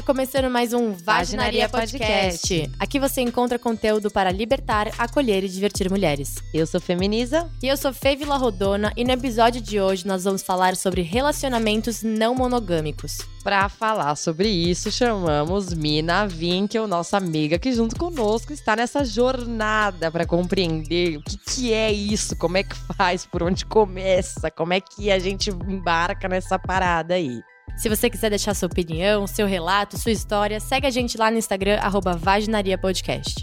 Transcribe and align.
Está 0.00 0.14
começando 0.14 0.50
mais 0.50 0.72
um 0.72 0.92
Vaginaria 0.92 1.68
Podcast. 1.68 2.72
Aqui 2.78 2.98
você 2.98 3.20
encontra 3.20 3.58
conteúdo 3.58 4.10
para 4.10 4.32
libertar, 4.32 4.88
acolher 4.96 5.44
e 5.44 5.48
divertir 5.48 5.90
mulheres. 5.90 6.36
Eu 6.54 6.66
sou 6.66 6.80
Feminiza. 6.80 7.50
E 7.62 7.68
eu 7.68 7.76
sou 7.76 7.92
Fê 7.92 8.16
Vila 8.16 8.38
Rodona 8.38 8.94
e 8.96 9.04
no 9.04 9.10
episódio 9.10 9.60
de 9.60 9.78
hoje 9.78 10.06
nós 10.06 10.24
vamos 10.24 10.40
falar 10.40 10.74
sobre 10.74 11.02
relacionamentos 11.02 12.02
não 12.02 12.34
monogâmicos. 12.34 13.18
Para 13.44 13.68
falar 13.68 14.16
sobre 14.16 14.48
isso, 14.48 14.90
chamamos 14.90 15.74
Mina 15.74 16.26
Winkel, 16.26 16.86
nossa 16.86 17.18
amiga, 17.18 17.58
que 17.58 17.70
junto 17.70 17.94
conosco 17.96 18.54
está 18.54 18.74
nessa 18.74 19.04
jornada 19.04 20.10
para 20.10 20.24
compreender 20.24 21.18
o 21.18 21.22
que, 21.22 21.36
que 21.36 21.72
é 21.74 21.92
isso, 21.92 22.34
como 22.36 22.56
é 22.56 22.62
que 22.62 22.74
faz, 22.96 23.26
por 23.26 23.42
onde 23.42 23.66
começa, 23.66 24.50
como 24.50 24.72
é 24.72 24.80
que 24.80 25.10
a 25.10 25.18
gente 25.18 25.50
embarca 25.50 26.26
nessa 26.26 26.58
parada 26.58 27.12
aí. 27.12 27.42
Se 27.80 27.88
você 27.88 28.10
quiser 28.10 28.28
deixar 28.28 28.52
sua 28.52 28.66
opinião, 28.66 29.26
seu 29.26 29.46
relato, 29.46 29.96
sua 29.96 30.12
história, 30.12 30.60
segue 30.60 30.86
a 30.86 30.90
gente 30.90 31.16
lá 31.16 31.30
no 31.30 31.38
Instagram, 31.38 31.78
arroba 31.80 32.14
Vaginaria 32.14 32.76
Podcast. 32.76 33.42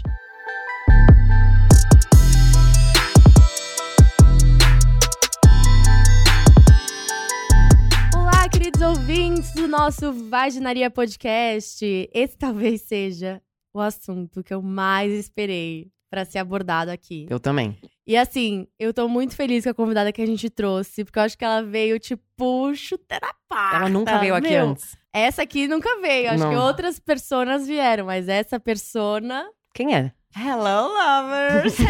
Olá, 8.14 8.48
queridos 8.48 8.80
ouvintes 8.80 9.52
do 9.54 9.66
nosso 9.66 10.12
Vaginaria 10.30 10.88
Podcast. 10.88 11.84
Esse 12.14 12.38
talvez 12.38 12.82
seja 12.82 13.42
o 13.74 13.80
assunto 13.80 14.44
que 14.44 14.54
eu 14.54 14.62
mais 14.62 15.10
esperei 15.10 15.90
para 16.08 16.24
ser 16.24 16.38
abordado 16.38 16.92
aqui. 16.92 17.26
Eu 17.28 17.40
também. 17.40 17.76
E 18.08 18.16
assim, 18.16 18.66
eu 18.78 18.94
tô 18.94 19.06
muito 19.06 19.36
feliz 19.36 19.64
com 19.64 19.70
a 19.70 19.74
convidada 19.74 20.10
que 20.10 20.22
a 20.22 20.26
gente 20.26 20.48
trouxe, 20.48 21.04
porque 21.04 21.18
eu 21.18 21.24
acho 21.24 21.36
que 21.36 21.44
ela 21.44 21.62
veio, 21.62 22.00
tipo, 22.00 22.74
chuteira 22.74 23.28
pata. 23.46 23.76
Ela 23.76 23.88
nunca 23.90 24.16
veio 24.18 24.34
aqui 24.34 24.48
Meu, 24.48 24.68
antes. 24.70 24.96
Essa 25.12 25.42
aqui 25.42 25.68
nunca 25.68 26.00
veio. 26.00 26.30
Acho 26.30 26.42
Não. 26.42 26.48
que 26.50 26.56
outras 26.56 26.98
personas 26.98 27.66
vieram, 27.66 28.06
mas 28.06 28.26
essa 28.26 28.58
persona. 28.58 29.46
Quem 29.74 29.94
é? 29.94 30.10
Hello, 30.34 30.88
lovers! 30.88 31.76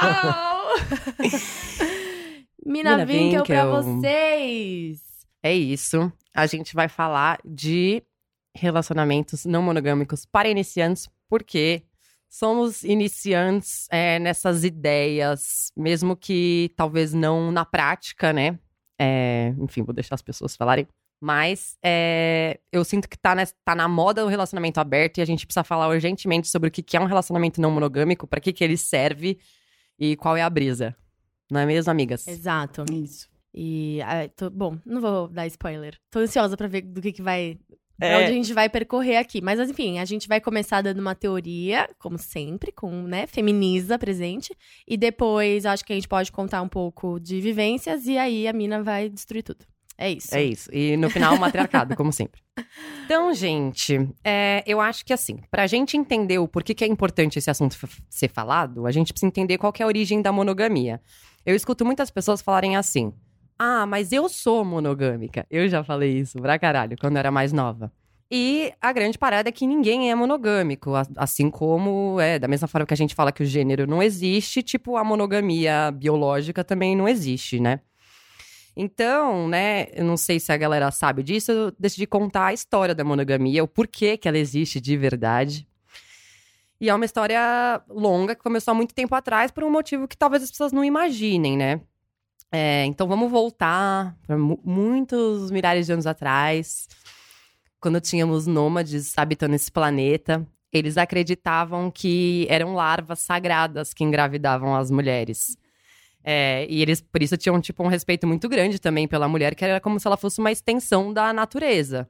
Hello! 0.00 0.70
Mina 2.64 2.98
Mina 2.98 3.04
Winkel 3.04 3.42
pra 3.44 3.64
Winkel. 3.64 3.82
vocês! 3.82 5.00
É 5.42 5.52
isso. 5.52 6.12
A 6.32 6.46
gente 6.46 6.76
vai 6.76 6.88
falar 6.88 7.40
de 7.44 8.04
relacionamentos 8.56 9.44
não 9.44 9.62
monogâmicos 9.62 10.24
para 10.24 10.48
iniciantes, 10.48 11.08
porque 11.28 11.82
somos 12.30 12.84
iniciantes 12.84 13.86
é, 13.90 14.18
nessas 14.18 14.62
ideias, 14.64 15.72
mesmo 15.76 16.16
que 16.16 16.70
talvez 16.76 17.12
não 17.12 17.50
na 17.52 17.64
prática, 17.64 18.32
né? 18.32 18.58
É, 18.98 19.54
enfim, 19.58 19.82
vou 19.82 19.92
deixar 19.94 20.14
as 20.14 20.22
pessoas 20.22 20.54
falarem. 20.56 20.86
Mas 21.22 21.76
é, 21.84 22.58
eu 22.72 22.82
sinto 22.82 23.06
que 23.08 23.18
tá, 23.18 23.34
nes- 23.34 23.54
tá 23.62 23.74
na 23.74 23.86
moda 23.88 24.24
o 24.24 24.28
relacionamento 24.28 24.80
aberto 24.80 25.18
e 25.18 25.20
a 25.20 25.24
gente 25.26 25.44
precisa 25.46 25.64
falar 25.64 25.88
urgentemente 25.88 26.48
sobre 26.48 26.68
o 26.68 26.70
que, 26.72 26.82
que 26.82 26.96
é 26.96 27.00
um 27.00 27.04
relacionamento 27.04 27.60
não 27.60 27.70
monogâmico, 27.70 28.26
para 28.26 28.40
que, 28.40 28.52
que 28.54 28.64
ele 28.64 28.76
serve 28.78 29.38
e 29.98 30.16
qual 30.16 30.34
é 30.36 30.42
a 30.42 30.48
brisa. 30.48 30.96
Não 31.50 31.60
é 31.60 31.66
mesmo, 31.66 31.90
amigas? 31.90 32.26
Exato. 32.26 32.84
Isso. 32.90 33.28
E, 33.52 34.00
ah, 34.02 34.28
tô- 34.34 34.48
bom, 34.48 34.78
não 34.86 35.00
vou 35.00 35.28
dar 35.28 35.46
spoiler. 35.48 35.98
Tô 36.10 36.20
ansiosa 36.20 36.56
pra 36.56 36.68
ver 36.68 36.82
do 36.82 37.02
que, 37.02 37.12
que 37.12 37.20
vai. 37.22 37.58
É. 38.00 38.16
onde 38.16 38.30
a 38.30 38.32
gente 38.32 38.52
vai 38.52 38.68
percorrer 38.68 39.16
aqui. 39.16 39.40
Mas, 39.40 39.60
enfim, 39.60 39.98
a 39.98 40.04
gente 40.04 40.26
vai 40.26 40.40
começar 40.40 40.82
dando 40.82 41.00
uma 41.00 41.14
teoria, 41.14 41.88
como 41.98 42.18
sempre, 42.18 42.72
com, 42.72 43.02
né, 43.02 43.26
feminiza 43.26 43.98
presente. 43.98 44.54
E 44.86 44.96
depois, 44.96 45.66
acho 45.66 45.84
que 45.84 45.92
a 45.92 45.96
gente 45.96 46.08
pode 46.08 46.32
contar 46.32 46.62
um 46.62 46.68
pouco 46.68 47.18
de 47.20 47.40
vivências. 47.40 48.06
E 48.06 48.16
aí, 48.16 48.48
a 48.48 48.52
mina 48.52 48.82
vai 48.82 49.08
destruir 49.08 49.42
tudo. 49.42 49.64
É 50.00 50.10
isso. 50.10 50.34
É 50.34 50.42
isso. 50.42 50.70
E 50.72 50.96
no 50.96 51.10
final, 51.10 51.36
matriarcado, 51.36 51.94
como 51.94 52.12
sempre. 52.12 52.40
Então, 53.04 53.34
gente, 53.34 54.08
é, 54.22 54.62
eu 54.64 54.80
acho 54.80 55.04
que 55.04 55.12
assim, 55.12 55.40
pra 55.50 55.66
gente 55.66 55.96
entender 55.96 56.38
o 56.38 56.46
porquê 56.46 56.72
que 56.74 56.84
é 56.84 56.86
importante 56.86 57.40
esse 57.40 57.50
assunto 57.50 57.76
ser 58.08 58.28
falado, 58.28 58.86
a 58.86 58.92
gente 58.92 59.12
precisa 59.12 59.26
entender 59.26 59.58
qual 59.58 59.72
é 59.76 59.82
a 59.82 59.86
origem 59.86 60.22
da 60.22 60.30
monogamia. 60.30 61.00
Eu 61.44 61.56
escuto 61.56 61.84
muitas 61.84 62.08
pessoas 62.08 62.40
falarem 62.40 62.76
assim: 62.76 63.12
Ah, 63.58 63.84
mas 63.84 64.12
eu 64.12 64.28
sou 64.28 64.64
monogâmica. 64.64 65.44
Eu 65.50 65.68
já 65.68 65.82
falei 65.82 66.18
isso 66.18 66.38
pra 66.38 66.56
caralho, 66.56 66.96
quando 67.00 67.14
eu 67.16 67.18
era 67.18 67.32
mais 67.32 67.52
nova. 67.52 67.90
E 68.30 68.72
a 68.80 68.92
grande 68.92 69.18
parada 69.18 69.48
é 69.48 69.52
que 69.52 69.66
ninguém 69.66 70.10
é 70.10 70.14
monogâmico. 70.14 70.92
Assim 71.16 71.50
como, 71.50 72.20
é, 72.20 72.38
da 72.38 72.46
mesma 72.46 72.68
forma 72.68 72.86
que 72.86 72.94
a 72.94 72.96
gente 72.96 73.14
fala 73.14 73.32
que 73.32 73.42
o 73.42 73.46
gênero 73.46 73.86
não 73.86 74.00
existe, 74.00 74.62
tipo, 74.62 74.96
a 74.96 75.02
monogamia 75.02 75.90
biológica 75.90 76.62
também 76.62 76.94
não 76.94 77.08
existe, 77.08 77.58
né? 77.58 77.80
Então, 78.76 79.48
né, 79.48 79.88
eu 79.92 80.04
não 80.04 80.16
sei 80.16 80.38
se 80.38 80.52
a 80.52 80.56
galera 80.56 80.90
sabe 80.92 81.24
disso, 81.24 81.50
eu 81.50 81.72
decidi 81.78 82.06
contar 82.06 82.46
a 82.46 82.52
história 82.52 82.94
da 82.94 83.04
monogamia, 83.04 83.64
o 83.64 83.68
porquê 83.68 84.16
que 84.16 84.28
ela 84.28 84.38
existe 84.38 84.80
de 84.80 84.96
verdade. 84.96 85.66
E 86.80 86.88
é 86.88 86.94
uma 86.94 87.04
história 87.04 87.82
longa 87.88 88.34
que 88.34 88.42
começou 88.42 88.72
há 88.72 88.74
muito 88.74 88.94
tempo 88.94 89.14
atrás 89.14 89.50
por 89.50 89.64
um 89.64 89.70
motivo 89.70 90.08
que 90.08 90.16
talvez 90.16 90.42
as 90.44 90.50
pessoas 90.50 90.72
não 90.72 90.84
imaginem, 90.84 91.56
né? 91.56 91.80
É, 92.50 92.84
então 92.86 93.06
vamos 93.06 93.30
voltar 93.30 94.16
para 94.26 94.36
muitos 94.38 95.50
milhares 95.50 95.86
de 95.86 95.92
anos 95.92 96.06
atrás, 96.06 96.88
quando 97.80 98.00
tínhamos 98.00 98.46
nômades 98.46 99.16
habitando 99.16 99.54
esse 99.54 99.70
planeta. 99.72 100.46
Eles 100.72 100.96
acreditavam 100.96 101.90
que 101.90 102.46
eram 102.48 102.74
larvas 102.74 103.20
sagradas 103.20 103.92
que 103.92 104.04
engravidavam 104.04 104.76
as 104.76 104.90
mulheres. 104.90 105.56
É, 106.22 106.66
e 106.68 106.82
eles, 106.82 107.00
por 107.00 107.22
isso, 107.22 107.36
tinham, 107.36 107.60
tipo, 107.60 107.82
um 107.82 107.88
respeito 107.88 108.26
muito 108.26 108.48
grande 108.48 108.78
também 108.78 109.08
pela 109.08 109.26
mulher, 109.26 109.54
que 109.54 109.64
era 109.64 109.80
como 109.80 109.98
se 109.98 110.06
ela 110.06 110.16
fosse 110.16 110.38
uma 110.38 110.52
extensão 110.52 111.12
da 111.12 111.32
natureza. 111.32 112.08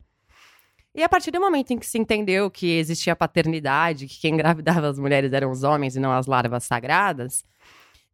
E 0.95 1.03
a 1.03 1.09
partir 1.09 1.31
do 1.31 1.41
momento 1.41 1.71
em 1.71 1.79
que 1.79 1.87
se 1.87 1.99
entendeu 1.99 2.51
que 2.51 2.79
existia 2.79 3.15
paternidade, 3.15 4.09
que 4.09 4.21
quem 4.21 4.35
engravidava 4.35 4.89
as 4.89 4.99
mulheres 4.99 5.33
eram 5.33 5.51
os 5.51 5.63
homens 5.63 5.95
e 5.95 6.01
não 6.01 6.13
as 6.13 6.27
larvas 6.27 6.65
sagradas, 6.65 7.45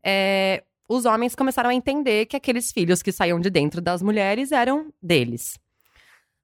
é, 0.04 0.62
os 0.88 1.06
homens 1.06 1.34
começaram 1.34 1.70
a 1.70 1.74
entender 1.74 2.26
que 2.26 2.36
aqueles 2.36 2.70
filhos 2.70 3.02
que 3.02 3.10
saíam 3.10 3.40
de 3.40 3.48
dentro 3.48 3.80
das 3.80 4.02
mulheres 4.02 4.52
eram 4.52 4.92
deles. 5.02 5.58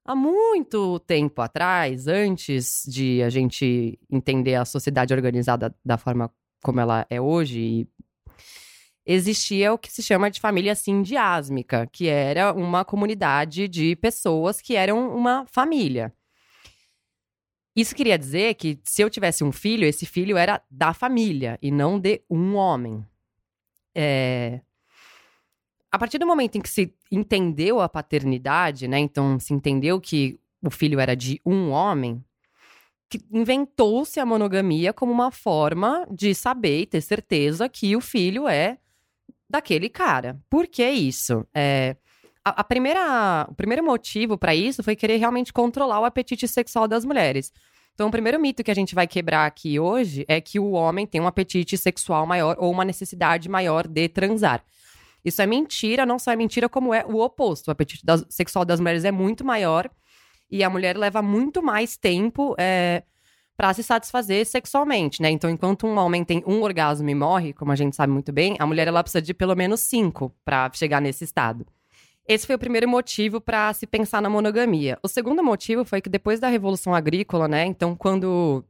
Há 0.05 0.15
muito 0.15 0.99
tempo 0.99 1.41
atrás, 1.41 2.07
antes 2.07 2.83
de 2.85 3.23
a 3.23 3.29
gente 3.29 3.97
entender 4.11 4.55
a 4.55 4.65
sociedade 4.65 5.13
organizada 5.13 5.73
da 5.83 5.97
forma 5.97 6.29
como 6.61 6.79
ela 6.79 7.05
é 7.09 7.21
hoje 7.21 7.87
existia 9.05 9.73
o 9.73 9.77
que 9.77 9.91
se 9.91 10.01
chama 10.01 10.31
de 10.31 10.39
família 10.39 10.75
sindiásmica, 10.75 11.87
que 11.87 12.07
era 12.07 12.53
uma 12.53 12.85
comunidade 12.85 13.67
de 13.67 13.95
pessoas 13.97 14.61
que 14.61 14.75
eram 14.75 15.15
uma 15.15 15.45
família. 15.47 16.13
Isso 17.75 17.95
queria 17.95 18.17
dizer 18.17 18.53
que 18.53 18.79
se 18.83 19.01
eu 19.01 19.09
tivesse 19.09 19.43
um 19.43 19.51
filho, 19.51 19.85
esse 19.85 20.05
filho 20.05 20.37
era 20.37 20.61
da 20.69 20.93
família 20.93 21.57
e 21.61 21.71
não 21.71 21.99
de 21.99 22.21
um 22.29 22.55
homem. 22.55 23.05
É, 23.95 24.61
A 25.93 25.99
partir 25.99 26.17
do 26.17 26.25
momento 26.25 26.55
em 26.55 26.61
que 26.61 26.69
se 26.69 26.91
entendeu 27.11 27.79
a 27.79 27.87
paternidade, 27.87 28.87
né? 28.87 28.97
Então 28.97 29.39
se 29.39 29.53
entendeu 29.53 30.01
que 30.01 30.39
o 30.59 30.71
filho 30.71 30.99
era 30.99 31.15
de 31.15 31.39
um 31.45 31.69
homem, 31.69 32.19
inventou-se 33.31 34.19
a 34.19 34.25
monogamia 34.25 34.91
como 34.91 35.11
uma 35.11 35.29
forma 35.29 36.03
de 36.09 36.33
saber 36.33 36.81
e 36.81 36.85
ter 36.87 37.01
certeza 37.01 37.69
que 37.69 37.95
o 37.95 38.01
filho 38.01 38.47
é 38.47 38.79
daquele 39.47 39.87
cara. 39.87 40.41
Por 40.49 40.65
que 40.65 40.83
isso? 40.89 41.45
É, 41.53 41.95
a, 42.43 42.61
a 42.61 42.63
primeira, 42.63 43.45
o 43.47 43.53
primeiro 43.53 43.85
motivo 43.85 44.35
para 44.35 44.55
isso 44.55 44.81
foi 44.81 44.95
querer 44.95 45.17
realmente 45.17 45.53
controlar 45.53 45.99
o 45.99 46.05
apetite 46.05 46.47
sexual 46.47 46.87
das 46.87 47.05
mulheres. 47.05 47.53
Então, 47.93 48.07
o 48.07 48.11
primeiro 48.11 48.39
mito 48.39 48.63
que 48.63 48.71
a 48.71 48.75
gente 48.75 48.95
vai 48.95 49.05
quebrar 49.05 49.45
aqui 49.45 49.79
hoje 49.79 50.25
é 50.27 50.41
que 50.41 50.59
o 50.59 50.71
homem 50.71 51.05
tem 51.05 51.21
um 51.21 51.27
apetite 51.27 51.77
sexual 51.77 52.25
maior 52.25 52.55
ou 52.57 52.71
uma 52.71 52.83
necessidade 52.83 53.47
maior 53.47 53.87
de 53.87 54.09
transar. 54.09 54.63
Isso 55.23 55.41
é 55.41 55.45
mentira, 55.45 56.05
não 56.05 56.19
só 56.19 56.31
é 56.31 56.35
mentira, 56.35 56.67
como 56.67 56.93
é 56.93 57.05
o 57.05 57.19
oposto. 57.21 57.67
O 57.67 57.71
apetite 57.71 58.05
das- 58.05 58.25
sexual 58.29 58.65
das 58.65 58.79
mulheres 58.79 59.05
é 59.05 59.11
muito 59.11 59.45
maior 59.45 59.89
e 60.51 60.63
a 60.63 60.69
mulher 60.69 60.97
leva 60.97 61.21
muito 61.21 61.63
mais 61.63 61.95
tempo 61.97 62.55
é, 62.59 63.03
para 63.55 63.73
se 63.73 63.83
satisfazer 63.83 64.45
sexualmente, 64.45 65.21
né? 65.21 65.29
Então, 65.29 65.49
enquanto 65.49 65.87
um 65.87 65.97
homem 65.97 66.23
tem 66.23 66.43
um 66.45 66.61
orgasmo 66.61 67.09
e 67.09 67.15
morre, 67.15 67.53
como 67.53 67.71
a 67.71 67.75
gente 67.75 67.95
sabe 67.95 68.11
muito 68.11 68.31
bem, 68.31 68.55
a 68.59 68.65
mulher 68.65 68.87
ela 68.87 69.01
precisa 69.03 69.21
de 69.21 69.33
pelo 69.33 69.55
menos 69.55 69.79
cinco 69.79 70.33
para 70.43 70.69
chegar 70.73 71.01
nesse 71.01 71.23
estado. 71.23 71.65
Esse 72.27 72.47
foi 72.47 72.55
o 72.55 72.59
primeiro 72.59 72.87
motivo 72.87 73.41
para 73.41 73.73
se 73.73 73.85
pensar 73.85 74.21
na 74.21 74.29
monogamia. 74.29 74.97
O 75.03 75.07
segundo 75.07 75.43
motivo 75.43 75.83
foi 75.83 76.01
que 76.01 76.09
depois 76.09 76.39
da 76.39 76.47
Revolução 76.47 76.95
Agrícola, 76.95 77.47
né? 77.47 77.65
Então, 77.65 77.95
quando 77.95 78.63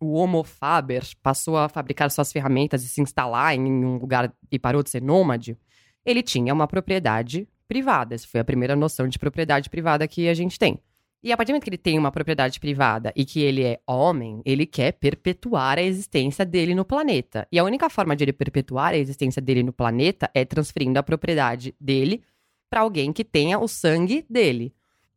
o 0.00 0.12
Homo 0.14 0.42
faber 0.44 1.04
passou 1.22 1.56
a 1.56 1.68
fabricar 1.68 2.10
suas 2.10 2.32
ferramentas 2.32 2.82
e 2.84 2.88
se 2.88 3.00
instalar 3.00 3.54
em 3.54 3.60
um 3.84 3.96
lugar 3.98 4.32
e 4.50 4.58
parou 4.58 4.82
de 4.82 4.90
ser 4.90 5.02
nômade, 5.02 5.56
ele 6.04 6.22
tinha 6.22 6.52
uma 6.52 6.66
propriedade 6.66 7.48
privada. 7.68 8.14
Essa 8.14 8.26
foi 8.26 8.40
a 8.40 8.44
primeira 8.44 8.76
noção 8.76 9.08
de 9.08 9.18
propriedade 9.18 9.70
privada 9.70 10.06
que 10.06 10.28
a 10.28 10.34
gente 10.34 10.58
tem. 10.58 10.78
E 11.24 11.30
a 11.30 11.36
partir 11.36 11.52
do 11.52 11.54
momento 11.54 11.64
que 11.64 11.70
ele 11.70 11.78
tem 11.78 11.96
uma 11.96 12.10
propriedade 12.10 12.58
privada 12.58 13.12
e 13.14 13.24
que 13.24 13.40
ele 13.40 13.62
é 13.62 13.80
homem, 13.86 14.42
ele 14.44 14.66
quer 14.66 14.92
perpetuar 14.92 15.78
a 15.78 15.82
existência 15.82 16.44
dele 16.44 16.74
no 16.74 16.84
planeta. 16.84 17.46
E 17.52 17.60
a 17.60 17.64
única 17.64 17.88
forma 17.88 18.16
de 18.16 18.24
ele 18.24 18.32
perpetuar 18.32 18.92
a 18.92 18.98
existência 18.98 19.40
dele 19.40 19.62
no 19.62 19.72
planeta 19.72 20.28
é 20.34 20.44
transferindo 20.44 20.98
a 20.98 21.02
propriedade 21.02 21.74
dele 21.80 22.24
para 22.68 22.80
alguém 22.80 23.12
que 23.12 23.24
tenha 23.24 23.58
o 23.60 23.68
sangue 23.68 24.26
dele. 24.28 24.74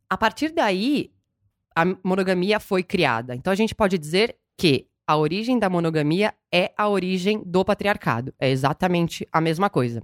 A 0.08 0.16
partir 0.16 0.52
daí, 0.52 1.10
a 1.74 1.84
monogamia 2.04 2.60
foi 2.60 2.84
criada. 2.84 3.34
Então 3.34 3.52
a 3.52 3.56
gente 3.56 3.74
pode 3.74 3.98
dizer 3.98 4.36
que 4.56 4.86
a 5.06 5.16
origem 5.16 5.58
da 5.58 5.68
monogamia 5.68 6.32
é 6.52 6.72
a 6.76 6.88
origem 6.88 7.42
do 7.44 7.64
patriarcado. 7.64 8.32
É 8.38 8.48
exatamente 8.48 9.26
a 9.32 9.40
mesma 9.40 9.68
coisa. 9.68 10.02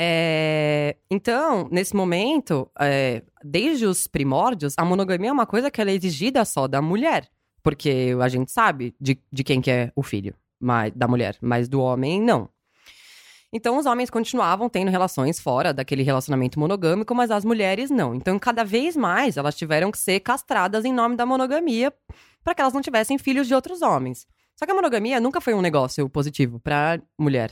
É, 0.00 0.94
então, 1.10 1.68
nesse 1.72 1.96
momento, 1.96 2.70
é, 2.78 3.24
desde 3.42 3.84
os 3.84 4.06
primórdios, 4.06 4.74
a 4.78 4.84
monogamia 4.84 5.30
é 5.30 5.32
uma 5.32 5.46
coisa 5.46 5.72
que 5.72 5.80
é 5.80 5.92
exigida 5.92 6.44
só 6.44 6.68
da 6.68 6.80
mulher. 6.80 7.28
Porque 7.64 8.14
a 8.22 8.28
gente 8.28 8.52
sabe 8.52 8.94
de, 9.00 9.18
de 9.32 9.42
quem 9.42 9.60
que 9.60 9.70
é 9.70 9.90
o 9.96 10.02
filho 10.04 10.36
mas, 10.60 10.92
da 10.94 11.08
mulher, 11.08 11.36
mas 11.40 11.68
do 11.68 11.80
homem, 11.80 12.20
não. 12.20 12.48
Então, 13.52 13.76
os 13.76 13.86
homens 13.86 14.08
continuavam 14.08 14.68
tendo 14.68 14.90
relações 14.90 15.40
fora 15.40 15.72
daquele 15.72 16.02
relacionamento 16.02 16.60
monogâmico, 16.60 17.14
mas 17.14 17.30
as 17.30 17.44
mulheres 17.44 17.90
não. 17.90 18.14
Então, 18.14 18.38
cada 18.38 18.62
vez 18.62 18.96
mais, 18.96 19.36
elas 19.36 19.56
tiveram 19.56 19.90
que 19.90 19.98
ser 19.98 20.20
castradas 20.20 20.84
em 20.84 20.92
nome 20.92 21.16
da 21.16 21.26
monogamia 21.26 21.92
para 22.44 22.54
que 22.54 22.60
elas 22.60 22.74
não 22.74 22.82
tivessem 22.82 23.18
filhos 23.18 23.48
de 23.48 23.54
outros 23.54 23.82
homens. 23.82 24.26
Só 24.54 24.64
que 24.64 24.70
a 24.70 24.74
monogamia 24.74 25.18
nunca 25.18 25.40
foi 25.40 25.54
um 25.54 25.62
negócio 25.62 26.08
positivo 26.08 26.60
para 26.60 27.00
mulher. 27.18 27.50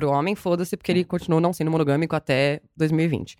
Pro 0.00 0.08
homem, 0.08 0.34
foda-se, 0.34 0.78
porque 0.78 0.90
ele 0.90 1.04
continuou 1.04 1.42
não 1.42 1.52
sendo 1.52 1.70
monogâmico 1.70 2.16
até 2.16 2.62
2020. 2.74 3.36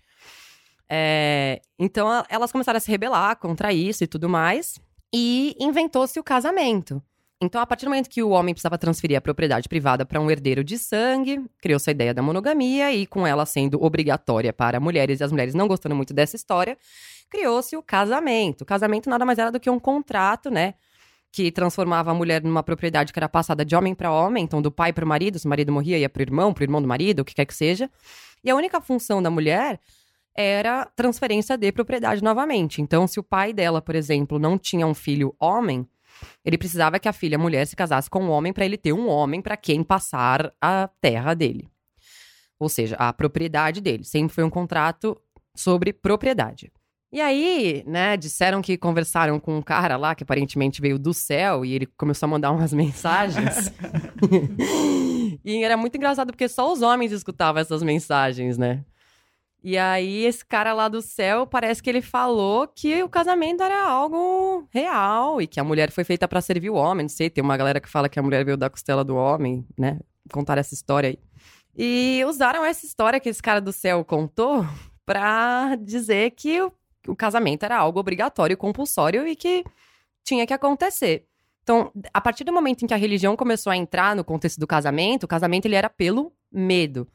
É, 0.87 1.59
então, 1.79 2.23
elas 2.29 2.51
começaram 2.51 2.77
a 2.77 2.79
se 2.79 2.91
rebelar 2.91 3.35
contra 3.37 3.73
isso 3.73 4.03
e 4.03 4.07
tudo 4.07 4.29
mais. 4.29 4.79
E 5.11 5.55
inventou-se 5.59 6.19
o 6.19 6.23
casamento. 6.23 7.01
Então, 7.41 7.59
a 7.59 7.65
partir 7.65 7.85
do 7.85 7.89
momento 7.89 8.11
que 8.11 8.21
o 8.21 8.29
homem 8.29 8.53
precisava 8.53 8.77
transferir 8.77 9.17
a 9.17 9.21
propriedade 9.21 9.67
privada 9.67 10.05
para 10.05 10.21
um 10.21 10.29
herdeiro 10.29 10.63
de 10.63 10.77
sangue, 10.77 11.43
criou-se 11.59 11.89
a 11.89 11.93
ideia 11.93 12.13
da 12.13 12.21
monogamia 12.21 12.93
e, 12.93 13.07
com 13.07 13.25
ela 13.25 13.43
sendo 13.47 13.83
obrigatória 13.83 14.53
para 14.53 14.79
mulheres 14.79 15.19
e 15.19 15.23
as 15.23 15.31
mulheres 15.31 15.55
não 15.55 15.67
gostando 15.67 15.95
muito 15.95 16.13
dessa 16.13 16.35
história, 16.35 16.77
criou-se 17.27 17.75
o 17.75 17.81
casamento. 17.81 18.61
O 18.61 18.65
casamento 18.65 19.09
nada 19.09 19.25
mais 19.25 19.39
era 19.39 19.51
do 19.51 19.59
que 19.59 19.71
um 19.71 19.79
contrato, 19.79 20.51
né? 20.51 20.75
Que 21.31 21.51
transformava 21.51 22.11
a 22.11 22.13
mulher 22.13 22.43
numa 22.43 22.61
propriedade 22.61 23.13
que 23.13 23.19
era 23.19 23.29
passada 23.29 23.63
de 23.63 23.75
homem 23.75 23.95
para 23.95 24.11
homem, 24.11 24.43
então 24.43 24.61
do 24.61 24.71
pai 24.71 24.91
para 24.91 25.05
o 25.05 25.07
marido, 25.07 25.39
se 25.39 25.45
o 25.45 25.49
marido 25.49 25.71
morria 25.71 25.97
ia 25.97 26.09
para 26.09 26.19
o 26.19 26.23
irmão, 26.23 26.53
para 26.53 26.61
o 26.61 26.65
irmão 26.65 26.81
do 26.81 26.87
marido, 26.87 27.21
o 27.21 27.25
que 27.25 27.33
quer 27.33 27.45
que 27.45 27.53
seja. 27.53 27.89
E 28.43 28.49
a 28.49 28.55
única 28.55 28.81
função 28.81 29.21
da 29.21 29.29
mulher 29.29 29.79
era 30.35 30.85
transferência 30.95 31.57
de 31.57 31.71
propriedade 31.71 32.23
novamente. 32.23 32.81
Então, 32.81 33.07
se 33.07 33.19
o 33.19 33.23
pai 33.23 33.53
dela, 33.53 33.81
por 33.81 33.95
exemplo, 33.95 34.39
não 34.39 34.57
tinha 34.57 34.85
um 34.85 34.93
filho 34.93 35.35
homem, 35.39 35.87
ele 36.43 36.57
precisava 36.57 36.99
que 36.99 37.07
a 37.07 37.13
filha 37.13 37.37
mulher 37.37 37.65
se 37.65 37.75
casasse 37.75 38.09
com 38.09 38.23
um 38.23 38.29
homem 38.29 38.51
para 38.51 38.65
ele 38.65 38.77
ter 38.77 38.93
um 38.93 39.07
homem 39.07 39.41
para 39.41 39.55
quem 39.57 39.83
passar 39.83 40.53
a 40.61 40.89
terra 40.99 41.33
dele. 41.33 41.69
Ou 42.59 42.69
seja, 42.69 42.95
a 42.97 43.11
propriedade 43.11 43.81
dele. 43.81 44.03
Sempre 44.03 44.35
foi 44.35 44.43
um 44.43 44.49
contrato 44.49 45.19
sobre 45.55 45.93
propriedade. 45.93 46.71
E 47.11 47.19
aí, 47.19 47.83
né, 47.85 48.15
disseram 48.15 48.61
que 48.61 48.77
conversaram 48.77 49.37
com 49.37 49.57
um 49.57 49.61
cara 49.61 49.97
lá 49.97 50.15
que 50.15 50.23
aparentemente 50.23 50.79
veio 50.79 50.97
do 50.97 51.13
céu 51.13 51.65
e 51.65 51.73
ele 51.73 51.85
começou 51.85 52.25
a 52.25 52.29
mandar 52.29 52.51
umas 52.51 52.71
mensagens. 52.73 53.71
e 55.43 55.61
era 55.61 55.75
muito 55.75 55.97
engraçado 55.97 56.31
porque 56.31 56.47
só 56.47 56.71
os 56.71 56.81
homens 56.81 57.11
escutavam 57.11 57.61
essas 57.61 57.83
mensagens, 57.83 58.57
né? 58.57 58.85
E 59.63 59.77
aí, 59.77 60.25
esse 60.25 60.43
cara 60.43 60.73
lá 60.73 60.87
do 60.87 61.03
céu, 61.03 61.45
parece 61.45 61.83
que 61.83 61.89
ele 61.89 62.01
falou 62.01 62.67
que 62.67 63.03
o 63.03 63.09
casamento 63.09 63.61
era 63.61 63.85
algo 63.85 64.67
real 64.71 65.39
e 65.39 65.45
que 65.45 65.59
a 65.59 65.63
mulher 65.63 65.91
foi 65.91 66.03
feita 66.03 66.27
para 66.27 66.41
servir 66.41 66.71
o 66.71 66.75
homem. 66.75 67.03
Não 67.03 67.09
sei, 67.09 67.29
tem 67.29 67.43
uma 67.43 67.55
galera 67.55 67.79
que 67.79 67.87
fala 67.87 68.09
que 68.09 68.19
a 68.19 68.23
mulher 68.23 68.43
veio 68.43 68.57
da 68.57 68.71
costela 68.71 69.03
do 69.03 69.15
homem, 69.15 69.63
né? 69.77 69.99
Contar 70.33 70.57
essa 70.57 70.73
história 70.73 71.09
aí. 71.09 71.19
E 71.77 72.23
usaram 72.25 72.65
essa 72.65 72.85
história 72.85 73.19
que 73.19 73.29
esse 73.29 73.41
cara 73.41 73.61
do 73.61 73.71
céu 73.71 74.03
contou 74.03 74.65
pra 75.05 75.75
dizer 75.75 76.31
que 76.31 76.59
o 77.07 77.15
casamento 77.15 77.63
era 77.63 77.77
algo 77.77 77.99
obrigatório, 77.99 78.57
compulsório 78.57 79.27
e 79.27 79.35
que 79.35 79.63
tinha 80.23 80.45
que 80.45 80.53
acontecer. 80.53 81.25
Então, 81.63 81.91
a 82.13 82.19
partir 82.19 82.43
do 82.43 82.53
momento 82.53 82.83
em 82.83 82.87
que 82.87 82.93
a 82.93 82.97
religião 82.97 83.35
começou 83.35 83.71
a 83.71 83.77
entrar 83.77 84.15
no 84.15 84.23
contexto 84.23 84.59
do 84.59 84.67
casamento, 84.67 85.23
o 85.23 85.27
casamento 85.27 85.65
ele 85.65 85.75
era 85.75 85.89
pelo 85.89 86.33
medo. 86.51 87.07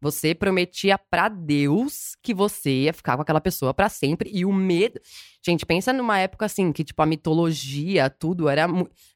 Você 0.00 0.34
prometia 0.34 0.98
para 0.98 1.30
Deus 1.30 2.14
que 2.22 2.34
você 2.34 2.70
ia 2.82 2.92
ficar 2.92 3.16
com 3.16 3.22
aquela 3.22 3.40
pessoa 3.40 3.72
para 3.72 3.88
sempre 3.88 4.30
e 4.30 4.44
o 4.44 4.52
medo. 4.52 5.00
Gente, 5.42 5.64
pensa 5.64 5.94
numa 5.94 6.18
época 6.18 6.44
assim 6.44 6.72
que 6.72 6.84
tipo 6.84 7.00
a 7.00 7.06
mitologia, 7.06 8.10
tudo 8.10 8.48
era 8.50 8.66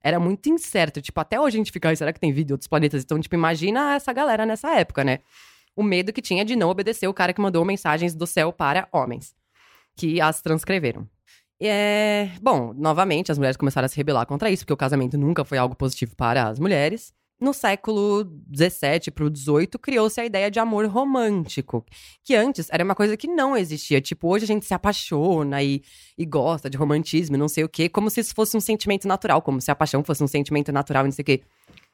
era 0.02 0.18
muito 0.18 0.48
incerto. 0.48 1.02
Tipo, 1.02 1.20
até 1.20 1.38
hoje 1.38 1.56
a 1.56 1.58
gente 1.58 1.72
fica, 1.72 1.94
será 1.94 2.10
que 2.10 2.18
tem 2.18 2.32
vida 2.32 2.46
de 2.46 2.52
outros 2.54 2.68
planetas? 2.68 3.02
Então, 3.02 3.20
tipo, 3.20 3.34
imagina 3.34 3.94
essa 3.94 4.14
galera 4.14 4.46
nessa 4.46 4.74
época, 4.76 5.04
né? 5.04 5.18
O 5.76 5.82
medo 5.82 6.10
que 6.10 6.22
tinha 6.22 6.42
de 6.42 6.56
não 6.56 6.70
obedecer 6.70 7.06
o 7.06 7.12
cara 7.12 7.34
que 7.34 7.40
mandou 7.40 7.62
mensagens 7.66 8.14
do 8.14 8.26
céu 8.26 8.50
para 8.50 8.88
homens 8.90 9.36
que 9.98 10.20
as 10.20 10.40
transcreveram. 10.40 11.06
É, 11.60 12.30
bom, 12.40 12.72
novamente, 12.72 13.32
as 13.32 13.38
mulheres 13.38 13.56
começaram 13.56 13.86
a 13.86 13.88
se 13.88 13.96
rebelar 13.96 14.24
contra 14.26 14.48
isso, 14.48 14.62
porque 14.62 14.72
o 14.72 14.76
casamento 14.76 15.18
nunca 15.18 15.44
foi 15.44 15.58
algo 15.58 15.74
positivo 15.74 16.14
para 16.14 16.48
as 16.48 16.60
mulheres. 16.60 17.12
No 17.40 17.52
século 17.52 18.24
XVII 18.52 19.12
para 19.12 19.24
o 19.24 19.34
XVIII, 19.34 19.68
criou-se 19.80 20.20
a 20.20 20.24
ideia 20.24 20.50
de 20.50 20.58
amor 20.58 20.86
romântico, 20.86 21.84
que 22.24 22.34
antes 22.34 22.68
era 22.70 22.82
uma 22.82 22.96
coisa 22.96 23.16
que 23.16 23.28
não 23.28 23.56
existia. 23.56 24.00
Tipo, 24.00 24.28
hoje 24.28 24.44
a 24.44 24.46
gente 24.46 24.66
se 24.66 24.74
apaixona 24.74 25.62
e, 25.62 25.82
e 26.16 26.24
gosta 26.24 26.68
de 26.68 26.76
romantismo 26.76 27.36
e 27.36 27.38
não 27.38 27.48
sei 27.48 27.62
o 27.62 27.68
quê, 27.68 27.88
como 27.88 28.10
se 28.10 28.20
isso 28.20 28.34
fosse 28.34 28.56
um 28.56 28.60
sentimento 28.60 29.06
natural, 29.06 29.40
como 29.40 29.60
se 29.60 29.70
a 29.70 29.74
paixão 29.74 30.02
fosse 30.02 30.22
um 30.22 30.26
sentimento 30.26 30.72
natural 30.72 31.04
e 31.04 31.06
não 31.06 31.12
sei 31.12 31.22
o 31.22 31.26
quê. 31.26 31.42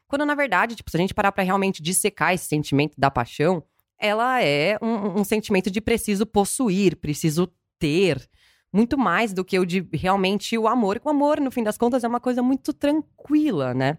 Quando, 0.08 0.24
na 0.24 0.34
verdade, 0.34 0.76
tipo, 0.76 0.90
se 0.90 0.96
a 0.96 1.00
gente 1.00 1.14
parar 1.14 1.32
para 1.32 1.42
realmente 1.42 1.82
dissecar 1.82 2.32
esse 2.32 2.46
sentimento 2.46 2.94
da 2.98 3.10
paixão, 3.10 3.62
ela 3.98 4.42
é 4.42 4.78
um, 4.80 5.20
um 5.20 5.24
sentimento 5.24 5.70
de 5.70 5.80
preciso 5.80 6.26
possuir, 6.26 6.96
preciso 6.96 7.50
ter, 7.84 8.26
muito 8.72 8.96
mais 8.96 9.34
do 9.34 9.44
que 9.44 9.58
o 9.58 9.66
de 9.66 9.86
realmente 9.92 10.56
o 10.56 10.66
amor. 10.66 10.98
O 11.04 11.10
amor, 11.10 11.38
no 11.38 11.50
fim 11.50 11.62
das 11.62 11.76
contas, 11.76 12.02
é 12.02 12.08
uma 12.08 12.18
coisa 12.18 12.42
muito 12.42 12.72
tranquila, 12.72 13.74
né? 13.74 13.98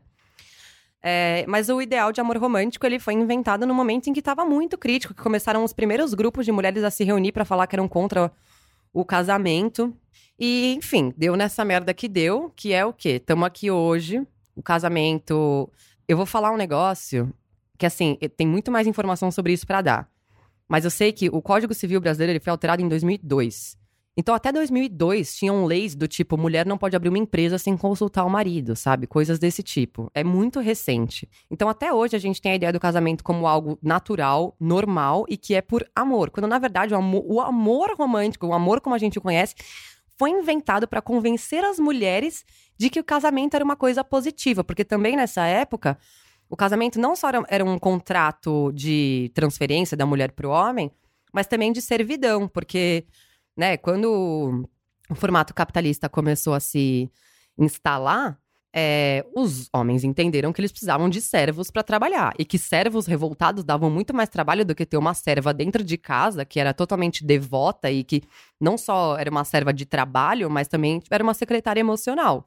É, 1.03 1.45
mas 1.47 1.69
o 1.69 1.79
ideal 1.79 2.11
de 2.11 2.19
amor 2.19 2.35
romântico 2.37 2.83
ele 2.83 2.97
foi 2.97 3.13
inventado 3.13 3.67
no 3.67 3.75
momento 3.75 4.07
em 4.07 4.13
que 4.13 4.21
estava 4.21 4.43
muito 4.43 4.75
crítico, 4.75 5.13
que 5.13 5.21
começaram 5.21 5.63
os 5.63 5.71
primeiros 5.71 6.15
grupos 6.15 6.45
de 6.45 6.51
mulheres 6.51 6.83
a 6.83 6.89
se 6.89 7.03
reunir 7.03 7.31
para 7.31 7.45
falar 7.45 7.67
que 7.67 7.75
eram 7.75 7.87
contra 7.87 8.31
o 8.91 9.05
casamento. 9.05 9.95
E, 10.39 10.73
enfim, 10.75 11.13
deu 11.15 11.35
nessa 11.35 11.63
merda 11.63 11.93
que 11.93 12.07
deu, 12.09 12.51
que 12.55 12.73
é 12.73 12.83
o 12.83 12.91
quê? 12.91 13.17
Estamos 13.21 13.45
aqui 13.45 13.69
hoje, 13.69 14.25
o 14.55 14.63
casamento. 14.63 15.71
Eu 16.07 16.17
vou 16.17 16.25
falar 16.25 16.51
um 16.51 16.57
negócio 16.57 17.31
que, 17.77 17.85
assim, 17.85 18.17
tem 18.35 18.47
muito 18.47 18.71
mais 18.71 18.87
informação 18.87 19.29
sobre 19.29 19.53
isso 19.53 19.67
para 19.67 19.81
dar. 19.81 20.14
Mas 20.67 20.83
eu 20.83 20.91
sei 20.91 21.11
que 21.11 21.29
o 21.29 21.41
Código 21.41 21.73
Civil 21.73 22.01
brasileiro 22.01 22.31
ele 22.33 22.39
foi 22.39 22.51
alterado 22.51 22.81
em 22.81 22.87
2002. 22.87 23.77
Então, 24.17 24.33
até 24.33 24.49
2002, 24.49 25.35
tinham 25.35 25.65
leis 25.65 25.93
do 25.93 26.07
tipo: 26.07 26.37
mulher 26.37 26.65
não 26.65 26.77
pode 26.77 26.95
abrir 26.95 27.09
uma 27.09 27.17
empresa 27.17 27.57
sem 27.57 27.75
consultar 27.75 28.23
o 28.23 28.29
marido, 28.29 28.75
sabe? 28.75 29.07
Coisas 29.07 29.37
desse 29.37 29.61
tipo. 29.61 30.09
É 30.13 30.23
muito 30.23 30.61
recente. 30.61 31.29
Então, 31.51 31.67
até 31.67 31.93
hoje, 31.93 32.15
a 32.15 32.19
gente 32.19 32.41
tem 32.41 32.53
a 32.53 32.55
ideia 32.55 32.71
do 32.71 32.79
casamento 32.79 33.23
como 33.23 33.45
algo 33.45 33.77
natural, 33.81 34.55
normal 34.57 35.25
e 35.27 35.35
que 35.35 35.53
é 35.53 35.61
por 35.61 35.85
amor. 35.93 36.29
Quando, 36.29 36.47
na 36.47 36.57
verdade, 36.57 36.93
o 36.93 36.97
amor, 36.97 37.23
o 37.27 37.41
amor 37.41 37.95
romântico, 37.97 38.47
o 38.47 38.53
amor 38.53 38.79
como 38.79 38.95
a 38.95 38.97
gente 38.97 39.17
o 39.17 39.21
conhece, 39.21 39.53
foi 40.17 40.29
inventado 40.29 40.87
para 40.87 41.01
convencer 41.01 41.65
as 41.65 41.77
mulheres 41.77 42.45
de 42.77 42.89
que 42.89 43.01
o 43.01 43.03
casamento 43.03 43.55
era 43.55 43.65
uma 43.65 43.75
coisa 43.75 44.01
positiva. 44.01 44.63
Porque 44.63 44.85
também 44.85 45.17
nessa 45.17 45.45
época, 45.45 45.97
o 46.49 46.55
casamento 46.55 46.99
não 46.99 47.15
só 47.15 47.27
era 47.47 47.63
um 47.63 47.79
contrato 47.79 48.71
de 48.73 49.31
transferência 49.33 49.97
da 49.97 50.05
mulher 50.05 50.31
para 50.31 50.47
o 50.47 50.51
homem, 50.51 50.91
mas 51.33 51.47
também 51.47 51.71
de 51.71 51.81
servidão, 51.81 52.47
porque, 52.47 53.05
né, 53.57 53.77
quando 53.77 54.65
o 55.09 55.15
formato 55.15 55.53
capitalista 55.53 56.07
começou 56.07 56.53
a 56.53 56.59
se 56.59 57.11
instalar, 57.57 58.39
é, 58.77 59.25
os 59.33 59.69
homens 59.73 60.03
entenderam 60.03 60.51
que 60.51 60.59
eles 60.59 60.71
precisavam 60.71 61.09
de 61.09 61.21
servos 61.21 61.71
para 61.71 61.81
trabalhar 61.81 62.33
e 62.37 62.43
que 62.43 62.57
servos 62.57 63.05
revoltados 63.05 63.63
davam 63.63 63.89
muito 63.89 64.13
mais 64.13 64.27
trabalho 64.27 64.65
do 64.65 64.75
que 64.75 64.85
ter 64.85 64.97
uma 64.97 65.13
serva 65.13 65.53
dentro 65.53 65.81
de 65.81 65.97
casa 65.97 66.43
que 66.43 66.59
era 66.59 66.73
totalmente 66.73 67.25
devota 67.25 67.89
e 67.89 68.03
que 68.03 68.21
não 68.59 68.77
só 68.77 69.17
era 69.17 69.31
uma 69.31 69.45
serva 69.45 69.73
de 69.73 69.85
trabalho, 69.85 70.49
mas 70.49 70.67
também 70.67 71.01
era 71.09 71.23
uma 71.23 71.33
secretária 71.33 71.79
emocional. 71.79 72.45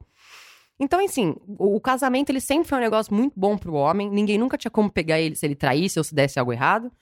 Então, 0.80 1.04
assim, 1.04 1.35
o, 1.58 1.80
casamento 1.80 2.30
ele 2.30 2.40
sempre 2.40 2.68
foi 2.68 2.78
um 2.78 2.80
negócio 2.80 3.12
muito 3.12 3.32
bom 3.37 3.58
pro 3.58 3.75
homem. 3.75 4.08
Ninguém 4.08 4.38
nunca 4.38 4.56
tinha 4.56 4.70
como 4.70 4.90
pegar 4.90 5.20
ele 5.20 5.35
se 5.35 5.44
ele 5.44 5.56
traísse 5.56 5.99
ou 5.99 6.04
se 6.04 6.14
desse 6.14 6.38
algo 6.38 6.52
errado. 6.52 6.92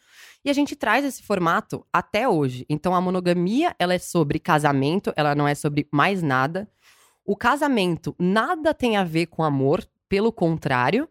E 0.43 0.49
a 0.49 0.53
gente 0.53 0.75
traz 0.75 1.05
esse 1.05 1.23
formato 1.23 1.85
até 1.93 2.27
hoje. 2.27 2.65
Então, 2.71 2.95
a 2.95 3.01
monogamia, 3.01 3.75
ela 3.79 3.93
é 3.93 3.99
sobre 3.99 4.39
casamento, 4.39 5.13
ela 5.15 5.35
não 5.35 5.47
é 5.47 5.55
sobre 5.55 5.87
mais 5.93 6.23
nada. 6.23 6.69
O 7.25 7.37
casamento 7.37 8.15
nada 8.19 8.73
tem 8.73 8.97
a 8.97 9.05
ver 9.05 9.27
com 9.27 9.43
amor, 9.43 9.85
pelo 10.09 10.33
contrário, 10.33 11.09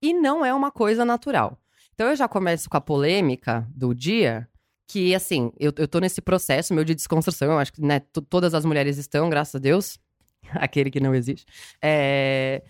e 0.00 0.12
não 0.12 0.44
é 0.44 0.52
uma 0.52 0.72
coisa 0.72 1.04
natural. 1.04 1.56
Então, 1.94 2.08
eu 2.08 2.16
já 2.16 2.26
começo 2.26 2.68
com 2.68 2.76
a 2.76 2.80
polêmica 2.80 3.68
do 3.72 3.94
dia, 3.94 4.48
que, 4.88 5.14
assim, 5.14 5.52
eu, 5.58 5.72
eu 5.76 5.86
tô 5.86 6.00
nesse 6.00 6.20
processo 6.20 6.74
meu 6.74 6.84
de 6.84 6.94
desconstrução. 6.94 7.52
Eu 7.52 7.58
acho 7.58 7.72
que, 7.72 7.80
né, 7.80 8.00
todas 8.28 8.54
as 8.54 8.64
mulheres 8.64 8.98
estão, 8.98 9.30
graças 9.30 9.54
a 9.54 9.58
Deus. 9.58 9.98
Aquele 10.60 10.90
que 10.90 11.00
não 11.00 11.14
existe. 11.14 11.46
É... 11.80 12.62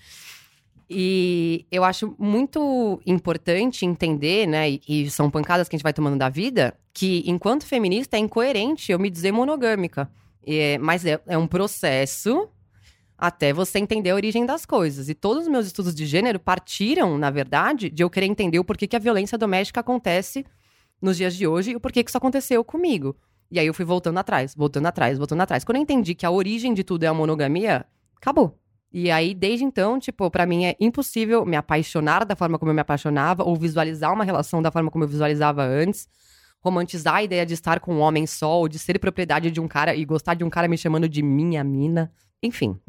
E 0.94 1.64
eu 1.70 1.84
acho 1.84 2.14
muito 2.18 3.00
importante 3.06 3.86
entender, 3.86 4.46
né, 4.46 4.78
e, 4.86 5.08
são 5.08 5.30
pancadas 5.30 5.66
que 5.66 5.74
a 5.74 5.78
gente 5.78 5.82
vai 5.82 5.92
tomando 5.92 6.18
da 6.18 6.28
vida, 6.28 6.74
que 6.92 7.22
enquanto 7.26 7.64
feminista 7.64 8.16
é 8.16 8.20
incoerente 8.20 8.92
eu 8.92 8.98
me 8.98 9.08
dizer 9.08 9.32
monogâmica. 9.32 10.10
É- 10.46 10.76
mas 10.78 11.06
é, 11.06 11.20
é 11.26 11.38
um 11.38 11.46
processo 11.46 12.48
até 13.16 13.52
você 13.52 13.78
entender 13.78 14.10
a 14.10 14.16
origem 14.16 14.44
das 14.44 14.66
coisas. 14.66 15.08
E 15.08 15.14
todos 15.14 15.44
os 15.44 15.48
meus 15.48 15.66
estudos 15.66 15.94
de 15.94 16.04
gênero 16.04 16.40
partiram, 16.40 17.16
na 17.16 17.30
verdade, 17.30 17.88
de 17.88 18.02
eu 18.02 18.10
querer 18.10 18.26
entender 18.26 18.58
o 18.58 18.64
porquê 18.64 18.86
que 18.86 18.96
a 18.96 18.98
violência 18.98 19.38
doméstica 19.38 19.78
acontece 19.78 20.44
nos 21.00 21.16
dias 21.16 21.34
de 21.36 21.46
hoje 21.46 21.70
e 21.70 21.76
o 21.76 21.80
porquê 21.80 22.02
que 22.02 22.10
isso 22.10 22.18
aconteceu 22.18 22.64
comigo. 22.64 23.16
E 23.52 23.58
aí 23.58 23.66
eu 23.66 23.74
fui 23.74 23.84
voltando 23.84 24.16
atrás, 24.16 24.54
voltando 24.54 24.86
atrás, 24.86 25.18
voltando 25.18 25.42
atrás. 25.42 25.62
Quando 25.62 25.76
eu 25.76 25.82
entendi 25.82 26.14
que 26.14 26.24
a 26.24 26.30
origem 26.30 26.72
de 26.72 26.82
tudo 26.82 27.04
é 27.04 27.06
a 27.06 27.12
monogamia, 27.12 27.84
acabou. 28.16 28.58
E 28.90 29.10
aí, 29.10 29.34
desde 29.34 29.62
então, 29.62 30.00
tipo, 30.00 30.30
pra 30.30 30.46
mim 30.46 30.64
é 30.64 30.74
impossível 30.80 31.44
me 31.44 31.54
apaixonar 31.54 32.24
da 32.24 32.34
forma 32.34 32.58
como 32.58 32.70
eu 32.70 32.74
me 32.74 32.80
apaixonava 32.80 33.44
ou 33.44 33.54
visualizar 33.54 34.10
uma 34.10 34.24
relação 34.24 34.62
da 34.62 34.70
forma 34.70 34.90
como 34.90 35.04
eu 35.04 35.08
visualizava 35.08 35.62
antes. 35.62 36.08
Romantizar 36.62 37.16
a 37.16 37.22
ideia 37.22 37.44
de 37.44 37.52
estar 37.52 37.78
com 37.78 37.94
um 37.94 38.00
homem 38.00 38.26
só, 38.26 38.58
ou 38.58 38.68
de 38.68 38.78
ser 38.78 38.98
propriedade 38.98 39.50
de 39.50 39.60
um 39.60 39.68
cara 39.68 39.94
e 39.94 40.02
gostar 40.02 40.32
de 40.32 40.44
um 40.44 40.48
cara 40.48 40.66
me 40.66 40.78
chamando 40.78 41.06
de 41.06 41.22
minha 41.22 41.62
mina. 41.62 42.10
Enfim. 42.42 42.80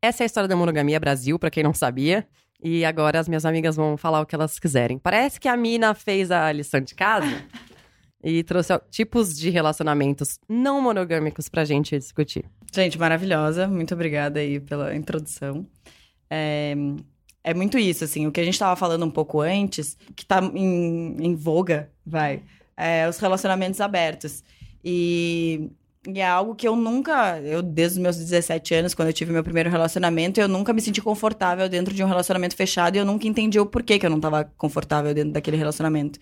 Essa 0.00 0.22
é 0.22 0.24
a 0.24 0.26
história 0.26 0.48
da 0.48 0.56
monogamia 0.56 0.98
Brasil, 0.98 1.38
pra 1.38 1.50
quem 1.50 1.62
não 1.62 1.74
sabia. 1.74 2.26
E 2.62 2.82
agora 2.82 3.20
as 3.20 3.28
minhas 3.28 3.44
amigas 3.44 3.76
vão 3.76 3.98
falar 3.98 4.22
o 4.22 4.26
que 4.26 4.34
elas 4.34 4.58
quiserem. 4.58 4.98
Parece 4.98 5.38
que 5.38 5.48
a 5.48 5.56
mina 5.56 5.92
fez 5.92 6.30
a 6.30 6.50
lição 6.50 6.80
de 6.80 6.94
casa 6.94 7.26
e 8.22 8.42
trouxe 8.42 8.76
tipos 8.90 9.36
de 9.38 9.50
relacionamentos 9.50 10.38
não 10.48 10.80
monogâmicos 10.80 11.48
pra 11.48 11.64
gente 11.64 11.96
discutir. 11.96 12.44
Gente, 12.72 12.98
maravilhosa. 12.98 13.68
Muito 13.68 13.94
obrigada 13.94 14.40
aí 14.40 14.60
pela 14.60 14.94
introdução. 14.94 15.66
É, 16.28 16.74
é 17.42 17.54
muito 17.54 17.78
isso, 17.78 18.04
assim, 18.04 18.26
o 18.26 18.32
que 18.32 18.40
a 18.40 18.44
gente 18.44 18.58
tava 18.58 18.76
falando 18.76 19.04
um 19.04 19.10
pouco 19.10 19.40
antes, 19.40 19.96
que 20.14 20.26
tá 20.26 20.40
em, 20.54 21.16
em 21.18 21.34
voga, 21.34 21.90
vai, 22.04 22.42
é 22.76 23.08
os 23.08 23.18
relacionamentos 23.18 23.80
abertos. 23.80 24.42
E, 24.84 25.70
e 26.06 26.20
é 26.20 26.26
algo 26.26 26.54
que 26.54 26.68
eu 26.68 26.76
nunca, 26.76 27.40
eu 27.40 27.62
desde 27.62 27.98
os 27.98 28.02
meus 28.02 28.16
17 28.16 28.74
anos, 28.74 28.94
quando 28.94 29.08
eu 29.08 29.14
tive 29.14 29.32
meu 29.32 29.44
primeiro 29.44 29.70
relacionamento, 29.70 30.40
eu 30.40 30.48
nunca 30.48 30.72
me 30.72 30.80
senti 30.80 31.00
confortável 31.00 31.68
dentro 31.68 31.94
de 31.94 32.02
um 32.02 32.06
relacionamento 32.06 32.54
fechado 32.54 32.96
e 32.96 32.98
eu 32.98 33.04
nunca 33.04 33.26
entendi 33.26 33.58
o 33.58 33.66
porquê 33.66 33.98
que 33.98 34.04
eu 34.06 34.10
não 34.10 34.20
tava 34.20 34.44
confortável 34.56 35.14
dentro 35.14 35.32
daquele 35.32 35.56
relacionamento. 35.56 36.18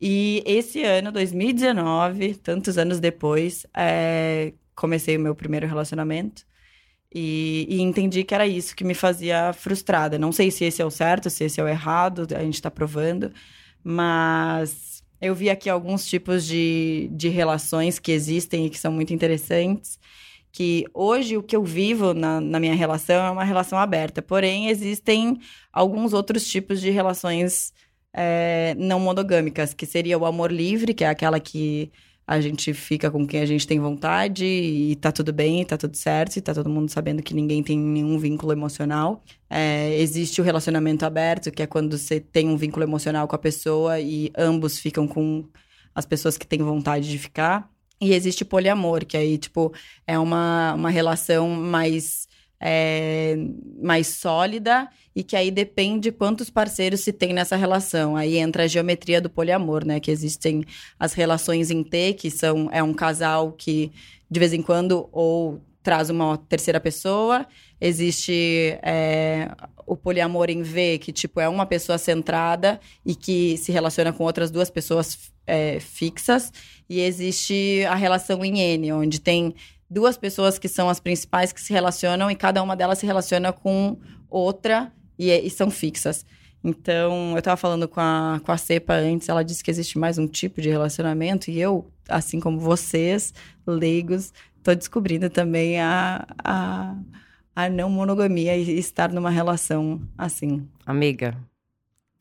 E 0.00 0.42
esse 0.44 0.82
ano, 0.82 1.10
2019, 1.10 2.34
tantos 2.36 2.76
anos 2.76 3.00
depois, 3.00 3.66
é, 3.74 4.52
comecei 4.74 5.16
o 5.16 5.20
meu 5.20 5.34
primeiro 5.34 5.66
relacionamento. 5.66 6.44
E, 7.14 7.66
e 7.68 7.80
entendi 7.80 8.24
que 8.24 8.34
era 8.34 8.46
isso 8.46 8.76
que 8.76 8.84
me 8.84 8.94
fazia 8.94 9.52
frustrada. 9.54 10.18
Não 10.18 10.32
sei 10.32 10.50
se 10.50 10.64
esse 10.64 10.82
é 10.82 10.84
o 10.84 10.90
certo, 10.90 11.30
se 11.30 11.44
esse 11.44 11.60
é 11.60 11.64
o 11.64 11.68
errado, 11.68 12.26
a 12.34 12.40
gente 12.40 12.60
tá 12.60 12.70
provando. 12.70 13.32
Mas 13.82 15.02
eu 15.20 15.34
vi 15.34 15.48
aqui 15.48 15.70
alguns 15.70 16.06
tipos 16.06 16.44
de, 16.46 17.08
de 17.12 17.28
relações 17.28 17.98
que 17.98 18.12
existem 18.12 18.66
e 18.66 18.70
que 18.70 18.78
são 18.78 18.92
muito 18.92 19.14
interessantes. 19.14 19.98
Que 20.52 20.84
hoje 20.92 21.36
o 21.36 21.42
que 21.42 21.56
eu 21.56 21.64
vivo 21.64 22.12
na, 22.12 22.40
na 22.40 22.60
minha 22.60 22.74
relação 22.74 23.26
é 23.26 23.30
uma 23.30 23.44
relação 23.44 23.78
aberta. 23.78 24.20
Porém, 24.20 24.68
existem 24.68 25.38
alguns 25.72 26.12
outros 26.12 26.46
tipos 26.46 26.80
de 26.80 26.90
relações 26.90 27.72
é, 28.16 28.74
não 28.78 28.98
monogâmicas, 28.98 29.74
que 29.74 29.84
seria 29.84 30.18
o 30.18 30.24
amor 30.24 30.50
livre, 30.50 30.94
que 30.94 31.04
é 31.04 31.08
aquela 31.08 31.38
que 31.38 31.92
a 32.26 32.40
gente 32.40 32.74
fica 32.74 33.08
com 33.10 33.24
quem 33.24 33.40
a 33.40 33.46
gente 33.46 33.66
tem 33.66 33.78
vontade 33.78 34.44
e 34.44 34.96
tá 34.96 35.12
tudo 35.12 35.32
bem, 35.32 35.64
tá 35.64 35.76
tudo 35.76 35.96
certo, 35.96 36.36
e 36.36 36.40
tá 36.40 36.52
todo 36.52 36.68
mundo 36.68 36.90
sabendo 36.90 37.22
que 37.22 37.34
ninguém 37.34 37.62
tem 37.62 37.78
nenhum 37.78 38.18
vínculo 38.18 38.52
emocional. 38.52 39.22
É, 39.48 39.96
existe 40.00 40.40
o 40.40 40.44
relacionamento 40.44 41.04
aberto, 41.04 41.52
que 41.52 41.62
é 41.62 41.66
quando 41.66 41.96
você 41.96 42.18
tem 42.18 42.48
um 42.48 42.56
vínculo 42.56 42.84
emocional 42.84 43.28
com 43.28 43.36
a 43.36 43.38
pessoa 43.38 44.00
e 44.00 44.32
ambos 44.36 44.78
ficam 44.78 45.06
com 45.06 45.44
as 45.94 46.04
pessoas 46.04 46.36
que 46.36 46.46
têm 46.46 46.58
vontade 46.58 47.08
de 47.08 47.18
ficar. 47.18 47.70
E 48.00 48.12
existe 48.12 48.44
poliamor, 48.44 49.06
que 49.06 49.16
aí, 49.16 49.38
tipo, 49.38 49.72
é 50.06 50.18
uma, 50.18 50.74
uma 50.74 50.90
relação 50.90 51.48
mais, 51.48 52.25
é, 52.60 53.36
mais 53.82 54.08
sólida 54.08 54.88
e 55.14 55.22
que 55.22 55.36
aí 55.36 55.50
depende 55.50 56.10
quantos 56.10 56.50
parceiros 56.50 57.00
se 57.00 57.12
tem 57.12 57.32
nessa 57.32 57.56
relação. 57.56 58.16
Aí 58.16 58.36
entra 58.38 58.64
a 58.64 58.66
geometria 58.66 59.20
do 59.20 59.30
poliamor, 59.30 59.84
né? 59.84 60.00
Que 60.00 60.10
existem 60.10 60.64
as 60.98 61.12
relações 61.12 61.70
em 61.70 61.82
T, 61.82 62.14
que 62.14 62.30
são 62.30 62.68
é 62.72 62.82
um 62.82 62.92
casal 62.92 63.52
que 63.52 63.92
de 64.30 64.40
vez 64.40 64.52
em 64.52 64.62
quando 64.62 65.08
ou 65.12 65.60
traz 65.82 66.10
uma 66.10 66.36
terceira 66.36 66.80
pessoa. 66.80 67.46
Existe 67.80 68.78
é, 68.82 69.50
o 69.86 69.96
poliamor 69.96 70.50
em 70.50 70.62
V, 70.62 70.98
que 70.98 71.12
tipo 71.12 71.38
é 71.38 71.48
uma 71.48 71.64
pessoa 71.64 71.96
centrada 71.96 72.80
e 73.04 73.14
que 73.14 73.56
se 73.56 73.70
relaciona 73.70 74.12
com 74.12 74.24
outras 74.24 74.50
duas 74.50 74.68
pessoas 74.68 75.30
é, 75.46 75.78
fixas. 75.78 76.52
E 76.88 77.00
existe 77.00 77.84
a 77.88 77.94
relação 77.94 78.44
em 78.44 78.58
N, 78.58 78.92
onde 78.92 79.20
tem 79.20 79.54
duas 79.88 80.16
pessoas 80.16 80.58
que 80.58 80.68
são 80.68 80.88
as 80.88 81.00
principais 81.00 81.52
que 81.52 81.60
se 81.60 81.72
relacionam 81.72 82.30
e 82.30 82.36
cada 82.36 82.62
uma 82.62 82.76
delas 82.76 82.98
se 82.98 83.06
relaciona 83.06 83.52
com 83.52 83.98
outra 84.28 84.92
e, 85.18 85.30
e 85.30 85.50
são 85.50 85.70
fixas. 85.70 86.24
Então, 86.62 87.36
eu 87.36 87.42
tava 87.42 87.56
falando 87.56 87.86
com 87.86 88.00
a, 88.00 88.40
com 88.44 88.50
a 88.50 88.56
Cepa 88.56 88.94
antes, 88.94 89.28
ela 89.28 89.44
disse 89.44 89.62
que 89.62 89.70
existe 89.70 89.98
mais 89.98 90.18
um 90.18 90.26
tipo 90.26 90.60
de 90.60 90.68
relacionamento, 90.68 91.48
e 91.48 91.60
eu, 91.60 91.88
assim 92.08 92.40
como 92.40 92.58
vocês, 92.58 93.32
leigos, 93.64 94.32
tô 94.64 94.74
descobrindo 94.74 95.30
também 95.30 95.80
a, 95.80 96.26
a, 96.42 96.96
a 97.54 97.68
não 97.68 97.88
monogamia 97.88 98.56
e 98.56 98.78
estar 98.78 99.12
numa 99.12 99.30
relação 99.30 100.00
assim. 100.18 100.66
Amiga, 100.84 101.36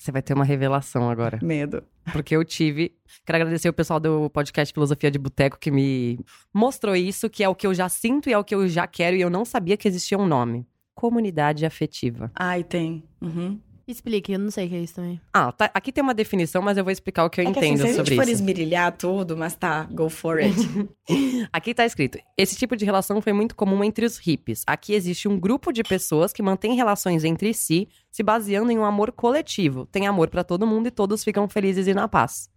você 0.06 0.12
vai 0.12 0.22
ter 0.22 0.34
uma 0.34 0.46
revelação 0.46 1.10
agora. 1.10 1.40
Medo. 1.42 1.84
Porque 2.12 2.36
eu 2.36 2.46
tive. 2.46 2.94
Quero 3.26 3.38
agradecer 3.38 3.68
o 3.68 3.74
pessoal 3.74 4.00
do 4.00 4.30
podcast 4.30 4.72
Filosofia 4.72 5.10
de 5.10 5.18
Boteco 5.18 5.58
que 5.60 5.72
me 5.72 6.20
mostrou 6.54 6.96
isso, 6.96 7.30
que 7.30 7.44
é 7.44 7.50
o 7.50 7.56
que 7.56 7.66
eu 7.66 7.74
já 7.74 7.90
sinto 7.90 8.30
e 8.30 8.34
é 8.34 8.38
o 8.38 8.44
que 8.44 8.54
eu 8.54 8.68
já 8.68 8.86
quero, 8.86 9.18
e 9.18 9.22
eu 9.22 9.30
não 9.30 9.44
sabia 9.44 9.76
que 9.76 9.88
existia 9.88 10.18
um 10.18 10.28
nome. 10.28 10.68
Comunidade 10.94 11.66
afetiva. 11.66 12.32
Ai, 12.36 12.64
tem. 12.64 13.04
Uhum. 13.20 13.60
Explique, 13.88 14.32
eu 14.34 14.39
não 14.39 14.50
sei 14.50 14.65
o 14.65 14.70
que 14.70 14.75
é 14.75 14.80
isso 14.80 14.96
também. 14.96 15.22
Ah, 15.32 15.51
tá- 15.51 15.70
aqui 15.72 15.92
tem 15.92 16.01
uma 16.04 16.13
definição, 16.13 16.60
mas 16.60 16.75
eu 16.75 16.84
vou 16.84 16.92
explicar 16.92 17.24
o 17.24 17.30
que 17.30 17.39
eu 17.39 17.44
é 17.48 17.51
que, 17.51 17.60
entendo 17.60 17.74
assim, 17.74 17.77
se 17.77 17.84
a 17.84 17.88
gente 17.88 17.96
sobre 17.98 18.15
for 18.15 18.24
isso. 18.24 18.32
esmirilhar 18.32 18.92
tudo, 18.98 19.38
mas 19.38 19.56
tá, 19.56 19.84
go 19.92 20.10
for 20.10 20.39
it. 20.39 20.56
Aqui 21.54 21.72
tá 21.74 21.86
escrito: 21.86 22.18
esse 22.36 22.56
tipo 22.56 22.75
de 22.75 22.84
relação 22.84 23.22
foi 23.22 23.32
muito 23.32 23.56
comum 23.56 23.84
entre 23.84 24.04
os 24.04 24.18
hippies. 24.18 24.63
Aqui 24.65 24.94
existe 24.94 25.27
um 25.27 25.39
grupo 25.39 25.72
de 25.72 25.84
pessoas 25.84 26.34
que 26.34 26.42
mantém 26.42 26.74
relações 26.75 27.24
entre 27.24 27.54
si, 27.54 27.88
se 28.10 28.24
baseando 28.24 28.72
em 28.72 28.77
um 28.80 28.84
amor 28.86 29.12
coletivo. 29.12 29.86
Tem 29.86 30.08
amor 30.08 30.30
pra 30.30 30.44
todo 30.44 30.65
mundo 30.65 30.88
e 30.88 30.92
todos 30.92 31.24
ficam 31.24 31.48
felizes 31.48 31.86
e 31.86 31.94
na 31.94 32.08
paz. 32.08 32.50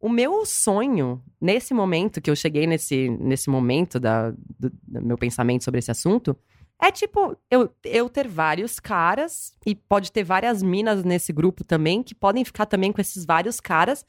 O 0.00 0.08
meu 0.08 0.46
sonho, 0.46 1.22
nesse 1.38 1.74
momento 1.74 2.22
que 2.22 2.30
eu 2.30 2.34
cheguei 2.36 2.66
nesse, 2.66 3.10
nesse 3.20 3.50
momento 3.50 4.00
da, 4.00 4.30
do, 4.30 4.70
do 4.70 5.02
meu 5.02 5.18
pensamento 5.18 5.62
sobre 5.62 5.78
esse 5.80 5.90
assunto, 5.90 6.34
é 6.80 6.90
tipo, 6.90 7.36
eu, 7.50 7.70
eu 7.84 8.08
ter 8.08 8.26
vários 8.26 8.80
caras, 8.80 9.54
e 9.66 9.74
pode 9.74 10.10
ter 10.10 10.24
várias 10.24 10.62
minas 10.62 11.04
nesse 11.04 11.32
grupo 11.32 11.62
também, 11.62 12.02
que 12.02 12.14
podem 12.14 12.44
ficar 12.44 12.66
também 12.66 12.92
com 12.92 13.00
esses 13.00 13.24
vários 13.24 13.60
caras, 13.60 14.04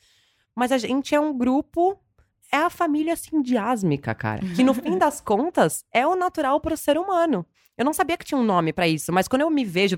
mas 0.55 0.71
a 0.71 0.77
gente 0.77 1.13
é 1.13 1.19
um 1.19 1.37
grupo 1.37 1.99
é 2.51 2.57
a 2.57 2.69
família 2.69 3.15
sindiásmica, 3.15 4.13
cara. 4.13 4.41
Que 4.55 4.63
no 4.63 4.73
fim 4.73 4.97
das 4.99 5.21
contas 5.21 5.85
é 5.91 6.05
o 6.05 6.15
natural 6.15 6.59
pro 6.59 6.75
ser 6.75 6.97
humano. 6.97 7.45
Eu 7.77 7.85
não 7.85 7.93
sabia 7.93 8.17
que 8.17 8.25
tinha 8.25 8.37
um 8.37 8.43
nome 8.43 8.73
pra 8.73 8.87
isso, 8.87 9.11
mas 9.11 9.27
quando 9.27 9.41
eu 9.43 9.49
me 9.49 9.63
vejo. 9.63 9.97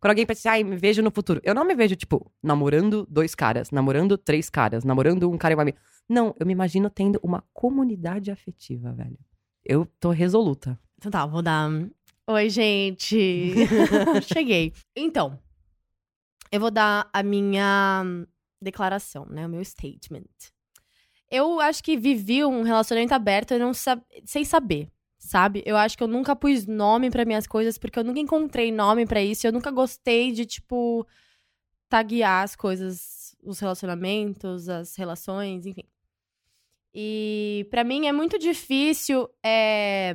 Quando 0.00 0.12
alguém 0.12 0.24
pensa, 0.24 0.52
ai, 0.52 0.64
me 0.64 0.76
vejo 0.76 1.02
no 1.02 1.10
futuro. 1.10 1.42
Eu 1.44 1.54
não 1.54 1.62
me 1.62 1.74
vejo, 1.74 1.94
tipo, 1.94 2.32
namorando 2.42 3.06
dois 3.10 3.34
caras, 3.34 3.70
namorando 3.70 4.16
três 4.16 4.48
caras, 4.48 4.82
namorando 4.82 5.30
um 5.30 5.36
cara 5.36 5.52
e 5.52 5.56
uma 5.56 5.62
amiga. 5.62 5.78
Não, 6.08 6.34
eu 6.40 6.46
me 6.46 6.54
imagino 6.54 6.88
tendo 6.88 7.20
uma 7.22 7.44
comunidade 7.52 8.30
afetiva, 8.30 8.92
velho. 8.94 9.18
Eu 9.62 9.86
tô 10.00 10.10
resoluta. 10.10 10.78
Então 10.96 11.10
tá, 11.10 11.26
vou 11.26 11.42
dar. 11.42 11.70
Oi, 12.32 12.48
gente. 12.48 13.52
Cheguei. 14.32 14.72
Então, 14.94 15.36
eu 16.52 16.60
vou 16.60 16.70
dar 16.70 17.10
a 17.12 17.24
minha 17.24 18.04
declaração, 18.62 19.26
né? 19.26 19.44
O 19.44 19.48
meu 19.48 19.64
statement. 19.64 20.28
Eu 21.28 21.58
acho 21.58 21.82
que 21.82 21.96
vivi 21.96 22.44
um 22.44 22.62
relacionamento 22.62 23.12
aberto 23.14 23.50
eu 23.50 23.58
não 23.58 23.74
sab... 23.74 24.00
sem 24.24 24.44
saber, 24.44 24.88
sabe? 25.18 25.60
Eu 25.66 25.76
acho 25.76 25.98
que 25.98 26.04
eu 26.04 26.06
nunca 26.06 26.36
pus 26.36 26.68
nome 26.68 27.10
para 27.10 27.24
minhas 27.24 27.48
coisas 27.48 27.76
porque 27.76 27.98
eu 27.98 28.04
nunca 28.04 28.20
encontrei 28.20 28.70
nome 28.70 29.06
para 29.06 29.20
isso. 29.20 29.44
Eu 29.44 29.52
nunca 29.52 29.72
gostei 29.72 30.30
de, 30.30 30.46
tipo, 30.46 31.04
taguear 31.88 32.44
as 32.44 32.54
coisas, 32.54 33.34
os 33.42 33.58
relacionamentos, 33.58 34.68
as 34.68 34.94
relações, 34.94 35.66
enfim. 35.66 35.82
E 36.94 37.66
para 37.72 37.82
mim 37.82 38.06
é 38.06 38.12
muito 38.12 38.38
difícil 38.38 39.28
é, 39.44 40.14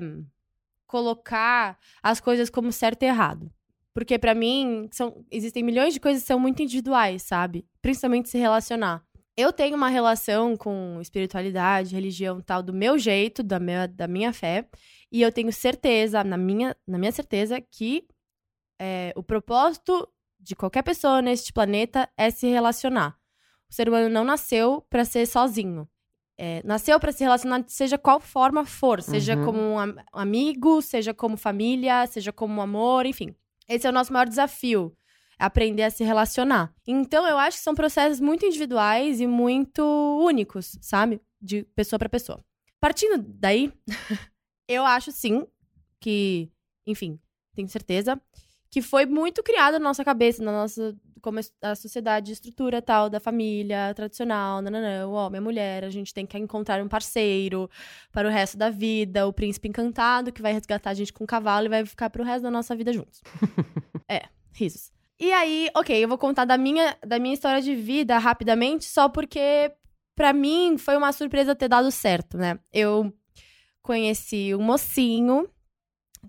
colocar 0.95 1.77
as 2.01 2.21
coisas 2.21 2.49
como 2.49 2.71
certo 2.71 3.03
e 3.03 3.05
errado. 3.05 3.51
Porque 3.93 4.17
pra 4.17 4.33
mim 4.33 4.87
são, 4.93 5.25
existem 5.29 5.61
milhões 5.61 5.93
de 5.93 5.99
coisas 5.99 6.21
que 6.23 6.27
são 6.27 6.39
muito 6.39 6.61
individuais, 6.61 7.23
sabe? 7.23 7.67
Principalmente 7.81 8.29
se 8.29 8.37
relacionar. 8.37 9.03
eu 9.35 9.51
tenho 9.51 9.75
uma 9.75 9.89
relação 9.89 10.55
com 10.55 10.97
espiritualidade, 11.01 11.93
religião 11.93 12.39
tal, 12.39 12.63
do 12.63 12.71
meu 12.71 12.97
jeito, 12.97 13.43
da 13.43 13.59
minha, 13.59 13.87
da 13.87 14.07
minha 14.07 14.31
fé. 14.31 14.69
E 15.11 15.21
eu 15.21 15.29
tenho 15.33 15.51
certeza, 15.51 16.23
na 16.23 16.37
minha, 16.37 16.73
na 16.87 16.97
minha 16.97 17.11
certeza, 17.11 17.59
que 17.59 18.07
é, 18.79 19.11
o 19.17 19.23
propósito 19.23 20.07
de 20.39 20.55
qualquer 20.55 20.83
pessoa 20.83 21.21
neste 21.21 21.51
planeta 21.51 22.09
é 22.17 22.29
se 22.31 22.47
relacionar. 22.47 23.17
O 23.69 23.73
ser 23.73 23.89
humano 23.89 24.07
não 24.09 24.23
nasceu 24.23 24.81
para 24.89 25.03
ser 25.03 25.25
sozinho. 25.25 25.85
É, 26.37 26.61
nasceu 26.65 26.99
para 26.99 27.11
se 27.13 27.23
relacionar, 27.23 27.63
seja 27.67 27.97
qual 27.97 28.19
forma 28.19 28.65
for, 28.65 29.01
seja 29.01 29.37
Uhum. 29.37 29.45
como 29.45 29.59
um 29.59 29.79
am- 29.79 29.95
amigo, 30.11 30.81
seja 30.81 31.13
como 31.13 31.37
família, 31.37 32.05
seja 32.07 32.33
como 32.33 32.61
amor, 32.61 33.05
enfim. 33.05 33.33
Esse 33.69 33.87
é 33.87 33.89
o 33.89 33.93
nosso 33.93 34.11
maior 34.11 34.27
desafio, 34.27 34.93
aprender 35.39 35.83
a 35.83 35.89
se 35.89 36.03
relacionar. 36.03 36.73
Então, 36.85 37.25
eu 37.25 37.37
acho 37.37 37.57
que 37.57 37.63
são 37.63 37.73
processos 37.73 38.19
muito 38.19 38.45
individuais 38.45 39.21
e 39.21 39.27
muito 39.27 39.81
únicos, 40.21 40.77
sabe? 40.81 41.21
De 41.41 41.63
pessoa 41.75 41.97
para 41.97 42.09
pessoa. 42.09 42.43
Partindo 42.81 43.17
daí, 43.17 43.71
eu 44.67 44.85
acho 44.85 45.11
sim 45.13 45.47
que, 46.01 46.51
enfim, 46.85 47.17
tenho 47.55 47.69
certeza 47.69 48.21
que 48.75 48.81
foi 48.81 49.05
muito 49.05 49.41
criado 49.41 49.75
na 49.75 49.79
nossa 49.79 50.03
cabeça, 50.03 50.43
na 50.43 50.51
nossa 50.51 50.93
como 51.21 51.39
a 51.61 51.75
sociedade, 51.75 52.33
estrutura 52.33 52.81
tal 52.81 53.09
da 53.09 53.21
família 53.21 53.93
tradicional, 53.93 54.61
nananã, 54.61 55.07
o 55.07 55.13
homem, 55.13 55.39
a 55.39 55.41
mulher, 55.41 55.85
a 55.85 55.89
gente 55.89 56.13
tem 56.13 56.25
que 56.25 56.37
encontrar 56.37 56.83
um 56.83 56.87
parceiro 56.89 57.69
para 58.11 58.27
o 58.27 58.31
resto 58.31 58.57
da 58.57 58.69
vida, 58.69 59.25
o 59.25 59.31
príncipe 59.31 59.69
encantado 59.69 60.29
que 60.29 60.41
vai 60.41 60.51
resgatar 60.51 60.89
a 60.89 60.93
gente 60.93 61.13
com 61.13 61.23
um 61.23 61.27
cavalo 61.27 61.67
e 61.67 61.69
vai 61.69 61.85
ficar 61.85 62.09
pro 62.09 62.21
resto 62.21 62.43
da 62.43 62.51
nossa 62.51 62.75
vida 62.75 62.91
juntos. 62.91 63.21
é, 64.11 64.23
risos. 64.51 64.91
E 65.17 65.31
aí, 65.31 65.69
ok, 65.73 66.03
eu 66.03 66.09
vou 66.09 66.17
contar 66.17 66.43
da 66.43 66.57
minha, 66.57 66.97
da 67.07 67.17
minha 67.17 67.33
história 67.33 67.61
de 67.61 67.73
vida 67.75 68.17
rapidamente, 68.17 68.83
só 68.83 69.07
porque 69.07 69.71
pra 70.17 70.33
mim 70.33 70.77
foi 70.77 70.97
uma 70.97 71.13
surpresa 71.13 71.55
ter 71.55 71.69
dado 71.69 71.89
certo, 71.91 72.37
né? 72.37 72.59
Eu 72.73 73.09
conheci 73.81 74.53
um 74.53 74.61
mocinho 74.61 75.49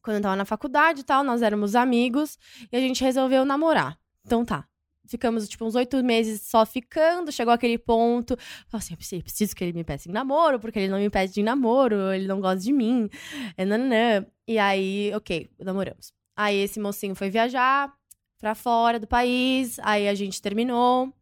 quando 0.02 0.16
eu 0.16 0.22
tava 0.22 0.36
na 0.36 0.44
faculdade 0.44 1.00
e 1.00 1.04
tal, 1.04 1.22
nós 1.24 1.42
éramos 1.42 1.74
amigos 1.74 2.38
e 2.70 2.76
a 2.76 2.80
gente 2.80 3.02
resolveu 3.02 3.44
namorar. 3.44 3.98
Então 4.24 4.44
tá. 4.44 4.66
Ficamos, 5.08 5.48
tipo, 5.48 5.64
uns 5.64 5.76
oito 5.76 6.02
meses 6.02 6.42
só 6.42 6.66
ficando, 6.66 7.30
chegou 7.30 7.54
aquele 7.54 7.78
ponto. 7.78 8.36
Falei 8.66 8.84
assim, 8.84 8.94
eu 8.94 9.22
preciso, 9.22 9.54
que 9.54 9.62
ele 9.62 9.72
me 9.72 9.84
peça 9.84 10.08
em 10.08 10.12
namoro, 10.12 10.58
porque 10.58 10.80
ele 10.80 10.88
não 10.88 10.98
me 10.98 11.08
pede 11.08 11.40
em 11.40 11.44
namoro, 11.44 12.12
ele 12.12 12.26
não 12.26 12.40
gosta 12.40 12.60
de 12.60 12.72
mim. 12.72 13.08
É, 13.56 13.64
nananã. 13.64 14.26
E 14.48 14.58
aí, 14.58 15.12
ok, 15.14 15.48
namoramos. 15.60 16.12
Aí 16.36 16.56
esse 16.56 16.80
mocinho 16.80 17.14
foi 17.14 17.30
viajar 17.30 17.92
pra 18.38 18.54
fora 18.54 18.98
do 19.00 19.06
país, 19.06 19.78
aí 19.82 20.08
a 20.08 20.14
gente 20.14 20.42
terminou, 20.42 21.12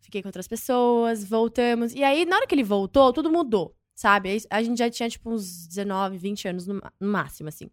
fiquei 0.00 0.22
com 0.22 0.28
outras 0.28 0.48
pessoas, 0.48 1.24
voltamos. 1.24 1.94
E 1.94 2.02
aí, 2.02 2.24
na 2.24 2.36
hora 2.36 2.46
que 2.46 2.54
ele 2.54 2.64
voltou, 2.64 3.12
tudo 3.12 3.30
mudou, 3.30 3.76
sabe? 3.94 4.38
A 4.50 4.62
gente 4.62 4.78
já 4.78 4.90
tinha, 4.90 5.08
tipo, 5.08 5.30
uns 5.30 5.66
19, 5.68 6.16
20 6.18 6.48
anos 6.48 6.66
no 6.66 6.80
máximo, 7.00 7.48
assim. 7.48 7.70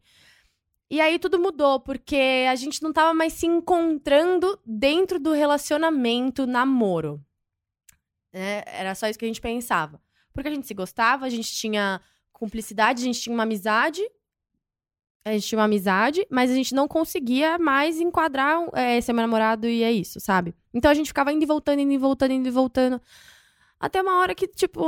E 0.93 1.01
aí 1.01 1.17
tudo 1.17 1.39
mudou, 1.39 1.79
porque 1.79 2.45
a 2.47 2.53
gente 2.53 2.83
não 2.83 2.93
tava 2.93 3.15
mais 3.15 3.33
se 3.33 3.47
encontrando 3.47 4.59
dentro 4.63 5.19
do 5.19 5.31
relacionamento 5.31 6.45
namoro. 6.45 7.19
É, 8.31 8.63
era 8.67 8.93
só 8.93 9.07
isso 9.07 9.17
que 9.17 9.25
a 9.25 9.27
gente 9.27 9.41
pensava. 9.41 9.99
Porque 10.31 10.49
a 10.49 10.51
gente 10.51 10.67
se 10.67 10.73
gostava, 10.75 11.25
a 11.25 11.29
gente 11.29 11.51
tinha 11.51 11.99
cumplicidade, 12.31 13.01
a 13.01 13.05
gente 13.05 13.19
tinha 13.19 13.33
uma 13.33 13.41
amizade. 13.41 14.03
A 15.25 15.31
gente 15.31 15.47
tinha 15.47 15.57
uma 15.57 15.65
amizade, 15.65 16.27
mas 16.29 16.51
a 16.51 16.53
gente 16.53 16.75
não 16.75 16.87
conseguia 16.87 17.57
mais 17.57 17.99
enquadrar 17.99 18.59
é, 18.73 19.01
ser 19.01 19.13
meu 19.13 19.23
namorado 19.23 19.67
e 19.67 19.81
é 19.81 19.91
isso, 19.91 20.19
sabe? 20.19 20.53
Então 20.71 20.91
a 20.91 20.93
gente 20.93 21.07
ficava 21.07 21.33
indo 21.33 21.41
e 21.41 21.47
voltando, 21.47 21.79
indo 21.79 21.93
e 21.93 21.97
voltando, 21.97 22.33
indo 22.33 22.47
e 22.47 22.51
voltando. 22.51 23.01
Até 23.79 23.99
uma 23.99 24.19
hora 24.19 24.35
que, 24.35 24.45
tipo, 24.45 24.79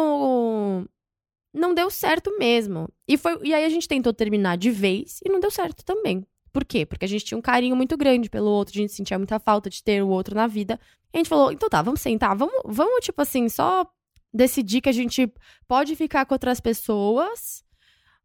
não 1.56 1.74
deu 1.74 1.90
certo 1.90 2.38
mesmo. 2.38 2.90
E, 3.08 3.18
foi, 3.18 3.40
e 3.44 3.54
aí 3.54 3.64
a 3.64 3.70
gente 3.70 3.88
tentou 3.88 4.14
terminar 4.14 4.58
de 4.58 4.70
vez 4.70 5.20
e 5.26 5.30
não 5.30 5.40
deu 5.40 5.50
certo 5.50 5.84
também. 5.84 6.26
Por 6.52 6.64
quê? 6.64 6.86
Porque 6.86 7.06
a 7.06 7.08
gente 7.08 7.26
tinha 7.26 7.38
um 7.38 7.42
carinho 7.42 7.76
muito 7.76 7.98
grande 7.98 8.30
pelo 8.30 8.50
outro, 8.50 8.74
a 8.78 8.82
gente 8.82 8.94
sentia 8.94 9.18
muita 9.18 9.40
falta 9.40 9.70
de 9.70 9.84
ter 9.84 10.04
o 10.04 10.08
outro 10.10 10.36
na 10.36 10.48
vida. 10.48 10.80
E 11.14 11.18
a 11.18 11.20
gente 11.20 11.30
falou, 11.30 11.52
então 11.52 11.70
tá, 11.70 11.82
vamos 11.82 12.02
sentar, 12.02 12.36
vamos, 12.36 12.62
vamos 12.66 13.04
tipo 13.04 13.22
assim, 13.22 13.50
só 13.50 13.86
decidir 14.34 14.82
que 14.82 14.90
a 14.90 14.94
gente 14.94 15.32
pode 15.68 15.96
ficar 15.96 16.26
com 16.26 16.36
outras 16.36 16.60
pessoas, 16.60 17.64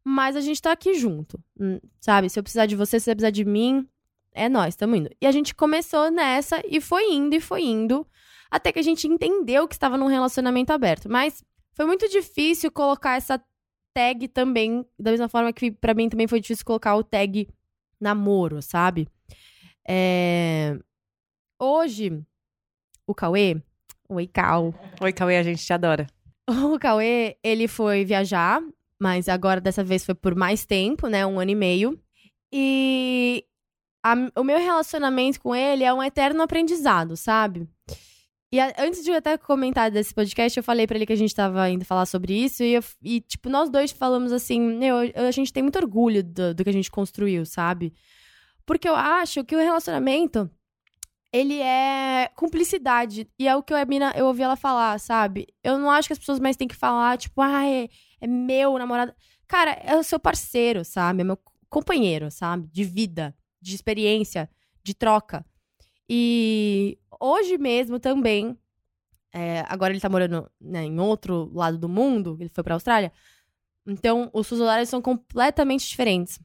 mas 0.03 0.35
a 0.35 0.41
gente 0.41 0.61
tá 0.61 0.71
aqui 0.71 0.93
junto, 0.93 1.39
hum, 1.59 1.79
sabe? 1.99 2.29
Se 2.29 2.37
eu 2.37 2.43
precisar 2.43 2.65
de 2.65 2.75
você, 2.75 2.99
se 2.99 3.05
você 3.05 3.15
precisar 3.15 3.31
de 3.31 3.45
mim, 3.45 3.87
é 4.33 4.49
nós, 4.49 4.75
tamo 4.75 4.95
indo. 4.95 5.09
E 5.21 5.27
a 5.27 5.31
gente 5.31 5.55
começou 5.55 6.09
nessa 6.09 6.61
e 6.65 6.81
foi 6.81 7.13
indo 7.13 7.35
e 7.35 7.39
foi 7.39 7.63
indo, 7.63 8.05
até 8.49 8.71
que 8.71 8.79
a 8.79 8.83
gente 8.83 9.07
entendeu 9.07 9.67
que 9.67 9.75
estava 9.75 9.97
num 9.97 10.07
relacionamento 10.07 10.71
aberto. 10.71 11.09
Mas 11.09 11.43
foi 11.73 11.85
muito 11.85 12.07
difícil 12.09 12.71
colocar 12.71 13.15
essa 13.17 13.41
tag 13.93 14.27
também, 14.29 14.85
da 14.99 15.11
mesma 15.11 15.27
forma 15.29 15.51
que 15.51 15.71
pra 15.71 15.93
mim 15.93 16.09
também 16.09 16.27
foi 16.27 16.39
difícil 16.39 16.65
colocar 16.65 16.95
o 16.95 17.03
tag 17.03 17.47
namoro, 17.99 18.61
sabe? 18.61 19.07
É... 19.87 20.77
Hoje, 21.59 22.21
o 23.05 23.13
Cauê, 23.13 23.61
oi 24.09 24.27
Cal, 24.27 24.73
Oi, 25.01 25.13
Cauê, 25.13 25.37
a 25.37 25.43
gente 25.43 25.63
te 25.63 25.73
adora. 25.73 26.07
o 26.47 26.79
Cauê, 26.79 27.37
ele 27.43 27.67
foi 27.67 28.03
viajar, 28.05 28.61
mas 28.99 29.27
agora 29.29 29.61
dessa 29.61 29.83
vez 29.83 30.05
foi 30.05 30.15
por 30.15 30.35
mais 30.35 30.65
tempo, 30.65 31.07
né? 31.07 31.25
Um 31.25 31.39
ano 31.39 31.51
e 31.51 31.55
meio. 31.55 31.99
E 32.51 33.45
a- 34.03 34.31
o 34.39 34.43
meu 34.43 34.57
relacionamento 34.57 35.39
com 35.39 35.55
ele 35.55 35.83
é 35.83 35.93
um 35.93 36.01
eterno 36.03 36.41
aprendizado, 36.41 37.15
sabe? 37.15 37.67
E 38.53 38.59
a- 38.59 38.73
antes 38.79 39.03
de 39.03 39.09
eu 39.11 39.15
até 39.15 39.37
comentar 39.37 39.89
desse 39.89 40.13
podcast, 40.13 40.57
eu 40.57 40.63
falei 40.63 40.85
pra 40.85 40.97
ele 40.97 41.05
que 41.05 41.13
a 41.13 41.17
gente 41.17 41.33
tava 41.33 41.69
indo 41.69 41.85
falar 41.85 42.05
sobre 42.05 42.33
isso. 42.33 42.63
E, 42.63 42.73
eu- 42.73 42.83
e, 43.01 43.21
tipo, 43.21 43.49
nós 43.49 43.69
dois 43.69 43.91
falamos 43.91 44.31
assim: 44.33 44.59
meu, 44.59 44.97
a 45.15 45.31
gente 45.31 45.53
tem 45.53 45.63
muito 45.63 45.77
orgulho 45.77 46.21
do, 46.23 46.53
do 46.53 46.63
que 46.63 46.69
a 46.69 46.73
gente 46.73 46.91
construiu, 46.91 47.45
sabe? 47.45 47.93
Porque 48.65 48.87
eu 48.89 48.95
acho 48.95 49.43
que 49.45 49.55
o 49.55 49.59
relacionamento 49.59 50.49
ele 51.33 51.61
é 51.61 52.29
cumplicidade. 52.35 53.25
E 53.39 53.47
é 53.47 53.55
o 53.55 53.63
que 53.63 53.73
a 53.73 53.85
mina, 53.85 54.11
eu 54.17 54.25
ouvi 54.27 54.41
ela 54.43 54.57
falar, 54.57 54.99
sabe? 54.99 55.47
Eu 55.63 55.77
não 55.79 55.89
acho 55.89 56.09
que 56.09 56.13
as 56.13 56.19
pessoas 56.19 56.39
mais 56.39 56.57
têm 56.57 56.67
que 56.67 56.75
falar, 56.75 57.17
tipo, 57.17 57.39
ah, 57.41 57.65
é, 57.65 57.87
é 58.19 58.27
meu 58.27 58.77
namorado. 58.77 59.13
Cara, 59.47 59.71
é 59.83 59.95
o 59.95 60.03
seu 60.03 60.19
parceiro, 60.19 60.83
sabe? 60.83 61.21
É 61.21 61.23
meu 61.23 61.39
companheiro, 61.69 62.29
sabe? 62.29 62.67
De 62.69 62.83
vida, 62.83 63.33
de 63.61 63.73
experiência, 63.75 64.49
de 64.83 64.93
troca. 64.93 65.45
E 66.13 66.97
hoje 67.21 67.57
mesmo 67.57 67.97
também, 67.97 68.57
é, 69.31 69.63
agora 69.69 69.93
ele 69.93 70.01
tá 70.01 70.09
morando 70.09 70.51
né, 70.59 70.83
em 70.83 70.99
outro 70.99 71.49
lado 71.53 71.77
do 71.77 71.87
mundo, 71.87 72.35
ele 72.37 72.49
foi 72.53 72.61
pra 72.65 72.73
Austrália. 72.73 73.13
Então, 73.87 74.29
os 74.33 74.45
fusos 74.45 74.61
horários 74.61 74.89
são 74.89 75.01
completamente 75.01 75.87
diferentes. 75.87 76.37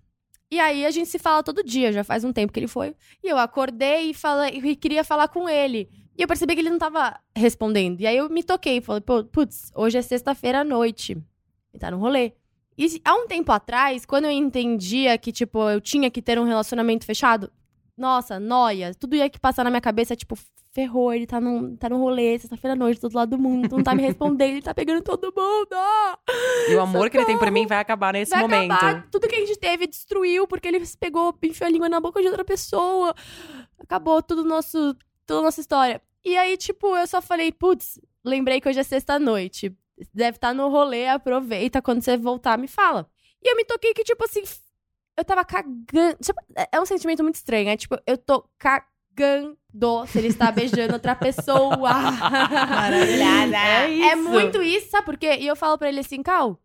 E 0.49 0.61
aí 0.61 0.87
a 0.87 0.91
gente 0.93 1.09
se 1.09 1.19
fala 1.19 1.43
todo 1.43 1.65
dia, 1.65 1.93
já 1.93 2.05
faz 2.05 2.23
um 2.23 2.33
tempo 2.33 2.53
que 2.53 2.61
ele 2.61 2.69
foi. 2.69 2.95
E 3.25 3.29
eu 3.29 3.37
acordei 3.37 4.11
e, 4.11 4.15
falei, 4.15 4.57
e 4.57 4.77
queria 4.77 5.03
falar 5.03 5.27
com 5.27 5.49
ele. 5.49 5.91
E 6.17 6.23
eu 6.23 6.29
percebi 6.29 6.55
que 6.55 6.61
ele 6.61 6.71
não 6.71 6.79
tava 6.79 7.19
respondendo. 7.35 8.01
E 8.01 8.07
aí 8.07 8.17
eu 8.17 8.31
me 8.31 8.45
toquei, 8.45 8.81
falei, 8.81 9.03
putz, 9.33 9.73
hoje 9.75 9.99
é 9.99 10.03
sexta-feira 10.03 10.61
à 10.61 10.65
noite. 10.65 11.15
Ele 11.73 11.81
tá 11.81 11.91
no 11.91 11.99
rolê. 11.99 12.35
E 12.79 13.03
há 13.05 13.17
um 13.17 13.27
tempo 13.27 13.51
atrás, 13.51 14.07
quando 14.07 14.27
eu 14.27 14.31
entendia 14.31 15.19
que, 15.19 15.33
tipo, 15.33 15.69
eu 15.69 15.81
tinha 15.81 16.09
que 16.09 16.23
ter 16.23 16.39
um 16.39 16.45
relacionamento 16.45 17.05
fechado, 17.05 17.51
nossa, 17.97 18.39
noia, 18.39 18.95
tudo 18.95 19.17
ia 19.17 19.29
que 19.31 19.39
passar 19.39 19.65
na 19.65 19.71
minha 19.71 19.81
cabeça, 19.81 20.15
tipo, 20.15 20.37
ferrou, 20.73 21.13
ele 21.15 21.27
tá, 21.27 21.41
num, 21.41 21.75
tá 21.75 21.89
no 21.89 21.97
rolê, 21.97 22.39
sexta-feira 22.39 22.75
à 22.75 22.77
noite, 22.77 23.01
do 23.01 23.05
outro 23.05 23.19
lado 23.19 23.31
do 23.31 23.39
mundo, 23.39 23.77
não 23.77 23.83
tá 23.83 23.95
me 23.95 24.03
respondendo, 24.05 24.51
ele 24.51 24.63
tá 24.63 24.75
pegando 24.75 25.03
todo 25.03 25.33
mundo. 25.35 25.69
E 26.69 26.75
o 26.75 26.81
amor 26.83 27.09
que 27.09 27.17
ele 27.17 27.25
tem 27.25 27.39
por 27.39 27.51
mim 27.51 27.67
vai 27.67 27.79
acabar 27.79 28.13
nesse 28.13 28.31
Vai 28.31 28.43
momento. 28.43 28.73
acabar, 28.73 29.09
tudo 29.11 29.27
que 29.27 29.35
a 29.37 29.39
gente 29.39 29.59
teve 29.59 29.87
destruiu, 29.87 30.47
porque 30.47 30.69
ele 30.69 30.83
pegou, 31.01 31.35
enfiou 31.43 31.67
a 31.67 31.71
língua 31.71 31.89
na 31.89 31.99
boca 31.99 32.21
de 32.21 32.27
outra 32.29 32.45
pessoa. 32.45 33.15
Acabou 33.79 34.23
tudo 34.23 34.45
nosso, 34.45 34.95
toda 35.25 35.41
a 35.41 35.45
nossa 35.45 35.63
história. 35.63 36.03
E 36.23 36.37
aí, 36.37 36.57
tipo, 36.59 36.95
eu 36.95 37.07
só 37.07 37.23
falei, 37.23 37.51
putz, 37.53 37.99
lembrei 38.23 38.61
que 38.61 38.69
hoje 38.69 38.81
é 38.81 38.83
sexta-noite. 38.83 39.75
Deve 40.13 40.37
estar 40.37 40.53
no 40.53 40.69
rolê, 40.69 41.09
aproveita, 41.09 41.81
quando 41.81 42.03
você 42.03 42.19
voltar, 42.19 42.59
me 42.59 42.69
fala. 42.69 43.09
E 43.43 43.51
eu 43.51 43.57
me 43.57 43.65
toquei 43.65 43.95
que, 43.95 44.05
tipo 44.05 44.23
assim, 44.25 44.43
eu 45.17 45.25
tava 45.25 45.45
cagando. 45.45 46.17
Tipo, 46.21 46.41
é- 46.57 46.69
é 46.73 46.81
um 46.81 46.87
sentimento 46.87 47.23
muito 47.23 47.37
estranho, 47.37 47.69
é 47.69 47.77
tipo, 47.77 47.97
eu 48.07 48.17
tô 48.19 48.49
cagando 48.59 49.57
se 50.09 50.19
ele 50.19 50.29
está 50.29 50.51
beijando 50.53 50.93
outra 50.95 51.15
pessoa. 51.17 51.91
Maravilhada. 52.71 53.57
É, 53.57 53.91
isso. 53.91 54.09
é 54.11 54.17
muito 54.17 54.63
isso, 54.63 54.91
sabe 54.91 55.05
por 55.07 55.17
quê? 55.17 55.37
E 55.41 55.47
eu 55.47 55.57
falo 55.57 55.79
pra 55.79 55.89
ele 55.89 56.01
assim, 56.01 56.23
Cal, 56.23 56.61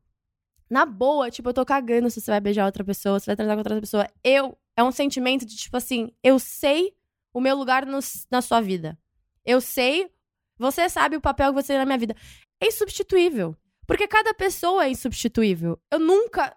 na 0.69 0.85
boa, 0.85 1.29
tipo, 1.29 1.49
eu 1.49 1.53
tô 1.53 1.65
cagando 1.65 2.09
se 2.09 2.19
você 2.21 2.31
vai 2.31 2.39
beijar 2.41 2.65
outra 2.65 2.83
pessoa, 2.83 3.19
se 3.19 3.25
vai 3.25 3.35
transar 3.35 3.55
com 3.55 3.59
outra 3.61 3.79
pessoa. 3.79 4.07
Eu, 4.23 4.57
é 4.75 4.83
um 4.83 4.91
sentimento 4.91 5.45
de, 5.45 5.55
tipo 5.55 5.75
assim, 5.77 6.11
eu 6.23 6.39
sei 6.39 6.93
o 7.33 7.39
meu 7.41 7.55
lugar 7.55 7.85
no- 7.85 7.99
na 8.29 8.41
sua 8.41 8.61
vida. 8.61 8.97
Eu 9.45 9.59
sei, 9.61 10.09
você 10.57 10.87
sabe 10.89 11.15
o 11.15 11.21
papel 11.21 11.53
que 11.53 11.61
você 11.61 11.67
tem 11.69 11.77
na 11.77 11.85
minha 11.85 11.97
vida. 11.97 12.15
É 12.61 12.67
insubstituível. 12.67 13.55
Porque 13.87 14.07
cada 14.07 14.33
pessoa 14.33 14.85
é 14.85 14.89
insubstituível. 14.89 15.79
Eu 15.91 15.99
nunca, 15.99 16.55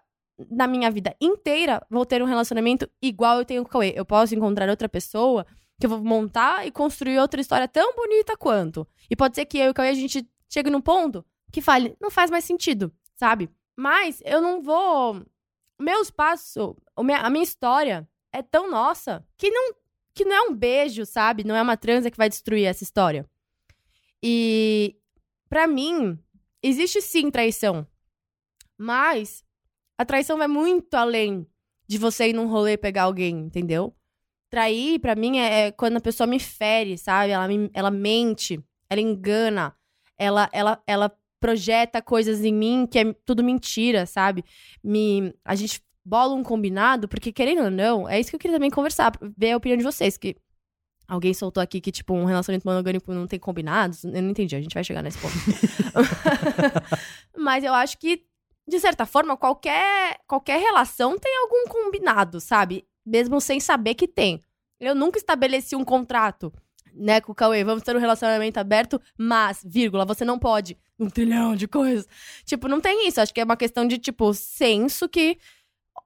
na 0.49 0.67
minha 0.67 0.91
vida 0.91 1.15
inteira, 1.21 1.85
vou 1.89 2.05
ter 2.05 2.21
um 2.21 2.25
relacionamento 2.25 2.89
igual 3.01 3.39
eu 3.39 3.45
tenho 3.45 3.63
com 3.63 3.69
o 3.69 3.71
Cauê. 3.71 3.93
Eu 3.95 4.05
posso 4.05 4.35
encontrar 4.35 4.69
outra 4.69 4.89
pessoa 4.89 5.45
que 5.79 5.85
eu 5.85 5.89
vou 5.89 6.03
montar 6.03 6.65
e 6.65 6.71
construir 6.71 7.19
outra 7.19 7.39
história 7.41 7.67
tão 7.67 7.95
bonita 7.95 8.35
quanto. 8.37 8.87
E 9.09 9.15
pode 9.15 9.35
ser 9.35 9.45
que 9.45 9.57
eu 9.57 9.65
e 9.65 9.69
o 9.69 9.73
Cauê, 9.73 9.89
a 9.89 9.93
gente 9.93 10.27
chegue 10.49 10.69
num 10.69 10.81
ponto 10.81 11.25
que 11.51 11.61
fale, 11.61 11.95
não 12.01 12.11
faz 12.11 12.29
mais 12.29 12.43
sentido, 12.43 12.93
sabe? 13.15 13.49
Mas 13.77 14.21
eu 14.25 14.41
não 14.41 14.61
vou. 14.61 15.15
O 15.79 15.83
meu 15.83 16.01
espaço, 16.01 16.75
o 16.95 17.03
minha- 17.03 17.19
a 17.19 17.29
minha 17.29 17.43
história 17.43 18.07
é 18.31 18.41
tão 18.41 18.69
nossa 18.71 19.25
que 19.37 19.49
não, 19.49 19.73
que 20.13 20.23
não 20.25 20.33
é 20.35 20.41
um 20.43 20.53
beijo, 20.55 21.05
sabe? 21.05 21.43
Não 21.43 21.55
é 21.55 21.61
uma 21.61 21.75
transa 21.77 22.09
que 22.09 22.17
vai 22.17 22.29
destruir 22.29 22.65
essa 22.65 22.83
história. 22.83 23.25
E 24.23 24.95
pra 25.49 25.67
mim, 25.67 26.17
existe 26.63 27.01
sim 27.01 27.29
traição. 27.29 27.85
Mas 28.77 29.43
a 29.97 30.05
traição 30.05 30.37
vai 30.37 30.47
muito 30.47 30.93
além 30.95 31.45
de 31.87 31.97
você 31.97 32.29
ir 32.29 32.33
num 32.33 32.47
rolê 32.47 32.77
pegar 32.77 33.03
alguém, 33.03 33.37
entendeu? 33.37 33.95
Trair, 34.49 34.99
pra 34.99 35.15
mim, 35.15 35.37
é, 35.37 35.67
é 35.67 35.71
quando 35.71 35.97
a 35.97 36.01
pessoa 36.01 36.27
me 36.27 36.39
fere, 36.39 36.97
sabe? 36.97 37.31
Ela, 37.31 37.47
me- 37.47 37.69
ela 37.73 37.91
mente, 37.91 38.59
ela 38.89 39.01
engana, 39.01 39.75
ela, 40.17 40.49
ela, 40.53 40.81
ela 40.87 41.11
projeta 41.39 42.01
coisas 42.01 42.43
em 42.43 42.53
mim 42.53 42.87
que 42.89 42.97
é 42.99 43.13
tudo 43.25 43.43
mentira, 43.43 44.05
sabe? 44.05 44.43
Me, 44.83 45.33
a 45.43 45.55
gente 45.55 45.81
bola 46.03 46.33
um 46.35 46.43
combinado, 46.43 47.07
porque 47.07 47.31
querendo 47.31 47.63
ou 47.63 47.71
não, 47.71 48.07
é 48.07 48.19
isso 48.19 48.29
que 48.29 48.35
eu 48.35 48.39
queria 48.39 48.55
também 48.57 48.69
conversar, 48.71 49.11
ver 49.37 49.51
a 49.51 49.57
opinião 49.57 49.77
de 49.77 49.83
vocês, 49.83 50.17
que 50.17 50.35
alguém 51.07 51.33
soltou 51.33 51.61
aqui 51.61 51.81
que, 51.81 51.91
tipo, 51.91 52.13
um 52.13 52.25
relacionamento 52.25 52.67
monogâmico 52.67 53.11
não 53.13 53.27
tem 53.27 53.37
combinados. 53.39 54.03
Eu 54.03 54.21
não 54.21 54.29
entendi, 54.29 54.55
a 54.55 54.61
gente 54.61 54.73
vai 54.73 54.83
chegar 54.83 55.01
nesse 55.03 55.17
ponto. 55.19 55.33
Mas 57.37 57.63
eu 57.63 57.73
acho 57.73 57.97
que, 57.97 58.23
de 58.67 58.79
certa 58.79 59.05
forma, 59.05 59.37
qualquer, 59.37 60.19
qualquer 60.27 60.59
relação 60.59 61.17
tem 61.17 61.35
algum 61.37 61.67
combinado, 61.67 62.39
sabe? 62.39 62.85
Mesmo 63.05 63.39
sem 63.39 63.59
saber 63.59 63.93
que 63.95 64.07
tem. 64.07 64.41
Eu 64.79 64.95
nunca 64.95 65.17
estabeleci 65.17 65.75
um 65.75 65.85
contrato, 65.85 66.51
né, 66.93 67.21
com 67.21 67.31
o 67.31 67.35
Cauê, 67.35 67.63
vamos 67.63 67.83
ter 67.83 67.95
um 67.95 67.99
relacionamento 67.99 68.59
aberto, 68.59 68.99
mas, 69.17 69.61
vírgula, 69.65 70.05
você 70.05 70.25
não 70.25 70.39
pode. 70.39 70.77
Um 70.99 71.09
trilhão 71.09 71.55
de 71.55 71.67
coisas. 71.67 72.07
Tipo, 72.45 72.67
não 72.67 72.79
tem 72.81 73.07
isso. 73.07 73.19
Acho 73.21 73.33
que 73.33 73.41
é 73.41 73.43
uma 73.43 73.57
questão 73.57 73.85
de, 73.87 73.97
tipo, 73.97 74.33
senso 74.33 75.07
que 75.09 75.37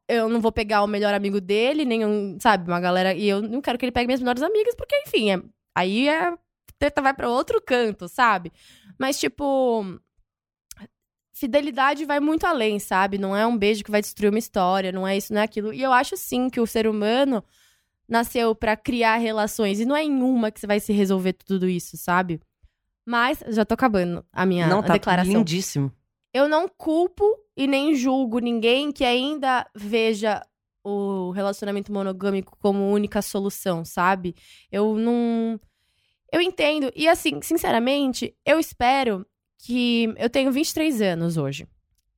eu 0.08 0.28
não 0.28 0.42
vou 0.42 0.52
pegar 0.52 0.84
o 0.84 0.88
melhor 0.88 1.14
amigo 1.14 1.40
dele, 1.40 1.86
nenhum, 1.86 2.38
sabe, 2.40 2.70
uma 2.70 2.80
galera. 2.80 3.14
E 3.14 3.28
eu 3.28 3.42
não 3.42 3.62
quero 3.62 3.78
que 3.78 3.86
ele 3.86 3.92
pegue 3.92 4.08
minhas 4.08 4.20
melhores 4.20 4.42
amigas, 4.44 4.76
porque, 4.76 4.96
enfim, 5.08 5.32
é- 5.32 5.42
aí 5.76 6.08
é. 6.10 6.34
Treta 6.80 7.02
vai 7.02 7.14
pra 7.14 7.30
outro 7.30 7.62
canto, 7.62 8.08
sabe? 8.08 8.52
Mas, 8.98 9.20
tipo. 9.20 10.00
Fidelidade 11.40 12.04
vai 12.04 12.20
muito 12.20 12.46
além, 12.46 12.80
sabe? 12.80 13.18
Não 13.18 13.34
é 13.34 13.48
um 13.48 13.58
beijo 13.58 13.82
que 13.82 13.90
vai 13.90 14.02
destruir 14.02 14.30
uma 14.30 14.38
história, 14.38 14.92
não 14.92 15.08
é 15.08 15.16
isso, 15.16 15.34
não 15.34 15.40
é 15.40 15.46
aquilo. 15.46 15.74
E 15.74 15.82
eu 15.82 15.94
acho 15.94 16.18
sim 16.18 16.50
que 16.50 16.60
o 16.60 16.68
ser 16.68 16.86
humano 16.86 17.42
nasceu 18.10 18.54
pra 18.54 18.76
criar 18.76 19.16
relações. 19.16 19.80
E 19.80 19.86
não 19.86 19.96
é 19.96 20.04
em 20.04 20.22
uma 20.22 20.52
que 20.52 20.60
você 20.60 20.68
vai 20.68 20.82
se 20.82 20.92
resolver 20.92 21.32
tudo 21.32 21.70
isso, 21.70 21.96
sabe? 21.96 22.42
Mas 23.06 23.42
já 23.48 23.64
tô 23.64 23.74
acabando 23.74 24.26
a 24.34 24.46
minha 24.46 24.68
não, 24.68 24.84
tá 24.84 24.94
declaração. 24.94 25.32
lindíssimo. 25.34 25.90
Eu 26.34 26.50
não 26.50 26.68
culpo 26.68 27.24
e 27.56 27.68
nem 27.68 27.96
julgo 27.96 28.40
ninguém 28.40 28.92
que 28.92 29.06
ainda 29.06 29.66
veja 29.74 30.46
o 30.84 31.32
relacionamento 31.32 31.90
monogâmico 31.90 32.58
como 32.60 32.92
única 32.92 33.22
solução, 33.22 33.86
sabe? 33.86 34.36
Eu 34.70 34.96
não. 34.96 35.58
Eu 36.34 36.42
entendo. 36.42 36.92
E 36.94 37.08
assim, 37.08 37.42
sinceramente, 37.42 38.36
eu 38.46 38.60
espero 38.60 39.26
que. 39.60 40.14
Eu 40.18 40.30
tenho 40.30 40.52
23 40.52 41.02
anos 41.02 41.38
hoje. 41.38 41.68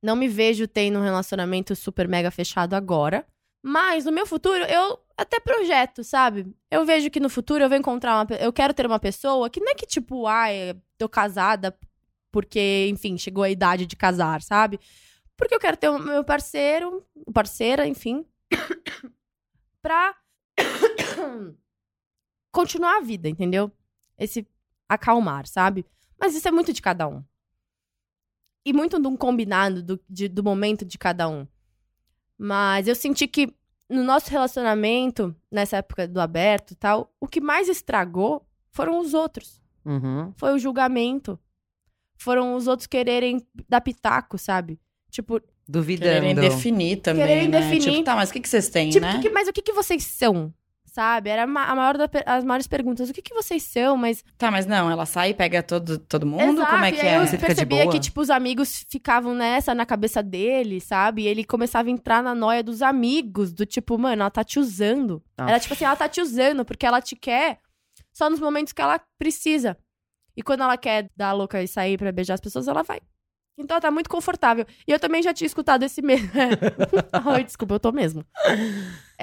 Não 0.02 0.16
me 0.16 0.28
vejo 0.28 0.66
tendo 0.66 0.98
um 0.98 1.02
relacionamento 1.02 1.76
super 1.76 2.08
mega 2.08 2.30
fechado 2.30 2.74
agora. 2.74 3.26
Mas 3.62 4.04
no 4.04 4.10
meu 4.10 4.26
futuro, 4.26 4.64
eu 4.64 4.98
até 5.16 5.38
projeto, 5.38 6.02
sabe? 6.02 6.52
Eu 6.68 6.84
vejo 6.84 7.10
que 7.10 7.20
no 7.20 7.30
futuro 7.30 7.62
eu 7.62 7.68
vou 7.68 7.78
encontrar 7.78 8.16
uma. 8.16 8.36
Eu 8.36 8.52
quero 8.52 8.74
ter 8.74 8.86
uma 8.86 8.98
pessoa 8.98 9.48
que 9.48 9.60
não 9.60 9.70
é 9.70 9.74
que, 9.74 9.86
tipo, 9.86 10.26
ai, 10.26 10.74
tô 10.98 11.08
casada 11.08 11.76
porque, 12.32 12.88
enfim, 12.90 13.18
chegou 13.18 13.44
a 13.44 13.50
idade 13.50 13.86
de 13.86 13.94
casar, 13.94 14.40
sabe? 14.42 14.80
Porque 15.36 15.54
eu 15.54 15.60
quero 15.60 15.76
ter 15.76 15.90
o 15.90 15.98
meu 15.98 16.24
parceiro, 16.24 17.06
parceira, 17.32 17.86
enfim, 17.86 18.24
pra 19.82 20.14
continuar 22.50 22.96
a 22.96 23.00
vida, 23.00 23.28
entendeu? 23.28 23.70
Esse 24.18 24.46
acalmar, 24.88 25.46
sabe? 25.46 25.84
Mas 26.18 26.34
isso 26.34 26.48
é 26.48 26.50
muito 26.50 26.72
de 26.72 26.80
cada 26.80 27.06
um. 27.06 27.22
E 28.64 28.72
muito 28.72 29.00
de 29.00 29.08
um 29.08 29.16
combinado 29.16 29.82
do, 29.82 30.00
de- 30.08 30.28
do 30.28 30.42
momento 30.42 30.84
de 30.84 30.96
cada 30.98 31.28
um. 31.28 31.46
Mas 32.38 32.88
eu 32.88 32.94
senti 32.94 33.26
que 33.26 33.52
no 33.90 34.02
nosso 34.02 34.30
relacionamento, 34.30 35.34
nessa 35.50 35.76
época 35.78 36.06
do 36.08 36.20
aberto 36.20 36.70
e 36.72 36.74
tal, 36.76 37.12
o 37.20 37.26
que 37.26 37.40
mais 37.40 37.68
estragou 37.68 38.46
foram 38.70 38.98
os 38.98 39.12
outros 39.14 39.60
Uhum. 39.84 40.32
foi 40.36 40.54
o 40.54 40.58
julgamento. 40.58 41.38
Foram 42.16 42.54
os 42.54 42.66
outros 42.68 42.86
quererem 42.86 43.44
dar 43.68 43.80
pitaco, 43.80 44.38
sabe? 44.38 44.80
Tipo, 45.10 45.40
Duvidando. 45.68 46.10
Quererem 46.12 46.34
definir 46.34 46.96
também, 46.96 47.26
Quererem 47.26 47.48
né? 47.48 47.60
definir. 47.60 47.92
Tipo, 47.92 48.04
tá, 48.04 48.16
mas 48.16 48.30
o 48.30 48.32
que, 48.32 48.40
que 48.40 48.48
vocês 48.48 48.68
têm, 48.68 48.90
tipo 48.90 49.04
né? 49.06 49.20
que- 49.20 49.30
mas 49.30 49.48
o 49.48 49.52
que, 49.52 49.62
que 49.62 49.72
vocês 49.72 50.04
são? 50.04 50.52
Sabe? 50.92 51.30
Era 51.30 51.44
a 51.44 51.46
maior 51.46 51.96
da 51.96 52.06
as 52.26 52.44
maiores 52.44 52.66
perguntas. 52.66 53.08
O 53.08 53.14
que, 53.14 53.22
que 53.22 53.32
vocês 53.32 53.62
são? 53.62 53.96
Mas. 53.96 54.22
Tá, 54.36 54.50
mas 54.50 54.66
não, 54.66 54.90
ela 54.90 55.06
sai 55.06 55.30
e 55.30 55.34
pega 55.34 55.62
todo, 55.62 55.98
todo 55.98 56.26
mundo? 56.26 56.42
Exato, 56.42 56.70
Como 56.70 56.84
é 56.84 56.92
que 56.92 57.00
é? 57.00 57.16
Eu 57.16 57.26
Você 57.26 57.38
percebia 57.38 57.88
que, 57.88 57.98
tipo, 57.98 58.20
os 58.20 58.28
amigos 58.28 58.84
ficavam 58.90 59.34
nessa 59.34 59.74
na 59.74 59.86
cabeça 59.86 60.22
dele, 60.22 60.82
sabe? 60.82 61.22
E 61.22 61.26
ele 61.26 61.44
começava 61.44 61.88
a 61.88 61.90
entrar 61.90 62.22
na 62.22 62.34
noia 62.34 62.62
dos 62.62 62.82
amigos, 62.82 63.54
do 63.54 63.64
tipo, 63.64 63.96
mano, 63.96 64.20
ela 64.20 64.30
tá 64.30 64.44
te 64.44 64.58
usando. 64.58 65.22
Ah. 65.38 65.48
Era 65.48 65.58
tipo 65.58 65.72
assim, 65.72 65.86
ela 65.86 65.96
tá 65.96 66.06
te 66.10 66.20
usando 66.20 66.62
porque 66.62 66.84
ela 66.84 67.00
te 67.00 67.16
quer 67.16 67.58
só 68.12 68.28
nos 68.28 68.38
momentos 68.38 68.74
que 68.74 68.82
ela 68.82 69.00
precisa. 69.18 69.78
E 70.36 70.42
quando 70.42 70.62
ela 70.62 70.76
quer 70.76 71.08
dar 71.16 71.30
a 71.30 71.32
louca 71.32 71.62
e 71.62 71.68
sair 71.68 71.96
pra 71.96 72.12
beijar 72.12 72.34
as 72.34 72.40
pessoas, 72.40 72.68
ela 72.68 72.82
vai. 72.82 73.00
Então 73.58 73.74
ela 73.76 73.80
tá 73.80 73.90
muito 73.90 74.08
confortável. 74.08 74.66
E 74.86 74.92
eu 74.92 74.98
também 74.98 75.22
já 75.22 75.32
tinha 75.32 75.46
escutado 75.46 75.82
esse 75.82 76.00
mesmo. 76.02 76.30
Ai, 77.12 77.44
desculpa, 77.44 77.74
eu 77.74 77.80
tô 77.80 77.92
mesmo. 77.92 78.24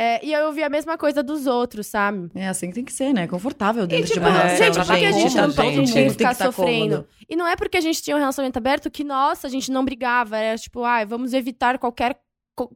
É, 0.02 0.26
e 0.26 0.32
eu 0.32 0.46
ouvi 0.46 0.64
a 0.64 0.70
mesma 0.70 0.98
coisa 0.98 1.22
dos 1.22 1.46
outros, 1.46 1.88
sabe? 1.88 2.32
É 2.34 2.48
assim 2.48 2.70
que 2.70 2.76
tem 2.76 2.86
que 2.86 2.94
ser, 2.94 3.12
né? 3.12 3.28
Confortável 3.28 3.84
E, 3.84 3.88
dentro 3.88 4.08
tipo, 4.08 4.22
de 4.22 4.26
uma 4.26 4.32
relação. 4.32 4.58
gente, 4.58 4.76
por 4.78 4.86
que 4.86 5.06
a 5.06 5.12
gente 5.12 5.36
não 5.36 5.52
todo 5.54 5.72
mundo 5.74 5.94
Tem 5.94 6.10
ficar 6.10 6.36
sofrendo? 6.36 6.96
cômodo. 6.96 7.10
E 7.28 7.36
não 7.36 7.46
é 7.46 7.58
porque 7.58 7.76
a 7.76 7.82
gente 7.82 8.02
tinha 8.02 8.16
um 8.16 8.20
relacionamento 8.20 8.58
aberto 8.58 8.90
que, 8.90 9.04
nossa, 9.04 9.46
a 9.46 9.50
gente 9.50 9.70
não 9.70 9.84
brigava. 9.84 10.38
Era 10.38 10.58
tipo, 10.58 10.86
ai, 10.86 11.06
vamos 11.06 11.34
evitar 11.34 11.78
qualquer, 11.78 12.18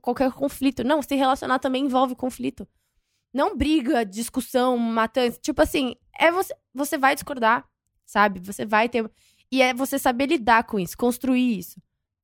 qualquer 0.02 0.34
conflito. 0.34 0.84
Não, 0.84 1.02
se 1.02 1.16
relacionar 1.16 1.60
também 1.60 1.86
envolve 1.86 2.14
conflito. 2.14 2.68
Não 3.34 3.56
briga, 3.56 4.04
discussão, 4.06 4.78
matança. 4.78 5.40
Tipo 5.42 5.62
assim, 5.62 5.96
é 6.20 6.30
você, 6.30 6.54
você 6.74 6.98
vai 6.98 7.16
discordar, 7.16 7.64
sabe? 8.06 8.42
Você 8.42 8.66
vai 8.66 8.90
ter. 8.90 9.10
E 9.50 9.62
é 9.62 9.74
você 9.74 9.98
saber 9.98 10.26
lidar 10.26 10.66
com 10.66 10.78
isso, 10.78 10.98
construir 10.98 11.58
isso. 11.58 11.82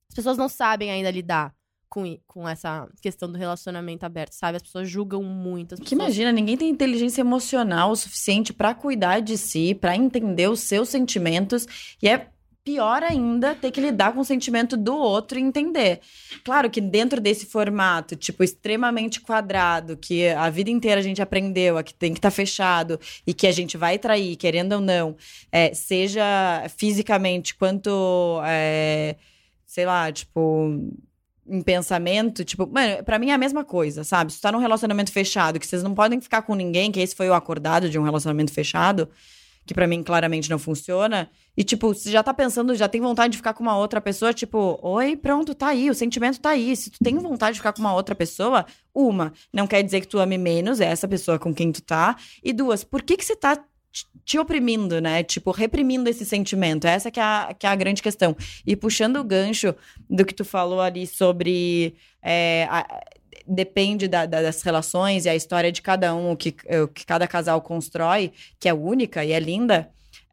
As 0.09 0.15
pessoas 0.15 0.38
não 0.38 0.49
sabem 0.49 0.91
ainda 0.91 1.09
lidar 1.09 1.55
com, 1.89 2.17
com 2.28 2.47
essa 2.47 2.88
questão 3.02 3.32
do 3.32 3.38
relacionamento 3.38 4.06
aberto, 4.06 4.34
sabe? 4.34 4.58
As 4.58 4.63
pessoas 4.63 4.89
julgam 4.89 5.23
muito. 5.23 5.73
As 5.73 5.80
Que 5.80 5.86
pessoas... 5.86 6.02
imagina, 6.02 6.32
ninguém 6.32 6.56
tem 6.56 6.69
inteligência 6.69 7.21
emocional 7.21 7.91
o 7.91 7.95
suficiente 7.95 8.54
pra 8.54 8.73
cuidar 8.73 9.19
de 9.19 9.38
si, 9.38 9.73
pra 9.73 9.95
entender 9.95 10.49
os 10.49 10.60
seus 10.62 10.89
sentimentos. 10.89 11.65
E 12.02 12.08
é 12.08 12.28
pior 12.63 13.02
ainda 13.02 13.56
ter 13.56 13.71
que 13.71 13.82
lidar 13.82 14.13
com 14.13 14.19
o 14.19 14.25
sentimento 14.25 14.78
do 14.78 14.95
outro 14.95 15.39
e 15.39 15.41
entender. 15.41 16.02
Claro 16.43 16.69
que 16.69 16.80
dentro 16.80 17.19
desse 17.19 17.47
formato, 17.47 18.15
tipo, 18.15 18.43
extremamente 18.43 19.19
quadrado, 19.19 19.97
que 19.97 20.28
a 20.30 20.49
vida 20.52 20.69
inteira 20.69 20.99
a 20.99 21.04
gente 21.04 21.21
aprendeu, 21.21 21.78
a 21.78 21.84
que 21.84 21.93
tem 21.93 22.13
que 22.13 22.19
estar 22.19 22.30
fechado 22.30 22.99
e 23.25 23.34
que 23.34 23.47
a 23.47 23.52
gente 23.52 23.75
vai 23.75 23.97
trair, 23.97 24.36
querendo 24.36 24.73
ou 24.73 24.82
não, 24.82 25.15
é, 25.52 25.73
seja 25.73 26.21
fisicamente 26.78 27.56
quanto, 27.56 28.39
é, 28.45 29.15
sei 29.65 29.86
lá, 29.86 30.12
tipo, 30.12 30.93
em 31.49 31.62
pensamento, 31.62 32.45
tipo, 32.45 32.67
mano, 32.67 33.03
pra 33.03 33.17
mim 33.17 33.29
é 33.29 33.33
a 33.33 33.38
mesma 33.38 33.63
coisa, 33.63 34.03
sabe? 34.03 34.31
Se 34.31 34.39
tu 34.39 34.41
tá 34.43 34.51
num 34.51 34.59
relacionamento 34.59 35.12
fechado, 35.12 35.59
que 35.59 35.65
vocês 35.65 35.83
não 35.83 35.95
podem 35.95 36.21
ficar 36.21 36.43
com 36.43 36.55
ninguém, 36.55 36.91
que 36.91 36.99
esse 36.99 37.15
foi 37.15 37.29
o 37.29 37.33
acordado 37.33 37.89
de 37.89 37.97
um 37.97 38.03
relacionamento 38.03 38.53
fechado, 38.53 39.09
que 39.65 39.73
pra 39.73 39.85
mim 39.85 40.01
claramente 40.01 40.49
não 40.49 40.57
funciona, 40.57 41.29
e 41.55 41.63
tipo, 41.63 41.93
você 41.93 42.09
já 42.09 42.23
tá 42.23 42.33
pensando, 42.33 42.73
já 42.75 42.88
tem 42.88 43.01
vontade 43.01 43.31
de 43.33 43.38
ficar 43.38 43.53
com 43.53 43.62
uma 43.62 43.77
outra 43.77 43.99
pessoa, 43.99 44.33
tipo, 44.33 44.79
oi, 44.81 45.15
pronto, 45.15 45.53
tá 45.53 45.67
aí, 45.67 45.89
o 45.89 45.93
sentimento 45.93 46.39
tá 46.39 46.51
aí. 46.51 46.75
Se 46.75 46.89
tu 46.89 46.97
tem 47.03 47.15
vontade 47.17 47.53
de 47.53 47.59
ficar 47.59 47.73
com 47.73 47.81
uma 47.81 47.93
outra 47.93 48.15
pessoa, 48.15 48.65
uma, 48.95 49.33
não 49.53 49.67
quer 49.67 49.83
dizer 49.83 50.01
que 50.01 50.07
tu 50.07 50.19
ame 50.19 50.38
menos 50.38 50.79
essa 50.79 51.07
pessoa 51.07 51.38
com 51.38 51.53
quem 51.53 51.71
tu 51.71 51.81
tá, 51.81 52.15
e 52.43 52.53
duas, 52.53 52.83
por 52.83 53.01
que 53.01 53.17
que 53.17 53.25
você 53.25 53.35
tá 53.35 53.63
te- 54.25 54.38
oprimindo, 54.39 54.99
né? 55.02 55.23
Tipo, 55.23 55.52
reprimindo 55.52 56.10
esse 56.10 56.25
sentimento. 56.25 56.86
Essa 56.88 57.10
que 57.12 57.19
é, 57.19 57.23
a, 57.23 57.56
que 57.58 57.65
é 57.65 57.69
a 57.69 57.75
grande 57.75 58.02
questão. 58.02 58.36
E 58.65 58.75
puxando 58.75 59.17
o 59.17 59.23
gancho 59.23 59.73
do 60.10 60.25
que 60.25 60.34
tu 60.34 60.45
falou 60.45 60.82
ali 60.82 61.08
sobre 61.08 61.95
é, 62.21 62.67
a- 62.69 63.02
depende 63.47 64.08
da- 64.08 64.25
da- 64.25 64.41
das 64.43 64.62
relações 64.62 65.25
e 65.25 65.30
a 65.30 65.36
história 65.36 65.71
de 65.71 65.82
cada 65.82 66.13
um, 66.13 66.32
o 66.32 66.38
que, 66.38 66.56
o 66.84 66.88
que 66.88 67.06
cada 67.06 67.28
casal 67.28 67.62
constrói, 67.62 68.32
que 68.60 68.69
é 68.69 68.73
única 68.73 69.23
e 69.25 69.32
é 69.32 69.39
linda. 69.39 69.89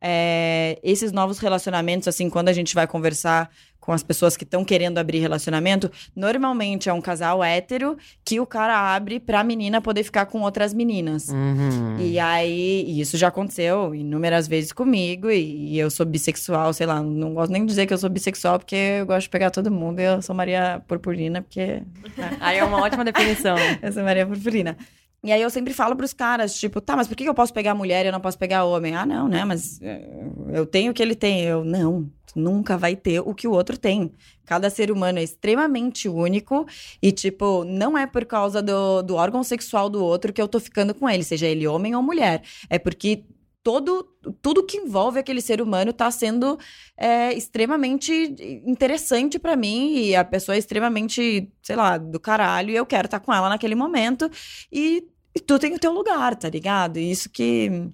é, 0.08 0.78
esses 0.82 1.10
novos 1.10 1.38
relacionamentos, 1.38 2.06
assim, 2.06 2.28
quando 2.28 2.48
a 2.48 2.52
gente 2.52 2.74
vai 2.74 2.86
conversar 2.86 3.50
com 3.86 3.92
as 3.92 4.02
pessoas 4.02 4.36
que 4.36 4.44
estão 4.44 4.64
querendo 4.64 4.98
abrir 4.98 5.20
relacionamento, 5.20 5.90
normalmente 6.14 6.88
é 6.88 6.92
um 6.92 7.00
casal 7.00 7.42
hétero 7.42 7.96
que 8.24 8.40
o 8.40 8.46
cara 8.46 8.94
abre 8.94 9.20
pra 9.20 9.44
menina 9.44 9.80
poder 9.80 10.02
ficar 10.02 10.26
com 10.26 10.42
outras 10.42 10.74
meninas. 10.74 11.28
Uhum. 11.28 11.96
E 12.00 12.18
aí, 12.18 12.84
e 12.86 13.00
isso 13.00 13.16
já 13.16 13.28
aconteceu 13.28 13.94
inúmeras 13.94 14.48
vezes 14.48 14.72
comigo, 14.72 15.30
e, 15.30 15.74
e 15.74 15.78
eu 15.78 15.88
sou 15.88 16.04
bissexual, 16.04 16.72
sei 16.72 16.86
lá, 16.86 17.00
não 17.00 17.32
gosto 17.32 17.52
nem 17.52 17.62
de 17.62 17.68
dizer 17.68 17.86
que 17.86 17.94
eu 17.94 17.98
sou 17.98 18.10
bissexual, 18.10 18.58
porque 18.58 18.74
eu 18.74 19.06
gosto 19.06 19.22
de 19.22 19.30
pegar 19.30 19.50
todo 19.50 19.70
mundo, 19.70 20.00
e 20.00 20.04
eu 20.04 20.20
sou 20.20 20.34
Maria 20.34 20.82
Purpurina, 20.86 21.40
porque 21.40 21.82
Aí 22.40 22.58
é 22.58 22.64
uma 22.64 22.80
ótima 22.80 23.04
definição. 23.04 23.56
eu 23.82 23.92
sou 23.92 24.02
Maria 24.02 24.26
Purpurina. 24.26 24.76
E 25.24 25.32
aí 25.32 25.42
eu 25.42 25.50
sempre 25.50 25.74
falo 25.74 25.96
pros 25.96 26.12
caras, 26.12 26.54
tipo, 26.54 26.80
tá, 26.80 26.94
mas 26.94 27.08
por 27.08 27.16
que 27.16 27.24
eu 27.24 27.34
posso 27.34 27.52
pegar 27.52 27.74
mulher 27.74 28.04
e 28.04 28.08
eu 28.08 28.12
não 28.12 28.20
posso 28.20 28.38
pegar 28.38 28.64
homem? 28.64 28.94
Ah, 28.94 29.04
não, 29.04 29.26
né? 29.26 29.44
Mas 29.44 29.80
eh, 29.82 30.08
eu 30.52 30.64
tenho 30.64 30.92
o 30.92 30.94
que 30.94 31.02
ele 31.02 31.16
tem. 31.16 31.42
Eu, 31.42 31.64
não, 31.64 32.08
nunca 32.36 32.76
vai 32.76 32.94
ter 32.94 33.20
o 33.20 33.34
que 33.34 33.48
o 33.48 33.52
outro 33.52 33.76
tem. 33.76 34.12
Cada 34.44 34.70
ser 34.70 34.90
humano 34.90 35.18
é 35.18 35.22
extremamente 35.22 36.08
único 36.08 36.66
e, 37.02 37.10
tipo, 37.10 37.64
não 37.64 37.96
é 37.98 38.06
por 38.06 38.24
causa 38.24 38.62
do, 38.62 39.02
do 39.02 39.14
órgão 39.16 39.42
sexual 39.42 39.88
do 39.88 40.04
outro 40.04 40.32
que 40.32 40.40
eu 40.40 40.48
tô 40.48 40.60
ficando 40.60 40.94
com 40.94 41.08
ele, 41.08 41.24
seja 41.24 41.46
ele 41.46 41.66
homem 41.66 41.94
ou 41.94 42.02
mulher. 42.02 42.42
É 42.70 42.78
porque 42.78 43.24
todo, 43.66 44.08
tudo 44.40 44.64
que 44.64 44.76
envolve 44.76 45.18
aquele 45.18 45.40
ser 45.40 45.60
humano 45.60 45.92
tá 45.92 46.08
sendo 46.08 46.56
é, 46.96 47.32
extremamente 47.32 48.12
interessante 48.64 49.40
pra 49.40 49.56
mim 49.56 49.96
e 49.96 50.14
a 50.14 50.24
pessoa 50.24 50.54
é 50.54 50.58
extremamente, 50.60 51.52
sei 51.60 51.74
lá, 51.74 51.98
do 51.98 52.20
caralho 52.20 52.70
e 52.70 52.76
eu 52.76 52.86
quero 52.86 53.06
estar 53.06 53.18
com 53.18 53.34
ela 53.34 53.48
naquele 53.48 53.74
momento 53.74 54.30
e, 54.70 55.02
e 55.34 55.40
tu 55.40 55.58
tem 55.58 55.74
o 55.74 55.80
teu 55.80 55.90
lugar, 55.90 56.36
tá 56.36 56.48
ligado? 56.48 56.96
E 57.00 57.10
isso 57.10 57.28
que, 57.28 57.90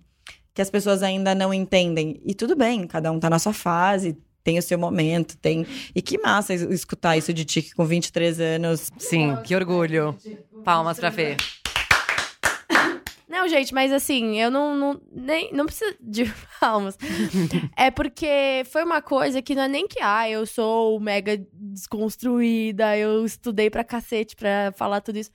que 0.53 0.61
as 0.61 0.69
pessoas 0.69 1.03
ainda 1.03 1.35
não 1.35 1.55
entendem. 1.55 2.21
E 2.23 2.35
tudo 2.35 2.55
bem, 2.55 2.87
cada 2.87 3.11
um 3.11 3.19
tá 3.19 3.31
na 3.31 3.39
sua 3.39 3.55
fase, 3.55 4.19
tem 4.43 4.59
o 4.59 4.63
seu 4.63 4.79
momento, 4.79 5.37
tem... 5.39 5.67
E 5.95 6.03
que 6.03 6.19
massa 6.19 6.53
es- 6.55 6.63
escutar 6.63 7.17
isso 7.17 7.33
de 7.33 7.45
ti 7.45 7.63
que 7.63 7.75
com 7.75 7.85
23 7.85 8.41
anos... 8.41 8.91
Sim, 8.99 9.37
que 9.45 9.55
orgulho. 9.55 10.17
Palmas 10.65 10.99
pra 10.99 11.11
Fê. 11.13 11.37
Não, 13.29 13.49
gente, 13.49 13.73
mas 13.73 13.91
assim, 13.91 14.39
eu 14.39 14.51
não, 14.51 14.77
não, 14.77 15.01
nem, 15.11 15.51
não 15.55 15.65
preciso 15.65 15.97
de 16.01 16.25
palmas. 16.61 16.99
é 17.77 17.91
porque 17.91 18.63
foi 18.71 18.85
uma 18.85 19.01
coisa 19.01 19.41
que 19.41 19.55
não 19.55 19.63
é 19.63 19.69
nem 19.69 19.89
que, 19.89 20.01
ah, 20.03 20.29
eu 20.29 20.45
sou 20.45 21.01
mega 21.01 21.43
desconstruída, 21.53 22.97
eu 22.97 23.25
estudei 23.25 23.71
pra 23.71 23.83
cacete 23.83 24.37
pra 24.37 24.73
falar 24.77 25.01
tudo 25.01 25.19
isso. 25.19 25.31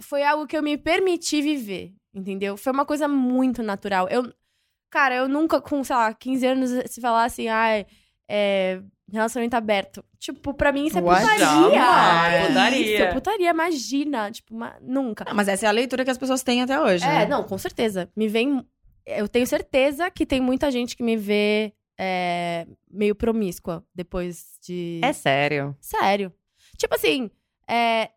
Foi 0.00 0.22
algo 0.22 0.46
que 0.46 0.56
eu 0.56 0.62
me 0.62 0.76
permiti 0.78 1.42
viver, 1.42 1.92
entendeu? 2.14 2.56
Foi 2.56 2.72
uma 2.72 2.86
coisa 2.86 3.08
muito 3.08 3.62
natural. 3.64 4.08
Eu, 4.08 4.32
cara, 4.90 5.14
eu 5.16 5.28
nunca, 5.28 5.60
com, 5.60 5.82
sei 5.84 5.96
lá, 5.96 6.12
15 6.14 6.46
anos, 6.46 6.70
se 6.90 7.00
falar 7.00 7.24
assim, 7.24 7.48
ah, 7.48 7.84
é, 8.28 8.80
relacionamento 9.10 9.56
aberto. 9.56 10.04
Tipo, 10.18 10.52
pra 10.54 10.72
mim 10.72 10.86
isso 10.86 10.98
é 10.98 11.02
What? 11.02 11.20
putaria. 11.22 11.46
Jamais. 11.74 12.42
Que 12.42 12.48
Putaria. 12.48 12.80
Isso, 12.94 13.02
é 13.02 13.12
putaria, 13.12 13.50
imagina. 13.50 14.30
Tipo, 14.30 14.54
ma- 14.54 14.76
nunca. 14.80 15.24
Ah, 15.28 15.34
mas 15.34 15.46
essa 15.48 15.66
é 15.66 15.68
a 15.68 15.72
leitura 15.72 16.04
que 16.04 16.10
as 16.10 16.18
pessoas 16.18 16.42
têm 16.42 16.62
até 16.62 16.80
hoje, 16.80 17.04
É, 17.04 17.08
né? 17.20 17.26
não, 17.26 17.44
com 17.44 17.56
certeza. 17.58 18.08
Me 18.16 18.26
vem. 18.28 18.64
Eu 19.04 19.28
tenho 19.28 19.46
certeza 19.46 20.10
que 20.10 20.26
tem 20.26 20.40
muita 20.40 20.68
gente 20.70 20.96
que 20.96 21.02
me 21.04 21.16
vê 21.16 21.72
é, 21.98 22.66
meio 22.90 23.14
promíscua 23.14 23.84
depois 23.94 24.44
de. 24.66 25.00
É 25.04 25.12
sério. 25.12 25.76
sério. 25.80 26.32
Tipo 26.76 26.96
assim, 26.96 27.30
é. 27.68 28.10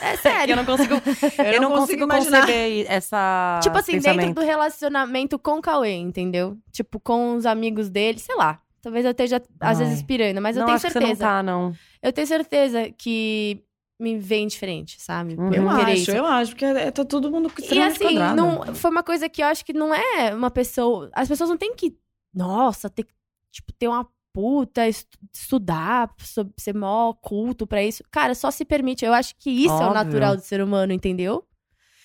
É 0.00 0.16
sério. 0.16 0.52
eu 0.52 0.56
não 0.56 0.64
consigo, 0.64 0.94
eu 1.54 1.60
não 1.60 1.70
consigo 1.70 2.04
imaginar. 2.04 2.40
conceber 2.40 2.86
essa 2.88 3.60
Tipo 3.62 3.78
assim, 3.78 3.98
dentro 3.98 4.34
do 4.34 4.40
relacionamento 4.40 5.38
com 5.38 5.58
o 5.58 5.62
Cauê, 5.62 5.94
entendeu? 5.94 6.56
Tipo, 6.72 6.98
com 7.00 7.36
os 7.36 7.46
amigos 7.46 7.88
dele, 7.88 8.18
sei 8.18 8.36
lá. 8.36 8.60
Talvez 8.80 9.04
eu 9.04 9.10
esteja, 9.10 9.42
às 9.60 9.80
Ai. 9.80 9.86
vezes, 9.86 10.02
pirando, 10.02 10.40
mas 10.40 10.56
eu 10.56 10.60
não, 10.60 10.66
tenho 10.66 10.76
acho 10.76 10.86
que 10.86 10.92
certeza. 10.92 11.14
você 11.14 11.22
não 11.22 11.30
tá, 11.30 11.42
não. 11.42 11.74
Eu 12.00 12.12
tenho 12.12 12.26
certeza 12.26 12.90
que 12.96 13.62
me 14.00 14.16
vem 14.16 14.46
diferente, 14.46 15.00
sabe? 15.00 15.34
Uhum. 15.34 15.52
Eu 15.52 15.68
acho, 15.68 15.90
isso. 15.90 16.10
eu 16.12 16.24
acho, 16.24 16.52
porque 16.52 16.64
é, 16.64 16.90
tá 16.90 17.04
todo 17.04 17.30
mundo 17.30 17.50
E 17.58 17.82
assim, 17.82 18.16
não, 18.36 18.74
foi 18.74 18.90
uma 18.90 19.02
coisa 19.02 19.28
que 19.28 19.42
eu 19.42 19.46
acho 19.46 19.64
que 19.64 19.72
não 19.72 19.92
é 19.92 20.32
uma 20.32 20.50
pessoa. 20.50 21.10
As 21.12 21.26
pessoas 21.28 21.50
não 21.50 21.56
têm 21.56 21.74
que. 21.74 21.96
Nossa, 22.32 22.88
ter 22.88 23.02
que, 23.02 23.12
tipo, 23.50 23.72
ter 23.72 23.88
uma 23.88 24.08
puta, 24.38 24.86
estu- 24.86 25.18
estudar, 25.34 26.14
ser 26.56 26.72
mó 26.72 27.12
culto 27.12 27.66
pra 27.66 27.82
isso. 27.82 28.04
Cara, 28.08 28.36
só 28.36 28.52
se 28.52 28.64
permite. 28.64 29.04
Eu 29.04 29.12
acho 29.12 29.34
que 29.36 29.50
isso 29.50 29.74
é 29.74 29.78
o 29.84 29.88
Óbvio. 29.88 29.94
natural 29.94 30.36
do 30.36 30.42
ser 30.42 30.62
humano, 30.62 30.92
entendeu? 30.92 31.44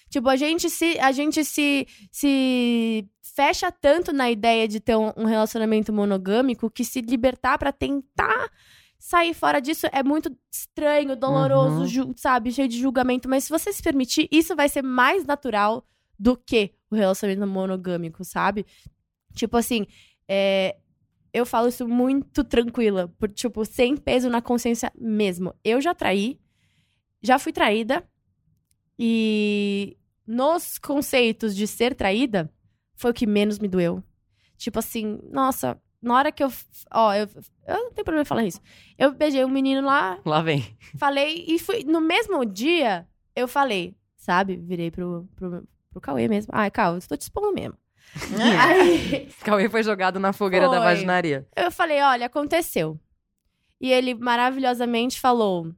Tipo, 0.09 0.29
a 0.29 0.35
gente 0.35 0.67
se. 0.67 0.97
A 0.99 1.11
gente 1.11 1.45
se. 1.45 1.85
se 2.11 3.07
fecha 3.35 3.71
tanto 3.71 4.11
na 4.11 4.31
ideia 4.31 4.67
de 4.67 4.79
ter 4.79 4.95
um, 4.95 5.25
relacionamento 5.25 5.93
monogâmico 5.93 6.71
que 6.71 6.83
se 6.83 7.01
libertar 7.01 7.57
pra 7.59 7.71
tentar 7.71 8.49
sair 8.97 9.33
fora 9.35 9.59
disso 9.59 9.85
é 9.91 10.01
muito 10.01 10.35
estranho, 10.51 11.15
doloroso, 11.15 12.01
Uhum. 12.01 12.13
sabe? 12.15 12.51
Cheio 12.51 12.67
de 12.67 12.79
julgamento. 12.79 13.29
Mas 13.29 13.43
se 13.43 13.49
você 13.51 13.71
se 13.71 13.81
permitir, 13.83 14.27
isso 14.31 14.55
vai 14.55 14.69
ser 14.69 14.81
mais 14.81 15.23
natural 15.25 15.85
do 16.17 16.35
que 16.35 16.73
o 16.89 16.95
relacionamento 16.95 17.45
monogâmico, 17.47 18.23
sabe? 18.25 18.65
Tipo 19.35 19.57
assim, 19.57 19.85
é, 20.27 20.77
eu 21.33 21.45
falo 21.45 21.67
isso 21.67 21.87
muito 21.87 22.43
tranquila, 22.43 23.07
por, 23.17 23.27
tipo, 23.29 23.65
sem 23.65 23.97
peso 23.97 24.29
na 24.29 24.41
consciência 24.41 24.91
mesmo. 24.95 25.53
Eu 25.63 25.81
já 25.81 25.93
traí, 25.95 26.39
já 27.21 27.39
fui 27.39 27.51
traída, 27.51 28.07
e 28.97 29.97
nos 30.25 30.77
conceitos 30.77 31.55
de 31.55 31.65
ser 31.67 31.95
traída, 31.95 32.51
foi 32.95 33.11
o 33.11 33.13
que 33.13 33.25
menos 33.25 33.59
me 33.59 33.67
doeu. 33.67 34.03
Tipo 34.57 34.79
assim, 34.79 35.19
nossa, 35.31 35.81
na 36.01 36.15
hora 36.15 36.31
que 36.31 36.43
eu. 36.43 36.51
Ó, 36.93 37.13
eu, 37.13 37.27
eu 37.67 37.73
não 37.75 37.91
tenho 37.91 38.05
problema 38.05 38.21
em 38.21 38.25
falar 38.25 38.45
isso. 38.45 38.61
Eu 38.97 39.13
beijei 39.13 39.43
um 39.43 39.49
menino 39.49 39.85
lá, 39.85 40.19
Lá 40.25 40.41
vem. 40.41 40.63
falei, 40.97 41.43
e 41.47 41.57
fui. 41.59 41.83
No 41.83 41.99
mesmo 41.99 42.45
dia, 42.45 43.07
eu 43.35 43.47
falei, 43.47 43.95
sabe? 44.15 44.55
Virei 44.57 44.91
pro, 44.91 45.27
pro, 45.35 45.67
pro 45.89 46.01
Cauê 46.01 46.27
mesmo. 46.27 46.51
Ai, 46.55 46.69
Cauê, 46.69 46.97
eu 46.97 47.07
tô 47.07 47.17
te 47.17 47.21
expondo 47.23 47.51
mesmo. 47.53 47.75
Aí, 48.59 49.27
Cauê 49.43 49.69
foi 49.69 49.83
jogado 49.83 50.19
na 50.19 50.33
fogueira 50.33 50.67
da 50.67 50.77
Foi. 50.77 50.85
vaginaria. 50.85 51.47
eu 51.55 51.71
falei, 51.71 52.01
olha, 52.01 52.25
aconteceu. 52.27 52.99
E 53.81 53.91
ele 53.91 54.13
maravilhosamente 54.13 55.19
falou: 55.19 55.73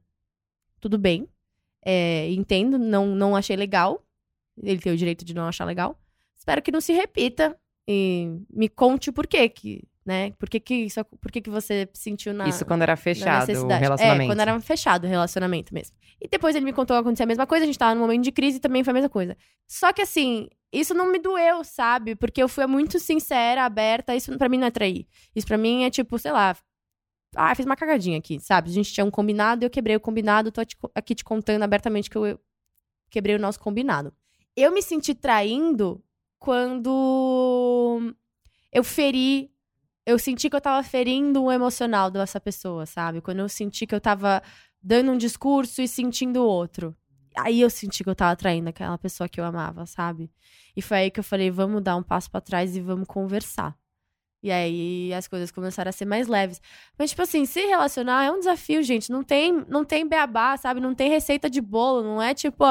tudo 0.80 0.98
bem, 0.98 1.28
é, 1.84 2.30
entendo, 2.30 2.78
não, 2.78 3.06
não 3.06 3.34
achei 3.34 3.56
legal. 3.56 4.04
Ele 4.62 4.80
tem 4.80 4.92
o 4.92 4.96
direito 4.96 5.24
de 5.24 5.34
não 5.34 5.46
achar 5.46 5.64
legal. 5.64 5.98
Espero 6.36 6.62
que 6.62 6.70
não 6.70 6.80
se 6.80 6.92
repita. 6.92 7.58
E 7.88 8.40
me 8.50 8.68
conte 8.68 9.10
o 9.10 9.12
porquê 9.12 9.48
que, 9.48 9.82
né? 10.06 10.30
Por 10.38 10.48
que, 10.48 10.60
que, 10.60 10.74
isso, 10.74 11.04
por 11.04 11.32
que, 11.32 11.40
que 11.40 11.50
você 11.50 11.88
sentiu 11.92 12.32
na, 12.32 12.48
Isso 12.48 12.64
quando 12.64 12.82
era 12.82 12.96
fechado 12.96 13.44
o 13.44 13.46
necessidade. 13.48 13.82
relacionamento. 13.82 14.22
É, 14.22 14.26
quando 14.26 14.40
era 14.40 14.60
fechado 14.60 15.04
o 15.04 15.08
relacionamento 15.08 15.74
mesmo. 15.74 15.96
E 16.20 16.28
depois 16.28 16.54
ele 16.54 16.64
me 16.64 16.72
contou 16.72 16.96
que 16.96 17.00
acontecia 17.00 17.24
a 17.24 17.26
mesma 17.26 17.46
coisa, 17.46 17.64
a 17.64 17.66
gente 17.66 17.78
tava 17.78 17.94
num 17.94 18.02
momento 18.02 18.22
de 18.22 18.30
crise 18.30 18.58
e 18.58 18.60
também 18.60 18.84
foi 18.84 18.92
a 18.92 18.94
mesma 18.94 19.10
coisa. 19.10 19.36
Só 19.66 19.92
que 19.92 20.00
assim, 20.00 20.48
isso 20.72 20.94
não 20.94 21.10
me 21.10 21.18
doeu, 21.18 21.64
sabe? 21.64 22.14
Porque 22.14 22.40
eu 22.40 22.48
fui 22.48 22.66
muito 22.66 23.00
sincera, 23.00 23.64
aberta, 23.64 24.14
isso 24.14 24.36
pra 24.38 24.48
mim 24.48 24.58
não 24.58 24.68
é 24.68 24.70
trair. 24.70 25.08
Isso 25.34 25.46
pra 25.46 25.58
mim 25.58 25.82
é 25.82 25.90
tipo, 25.90 26.16
sei 26.18 26.30
lá, 26.30 26.56
ah, 27.34 27.54
fiz 27.54 27.66
uma 27.66 27.76
cagadinha 27.76 28.18
aqui, 28.18 28.38
sabe? 28.38 28.70
A 28.70 28.72
gente 28.72 28.92
tinha 28.92 29.04
um 29.04 29.10
combinado, 29.10 29.64
eu 29.64 29.70
quebrei 29.70 29.96
o 29.96 30.00
combinado, 30.00 30.52
tô 30.52 30.60
aqui 30.94 31.14
te 31.14 31.24
contando 31.24 31.64
abertamente 31.64 32.08
que 32.08 32.16
eu 32.16 32.38
quebrei 33.10 33.34
o 33.34 33.40
nosso 33.40 33.58
combinado. 33.58 34.14
Eu 34.56 34.72
me 34.72 34.82
senti 34.82 35.14
traindo 35.14 36.02
quando 36.38 38.14
eu 38.72 38.84
feri 38.84 39.50
eu 40.06 40.18
senti 40.18 40.48
que 40.48 40.56
eu 40.56 40.60
tava 40.60 40.82
ferindo 40.82 41.42
o 41.42 41.52
emocional 41.52 42.10
dessa 42.10 42.40
pessoa, 42.40 42.86
sabe? 42.86 43.20
Quando 43.20 43.40
eu 43.40 43.48
senti 43.48 43.86
que 43.86 43.94
eu 43.94 44.00
tava 44.00 44.42
dando 44.80 45.10
um 45.10 45.18
discurso 45.18 45.82
e 45.82 45.88
sentindo 45.88 46.44
outro. 46.44 46.96
Aí 47.36 47.60
eu 47.60 47.68
senti 47.68 48.04
que 48.04 48.08
eu 48.08 48.14
tava 48.14 48.36
traindo 48.36 48.68
aquela 48.68 48.96
pessoa 48.96 49.28
que 49.28 49.40
eu 49.40 49.44
amava, 49.44 49.84
sabe? 49.84 50.30
E 50.76 50.80
foi 50.80 50.98
aí 50.98 51.10
que 51.10 51.20
eu 51.20 51.24
falei, 51.24 51.50
vamos 51.50 51.82
dar 51.82 51.96
um 51.96 52.02
passo 52.02 52.30
pra 52.30 52.40
trás 52.40 52.76
e 52.76 52.80
vamos 52.80 53.06
conversar. 53.06 53.76
E 54.42 54.50
aí 54.52 55.12
as 55.14 55.26
coisas 55.26 55.50
começaram 55.50 55.88
a 55.88 55.92
ser 55.92 56.04
mais 56.04 56.28
leves. 56.28 56.60
Mas, 56.98 57.10
tipo 57.10 57.22
assim, 57.22 57.44
se 57.46 57.60
relacionar 57.66 58.24
é 58.24 58.30
um 58.30 58.38
desafio, 58.38 58.82
gente. 58.82 59.10
Não 59.10 59.22
tem, 59.24 59.52
não 59.68 59.84
tem 59.84 60.06
beabá, 60.06 60.56
sabe? 60.56 60.78
Não 60.80 60.94
tem 60.94 61.10
receita 61.10 61.50
de 61.50 61.60
bolo. 61.60 62.02
Não 62.02 62.22
é 62.22 62.32
tipo, 62.34 62.62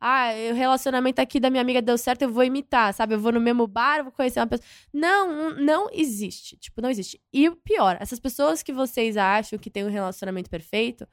ah, 0.00 0.28
o 0.50 0.54
relacionamento 0.54 1.20
aqui 1.20 1.38
da 1.38 1.50
minha 1.50 1.60
amiga 1.60 1.82
deu 1.82 1.98
certo, 1.98 2.22
eu 2.22 2.30
vou 2.30 2.44
imitar, 2.44 2.94
sabe? 2.94 3.14
Eu 3.14 3.20
vou 3.20 3.32
no 3.32 3.40
mesmo 3.40 3.66
bar, 3.66 4.02
vou 4.02 4.12
conhecer 4.12 4.40
uma 4.40 4.46
pessoa. 4.46 4.66
Não, 4.92 5.50
não 5.56 5.88
existe. 5.92 6.56
Tipo, 6.56 6.80
não 6.80 6.88
existe. 6.88 7.20
E 7.32 7.48
o 7.48 7.56
pior, 7.56 7.98
essas 8.00 8.18
pessoas 8.18 8.62
que 8.62 8.72
vocês 8.72 9.16
acham 9.16 9.58
que 9.58 9.70
tem 9.70 9.84
um 9.84 9.90
relacionamento 9.90 10.48
perfeito, 10.48 11.06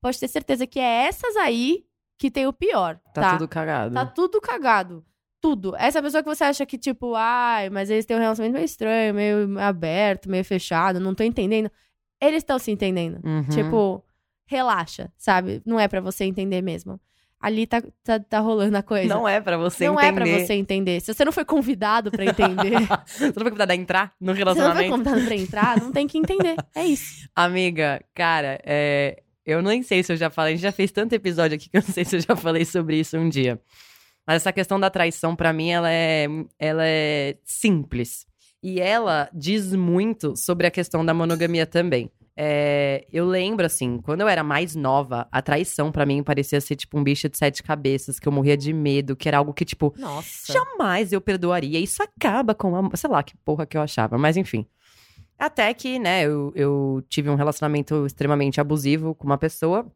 pode 0.00 0.18
ter 0.20 0.28
certeza 0.28 0.66
que 0.66 0.78
é 0.80 1.06
essas 1.06 1.36
aí 1.36 1.84
que 2.18 2.30
tem 2.30 2.46
o 2.46 2.52
pior, 2.52 2.98
Tá, 3.14 3.22
tá? 3.22 3.32
tudo 3.32 3.48
cagado. 3.48 3.94
Tá 3.94 4.04
tudo 4.04 4.40
cagado. 4.40 5.04
Tudo. 5.40 5.74
Essa 5.76 6.02
pessoa 6.02 6.22
que 6.22 6.28
você 6.28 6.44
acha 6.44 6.66
que, 6.66 6.76
tipo, 6.76 7.14
ai, 7.14 7.70
mas 7.70 7.90
eles 7.90 8.04
têm 8.04 8.16
um 8.16 8.20
relacionamento 8.20 8.54
meio 8.54 8.64
estranho, 8.64 9.14
meio 9.14 9.58
aberto, 9.60 10.28
meio 10.28 10.44
fechado, 10.44 10.98
não 10.98 11.14
tô 11.14 11.22
entendendo. 11.22 11.70
Eles 12.20 12.38
estão 12.38 12.58
se 12.58 12.70
entendendo. 12.70 13.20
Uhum. 13.24 13.44
Tipo, 13.44 14.04
relaxa, 14.46 15.12
sabe? 15.16 15.62
Não 15.64 15.78
é 15.78 15.86
pra 15.86 16.00
você 16.00 16.24
entender 16.24 16.60
mesmo. 16.62 17.00
ali 17.40 17.68
tá, 17.68 17.80
tá, 18.02 18.18
tá 18.18 18.40
rolando 18.40 18.76
a 18.76 18.82
coisa. 18.82 19.14
Não 19.14 19.28
é 19.28 19.40
pra 19.40 19.56
você 19.56 19.86
Não 19.86 19.94
entender. 19.94 20.08
é 20.08 20.12
pra 20.36 20.46
você 20.46 20.54
entender. 20.54 21.00
Se 21.00 21.14
você 21.14 21.24
não 21.24 21.30
foi 21.30 21.44
convidado 21.44 22.10
pra 22.10 22.24
entender, 22.24 22.72
você 23.06 23.26
não 23.26 23.32
foi 23.34 23.44
convidada 23.44 23.72
a 23.72 23.76
entrar 23.76 24.12
no 24.20 24.34
se 24.34 24.38
você 24.42 24.44
não 24.44 24.54
foi 24.56 24.62
relacionamento? 24.64 24.90
convidado 24.90 25.24
pra 25.24 25.34
entrar, 25.36 25.80
não 25.80 25.92
tem 25.92 26.08
que 26.08 26.18
entender. 26.18 26.56
É 26.74 26.84
isso. 26.84 27.28
Amiga, 27.36 28.02
cara, 28.12 28.58
é, 28.64 29.22
eu 29.46 29.62
nem 29.62 29.84
sei 29.84 30.02
se 30.02 30.12
eu 30.12 30.16
já 30.16 30.30
falei, 30.30 30.54
a 30.54 30.56
gente 30.56 30.64
já 30.64 30.72
fez 30.72 30.90
tanto 30.90 31.12
episódio 31.12 31.54
aqui 31.54 31.68
que 31.70 31.76
eu 31.76 31.82
não 31.86 31.94
sei 31.94 32.04
se 32.04 32.16
eu 32.16 32.20
já 32.20 32.34
falei 32.34 32.64
sobre 32.64 32.98
isso 32.98 33.16
um 33.16 33.28
dia. 33.28 33.60
Mas 34.28 34.42
essa 34.42 34.52
questão 34.52 34.78
da 34.78 34.90
traição, 34.90 35.34
pra 35.34 35.54
mim, 35.54 35.70
ela 35.70 35.90
é, 35.90 36.26
ela 36.58 36.86
é 36.86 37.38
simples. 37.46 38.26
E 38.62 38.78
ela 38.78 39.30
diz 39.32 39.72
muito 39.72 40.36
sobre 40.36 40.66
a 40.66 40.70
questão 40.70 41.02
da 41.02 41.14
monogamia 41.14 41.64
também. 41.64 42.12
É, 42.36 43.06
eu 43.10 43.24
lembro, 43.24 43.64
assim, 43.64 43.98
quando 44.02 44.20
eu 44.20 44.28
era 44.28 44.44
mais 44.44 44.76
nova, 44.76 45.26
a 45.32 45.40
traição 45.40 45.90
pra 45.90 46.04
mim 46.04 46.22
parecia 46.22 46.60
ser 46.60 46.76
tipo 46.76 46.98
um 46.98 47.02
bicho 47.02 47.26
de 47.26 47.38
sete 47.38 47.62
cabeças, 47.62 48.20
que 48.20 48.28
eu 48.28 48.32
morria 48.32 48.54
de 48.54 48.70
medo, 48.70 49.16
que 49.16 49.28
era 49.28 49.38
algo 49.38 49.54
que, 49.54 49.64
tipo, 49.64 49.94
Nossa. 49.96 50.52
jamais 50.52 51.10
eu 51.10 51.22
perdoaria. 51.22 51.80
Isso 51.80 52.02
acaba 52.02 52.54
com 52.54 52.76
a. 52.76 52.96
Sei 52.98 53.08
lá 53.08 53.22
que 53.22 53.34
porra 53.38 53.64
que 53.64 53.78
eu 53.78 53.80
achava, 53.80 54.18
mas 54.18 54.36
enfim. 54.36 54.66
Até 55.38 55.72
que, 55.72 55.98
né, 55.98 56.26
eu, 56.26 56.52
eu 56.54 57.02
tive 57.08 57.30
um 57.30 57.34
relacionamento 57.34 58.04
extremamente 58.04 58.60
abusivo 58.60 59.14
com 59.14 59.24
uma 59.24 59.38
pessoa. 59.38 59.90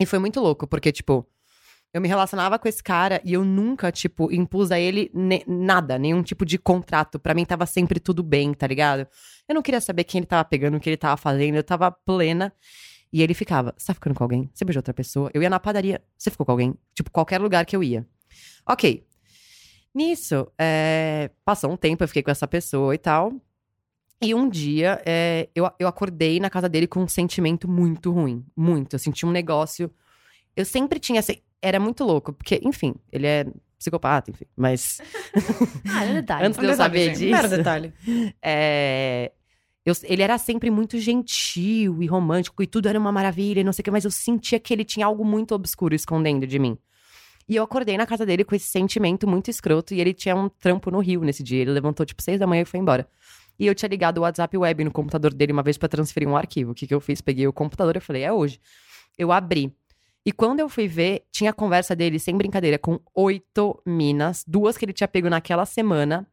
E 0.00 0.04
foi 0.04 0.18
muito 0.18 0.40
louco, 0.40 0.66
porque, 0.66 0.90
tipo, 0.90 1.24
eu 1.92 2.00
me 2.00 2.08
relacionava 2.08 2.58
com 2.58 2.68
esse 2.68 2.82
cara 2.82 3.20
e 3.24 3.32
eu 3.32 3.44
nunca, 3.44 3.90
tipo, 3.90 4.30
impus 4.32 4.70
a 4.70 4.78
ele 4.78 5.10
ne- 5.14 5.44
nada, 5.46 5.98
nenhum 5.98 6.22
tipo 6.22 6.44
de 6.44 6.58
contrato. 6.58 7.18
Pra 7.18 7.34
mim 7.34 7.44
tava 7.44 7.64
sempre 7.66 7.98
tudo 7.98 8.22
bem, 8.22 8.52
tá 8.52 8.66
ligado? 8.66 9.06
Eu 9.48 9.54
não 9.54 9.62
queria 9.62 9.80
saber 9.80 10.04
quem 10.04 10.18
ele 10.18 10.26
tava 10.26 10.44
pegando, 10.44 10.76
o 10.76 10.80
que 10.80 10.88
ele 10.88 10.96
tava 10.96 11.16
fazendo, 11.16 11.54
eu 11.56 11.64
tava 11.64 11.90
plena. 11.90 12.52
E 13.10 13.22
ele 13.22 13.32
ficava, 13.32 13.74
você 13.76 13.86
tá 13.86 13.94
ficando 13.94 14.14
com 14.14 14.22
alguém? 14.22 14.50
Você 14.52 14.64
beijou 14.66 14.80
outra 14.80 14.92
pessoa? 14.92 15.30
Eu 15.32 15.42
ia 15.42 15.48
na 15.48 15.58
padaria, 15.58 16.02
você 16.16 16.30
ficou 16.30 16.44
com 16.44 16.52
alguém? 16.52 16.74
Tipo, 16.94 17.10
qualquer 17.10 17.40
lugar 17.40 17.64
que 17.64 17.74
eu 17.74 17.82
ia. 17.82 18.06
Ok. 18.68 19.02
Nisso, 19.94 20.46
é, 20.58 21.30
passou 21.44 21.72
um 21.72 21.76
tempo, 21.76 22.04
eu 22.04 22.08
fiquei 22.08 22.22
com 22.22 22.30
essa 22.30 22.46
pessoa 22.46 22.94
e 22.94 22.98
tal. 22.98 23.32
E 24.20 24.34
um 24.34 24.48
dia, 24.48 25.00
é, 25.06 25.48
eu, 25.54 25.70
eu 25.78 25.88
acordei 25.88 26.38
na 26.38 26.50
casa 26.50 26.68
dele 26.68 26.86
com 26.86 27.00
um 27.02 27.08
sentimento 27.08 27.66
muito 27.66 28.12
ruim. 28.12 28.44
Muito. 28.54 28.94
Eu 28.94 28.98
senti 28.98 29.24
um 29.24 29.30
negócio. 29.30 29.90
Eu 30.54 30.64
sempre 30.64 30.98
tinha. 31.00 31.22
Era 31.60 31.80
muito 31.80 32.04
louco, 32.04 32.32
porque, 32.32 32.60
enfim, 32.62 32.94
ele 33.10 33.26
é 33.26 33.46
psicopata, 33.78 34.30
enfim. 34.30 34.44
Mas 34.56 35.00
Ah, 35.90 36.04
é 36.04 36.14
detalhe. 36.14 36.46
Antes 36.46 36.58
de 36.58 36.64
eu 36.66 36.70
detalhe, 36.70 36.76
saber 36.76 37.04
gente, 37.06 37.18
disso. 37.18 37.30
Mero 37.30 37.48
detalhe. 37.48 37.92
é, 38.42 39.32
eu- 39.84 39.94
ele 40.04 40.22
era 40.22 40.38
sempre 40.38 40.70
muito 40.70 40.98
gentil 40.98 42.02
e 42.02 42.06
romântico 42.06 42.62
e 42.62 42.66
tudo 42.66 42.88
era 42.88 42.98
uma 42.98 43.10
maravilha 43.12 43.60
e 43.60 43.64
não 43.64 43.72
sei 43.72 43.82
o 43.82 43.84
que, 43.84 43.90
mas 43.90 44.04
eu 44.04 44.10
sentia 44.10 44.58
que 44.60 44.72
ele 44.72 44.84
tinha 44.84 45.06
algo 45.06 45.24
muito 45.24 45.54
obscuro 45.54 45.94
escondendo 45.94 46.46
de 46.46 46.58
mim. 46.58 46.78
E 47.48 47.56
eu 47.56 47.62
acordei 47.64 47.96
na 47.96 48.04
casa 48.06 48.26
dele 48.26 48.44
com 48.44 48.54
esse 48.54 48.66
sentimento 48.66 49.26
muito 49.26 49.50
escroto 49.50 49.94
e 49.94 50.00
ele 50.00 50.12
tinha 50.12 50.36
um 50.36 50.48
trampo 50.50 50.90
no 50.90 50.98
Rio 51.00 51.22
nesse 51.22 51.42
dia. 51.42 51.62
Ele 51.62 51.70
levantou 51.70 52.04
tipo 52.04 52.22
seis 52.22 52.38
da 52.38 52.46
manhã 52.46 52.62
e 52.62 52.66
foi 52.66 52.78
embora. 52.78 53.08
E 53.58 53.66
eu 53.66 53.74
tinha 53.74 53.88
ligado 53.88 54.18
o 54.18 54.20
WhatsApp 54.20 54.56
web 54.56 54.84
no 54.84 54.90
computador 54.92 55.32
dele 55.32 55.52
uma 55.52 55.62
vez 55.62 55.78
pra 55.78 55.88
transferir 55.88 56.28
um 56.28 56.36
arquivo. 56.36 56.72
O 56.72 56.74
que, 56.74 56.86
que 56.86 56.94
eu 56.94 57.00
fiz? 57.00 57.20
Peguei 57.22 57.46
o 57.48 57.52
computador 57.52 57.96
e 57.96 58.00
falei, 58.00 58.22
é 58.22 58.32
hoje. 58.32 58.60
Eu 59.16 59.32
abri. 59.32 59.74
E 60.28 60.32
quando 60.32 60.60
eu 60.60 60.68
fui 60.68 60.86
ver, 60.86 61.24
tinha 61.32 61.48
a 61.48 61.54
conversa 61.54 61.96
dele, 61.96 62.18
sem 62.18 62.36
brincadeira, 62.36 62.78
com 62.78 63.00
oito 63.14 63.80
minas, 63.86 64.44
duas 64.46 64.76
que 64.76 64.84
ele 64.84 64.92
tinha 64.92 65.08
pego 65.08 65.30
naquela 65.30 65.64
semana. 65.64 66.26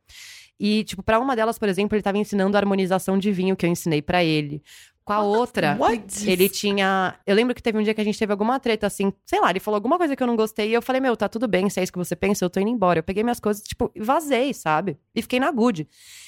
E, 0.59 0.83
tipo, 0.83 1.01
pra 1.01 1.17
uma 1.17 1.33
delas, 1.33 1.57
por 1.57 1.69
exemplo, 1.69 1.95
ele 1.95 2.03
tava 2.03 2.17
ensinando 2.17 2.57
a 2.57 2.59
harmonização 2.59 3.17
de 3.17 3.31
vinho 3.31 3.55
que 3.55 3.65
eu 3.65 3.69
ensinei 3.69 4.01
pra 4.01 4.21
ele. 4.21 4.61
Com 5.05 5.13
a 5.13 5.21
outra, 5.21 5.77
What? 5.79 6.29
ele 6.29 6.49
tinha. 6.49 7.17
Eu 7.25 7.35
lembro 7.35 7.55
que 7.55 7.63
teve 7.63 7.77
um 7.77 7.83
dia 7.83 7.93
que 7.93 8.01
a 8.01 8.03
gente 8.03 8.19
teve 8.19 8.33
alguma 8.33 8.59
treta, 8.59 8.85
assim, 8.85 9.13
sei 9.25 9.39
lá, 9.39 9.49
ele 9.49 9.61
falou 9.61 9.75
alguma 9.77 9.97
coisa 9.97 10.13
que 10.13 10.21
eu 10.21 10.27
não 10.27 10.35
gostei. 10.35 10.71
E 10.71 10.73
eu 10.73 10.81
falei, 10.81 10.99
meu, 10.99 11.15
tá 11.15 11.29
tudo 11.29 11.47
bem, 11.47 11.69
se 11.69 11.79
é 11.79 11.83
isso 11.83 11.91
que 11.93 11.97
você 11.97 12.17
pensa, 12.17 12.43
eu 12.43 12.49
tô 12.49 12.59
indo 12.59 12.71
embora. 12.71 12.99
Eu 12.99 13.03
peguei 13.03 13.23
minhas 13.23 13.39
coisas, 13.39 13.63
tipo, 13.63 13.89
vazei, 13.95 14.53
sabe? 14.53 14.97
E 15.15 15.21
fiquei 15.21 15.39
na 15.39 15.49
good. 15.51 15.87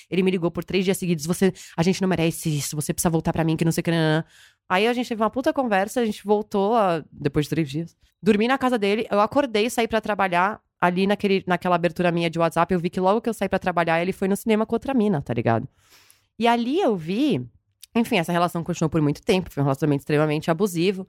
Ele 0.09 0.23
me 0.23 0.31
ligou 0.31 0.49
por 0.49 0.63
três 0.63 0.85
dias 0.85 0.97
seguidos, 0.97 1.25
você. 1.25 1.51
A 1.75 1.83
gente 1.83 2.01
não 2.01 2.07
merece 2.07 2.55
isso, 2.55 2.77
você 2.77 2.93
precisa 2.93 3.09
voltar 3.09 3.33
pra 3.33 3.43
mim, 3.43 3.57
que 3.57 3.65
não 3.65 3.73
sei 3.73 3.81
o 3.81 3.83
que. 3.83 3.91
nananã." 3.91 4.23
Aí 4.69 4.87
a 4.87 4.93
gente 4.93 5.07
teve 5.07 5.21
uma 5.21 5.29
puta 5.29 5.53
conversa, 5.53 6.01
a 6.01 6.05
gente 6.05 6.23
voltou 6.25 6.75
a- 6.75 7.03
depois 7.11 7.45
de 7.45 7.49
três 7.51 7.69
dias. 7.69 7.95
Dormi 8.21 8.47
na 8.47 8.57
casa 8.57 8.77
dele, 8.77 9.07
eu 9.09 9.19
acordei, 9.21 9.69
saí 9.69 9.87
pra 9.87 10.01
trabalhar. 10.01 10.61
Ali 10.79 11.07
naquele, 11.07 11.43
naquela 11.47 11.75
abertura 11.75 12.11
minha 12.11 12.29
de 12.29 12.37
WhatsApp, 12.37 12.71
eu 12.71 12.79
vi 12.79 12.89
que 12.91 12.99
logo 12.99 13.19
que 13.19 13.27
eu 13.27 13.33
saí 13.33 13.49
pra 13.49 13.57
trabalhar, 13.57 13.99
ele 13.99 14.11
foi 14.13 14.27
no 14.27 14.35
cinema 14.35 14.63
com 14.63 14.75
outra 14.75 14.93
mina, 14.93 15.21
tá 15.23 15.33
ligado? 15.33 15.67
E 16.37 16.47
ali 16.47 16.79
eu 16.79 16.95
vi. 16.95 17.43
Enfim, 17.95 18.17
essa 18.19 18.31
relação 18.31 18.63
continuou 18.63 18.89
por 18.89 19.01
muito 19.01 19.23
tempo, 19.23 19.49
foi 19.51 19.61
um 19.61 19.65
relacionamento 19.65 20.01
extremamente 20.01 20.51
abusivo. 20.51 21.07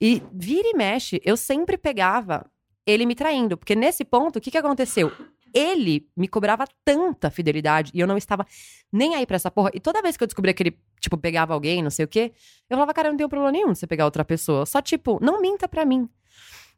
E 0.00 0.20
vira 0.32 0.66
e 0.68 0.74
mexe, 0.76 1.20
eu 1.24 1.36
sempre 1.36 1.78
pegava 1.78 2.44
ele 2.84 3.06
me 3.06 3.14
traindo. 3.14 3.56
Porque 3.56 3.76
nesse 3.76 4.04
ponto, 4.04 4.36
o 4.36 4.40
que, 4.40 4.50
que 4.50 4.58
aconteceu? 4.58 5.12
Ele 5.54 6.08
me 6.16 6.26
cobrava 6.26 6.64
tanta 6.84 7.30
fidelidade 7.30 7.92
e 7.94 8.00
eu 8.00 8.06
não 8.06 8.16
estava 8.16 8.44
nem 8.92 9.14
aí 9.14 9.24
pra 9.24 9.36
essa 9.36 9.50
porra. 9.50 9.70
E 9.72 9.78
toda 9.78 10.02
vez 10.02 10.16
que 10.16 10.24
eu 10.24 10.26
descobria 10.26 10.52
que 10.52 10.62
ele, 10.62 10.78
tipo, 11.00 11.16
pegava 11.16 11.54
alguém, 11.54 11.82
não 11.82 11.90
sei 11.90 12.04
o 12.04 12.08
quê, 12.08 12.32
eu 12.68 12.76
falava, 12.76 12.92
cara, 12.92 13.08
não 13.08 13.16
tenho 13.16 13.28
problema 13.28 13.52
nenhum 13.52 13.72
de 13.72 13.78
você 13.78 13.86
pegar 13.86 14.04
outra 14.04 14.24
pessoa. 14.24 14.66
Só, 14.66 14.82
tipo, 14.82 15.18
não 15.22 15.40
minta 15.40 15.68
pra 15.68 15.84
mim. 15.84 16.08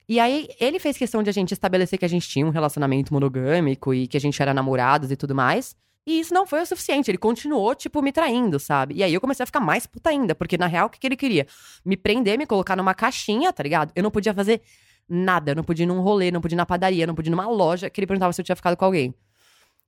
E 0.08 0.20
aí, 0.20 0.48
ele 0.60 0.78
fez 0.78 0.96
questão 0.96 1.22
de 1.22 1.30
a 1.30 1.32
gente 1.32 1.52
estabelecer 1.52 1.98
que 1.98 2.04
a 2.04 2.08
gente 2.08 2.28
tinha 2.28 2.46
um 2.46 2.50
relacionamento 2.50 3.12
monogâmico 3.12 3.92
e 3.92 4.06
que 4.06 4.16
a 4.16 4.20
gente 4.20 4.40
era 4.40 4.54
namorados 4.54 5.10
e 5.10 5.16
tudo 5.16 5.34
mais. 5.34 5.74
E 6.06 6.20
isso 6.20 6.32
não 6.32 6.46
foi 6.46 6.62
o 6.62 6.66
suficiente. 6.66 7.10
Ele 7.10 7.18
continuou, 7.18 7.74
tipo, 7.74 8.00
me 8.00 8.12
traindo, 8.12 8.60
sabe? 8.60 8.94
E 8.94 9.02
aí 9.02 9.12
eu 9.12 9.20
comecei 9.20 9.42
a 9.42 9.46
ficar 9.46 9.58
mais 9.58 9.86
puta 9.86 10.10
ainda, 10.10 10.34
porque 10.34 10.56
na 10.56 10.66
real, 10.66 10.86
o 10.86 10.90
que, 10.90 11.00
que 11.00 11.06
ele 11.06 11.16
queria? 11.16 11.46
Me 11.84 11.96
prender, 11.96 12.38
me 12.38 12.46
colocar 12.46 12.76
numa 12.76 12.94
caixinha, 12.94 13.52
tá 13.52 13.62
ligado? 13.64 13.90
Eu 13.96 14.04
não 14.04 14.10
podia 14.10 14.32
fazer 14.32 14.62
nada. 15.08 15.52
Eu 15.52 15.56
não 15.56 15.64
podia 15.64 15.84
ir 15.84 15.86
num 15.86 16.00
rolê, 16.00 16.30
não 16.30 16.40
podia 16.40 16.56
ir 16.56 16.58
na 16.58 16.66
padaria, 16.66 17.06
não 17.06 17.14
podia 17.14 17.30
ir 17.30 17.34
numa 17.34 17.48
loja 17.48 17.88
que 17.90 18.00
ele 18.00 18.06
perguntava 18.06 18.32
se 18.32 18.40
eu 18.40 18.44
tinha 18.44 18.56
ficado 18.56 18.76
com 18.76 18.84
alguém. 18.84 19.14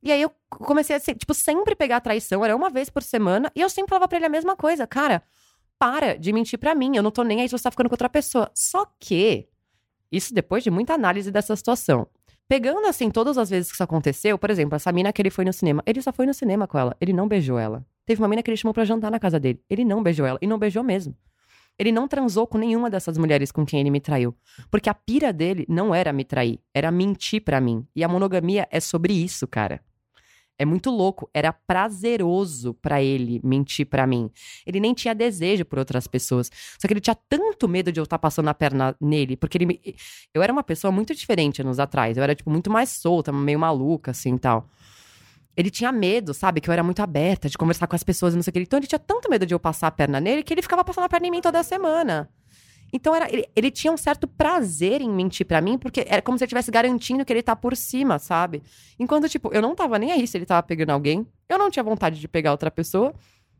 E 0.03 0.13
aí 0.13 0.23
eu 0.23 0.31
comecei 0.49 0.95
a, 0.97 1.01
tipo, 1.01 1.35
sempre 1.35 1.75
pegar 1.75 1.97
a 1.97 2.01
traição, 2.01 2.45
era 2.45 2.55
uma 2.55 2.71
vez 2.71 2.89
por 2.89 3.03
semana, 3.03 3.51
e 3.55 3.61
eu 3.61 3.69
sempre 3.69 3.91
falava 3.91 4.07
pra 4.07 4.17
ele 4.17 4.27
a 4.27 4.29
mesma 4.29 4.55
coisa, 4.55 4.87
cara, 4.87 5.23
para 5.79 6.17
de 6.17 6.33
mentir 6.33 6.59
pra 6.59 6.75
mim, 6.75 6.97
eu 6.97 7.03
não 7.03 7.11
tô 7.11 7.23
nem 7.23 7.41
aí 7.41 7.49
se 7.49 7.53
você 7.53 7.65
tá 7.65 7.71
ficando 7.71 7.89
com 7.89 7.95
outra 7.95 8.09
pessoa. 8.09 8.51
Só 8.55 8.87
que, 8.99 9.49
isso 10.11 10.33
depois 10.33 10.63
de 10.63 10.71
muita 10.71 10.95
análise 10.95 11.31
dessa 11.31 11.55
situação. 11.57 12.07
Pegando, 12.49 12.87
assim, 12.87 13.11
todas 13.11 13.37
as 13.37 13.51
vezes 13.51 13.69
que 13.71 13.75
isso 13.75 13.83
aconteceu, 13.83 14.39
por 14.39 14.51
exemplo, 14.51 14.77
essa 14.77 14.91
mina 14.91 15.13
que 15.13 15.21
ele 15.21 15.31
foi 15.31 15.45
no 15.45 15.53
cinema, 15.53 15.83
ele 15.85 16.01
só 16.01 16.13
foi 16.13 16.27
no 16.27 16.33
cinema 16.33 16.67
com 16.67 16.79
ela, 16.79 16.97
ele 17.01 17.13
não 17.13 17.29
beijou 17.29 17.59
ela. 17.59 17.85
Teve 18.07 18.23
uma 18.23 18.29
mina 18.29 18.43
que 18.43 18.51
ele 18.51 18.57
chamou 18.57 18.73
pra 18.73 18.85
jantar 18.85 19.11
na 19.11 19.19
casa 19.19 19.39
dele, 19.39 19.61
ele 19.69 19.85
não 19.85 20.03
beijou 20.03 20.25
ela, 20.25 20.39
e 20.41 20.47
não 20.47 20.59
beijou 20.59 20.83
mesmo. 20.83 21.15
Ele 21.79 21.93
não 21.93 22.09
transou 22.09 22.47
com 22.47 22.59
nenhuma 22.59 22.91
dessas 22.91 23.17
mulheres 23.17 23.53
com 23.53 23.65
quem 23.65 23.81
ele 23.81 23.91
me 23.91 24.01
traiu. 24.01 24.35
Porque 24.71 24.91
a 24.91 24.95
pira 24.95 25.33
dele 25.33 25.65
não 25.69 25.95
era 25.95 26.13
me 26.13 26.25
trair, 26.25 26.59
era 26.75 26.91
mentir 26.91 27.43
pra 27.43 27.61
mim. 27.61 27.87
E 27.95 28.03
a 28.03 28.09
monogamia 28.09 28.67
é 28.71 28.81
sobre 28.81 29.13
isso, 29.13 29.47
cara. 29.47 29.81
É 30.59 30.65
muito 30.65 30.91
louco. 30.91 31.31
Era 31.33 31.53
prazeroso 31.53 32.75
pra 32.75 33.01
ele 33.01 33.41
mentir 33.45 33.87
pra 33.87 34.07
mim. 34.09 34.29
Ele 34.67 34.81
nem 34.81 34.93
tinha 34.93 35.15
desejo 35.15 35.65
por 35.65 35.79
outras 35.79 36.09
pessoas. 36.09 36.51
Só 36.79 36.89
que 36.89 36.93
ele 36.93 37.01
tinha 37.01 37.17
tanto 37.29 37.69
medo 37.69 37.93
de 37.93 38.01
eu 38.01 38.05
estar 38.05 38.19
passando 38.19 38.49
a 38.49 38.55
perna 38.55 38.97
nele, 39.01 39.37
porque 39.37 39.57
ele 39.57 39.67
me... 39.67 39.81
Eu 40.35 40.43
era 40.43 40.53
uma 40.53 40.65
pessoa 40.65 40.91
muito 40.91 41.15
diferente 41.15 41.63
anos 41.63 41.79
atrás. 41.79 42.17
Eu 42.17 42.25
era, 42.25 42.35
tipo, 42.35 42.51
muito 42.51 42.71
mais 42.73 42.89
solta, 42.89 43.31
meio 43.33 43.61
maluca, 43.61 44.11
assim, 44.11 44.37
tal. 44.37 44.69
Ele 45.59 45.71
tinha 45.71 45.91
medo, 45.91 46.33
sabe? 46.33 46.61
Que 46.61 46.71
eu 46.71 46.73
era 46.73 46.85
muito 46.85 47.01
aberta 47.03 47.49
de 47.49 47.59
conversar 47.59 47.89
com 47.89 47.97
as 47.97 48.05
pessoas 48.05 48.33
não 48.33 48.43
sei 48.43 48.51
o 48.51 48.55
que. 48.55 48.61
Então 48.61 48.79
ele 48.79 48.87
tinha 48.87 48.99
tanto 48.99 49.29
medo 49.29 49.45
de 49.45 49.53
eu 49.53 49.59
passar 49.59 49.89
a 49.89 49.91
perna 49.91 50.21
nele 50.21 50.45
que 50.45 50.55
ele 50.55 50.63
ficava 50.63 50.85
passando 50.85 51.05
a 51.05 51.09
perna 51.09 51.27
em 51.27 51.31
mim 51.33 51.41
toda 51.41 51.61
semana. 51.65 52.31
Então 52.93 53.13
era, 53.15 53.29
ele, 53.31 53.45
ele 53.57 53.71
tinha 53.71 53.93
um 53.93 53.97
certo 53.97 54.29
prazer 54.29 55.01
em 55.03 55.11
mentir 55.11 55.45
pra 55.45 55.61
mim, 55.61 55.77
porque 55.77 56.05
era 56.09 56.23
como 56.23 56.39
se 56.39 56.45
ele 56.45 56.47
estivesse 56.49 56.71
garantindo 56.71 57.25
que 57.25 57.33
ele 57.33 57.43
tá 57.43 57.57
por 57.57 57.77
cima, 57.77 58.21
sabe? 58.21 58.63
Enquanto, 59.01 59.29
tipo, 59.29 59.51
eu 59.53 59.61
não 59.61 59.75
tava 59.75 59.99
nem 59.99 60.13
aí 60.13 60.27
se 60.29 60.39
ele 60.39 60.47
tava 60.47 60.63
pegando 60.63 60.91
alguém, 60.91 61.27
eu 61.49 61.59
não 61.59 61.71
tinha 61.71 61.83
vontade 61.83 62.21
de 62.21 62.29
pegar 62.29 62.53
outra 62.53 62.71
pessoa, 62.71 63.13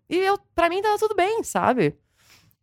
e 0.09 0.17
eu, 0.17 0.39
pra 0.55 0.69
mim 0.71 0.81
tava 0.81 0.97
tudo 0.99 1.15
bem, 1.17 1.43
sabe? 1.43 1.97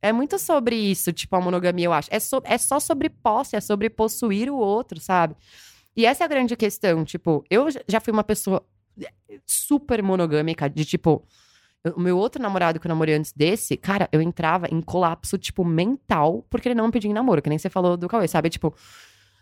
É 0.01 0.11
muito 0.11 0.39
sobre 0.39 0.75
isso, 0.75 1.11
tipo, 1.13 1.35
a 1.35 1.41
monogamia, 1.41 1.85
eu 1.85 1.93
acho. 1.93 2.07
É, 2.09 2.19
so- 2.19 2.41
é 2.45 2.57
só 2.57 2.79
sobre 2.79 3.09
posse, 3.09 3.55
é 3.55 3.61
sobre 3.61 3.89
possuir 3.89 4.49
o 4.49 4.55
outro, 4.57 4.99
sabe? 4.99 5.35
E 5.95 6.05
essa 6.05 6.23
é 6.23 6.25
a 6.25 6.27
grande 6.27 6.55
questão, 6.55 7.03
tipo, 7.05 7.43
eu 7.49 7.67
já 7.87 7.99
fui 7.99 8.11
uma 8.13 8.23
pessoa 8.23 8.65
super 9.45 10.01
monogâmica, 10.01 10.69
de 10.69 10.85
tipo, 10.85 11.25
o 11.95 11.99
meu 11.99 12.17
outro 12.17 12.41
namorado 12.41 12.79
que 12.79 12.87
eu 12.87 12.89
namorei 12.89 13.15
antes 13.15 13.31
desse, 13.31 13.77
cara, 13.77 14.09
eu 14.11 14.21
entrava 14.21 14.67
em 14.71 14.81
colapso, 14.81 15.37
tipo, 15.37 15.63
mental, 15.63 16.45
porque 16.49 16.67
ele 16.67 16.75
não 16.75 16.85
me 16.85 16.91
pedia 16.91 17.09
em 17.09 17.13
namoro, 17.13 17.41
que 17.41 17.49
nem 17.49 17.57
você 17.57 17.69
falou 17.69 17.95
do 17.95 18.07
Cauê, 18.07 18.27
sabe? 18.27 18.49
Tipo, 18.49 18.73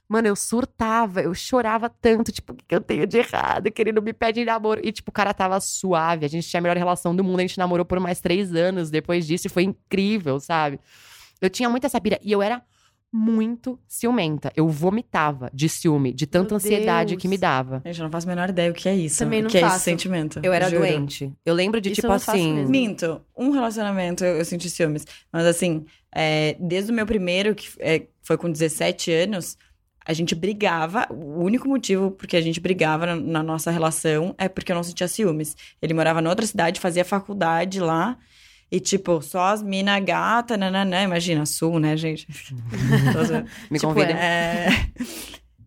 mano, 0.07 0.27
eu 0.27 0.35
surtava, 0.35 1.21
eu 1.21 1.33
chorava 1.33 1.89
tanto, 1.89 2.31
tipo, 2.31 2.53
o 2.53 2.55
que 2.55 2.75
eu 2.75 2.81
tenho 2.81 3.07
de 3.07 3.17
errado, 3.17 3.71
que 3.71 3.81
ele 3.81 3.91
não 3.91 4.01
me 4.01 4.13
pede 4.13 4.41
em 4.41 4.45
namoro. 4.45 4.81
E, 4.83 4.91
tipo, 4.91 5.09
o 5.09 5.13
cara 5.13 5.33
tava 5.33 5.59
suave, 5.59 6.25
a 6.25 6.29
gente 6.29 6.47
tinha 6.47 6.59
a 6.59 6.61
melhor 6.61 6.77
relação 6.77 7.15
do 7.15 7.23
mundo, 7.23 7.39
a 7.39 7.43
gente 7.43 7.57
namorou 7.57 7.85
por 7.85 7.99
mais 7.99 8.19
três 8.19 8.53
anos 8.53 8.89
depois 8.89 9.25
disso, 9.25 9.47
e 9.47 9.49
foi 9.49 9.63
incrível, 9.63 10.39
sabe? 10.39 10.79
Eu 11.41 11.49
tinha 11.49 11.69
muita 11.69 11.87
essa 11.87 11.99
pira, 12.01 12.19
e 12.21 12.31
eu 12.31 12.41
era 12.41 12.61
muito 13.15 13.79
ciumenta. 13.87 14.51
Eu 14.55 14.67
vomitava 14.67 15.51
de 15.53 15.69
ciúme, 15.69 16.11
de 16.11 16.25
tanta 16.25 16.49
Meu 16.49 16.55
ansiedade 16.55 17.11
Deus. 17.11 17.21
que 17.21 17.27
me 17.27 17.37
dava. 17.37 17.79
Gente, 17.85 17.99
eu 17.99 18.03
não 18.05 18.11
faço 18.11 18.27
a 18.27 18.29
menor 18.31 18.49
ideia 18.49 18.71
o 18.71 18.73
que 18.73 18.89
é 18.89 18.95
isso. 18.95 19.19
Também 19.19 19.43
não 19.43 19.47
o 19.47 19.51
que 19.51 19.59
é 19.59 19.61
faço. 19.61 19.75
esse 19.75 19.83
sentimento. 19.85 20.39
Eu 20.41 20.51
era 20.51 20.67
juro. 20.67 20.81
doente. 20.81 21.31
Eu 21.45 21.53
lembro 21.53 21.79
de, 21.79 21.89
Isso 21.89 21.97
tipo 22.01 22.07
eu 22.07 22.11
não 22.11 22.19
faço 22.19 22.31
assim. 22.31 22.53
mesmo. 22.55 22.71
Minto. 22.71 23.21
Um 23.37 23.51
relacionamento 23.51 24.25
eu, 24.25 24.37
eu 24.37 24.45
senti 24.45 24.67
ciúmes. 24.67 25.05
Mas 25.31 25.45
assim, 25.45 25.85
é, 26.11 26.57
desde 26.59 26.91
o 26.91 26.95
meu 26.95 27.05
primeiro, 27.05 27.53
que 27.53 27.69
é, 27.79 28.07
foi 28.23 28.35
com 28.35 28.51
17 28.51 29.11
anos, 29.11 29.59
a 30.03 30.11
gente 30.11 30.33
brigava. 30.33 31.05
O 31.11 31.43
único 31.43 31.67
motivo 31.67 32.09
porque 32.09 32.35
a 32.35 32.41
gente 32.41 32.59
brigava 32.59 33.05
na, 33.05 33.15
na 33.15 33.43
nossa 33.43 33.69
relação 33.69 34.33
é 34.39 34.49
porque 34.49 34.71
eu 34.71 34.75
não 34.75 34.83
sentia 34.83 35.07
ciúmes. 35.07 35.55
Ele 35.79 35.93
morava 35.93 36.19
em 36.19 36.27
outra 36.27 36.47
cidade, 36.47 36.79
fazia 36.79 37.05
faculdade 37.05 37.79
lá. 37.79 38.17
E, 38.71 38.79
tipo, 38.79 39.21
só 39.21 39.47
as 39.47 39.61
mina 39.61 39.99
gata, 39.99 40.57
nananã. 40.57 41.03
Imagina, 41.03 41.45
sul, 41.45 41.79
né, 41.79 41.95
gente? 41.95 42.27
Me 43.69 43.79
tipo, 43.79 43.93
convida. 43.93 44.11
é... 44.13 44.69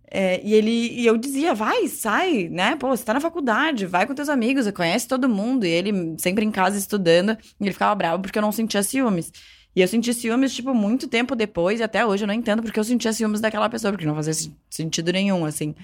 É, 0.08 0.40
e 0.42 0.54
ele 0.54 0.70
e 0.70 1.04
eu 1.04 1.16
dizia, 1.16 1.52
vai, 1.52 1.88
sai, 1.88 2.48
né? 2.48 2.76
Pô, 2.76 2.88
você 2.88 3.04
tá 3.04 3.12
na 3.12 3.20
faculdade, 3.20 3.84
vai 3.84 4.06
com 4.06 4.14
teus 4.14 4.28
amigos, 4.28 4.70
conhece 4.70 5.06
todo 5.06 5.28
mundo. 5.28 5.66
E 5.66 5.68
ele 5.68 6.14
sempre 6.16 6.44
em 6.44 6.50
casa 6.50 6.78
estudando, 6.78 7.36
e 7.60 7.64
ele 7.64 7.72
ficava 7.72 7.94
bravo 7.94 8.22
porque 8.22 8.38
eu 8.38 8.42
não 8.42 8.52
sentia 8.52 8.82
ciúmes. 8.82 9.32
E 9.74 9.82
eu 9.82 9.88
senti 9.88 10.14
ciúmes, 10.14 10.54
tipo, 10.54 10.72
muito 10.72 11.06
tempo 11.06 11.36
depois, 11.36 11.80
e 11.80 11.82
até 11.82 12.06
hoje 12.06 12.24
eu 12.24 12.26
não 12.26 12.32
entendo 12.32 12.62
porque 12.62 12.80
eu 12.80 12.84
sentia 12.84 13.12
ciúmes 13.12 13.42
daquela 13.42 13.68
pessoa, 13.68 13.92
porque 13.92 14.06
não 14.06 14.14
fazia 14.14 14.32
sentido 14.70 15.12
nenhum, 15.12 15.44
assim. 15.44 15.74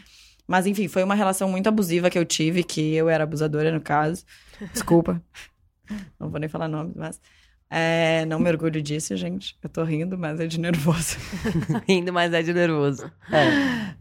Mas 0.47 0.67
enfim, 0.67 0.89
foi 0.89 1.03
uma 1.03 1.15
relação 1.15 1.49
muito 1.49 1.67
abusiva 1.69 2.09
que 2.09 2.19
eu 2.19 2.25
tive, 2.25 2.65
que 2.65 2.95
eu 2.95 3.11
era 3.11 3.25
abusadora 3.25 3.71
no 3.71 3.81
caso. 3.81 4.25
Desculpa. 4.73 5.23
não 6.19 6.29
vou 6.31 6.39
nem 6.41 6.49
falar 6.49 6.69
nomes, 6.69 6.95
mas. 6.97 7.21
É, 7.75 8.27
não 8.27 8.39
me 8.39 8.51
orgulho 8.51 8.83
disso, 8.83 9.17
gente. 9.17 9.57
Eu 9.63 9.69
tô 9.71 9.83
rindo, 9.83 10.19
mas 10.19 10.39
é 10.39 10.47
de 10.47 10.61
nervoso. 10.61 11.17
Rindo, 11.89 12.13
mas 12.13 12.31
é 12.35 12.43
de 12.43 12.53
nervoso. 12.53 13.11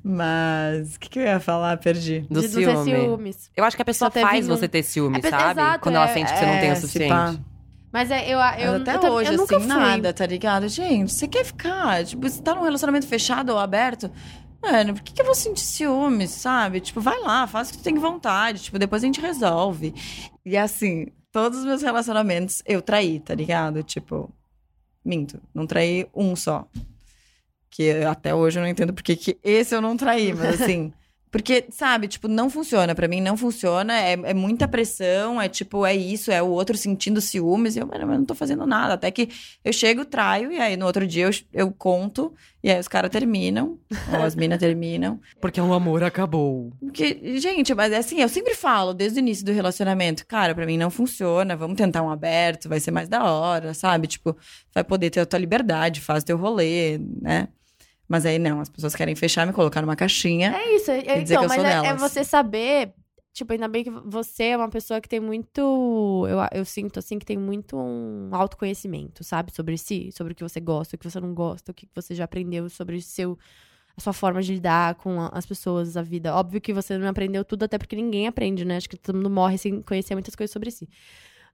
Mas 0.04 0.96
o 0.96 1.00
que, 1.00 1.10
que 1.10 1.20
eu 1.20 1.24
ia 1.24 1.40
falar? 1.40 1.78
Perdi. 1.78 2.26
Do 2.30 2.42
de 2.42 2.50
ciúme. 2.50 2.84
ciúmes. 2.92 3.52
Eu 3.56 3.64
acho 3.64 3.76
que 3.76 3.82
a 3.82 3.86
pessoa 3.86 4.12
faz 4.12 4.48
você 4.48 4.68
ter 4.68 4.84
ciúme, 4.84 5.20
É, 5.24 5.30
sabe? 5.30 5.62
exato, 5.62 5.80
Quando 5.80 5.96
ela 5.96 6.10
é- 6.10 6.14
sente 6.14 6.34
que 6.34 6.40
você 6.40 6.46
não 6.46 6.60
tem 6.60 6.70
o 6.70 6.74
É, 6.74 6.76
suficiente. 6.76 7.42
Mas 7.94 8.10
é, 8.10 8.34
eu, 8.34 8.38
Mas 8.40 8.64
eu, 8.64 8.76
até 8.76 9.08
eu, 9.08 9.12
hoje, 9.12 9.32
eu 9.34 9.38
nunca 9.38 9.58
assim, 9.58 9.68
fui. 9.68 9.78
nada, 9.78 10.14
tá 10.14 10.26
ligado? 10.26 10.68
Gente, 10.70 11.12
você 11.14 11.28
quer 11.28 11.44
ficar? 11.44 12.06
Tipo, 12.06 12.28
você 12.30 12.42
tá 12.42 12.56
num 12.56 12.64
relacionamento 12.64 13.06
fechado 13.08 13.52
ou 13.52 13.58
aberto? 13.60 14.10
Mano, 14.64 14.94
por 14.94 15.02
que, 15.04 15.12
que 15.14 15.22
eu 15.22 15.26
vou 15.26 15.36
sentir 15.36 15.62
ciúmes, 15.62 16.30
sabe? 16.32 16.80
Tipo, 16.80 17.02
vai 17.02 17.20
lá, 17.20 17.48
faz 17.48 17.70
o 17.70 17.72
que 17.74 17.80
tu 17.80 17.84
tem 17.84 17.96
vontade. 17.96 18.64
Tipo, 18.64 18.80
depois 18.80 19.04
a 19.04 19.06
gente 19.06 19.20
resolve. 19.20 19.94
E 20.46 20.56
assim, 20.56 21.08
todos 21.32 21.60
os 21.60 21.66
meus 21.66 21.82
relacionamentos 21.82 22.62
eu 22.66 22.82
traí, 22.82 23.20
tá 23.20 23.34
ligado? 23.34 23.84
Tipo, 23.84 24.30
minto, 25.04 25.42
não 25.54 25.66
traí 25.66 26.08
um 26.14 26.36
só. 26.36 26.68
Que 27.70 28.04
até 28.04 28.36
hoje 28.36 28.60
eu 28.60 28.64
não 28.64 28.70
entendo 28.70 28.94
por 28.94 29.02
que 29.02 29.16
que 29.16 29.38
esse 29.44 29.74
eu 29.74 29.82
não 29.82 29.96
traí, 29.96 30.34
mas 30.34 30.62
assim. 30.62 30.94
Porque, 31.32 31.66
sabe, 31.70 32.10
tipo, 32.10 32.28
não 32.28 32.50
funciona. 32.50 32.94
Pra 32.94 33.08
mim, 33.08 33.22
não 33.22 33.38
funciona. 33.38 33.98
É, 33.98 34.14
é 34.14 34.34
muita 34.34 34.68
pressão. 34.68 35.42
É 35.42 35.48
tipo, 35.48 35.86
é 35.86 35.96
isso, 35.96 36.30
é 36.30 36.44
o 36.44 36.48
outro 36.48 36.78
sentindo 36.78 37.22
ciúmes. 37.22 37.78
E 37.78 37.80
eu, 37.80 37.88
mano, 37.88 38.02
eu 38.04 38.08
não 38.20 38.26
tô 38.26 38.36
fazendo 38.36 38.68
nada. 38.68 38.96
Até 38.96 39.10
que 39.10 39.30
eu 39.64 39.72
chego, 39.72 40.04
traio, 40.04 40.52
e 40.52 40.60
aí 40.60 40.76
no 40.76 40.86
outro 40.86 41.08
dia 41.08 41.26
eu, 41.26 41.32
eu 41.54 41.72
conto. 41.72 42.34
E 42.62 42.70
aí 42.70 42.80
os 42.80 42.88
caras 42.88 43.10
terminam. 43.10 43.80
ou 44.14 44.24
as 44.24 44.36
minas 44.36 44.60
terminam. 44.60 45.20
Porque 45.40 45.60
o 45.62 45.74
amor 45.74 46.04
acabou. 46.04 46.74
Porque, 46.80 47.40
gente, 47.40 47.74
mas 47.74 47.94
é 47.94 47.98
assim, 47.98 48.22
eu 48.22 48.30
sempre 48.30 48.54
falo 48.54 48.94
desde 48.94 49.20
o 49.20 49.22
início 49.22 49.46
do 49.46 49.54
relacionamento, 49.54 50.26
cara, 50.28 50.54
pra 50.54 50.66
mim 50.66 50.78
não 50.78 50.90
funciona, 50.90 51.56
vamos 51.56 51.78
tentar 51.78 52.04
um 52.04 52.10
aberto, 52.10 52.68
vai 52.68 52.80
ser 52.80 52.92
mais 52.92 53.08
da 53.08 53.24
hora, 53.24 53.74
sabe? 53.74 54.06
Tipo, 54.06 54.36
vai 54.74 54.84
poder 54.84 55.10
ter 55.10 55.22
a 55.22 55.26
tua 55.26 55.40
liberdade, 55.40 56.02
faz 56.02 56.24
teu 56.24 56.38
rolê, 56.38 57.00
né? 57.22 57.48
Mas 58.12 58.26
aí 58.26 58.38
não, 58.38 58.60
as 58.60 58.68
pessoas 58.68 58.94
querem 58.94 59.16
fechar, 59.16 59.48
me 59.48 59.54
colocar 59.54 59.82
numa 59.82 59.96
caixinha. 59.96 60.54
É 60.54 60.76
isso. 60.76 60.92
é- 60.92 61.22
dizer 61.22 61.36
então, 61.36 61.40
que 61.40 61.46
eu 61.46 61.48
mas 61.48 61.62
sou 61.62 61.66
é, 61.66 61.72
é 61.72 61.82
delas. 61.82 62.02
você 62.02 62.26
saber. 62.26 62.94
Tipo, 63.32 63.54
ainda 63.54 63.70
bem 63.70 63.86
que 63.86 63.90
você 63.90 64.44
é 64.48 64.58
uma 64.58 64.68
pessoa 64.68 65.00
que 65.00 65.08
tem 65.08 65.22
muito. 65.22 66.28
Eu, 66.30 66.38
eu 66.52 66.66
sinto, 66.66 67.00
assim, 67.00 67.18
que 67.18 67.26
tem 67.26 67.38
muito 67.38 67.78
um 67.78 68.28
autoconhecimento, 68.34 69.24
sabe? 69.24 69.54
Sobre 69.56 69.78
si, 69.78 70.10
sobre 70.12 70.34
o 70.34 70.36
que 70.36 70.44
você 70.44 70.60
gosta, 70.60 70.98
o 70.98 71.00
que 71.00 71.10
você 71.10 71.22
não 71.22 71.34
gosta, 71.34 71.72
o 71.72 71.74
que 71.74 71.88
você 71.96 72.14
já 72.14 72.26
aprendeu 72.26 72.68
sobre 72.70 72.98
o 72.98 73.02
seu. 73.02 73.40
A 73.96 74.02
sua 74.02 74.12
forma 74.12 74.42
de 74.42 74.54
lidar 74.54 74.96
com 74.96 75.22
as 75.32 75.46
pessoas, 75.46 75.96
a 75.96 76.02
vida. 76.02 76.36
Óbvio 76.36 76.60
que 76.60 76.74
você 76.74 76.98
não 76.98 77.08
aprendeu 77.08 77.46
tudo, 77.46 77.64
até 77.64 77.78
porque 77.78 77.96
ninguém 77.96 78.28
aprende, 78.28 78.66
né? 78.66 78.76
Acho 78.76 78.90
que 78.90 78.98
todo 78.98 79.16
mundo 79.16 79.30
morre 79.30 79.58
sem 79.58 79.82
conhecer 79.82 80.16
muitas 80.16 80.36
coisas 80.36 80.52
sobre 80.52 80.70
si. 80.70 80.90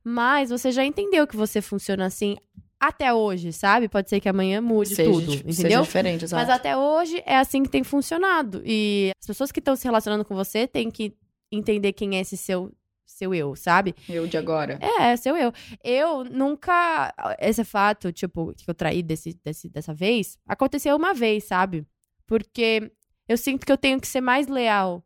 Mas 0.03 0.49
você 0.49 0.71
já 0.71 0.83
entendeu 0.83 1.27
que 1.27 1.35
você 1.35 1.61
funciona 1.61 2.07
assim 2.07 2.35
até 2.79 3.13
hoje, 3.13 3.51
sabe? 3.51 3.87
Pode 3.89 4.09
ser 4.09 4.19
que 4.19 4.29
amanhã 4.29 4.61
mude 4.61 4.95
seja, 4.95 5.09
tudo, 5.11 5.31
dif- 5.31 5.43
seja 5.45 5.59
entendeu? 5.61 5.81
diferente, 5.81 6.25
exato. 6.25 6.41
Mas 6.45 6.49
até 6.55 6.77
hoje 6.77 7.21
é 7.25 7.37
assim 7.37 7.63
que 7.63 7.69
tem 7.69 7.83
funcionado. 7.83 8.61
E 8.65 9.11
as 9.19 9.25
pessoas 9.27 9.51
que 9.51 9.59
estão 9.59 9.75
se 9.75 9.83
relacionando 9.85 10.23
com 10.23 10.35
você 10.35 10.67
têm 10.67 10.91
que 10.91 11.15
entender 11.51 11.93
quem 11.93 12.17
é 12.17 12.19
esse 12.21 12.37
seu, 12.37 12.71
seu 13.05 13.33
eu, 13.33 13.55
sabe? 13.55 13.95
Eu 14.07 14.27
de 14.27 14.37
agora. 14.37 14.77
É, 14.99 15.15
seu 15.17 15.35
eu. 15.35 15.51
Eu 15.83 16.23
nunca. 16.23 17.13
Esse 17.39 17.63
fato, 17.63 18.11
tipo, 18.11 18.53
que 18.53 18.69
eu 18.69 18.75
traí 18.75 19.01
desse, 19.01 19.33
desse, 19.43 19.69
dessa 19.69 19.93
vez, 19.93 20.37
aconteceu 20.47 20.95
uma 20.95 21.13
vez, 21.13 21.45
sabe? 21.45 21.85
Porque 22.27 22.91
eu 23.27 23.37
sinto 23.37 23.65
que 23.65 23.71
eu 23.71 23.77
tenho 23.77 23.99
que 23.99 24.07
ser 24.07 24.21
mais 24.21 24.47
leal 24.47 25.03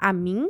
a 0.00 0.12
mim 0.12 0.48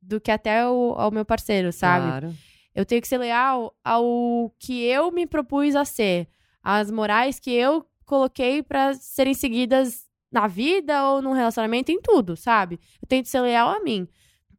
do 0.00 0.20
que 0.20 0.30
até 0.30 0.60
ao, 0.60 0.98
ao 1.00 1.10
meu 1.10 1.24
parceiro, 1.24 1.72
sabe? 1.72 2.06
Claro. 2.06 2.34
Eu 2.74 2.84
tenho 2.86 3.00
que 3.02 3.08
ser 3.08 3.18
leal 3.18 3.74
ao 3.84 4.52
que 4.58 4.82
eu 4.84 5.10
me 5.12 5.26
propus 5.26 5.74
a 5.76 5.84
ser, 5.84 6.28
às 6.62 6.90
morais 6.90 7.38
que 7.38 7.50
eu 7.52 7.84
coloquei 8.06 8.62
pra 8.62 8.94
serem 8.94 9.34
seguidas 9.34 10.04
na 10.30 10.46
vida 10.46 11.06
ou 11.10 11.20
num 11.22 11.32
relacionamento, 11.32 11.92
em 11.92 12.00
tudo, 12.00 12.36
sabe? 12.36 12.80
Eu 13.02 13.06
tenho 13.08 13.22
que 13.22 13.28
ser 13.28 13.40
leal 13.40 13.68
a 13.68 13.80
mim. 13.80 14.08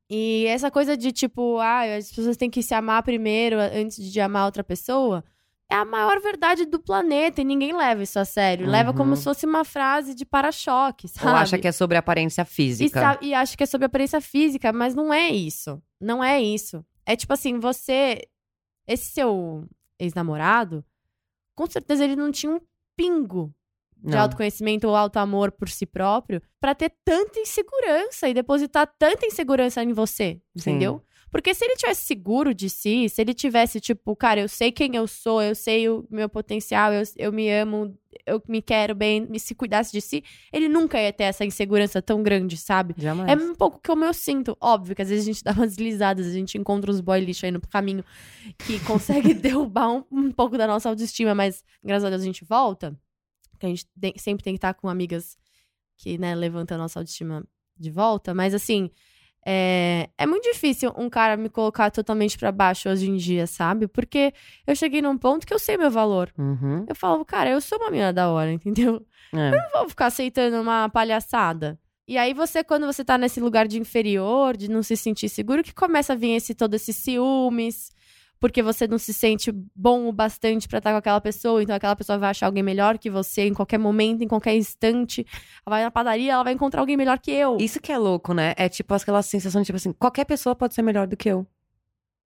E 0.10 0.46
essa 0.48 0.70
coisa 0.70 0.96
de 0.96 1.12
tipo, 1.12 1.58
ah, 1.60 1.82
as 1.98 2.12
pessoas 2.12 2.38
têm 2.38 2.50
que 2.50 2.62
se 2.62 2.74
amar 2.76 3.02
primeiro 3.02 3.58
antes 3.60 4.12
de 4.12 4.22
amar 4.22 4.46
outra 4.46 4.64
pessoa, 4.64 5.24
é 5.72 5.76
a 5.76 5.84
maior 5.86 6.20
verdade 6.22 6.66
do 6.66 6.80
planeta 6.80 7.42
e 7.42 7.44
ninguém 7.44 7.76
leva 7.76 8.04
isso 8.04 8.20
a 8.20 8.26
sério. 8.26 8.68
Leva 8.70 8.92
Uhum. 8.92 8.98
como 8.98 9.16
se 9.16 9.24
fosse 9.24 9.46
uma 9.48 9.64
frase 9.66 10.14
de 10.14 10.24
para-choque, 10.24 11.08
sabe? 11.08 11.28
Ou 11.30 11.36
acha 11.36 11.58
que 11.58 11.68
é 11.68 11.72
sobre 11.72 11.98
aparência 11.98 12.44
E, 12.44 12.46
física. 12.46 13.00
sa- 13.00 13.20
e 13.24 13.34
acha 13.34 13.58
que 13.58 13.64
é 13.64 13.66
sobre 13.66 13.86
aparência 13.86 14.22
física, 14.22 14.72
mas 14.72 14.94
não 14.94 15.12
é 15.12 15.30
isso. 15.32 15.82
Não 16.00 16.24
é 16.24 16.40
isso. 16.40 16.86
É 17.06 17.16
tipo 17.16 17.34
assim, 17.34 17.60
você. 17.60 18.22
Esse 18.88 19.12
seu 19.12 19.66
ex-namorado, 19.98 20.84
com 21.56 21.66
certeza 21.66 22.04
ele 22.04 22.16
não 22.16 22.32
tinha 22.32 22.52
um 22.52 22.60
pingo 22.98 23.54
de 23.96 24.12
Não. 24.12 24.20
autoconhecimento 24.22 24.88
ou 24.88 24.96
auto-amor 24.96 25.52
por 25.54 25.70
si 25.70 25.86
próprio 25.86 26.42
pra 26.60 26.76
ter 26.76 26.94
tanta 27.06 27.40
insegurança 27.40 28.28
e 28.28 28.34
depositar 28.34 28.94
tanta 29.00 29.26
insegurança 29.26 29.82
em 29.82 29.94
você, 29.94 30.42
Sim. 30.58 30.72
entendeu? 30.72 31.02
Porque 31.34 31.52
se 31.56 31.66
ele 31.66 31.76
tivesse 31.76 32.06
seguro 32.06 32.54
de 32.54 32.70
si, 32.70 33.10
se 33.10 33.20
ele 33.20 33.34
tivesse, 33.34 33.80
tipo, 33.82 34.16
cara, 34.16 34.40
eu 34.42 34.48
sei 34.48 34.72
quem 34.72 34.96
eu 34.96 35.08
sou, 35.08 35.42
eu 35.42 35.56
sei 35.56 35.90
o 35.90 36.06
meu 36.12 36.30
potencial, 36.30 36.94
eu, 36.94 37.02
eu 37.18 37.34
me 37.34 37.50
amo, 37.52 37.98
eu 38.24 38.40
me 38.48 38.62
quero 38.62 38.94
bem, 38.94 39.28
se 39.40 39.56
cuidasse 39.56 39.92
de 39.92 40.00
si, 40.00 40.24
ele 40.52 40.70
nunca 40.70 41.02
ia 41.02 41.12
ter 41.12 41.24
essa 41.24 41.44
insegurança 41.44 42.04
tão 42.04 42.22
grande, 42.22 42.56
sabe? 42.56 42.94
Jamais. 42.96 43.32
É 43.32 43.36
um 43.44 43.56
pouco 43.56 43.82
como 43.84 44.06
eu 44.06 44.14
sinto. 44.14 44.56
Óbvio 44.62 44.96
que 44.96 45.02
às 45.02 45.10
vezes 45.10 45.26
a 45.26 45.32
gente 45.34 45.44
dá 45.44 45.54
umas 45.54 45.72
deslizadas, 45.76 46.28
a 46.28 46.32
gente 46.32 46.56
encontra 46.56 46.92
uns 46.92 47.02
boy 47.02 47.20
lixo 47.20 47.48
aí 47.48 47.52
no 47.52 47.60
caminho 47.60 48.06
que 48.60 48.80
consegue 48.82 49.34
derrubar 49.34 49.90
um, 49.92 50.04
um 50.12 50.32
pouco 50.32 50.56
da 50.56 50.68
nossa 50.68 50.88
autoestima, 50.88 51.34
mas 51.34 51.64
graças 51.84 52.06
a 52.06 52.10
Deus 52.12 52.22
a 52.22 52.26
gente 52.26 52.46
volta. 52.46 52.96
Que 53.60 53.66
a 53.66 53.70
gente 53.70 53.88
tem- 54.00 54.14
sempre 54.18 54.44
tem 54.44 54.54
que 54.54 54.60
estar 54.60 54.76
com 54.76 54.88
amigas 54.88 55.36
que, 55.98 56.16
né, 56.20 56.36
levantam 56.36 56.76
a 56.76 56.82
nossa 56.82 57.00
autoestima 57.00 57.44
de 57.76 57.90
volta. 57.90 58.36
Mas 58.36 58.54
assim, 58.54 58.92
é, 59.46 60.10
é 60.18 60.26
muito 60.26 60.44
difícil 60.44 60.94
um 60.98 61.10
cara 61.10 61.36
me 61.36 61.50
colocar 61.50 61.92
totalmente 61.92 62.38
pra 62.38 62.52
baixo 62.52 62.90
hoje 62.90 63.10
em 63.10 63.16
dia, 63.16 63.46
sabe? 63.46 63.88
Porque 63.88 64.34
eu 64.66 64.76
cheguei 64.76 65.02
num 65.02 65.18
ponto 65.18 65.46
que 65.46 65.54
eu 65.54 65.60
sei 65.60 65.78
meu 65.78 65.92
valor. 65.92 66.32
Uhum. 66.38 66.86
Eu 66.88 66.96
falo, 66.96 67.24
cara, 67.26 67.50
eu 67.50 67.60
sou 67.62 67.78
uma 67.78 67.90
menina 67.90 68.14
da 68.14 68.30
hora, 68.30 68.52
entendeu? 68.54 69.06
É. 69.34 69.52
não 69.52 69.70
vou 69.74 69.90
ficar 69.90 70.08
aceitando 70.08 70.62
uma 70.62 70.90
palhaçada. 70.90 71.80
E 72.08 72.18
aí 72.18 72.34
você, 72.34 72.64
quando 72.64 72.86
você 72.86 73.04
tá 73.04 73.18
nesse 73.18 73.40
lugar 73.40 73.68
de 73.68 73.80
inferior, 73.80 74.58
de 74.58 74.70
não 74.70 74.84
se 74.84 74.96
sentir 74.98 75.30
seguro, 75.30 75.64
que 75.64 75.74
começa 75.74 76.14
a 76.14 76.16
vir 76.16 76.36
esse 76.36 76.54
todo 76.54 76.74
esses 76.74 76.96
ciúmes, 76.98 77.92
porque 78.44 78.62
você 78.62 78.86
não 78.90 78.98
se 78.98 79.14
sente 79.14 79.54
bom 79.74 80.10
o 80.10 80.12
bastante 80.12 80.68
pra 80.68 80.80
estar 80.80 80.92
com 80.92 80.98
aquela 80.98 81.22
pessoa, 81.22 81.64
então 81.64 81.74
aquela 81.74 81.96
pessoa 81.96 82.18
vai 82.18 82.30
achar 82.30 82.48
alguém 82.48 82.62
melhor 82.62 82.98
que 82.98 83.10
você 83.10 83.44
em 83.44 83.54
qualquer 83.54 83.78
momento, 83.78 84.22
em 84.22 84.28
qualquer 84.28 84.54
instante. 84.54 85.26
Ela 85.66 85.78
vai 85.78 85.84
na 85.86 85.90
padaria, 85.90 86.34
ela 86.34 86.44
vai 86.44 86.52
encontrar 86.52 86.82
alguém 86.82 86.98
melhor 86.98 87.18
que 87.20 87.32
eu. 87.32 87.56
Isso 87.58 87.80
que 87.80 87.90
é 87.90 87.98
louco, 87.98 88.34
né? 88.34 88.54
É 88.58 88.68
tipo 88.68 88.94
aquela 88.94 89.22
sensação 89.22 89.62
de 89.62 89.68
tipo 89.68 89.78
assim, 89.78 89.94
qualquer 89.94 90.26
pessoa 90.26 90.54
pode 90.54 90.74
ser 90.74 90.82
melhor 90.82 91.08
do 91.08 91.16
que 91.16 91.30
eu. 91.30 91.48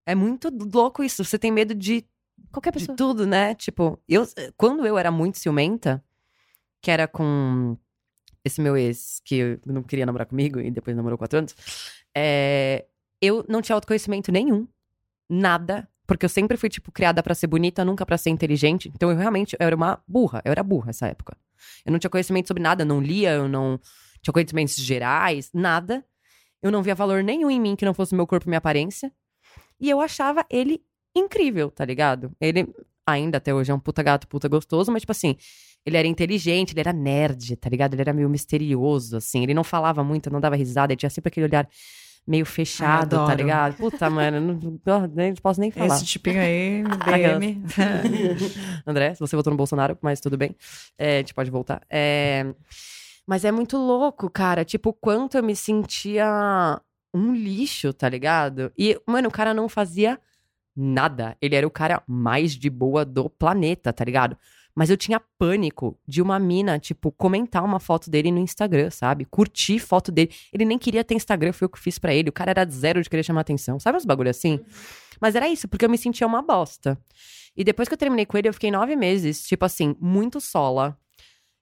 É 0.07 0.15
muito 0.15 0.49
louco 0.73 1.03
isso. 1.03 1.23
Você 1.23 1.37
tem 1.37 1.51
medo 1.51 1.75
de, 1.75 2.03
Qualquer 2.51 2.71
de 2.71 2.79
pessoa. 2.79 2.95
tudo, 2.95 3.27
né? 3.27 3.53
Tipo, 3.53 4.01
eu 4.09 4.27
quando 4.57 4.87
eu 4.87 4.97
era 4.97 5.11
muito 5.11 5.37
ciumenta, 5.37 6.03
que 6.81 6.89
era 6.89 7.07
com 7.07 7.77
esse 8.43 8.59
meu 8.59 8.75
ex, 8.75 9.21
que 9.23 9.59
não 9.67 9.83
queria 9.83 10.07
namorar 10.07 10.25
comigo 10.25 10.59
e 10.59 10.71
depois 10.71 10.97
namorou 10.97 11.15
quatro 11.15 11.37
anos, 11.37 11.53
é, 12.15 12.87
eu 13.21 13.45
não 13.47 13.61
tinha 13.61 13.75
autoconhecimento 13.75 14.31
nenhum. 14.31 14.67
Nada. 15.29 15.87
Porque 16.07 16.25
eu 16.25 16.29
sempre 16.29 16.55
fui, 16.55 16.69
tipo, 16.69 16.91
criada 16.91 17.21
pra 17.21 17.35
ser 17.35 17.47
bonita, 17.47 17.83
nunca 17.83 18.05
pra 18.05 18.17
ser 18.17 18.29
inteligente. 18.29 18.89
Então 18.95 19.11
eu 19.11 19.17
realmente 19.17 19.55
eu 19.59 19.67
era 19.67 19.75
uma 19.75 20.01
burra. 20.07 20.41
Eu 20.45 20.51
era 20.51 20.63
burra 20.63 20.87
nessa 20.87 21.05
época. 21.07 21.37
Eu 21.85 21.91
não 21.91 21.99
tinha 21.99 22.09
conhecimento 22.09 22.47
sobre 22.47 22.63
nada, 22.63 22.85
não 22.85 23.01
lia, 23.01 23.33
eu 23.33 23.47
não 23.47 23.79
tinha 24.21 24.33
conhecimentos 24.33 24.75
gerais, 24.75 25.51
nada. 25.53 26.03
Eu 26.61 26.71
não 26.71 26.81
via 26.81 26.95
valor 26.95 27.23
nenhum 27.23 27.51
em 27.51 27.59
mim 27.59 27.75
que 27.75 27.85
não 27.85 27.93
fosse 27.93 28.15
meu 28.15 28.25
corpo 28.25 28.47
e 28.47 28.49
minha 28.49 28.57
aparência. 28.57 29.11
E 29.79 29.89
eu 29.89 29.99
achava 29.99 30.45
ele 30.49 30.81
incrível, 31.13 31.69
tá 31.69 31.83
ligado? 31.83 32.31
Ele 32.39 32.73
ainda 33.05 33.37
até 33.37 33.53
hoje 33.53 33.71
é 33.71 33.75
um 33.75 33.79
puta 33.79 34.01
gato, 34.01 34.27
puta 34.27 34.47
gostoso, 34.47 34.91
mas 34.91 35.01
tipo 35.01 35.11
assim, 35.11 35.35
ele 35.85 35.97
era 35.97 36.07
inteligente, 36.07 36.73
ele 36.73 36.79
era 36.81 36.93
nerd, 36.93 37.55
tá 37.57 37.69
ligado? 37.69 37.93
Ele 37.93 38.01
era 38.01 38.13
meio 38.13 38.29
misterioso, 38.29 39.17
assim. 39.17 39.43
Ele 39.43 39.53
não 39.53 39.63
falava 39.63 40.03
muito, 40.03 40.29
não 40.29 40.39
dava 40.39 40.55
risada, 40.55 40.93
ele 40.93 40.99
tinha 40.99 41.09
sempre 41.09 41.29
aquele 41.29 41.45
olhar 41.45 41.67
meio 42.27 42.45
fechado, 42.45 43.15
tá 43.15 43.23
adoro. 43.23 43.37
ligado? 43.37 43.77
Puta, 43.77 44.09
mano, 44.09 44.59
não, 44.85 45.07
nem 45.07 45.33
posso 45.35 45.61
nem 45.61 45.71
falar. 45.71 45.95
Esse 45.95 46.05
tipinho 46.05 46.41
aí. 46.41 46.83
BM. 47.07 47.63
André, 48.85 49.13
se 49.13 49.19
você 49.21 49.35
votou 49.35 49.51
no 49.51 49.57
Bolsonaro, 49.57 49.97
mas 50.01 50.19
tudo 50.19 50.37
bem. 50.37 50.55
É, 50.97 51.15
a 51.15 51.19
gente 51.19 51.33
pode 51.33 51.49
voltar. 51.49 51.81
É, 51.89 52.45
Mas 53.25 53.45
é 53.45 53.51
muito 53.51 53.77
louco, 53.77 54.29
cara. 54.29 54.65
Tipo, 54.65 54.89
o 54.89 54.93
quanto 54.93 55.37
eu 55.37 55.43
me 55.43 55.55
sentia 55.55 56.81
um 57.13 57.33
lixo, 57.33 57.93
tá 57.93 58.09
ligado? 58.09 58.71
E, 58.77 58.99
mano, 59.07 59.29
o 59.29 59.31
cara 59.31 59.53
não 59.53 59.69
fazia 59.69 60.19
nada. 60.75 61.35
Ele 61.41 61.55
era 61.55 61.65
o 61.65 61.71
cara 61.71 62.03
mais 62.05 62.53
de 62.53 62.69
boa 62.69 63.03
do 63.05 63.29
planeta, 63.29 63.91
tá 63.93 64.03
ligado? 64.03 64.37
Mas 64.77 64.91
eu 64.91 64.95
tinha 64.95 65.19
pânico 65.39 65.97
de 66.07 66.21
uma 66.21 66.37
mina, 66.37 66.77
tipo, 66.77 67.11
comentar 67.11 67.63
uma 67.63 67.79
foto 67.79 68.11
dele 68.11 68.29
no 68.29 68.37
Instagram, 68.37 68.91
sabe? 68.91 69.25
Curtir 69.25 69.79
foto 69.79 70.11
dele. 70.11 70.29
Ele 70.53 70.65
nem 70.65 70.77
queria 70.77 71.03
ter 71.03 71.15
Instagram, 71.15 71.51
foi 71.51 71.65
eu 71.65 71.69
que 71.69 71.79
fiz 71.79 71.97
pra 71.97 72.13
ele. 72.13 72.29
O 72.29 72.31
cara 72.31 72.51
era 72.51 72.63
zero 72.69 73.01
de 73.01 73.09
querer 73.09 73.23
chamar 73.23 73.41
atenção. 73.41 73.79
Sabe 73.79 73.97
uns 73.97 74.05
bagulho 74.05 74.29
assim? 74.29 74.59
Mas 75.19 75.33
era 75.33 75.49
isso, 75.49 75.67
porque 75.67 75.83
eu 75.83 75.89
me 75.89 75.97
sentia 75.97 76.27
uma 76.27 76.43
bosta. 76.43 76.95
E 77.55 77.63
depois 77.63 77.87
que 77.87 77.95
eu 77.95 77.97
terminei 77.97 78.23
com 78.23 78.37
ele, 78.37 78.49
eu 78.49 78.53
fiquei 78.53 78.69
nove 78.69 78.95
meses, 78.95 79.47
tipo 79.47 79.65
assim, 79.65 79.95
muito 79.99 80.39
sola. 80.39 80.95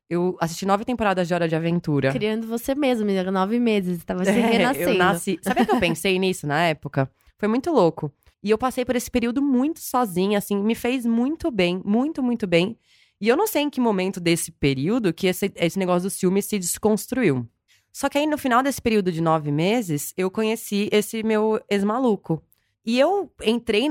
Eu 0.09 0.35
assisti 0.41 0.65
nove 0.65 0.83
temporadas 0.83 1.25
de 1.25 1.33
Hora 1.33 1.47
de 1.47 1.55
Aventura. 1.55 2.11
Criando 2.11 2.45
você 2.45 2.75
mesmo, 2.75 3.05
menina, 3.05 3.31
nove 3.31 3.61
meses. 3.61 4.03
Tava 4.03 4.25
se 4.25 4.31
É, 4.31 4.33
renascendo. 4.33 4.89
Eu 4.89 4.97
nasci. 4.97 5.39
Sabe 5.41 5.61
o 5.61 5.65
que 5.65 5.71
eu 5.71 5.79
pensei 5.79 6.19
nisso 6.19 6.45
na 6.45 6.65
época? 6.65 7.09
Foi 7.37 7.47
muito 7.47 7.71
louco. 7.71 8.11
E 8.43 8.49
eu 8.49 8.57
passei 8.57 8.83
por 8.83 8.97
esse 8.97 9.09
período 9.09 9.41
muito 9.41 9.79
sozinha, 9.79 10.37
assim, 10.37 10.61
me 10.61 10.75
fez 10.75 11.05
muito 11.05 11.49
bem, 11.49 11.81
muito, 11.85 12.21
muito 12.21 12.45
bem. 12.45 12.77
E 13.19 13.27
eu 13.27 13.37
não 13.37 13.47
sei 13.47 13.63
em 13.63 13.69
que 13.69 13.79
momento 13.79 14.19
desse 14.19 14.51
período 14.51 15.13
que 15.13 15.27
esse, 15.27 15.51
esse 15.55 15.79
negócio 15.79 16.03
do 16.03 16.09
ciúme 16.09 16.41
se 16.41 16.59
desconstruiu. 16.59 17.47
Só 17.91 18.09
que 18.09 18.17
aí, 18.17 18.27
no 18.27 18.37
final 18.37 18.61
desse 18.61 18.81
período 18.81 19.11
de 19.11 19.21
nove 19.21 19.51
meses, 19.51 20.13
eu 20.17 20.29
conheci 20.29 20.89
esse 20.91 21.23
meu 21.23 21.61
ex-maluco. 21.69 22.43
E 22.85 22.99
eu 22.99 23.31
entrei 23.41 23.89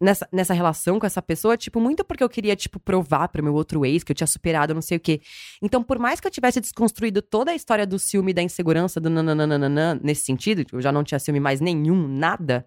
nessa, 0.00 0.28
nessa 0.32 0.54
relação 0.54 0.98
com 0.98 1.06
essa 1.06 1.20
pessoa, 1.20 1.56
tipo, 1.56 1.80
muito 1.80 2.04
porque 2.04 2.24
eu 2.24 2.28
queria, 2.28 2.56
tipo, 2.56 2.78
provar 2.80 3.28
pro 3.28 3.42
meu 3.42 3.54
outro 3.54 3.84
ex 3.84 4.02
que 4.02 4.12
eu 4.12 4.16
tinha 4.16 4.26
superado, 4.26 4.74
não 4.74 4.82
sei 4.82 4.96
o 4.96 5.00
quê. 5.00 5.20
Então, 5.60 5.82
por 5.82 5.98
mais 5.98 6.20
que 6.20 6.26
eu 6.26 6.30
tivesse 6.30 6.60
desconstruído 6.60 7.20
toda 7.20 7.50
a 7.50 7.54
história 7.54 7.86
do 7.86 7.98
ciúme, 7.98 8.32
da 8.32 8.42
insegurança, 8.42 9.00
do 9.00 9.10
nananana, 9.10 9.94
nesse 10.02 10.24
sentido, 10.24 10.64
tipo, 10.64 10.78
eu 10.78 10.82
já 10.82 10.92
não 10.92 11.04
tinha 11.04 11.18
ciúme 11.18 11.40
mais 11.40 11.60
nenhum, 11.60 12.08
nada, 12.08 12.66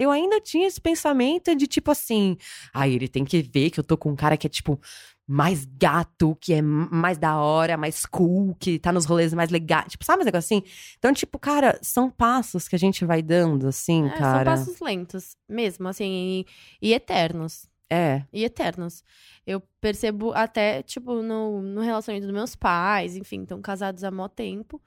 eu 0.00 0.10
ainda 0.10 0.40
tinha 0.40 0.66
esse 0.66 0.80
pensamento 0.80 1.54
de, 1.54 1.66
tipo 1.66 1.90
assim, 1.90 2.38
ai, 2.72 2.90
ele 2.94 3.06
tem 3.06 3.22
que 3.22 3.42
ver 3.42 3.68
que 3.68 3.78
eu 3.78 3.84
tô 3.84 3.98
com 3.98 4.10
um 4.10 4.16
cara 4.16 4.34
que 4.34 4.46
é, 4.46 4.50
tipo, 4.50 4.80
mais 5.28 5.66
gato, 5.66 6.34
que 6.40 6.54
é 6.54 6.62
mais 6.62 7.18
da 7.18 7.36
hora, 7.36 7.76
mais 7.76 8.06
cool, 8.06 8.54
que 8.58 8.78
tá 8.78 8.90
nos 8.90 9.04
rolês 9.04 9.34
mais 9.34 9.50
legais. 9.50 9.92
Tipo, 9.92 10.02
sabe 10.02 10.22
um 10.22 10.24
negócio 10.24 10.56
assim? 10.56 10.64
Então, 10.98 11.12
tipo, 11.12 11.38
cara, 11.38 11.78
são 11.82 12.10
passos 12.10 12.66
que 12.66 12.74
a 12.74 12.78
gente 12.78 13.04
vai 13.04 13.20
dando, 13.20 13.68
assim, 13.68 14.06
É, 14.06 14.16
cara. 14.16 14.56
São 14.56 14.64
passos 14.64 14.80
lentos, 14.80 15.36
mesmo, 15.46 15.86
assim, 15.86 16.46
e, 16.80 16.88
e 16.88 16.94
eternos. 16.94 17.68
É. 17.90 18.24
E 18.32 18.42
eternos. 18.42 19.04
Eu 19.46 19.60
percebo 19.82 20.32
até, 20.32 20.82
tipo, 20.82 21.20
no, 21.22 21.60
no 21.60 21.82
relacionamento 21.82 22.26
dos 22.26 22.34
meus 22.34 22.56
pais, 22.56 23.16
enfim, 23.16 23.42
estão 23.42 23.60
casados 23.60 24.02
há 24.02 24.10
mó 24.10 24.28
tempo. 24.28 24.80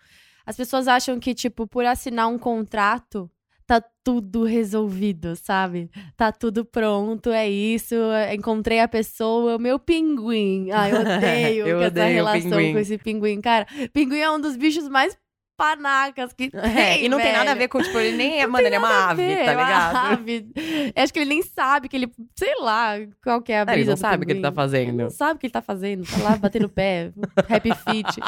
As 0.44 0.58
pessoas 0.58 0.88
acham 0.88 1.20
que, 1.20 1.36
tipo, 1.36 1.68
por 1.68 1.86
assinar 1.86 2.28
um 2.28 2.40
contrato, 2.40 3.30
tá 3.66 3.84
tudo 4.04 4.44
resolvido, 4.44 5.36
sabe? 5.36 5.90
Tá 6.16 6.32
tudo 6.32 6.64
pronto, 6.66 7.30
é 7.30 7.50
isso. 7.50 7.96
Encontrei 8.34 8.80
a 8.80 8.88
pessoa, 8.88 9.56
o 9.56 9.60
meu 9.60 9.80
pinguim. 9.80 10.70
Ai, 10.72 10.92
eu 10.94 11.02
odeio 11.02 11.68
Eu 11.68 11.78
essa 11.80 11.88
odeio 11.88 12.14
relação 12.16 12.52
com 12.52 12.80
esse 12.80 12.98
pinguim. 12.98 13.42
Cara, 13.42 13.66
pinguim 13.94 14.20
é 14.20 14.30
um 14.32 14.40
dos 14.40 14.56
bichos 14.56 14.88
mais 14.90 15.18
panacas 15.56 16.34
que 16.34 16.50
É, 16.52 16.96
tem, 16.96 17.06
e 17.06 17.10
não 17.10 17.20
tem 17.20 17.32
nada 17.32 17.44
a 17.52 17.54
velho. 17.54 17.60
ver 17.60 17.68
com, 17.68 17.82
tipo, 17.82 17.98
ele 18.00 18.18
nem 18.18 18.42
é, 18.42 18.48
mano, 18.48 18.66
ele 18.66 18.76
é 18.76 18.80
uma 18.80 19.12
ave, 19.12 19.24
ver, 19.24 19.46
tá 19.46 19.52
é 19.52 19.56
ligado? 19.56 19.96
ave. 20.14 20.48
Eu 20.96 21.04
Acho 21.04 21.14
que 21.14 21.20
ele 21.20 21.30
nem 21.30 21.42
sabe 21.44 21.88
que 21.88 21.96
ele, 21.96 22.12
sei 22.36 22.56
lá, 22.60 22.96
qual 23.24 23.40
que 23.42 23.52
é 23.54 23.60
a 23.60 23.62
É, 23.62 23.66
brisa 23.66 23.80
ele 23.80 23.90
não 23.92 23.96
sabe 23.98 24.24
o 24.24 24.26
que 24.26 24.34
ele 24.34 24.42
tá 24.42 24.52
fazendo. 24.52 24.98
Não 25.04 25.10
sabe 25.12 25.36
o 25.36 25.40
que 25.40 25.46
ele 25.46 25.54
tá 25.54 25.62
fazendo. 25.62 26.04
Tá 26.06 26.18
lá 26.24 26.36
batendo 26.38 26.68
pé, 26.68 27.14
happy 27.48 27.70
fit. 27.76 28.20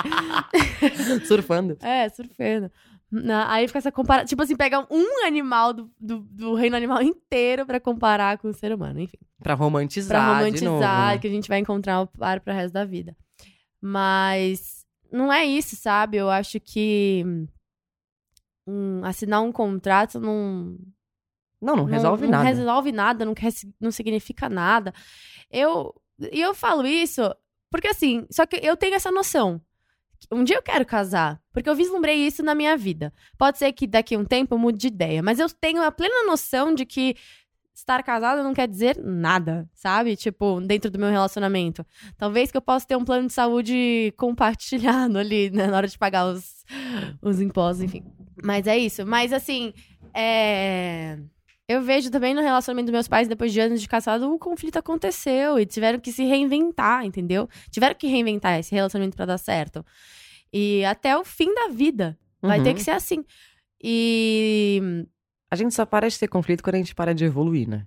Surfando. 1.26 1.78
É, 1.82 2.08
surfando. 2.10 2.72
Na- 3.24 3.52
Aí 3.52 3.68
fica 3.68 3.80
essa 3.80 3.92
comparação. 3.92 4.28
Tipo 4.28 4.42
assim, 4.42 4.56
pega 4.56 4.86
um 4.92 5.26
animal 5.26 5.74
do, 5.74 5.92
do, 6.00 6.20
do 6.20 6.54
reino 6.56 6.76
animal 6.76 7.02
inteiro 7.02 7.66
pra 7.66 7.80
comparar 7.80 8.38
com 8.38 8.50
o 8.50 8.54
ser 8.54 8.74
humano. 8.74 9.00
Enfim, 9.00 9.18
Pra 9.42 9.54
romantizar. 9.56 10.08
pra 10.22 10.38
romantizar 10.40 11.22
que 11.22 11.28
a 11.28 11.30
gente 11.30 11.48
vai 11.48 11.60
encontrar 11.60 12.02
o 12.02 12.08
par 12.08 12.40
pro 12.42 12.54
resto 12.54 12.74
da 12.74 12.84
vida. 12.84 13.16
Mas 13.82 14.86
não 15.12 15.32
é 15.32 15.46
isso, 15.46 15.76
sabe? 15.76 16.18
Eu 16.18 16.30
acho 16.30 16.60
que 16.60 17.24
hum, 18.68 19.02
assinar 19.04 19.42
um 19.42 19.52
contrato 19.52 20.20
não, 20.20 20.78
Não, 21.62 21.76
não 21.78 21.86
resolve 21.86 22.24
não, 22.26 22.32
nada. 22.32 22.44
Não 22.44 22.50
resolve 22.58 22.92
nada, 22.92 23.26
não, 23.26 23.34
quer, 23.34 23.52
não 23.80 23.92
significa 23.92 24.50
nada. 24.50 24.94
Eu, 25.50 25.94
e 26.32 26.42
eu 26.42 26.54
falo 26.54 26.86
isso 26.86 27.22
porque 27.72 27.88
assim, 27.88 28.26
só 28.32 28.46
que 28.46 28.56
eu 28.58 28.76
tenho 28.76 28.96
essa 28.96 29.12
noção. 29.12 29.62
Um 30.32 30.44
dia 30.44 30.58
eu 30.58 30.62
quero 30.62 30.86
casar, 30.86 31.40
porque 31.54 31.70
eu 31.70 31.76
vislumbrei 31.76 32.16
isso 32.26 32.44
na 32.44 32.56
minha 32.56 32.76
vida. 32.78 33.14
Pode 33.38 33.58
ser 33.58 33.72
que 33.74 33.88
daqui 33.88 34.16
a 34.16 34.20
um 34.20 34.26
tempo 34.26 34.56
eu 34.56 34.60
mude 34.60 34.78
de 34.78 34.88
ideia, 34.88 35.22
mas 35.22 35.40
eu 35.40 35.50
tenho 35.50 35.82
a 35.84 35.92
plena 35.92 36.26
noção 36.26 36.74
de 36.74 36.86
que 36.86 37.16
estar 37.74 38.02
casada 38.04 38.42
não 38.42 38.54
quer 38.54 38.68
dizer 38.68 38.98
nada, 38.98 39.70
sabe? 39.74 40.16
Tipo, 40.16 40.62
dentro 40.62 40.90
do 40.90 40.98
meu 40.98 41.10
relacionamento. 41.10 41.86
Talvez 42.18 42.50
que 42.50 42.58
eu 42.58 42.62
possa 42.62 42.88
ter 42.88 42.96
um 42.96 43.04
plano 43.04 43.28
de 43.28 43.34
saúde 43.34 44.14
compartilhado 44.18 45.18
ali, 45.20 45.50
né, 45.50 45.68
na 45.68 45.78
hora 45.78 45.88
de 45.88 45.98
pagar 45.98 46.26
os, 46.26 46.66
os 47.22 47.42
impostos, 47.42 47.84
enfim. 47.84 48.04
Mas 48.42 48.66
é 48.66 48.78
isso. 48.78 49.06
Mas 49.06 49.34
assim, 49.34 49.74
é. 50.14 51.20
Eu 51.68 51.82
vejo 51.82 52.12
também 52.12 52.34
no 52.36 52.42
relacionamento 52.42 52.86
dos 52.88 52.94
meus 52.94 53.08
pais, 53.08 53.28
depois 53.28 53.52
de 53.52 53.60
anos 53.60 53.82
de 53.82 53.88
casado, 53.88 54.32
o 54.32 54.38
conflito 54.38 54.78
aconteceu 54.78 55.58
e 55.60 55.66
tiveram 55.66 56.00
que 56.00 56.12
se 56.12 56.24
reinventar, 56.24 57.04
entendeu? 57.06 57.50
Tiveram 57.72 57.96
que 57.96 58.06
reinventar 58.08 58.60
esse 58.60 58.74
relacionamento 58.76 59.18
pra 59.18 59.26
dar 59.26 59.38
certo. 59.40 59.84
E 60.54 60.86
até 60.86 61.18
o 61.18 61.24
fim 61.26 61.54
da 61.56 61.68
vida. 61.70 62.18
Vai 62.42 62.60
Uhum. 62.60 62.64
ter 62.66 62.74
que 62.76 62.84
ser 62.84 62.92
assim. 62.92 63.26
E. 63.84 65.06
A 65.52 65.56
gente 65.56 65.74
só 65.74 65.86
para 65.86 66.10
de 66.10 66.18
ter 66.20 66.28
conflito 66.28 66.64
quando 66.64 66.76
a 66.76 66.78
gente 66.80 66.94
para 66.94 67.14
de 67.16 67.26
evoluir, 67.26 67.68
né? 67.68 67.86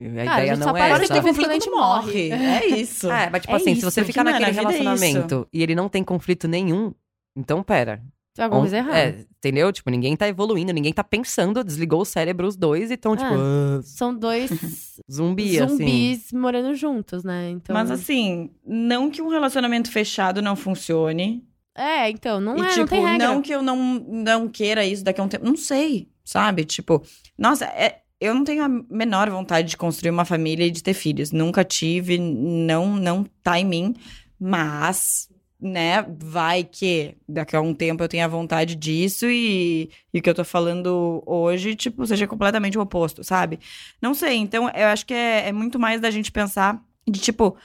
E 0.00 0.06
A 0.06 0.10
Cara, 0.10 0.20
a 0.20 0.24
ideia 0.42 0.54
gente 0.54 0.64
não 0.64 0.72
só 0.72 0.76
é 0.76 0.80
para 0.88 0.98
de 0.98 1.04
essa. 1.04 1.14
ter 1.14 1.20
conflito 1.22 1.44
quando 1.46 1.50
a 1.50 1.54
gente 1.54 1.70
morre. 1.70 2.30
É 2.30 2.66
isso. 2.78 3.10
É, 3.10 3.30
mas 3.30 3.42
tipo 3.42 3.52
É 3.52 3.56
assim, 3.56 3.72
se 3.74 3.78
isso, 3.80 3.90
você 3.90 4.00
que, 4.02 4.06
ficar 4.08 4.24
naquele 4.24 4.44
a 4.46 4.48
é 4.48 4.52
relacionamento 4.52 5.48
e 5.52 5.62
ele 5.62 5.74
não 5.74 5.88
tem 5.88 6.02
conflito 6.04 6.46
nenhum, 6.48 6.92
então 7.36 7.62
pera. 7.62 8.02
Tem 8.34 8.44
alguma 8.44 8.62
coisa 8.62 8.78
errada. 8.78 8.96
É, 8.98 9.26
entendeu? 9.38 9.70
Tipo, 9.72 9.90
ninguém 9.90 10.16
tá 10.16 10.26
evoluindo, 10.26 10.72
ninguém 10.72 10.92
tá 10.92 11.04
pensando, 11.04 11.62
desligou 11.62 12.00
o 12.00 12.04
cérebro 12.04 12.46
os 12.46 12.56
dois 12.56 12.90
e 12.90 12.96
tão, 12.96 13.14
tipo, 13.14 13.28
ah, 13.30 13.80
São 13.82 14.14
dois 14.14 14.50
zumbi, 15.10 15.58
assim. 15.58 15.76
zumbis 15.76 16.32
morando 16.32 16.74
juntos, 16.74 17.22
né? 17.24 17.50
Então... 17.50 17.74
Mas 17.74 17.90
assim, 17.90 18.50
não 18.66 19.10
que 19.10 19.20
um 19.20 19.28
relacionamento 19.28 19.90
fechado 19.90 20.40
não 20.40 20.56
funcione. 20.56 21.44
É, 21.74 22.08
então, 22.10 22.40
não 22.40 22.56
e, 22.56 22.60
é, 22.62 22.68
tipo, 22.68 22.80
não 22.80 22.86
tem 22.86 23.06
regra. 23.06 23.40
que 23.42 23.52
eu 23.52 23.62
não, 23.62 23.76
não 24.08 24.48
queira 24.48 24.84
isso 24.84 25.04
daqui 25.04 25.20
a 25.20 25.24
um 25.24 25.28
tempo. 25.28 25.44
Não 25.44 25.56
sei, 25.56 26.08
sabe? 26.24 26.64
Tipo, 26.64 27.02
nossa, 27.36 27.64
é- 27.66 27.98
eu 28.20 28.34
não 28.34 28.44
tenho 28.44 28.62
a 28.64 28.68
menor 28.68 29.28
vontade 29.30 29.68
de 29.68 29.76
construir 29.76 30.10
uma 30.10 30.24
família 30.24 30.64
e 30.66 30.70
de 30.70 30.82
ter 30.82 30.94
filhos. 30.94 31.32
Nunca 31.32 31.64
tive, 31.64 32.18
não, 32.18 32.94
não 32.96 33.24
tá 33.42 33.58
em 33.58 33.64
mim. 33.64 33.94
Mas, 34.38 35.28
né, 35.64 36.04
vai 36.18 36.64
que 36.64 37.14
daqui 37.28 37.54
a 37.54 37.60
um 37.60 37.72
tempo 37.72 38.02
eu 38.02 38.08
tenha 38.08 38.26
vontade 38.28 38.74
disso 38.74 39.26
e, 39.30 39.88
e 40.12 40.18
o 40.18 40.22
que 40.22 40.28
eu 40.28 40.34
tô 40.34 40.44
falando 40.44 41.22
hoje, 41.24 41.76
tipo, 41.76 42.04
seja 42.04 42.26
completamente 42.26 42.76
o 42.76 42.80
oposto, 42.80 43.22
sabe? 43.22 43.60
Não 44.00 44.12
sei, 44.12 44.36
então 44.38 44.68
eu 44.70 44.86
acho 44.88 45.06
que 45.06 45.14
é, 45.14 45.48
é 45.48 45.52
muito 45.52 45.78
mais 45.78 46.00
da 46.00 46.10
gente 46.10 46.32
pensar 46.32 46.82
de, 47.08 47.20
tipo, 47.20 47.56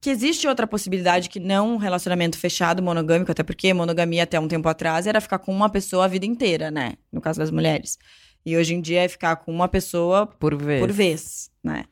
que 0.00 0.10
existe 0.10 0.48
outra 0.48 0.66
possibilidade 0.66 1.28
que 1.28 1.38
não 1.38 1.74
um 1.74 1.76
relacionamento 1.76 2.36
fechado, 2.36 2.82
monogâmico, 2.82 3.30
até 3.30 3.44
porque 3.44 3.72
monogamia 3.72 4.24
até 4.24 4.40
um 4.40 4.48
tempo 4.48 4.68
atrás 4.68 5.06
era 5.06 5.20
ficar 5.20 5.38
com 5.38 5.54
uma 5.54 5.68
pessoa 5.68 6.06
a 6.06 6.08
vida 6.08 6.26
inteira, 6.26 6.72
né? 6.72 6.94
No 7.12 7.20
caso 7.20 7.38
das 7.38 7.52
mulheres. 7.52 7.96
E 8.44 8.56
hoje 8.56 8.74
em 8.74 8.80
dia 8.80 9.02
é 9.04 9.08
ficar 9.08 9.36
com 9.36 9.52
uma 9.52 9.68
pessoa 9.68 10.26
Por 10.26 10.56
vez. 10.56 10.80
por 10.80 10.90
vez, 10.90 11.50
né? 11.62 11.84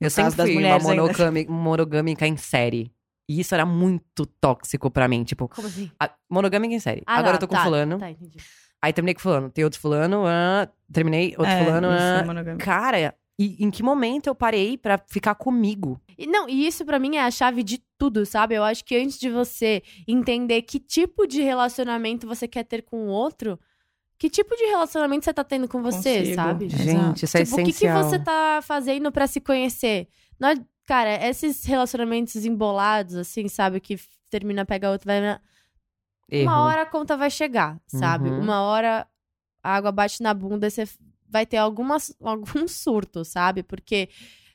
Eu 0.00 0.10
sempre 0.10 0.36
das 0.36 0.48
uma 0.48 0.54
mulheres 0.54 0.86
ainda. 0.86 1.02
monogami- 1.02 1.46
monogâmica 1.48 2.24
em 2.24 2.36
série. 2.36 2.92
E 3.28 3.40
isso 3.40 3.54
era 3.54 3.66
muito 3.66 4.24
tóxico 4.26 4.90
pra 4.90 5.08
mim. 5.08 5.24
Tipo, 5.24 5.48
Como 5.48 5.66
assim? 5.66 5.90
a- 5.98 6.10
monogâmica 6.30 6.74
em 6.74 6.78
série. 6.80 7.02
Ah, 7.06 7.14
Agora 7.18 7.32
tá, 7.32 7.36
eu 7.36 7.40
tô 7.40 7.48
com 7.48 7.54
tá, 7.56 7.64
fulano. 7.64 7.98
Tá, 7.98 8.10
entendi. 8.10 8.38
Aí 8.80 8.92
terminei 8.92 9.14
com 9.14 9.20
fulano. 9.20 9.50
Tem 9.50 9.64
outro 9.64 9.80
fulano. 9.80 10.24
ah, 10.26 10.68
terminei, 10.92 11.34
outro 11.36 11.46
É, 11.52 11.64
fulano. 11.64 11.88
isso, 11.88 12.02
ah. 12.02 12.24
monogâmico. 12.24 12.64
Cara, 12.64 13.14
e 13.38 13.62
em 13.64 13.70
que 13.70 13.82
momento 13.82 14.28
eu 14.28 14.34
parei 14.34 14.78
pra 14.78 14.96
ficar 15.08 15.34
comigo? 15.34 16.00
E, 16.16 16.26
não, 16.26 16.48
e 16.48 16.66
isso 16.66 16.84
pra 16.84 16.98
mim 16.98 17.16
é 17.16 17.22
a 17.22 17.30
chave 17.30 17.62
de 17.62 17.82
tudo, 17.98 18.24
sabe? 18.24 18.54
Eu 18.54 18.62
acho 18.62 18.84
que 18.84 18.96
antes 18.96 19.18
de 19.18 19.28
você 19.28 19.82
entender 20.06 20.62
que 20.62 20.78
tipo 20.78 21.26
de 21.26 21.42
relacionamento 21.42 22.26
você 22.26 22.46
quer 22.46 22.62
ter 22.64 22.82
com 22.82 23.06
o 23.06 23.08
outro, 23.08 23.58
que 24.18 24.30
tipo 24.30 24.54
de 24.56 24.64
relacionamento 24.66 25.24
você 25.24 25.34
tá 25.34 25.42
tendo 25.44 25.66
com 25.68 25.82
você, 25.82 26.18
Consigo. 26.20 26.34
sabe? 26.36 26.64
Exato. 26.66 26.82
Gente, 26.84 27.24
isso 27.24 27.36
é 27.36 27.44
tipo, 27.44 27.54
o 27.54 27.58
que, 27.58 27.64
que 27.64 27.70
essencial. 27.70 28.02
você 28.04 28.18
tá 28.18 28.60
fazendo 28.62 29.10
pra 29.10 29.26
se 29.26 29.40
conhecer? 29.40 30.08
Não 30.38 30.48
é- 30.50 30.56
cara, 30.86 31.26
esses 31.28 31.64
relacionamentos 31.64 32.44
embolados, 32.44 33.16
assim, 33.16 33.48
sabe? 33.48 33.80
Que 33.80 33.98
termina, 34.30 34.64
pega 34.64 34.90
outro, 34.90 35.06
vai. 35.06 35.20
na-. 35.20 35.40
Uma 36.32 36.62
hora 36.64 36.82
a 36.82 36.86
conta 36.86 37.16
vai 37.16 37.30
chegar, 37.30 37.80
sabe? 37.86 38.28
Uhum. 38.30 38.40
Uma 38.40 38.62
hora 38.62 39.06
a 39.62 39.74
água 39.76 39.92
bate 39.92 40.22
na 40.22 40.32
bunda 40.32 40.66
e 40.66 40.70
você 40.70 40.84
vai 41.28 41.44
ter 41.44 41.56
algumas, 41.56 42.14
algum 42.22 42.66
surto, 42.68 43.24
sabe? 43.24 43.62
Porque 43.62 44.08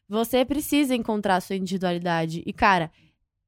você 0.08 0.44
precisa 0.44 0.96
encontrar 0.96 1.36
a 1.38 1.42
sua 1.42 1.56
individualidade. 1.56 2.44
E, 2.46 2.52
cara, 2.54 2.92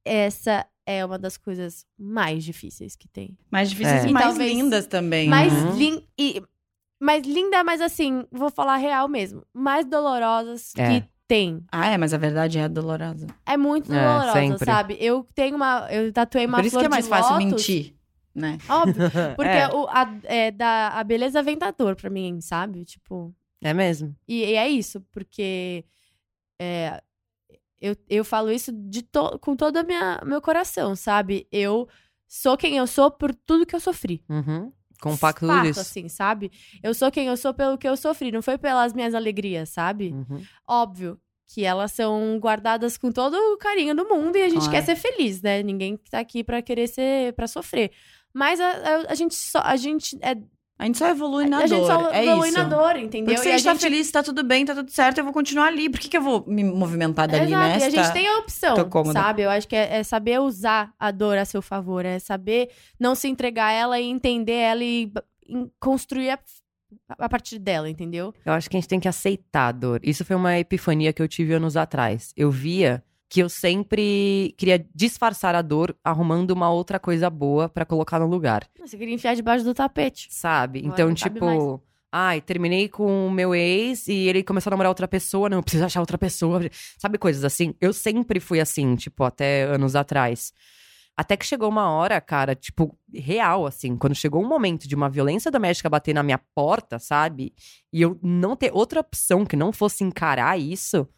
essa 0.04 0.66
é 0.86 1.04
uma 1.04 1.18
das 1.18 1.36
coisas 1.36 1.86
mais 1.98 2.44
difíceis 2.44 2.94
que 2.96 3.08
tem. 3.08 3.36
Mais 3.50 3.70
difíceis 3.70 4.04
É. 4.04 4.06
e 4.06 4.10
E 4.10 4.12
mais 4.12 4.26
talvez 4.26 4.52
lindas 4.52 4.86
também. 4.86 5.28
Mais, 5.28 5.52
né? 5.52 5.70
Uhum. 5.70 5.76
lin 5.76 6.06
e, 6.18 6.42
mais 7.00 7.22
linda, 7.26 7.62
mas 7.64 7.80
assim, 7.80 8.24
vou 8.30 8.50
falar 8.50 8.76
real 8.76 9.08
mesmo. 9.08 9.42
Mais 9.52 9.86
dolorosas 9.86 10.72
É. 10.76 11.00
que 11.00 11.08
tem. 11.26 11.64
Ah, 11.70 11.88
é, 11.90 11.98
mas 11.98 12.12
a 12.14 12.18
verdade 12.18 12.58
é 12.58 12.68
dolorosa. 12.68 13.26
É 13.46 13.56
muito 13.56 13.92
É, 13.92 13.98
dolorosa, 14.04 14.32
sempre. 14.32 14.64
sabe? 14.64 14.96
Eu 15.00 15.26
tenho 15.34 15.56
uma. 15.56 15.88
Eu 15.90 16.12
tatuei 16.12 16.46
uma 16.46 16.58
Por 16.58 16.64
isso 16.64 16.72
flor 16.72 16.82
que 16.82 16.86
é 16.86 16.88
mais 16.90 17.08
fácil 17.08 17.32
lótus, 17.34 17.46
mentir, 17.46 17.94
né? 18.34 18.58
Óbvio. 18.68 18.94
Porque 19.36 19.48
É. 19.50 19.68
o, 19.68 19.86
a, 19.88 20.14
é, 20.24 20.50
da, 20.50 20.88
a 20.88 21.04
beleza 21.04 21.42
vem 21.42 21.56
da 21.58 21.70
dor 21.70 21.96
pra 21.96 22.10
mim, 22.10 22.40
sabe? 22.40 22.84
Tipo. 22.84 23.34
É 23.62 23.72
mesmo. 23.72 24.14
E, 24.28 24.40
e 24.44 24.54
é 24.54 24.68
isso, 24.68 25.00
porque 25.10 25.84
é, 26.60 27.02
eu, 27.80 27.96
eu 28.10 28.24
falo 28.24 28.50
isso 28.52 28.70
de 28.72 29.02
to, 29.02 29.38
com 29.38 29.56
todo 29.56 29.78
o 29.80 30.26
meu 30.26 30.42
coração, 30.42 30.94
sabe? 30.94 31.48
Eu 31.50 31.88
sou 32.28 32.56
quem 32.58 32.76
eu 32.76 32.86
sou 32.86 33.10
por 33.10 33.34
tudo 33.34 33.64
que 33.64 33.74
eu 33.74 33.80
sofri. 33.80 34.22
Uhum. 34.28 34.70
Compacto 35.04 35.46
Fato, 35.46 35.66
isso. 35.68 35.80
assim, 35.80 36.08
sabe? 36.08 36.50
Eu 36.82 36.94
sou 36.94 37.10
quem 37.10 37.26
eu 37.26 37.36
sou 37.36 37.52
pelo 37.54 37.78
que 37.78 37.86
eu 37.88 37.96
sofri, 37.96 38.32
não 38.32 38.42
foi 38.42 38.58
pelas 38.58 38.92
minhas 38.92 39.14
alegrias, 39.14 39.68
sabe? 39.68 40.12
Uhum. 40.12 40.42
Óbvio 40.68 41.18
que 41.46 41.62
elas 41.64 41.92
são 41.92 42.38
guardadas 42.40 42.96
com 42.96 43.12
todo 43.12 43.34
o 43.36 43.58
carinho 43.58 43.94
do 43.94 44.08
mundo 44.08 44.36
e 44.36 44.42
a 44.42 44.48
gente 44.48 44.60
Claro. 44.68 44.72
quer 44.72 44.82
ser 44.82 44.96
feliz, 44.96 45.42
né? 45.42 45.62
Ninguém 45.62 45.96
tá 46.10 46.18
aqui 46.18 46.42
pra 46.42 46.62
querer 46.62 46.88
ser, 46.88 47.32
para 47.34 47.46
sofrer. 47.46 47.90
Mas 48.32 48.58
a, 48.58 48.66
a, 48.68 49.12
a 49.12 49.14
gente 49.14 49.34
só, 49.34 49.60
a 49.62 49.76
gente 49.76 50.18
é, 50.22 50.34
A 50.76 50.86
gente 50.86 50.98
só 50.98 51.08
evolui 51.08 51.46
na 51.46 51.58
a 51.58 51.66
gente 51.66 51.78
dor, 51.78 51.86
só 51.86 52.10
é 52.10 52.24
evolui 52.26 52.48
isso. 52.48 52.58
na 52.58 52.64
dor, 52.64 52.96
entendeu? 52.96 53.26
Porque 53.26 53.38
se 53.38 53.48
E 53.48 53.52
a 53.52 53.56
gente 53.58 53.64
tá 53.64 53.76
feliz, 53.76 54.10
tá 54.10 54.22
tudo 54.24 54.42
bem, 54.42 54.64
tá 54.64 54.74
tudo 54.74 54.90
certo, 54.90 55.18
eu 55.18 55.24
vou 55.24 55.32
continuar 55.32 55.66
ali. 55.68 55.88
Por 55.88 56.00
que, 56.00 56.08
que 56.08 56.16
eu 56.16 56.22
vou 56.22 56.44
me 56.48 56.64
movimentar 56.64 57.28
dali, 57.28 57.52
Exato, 57.52 57.68
né? 57.68 57.78
e 57.78 57.82
a 57.84 57.90
gente 57.90 58.06
tá- 58.06 58.12
tem 58.12 58.26
a 58.26 58.38
opção, 58.38 58.76
sabe? 59.12 59.42
Eu 59.42 59.50
acho 59.50 59.68
que 59.68 59.76
é, 59.76 59.98
é 59.98 60.02
saber 60.02 60.40
usar 60.40 60.92
a 60.98 61.10
dor 61.12 61.38
a 61.38 61.44
seu 61.44 61.62
favor, 61.62 62.04
é 62.04 62.18
saber 62.18 62.70
não 62.98 63.14
se 63.14 63.28
entregar 63.28 63.66
a 63.66 63.72
ela 63.72 64.00
e 64.00 64.04
entender 64.04 64.52
ela 64.52 64.82
e 64.82 65.12
construir 65.78 66.30
a, 66.30 66.38
a 67.18 67.28
partir 67.28 67.58
dela, 67.60 67.88
entendeu? 67.88 68.34
Eu 68.44 68.52
acho 68.52 68.68
que 68.68 68.76
a 68.76 68.80
gente 68.80 68.88
tem 68.88 68.98
que 69.00 69.08
aceitar 69.08 69.68
a 69.68 69.72
dor. 69.72 70.00
Isso 70.02 70.24
foi 70.24 70.34
uma 70.34 70.58
epifania 70.58 71.12
que 71.12 71.22
eu 71.22 71.28
tive 71.28 71.52
anos 71.54 71.76
atrás. 71.76 72.32
Eu 72.36 72.50
via 72.50 73.02
que 73.28 73.40
eu 73.40 73.48
sempre 73.48 74.54
queria 74.56 74.84
disfarçar 74.94 75.54
a 75.54 75.62
dor 75.62 75.96
arrumando 76.04 76.50
uma 76.52 76.70
outra 76.70 76.98
coisa 77.00 77.28
boa 77.28 77.68
pra 77.68 77.84
colocar 77.84 78.18
no 78.18 78.26
lugar, 78.26 78.68
Você 78.80 78.96
queria 78.96 79.14
enfiar 79.14 79.34
debaixo 79.34 79.64
do 79.64 79.74
tapete. 79.74 80.28
sabe? 80.30 80.80
Agora 80.80 80.92
então, 80.92 81.14
tipo, 81.14 81.82
ai, 82.12 82.40
terminei 82.40 82.88
com 82.88 83.26
o 83.26 83.30
meu 83.30 83.54
ex 83.54 84.06
e 84.06 84.28
ele 84.28 84.44
começou 84.44 84.70
a 84.70 84.72
namorar 84.72 84.90
outra 84.90 85.08
pessoa, 85.08 85.48
não, 85.48 85.58
eu 85.58 85.62
preciso 85.62 85.84
achar 85.84 86.00
outra 86.00 86.16
pessoa. 86.18 86.60
Sabe 86.96 87.18
coisas 87.18 87.44
assim? 87.44 87.74
Eu 87.80 87.92
sempre 87.92 88.38
fui 88.38 88.60
assim, 88.60 88.94
tipo, 88.94 89.24
até 89.24 89.64
anos 89.64 89.96
atrás. 89.96 90.52
Até 91.16 91.36
que 91.36 91.46
chegou 91.46 91.68
uma 91.68 91.90
hora, 91.90 92.20
cara, 92.20 92.56
tipo, 92.56 92.96
real, 93.12 93.66
assim, 93.66 93.96
quando 93.96 94.16
chegou 94.16 94.42
um 94.42 94.48
momento 94.48 94.88
de 94.88 94.96
uma 94.96 95.08
violência 95.08 95.48
doméstica 95.50 95.88
bater 95.88 96.12
na 96.12 96.24
minha 96.24 96.40
porta, 96.54 96.98
sabe? 96.98 97.54
E 97.92 98.02
eu 98.02 98.18
não 98.20 98.56
ter 98.56 98.72
outra 98.72 98.98
opção 99.00 99.44
que 99.44 99.54
não 99.56 99.72
fosse 99.72 100.02
encarar 100.02 100.58
isso. 100.58 101.08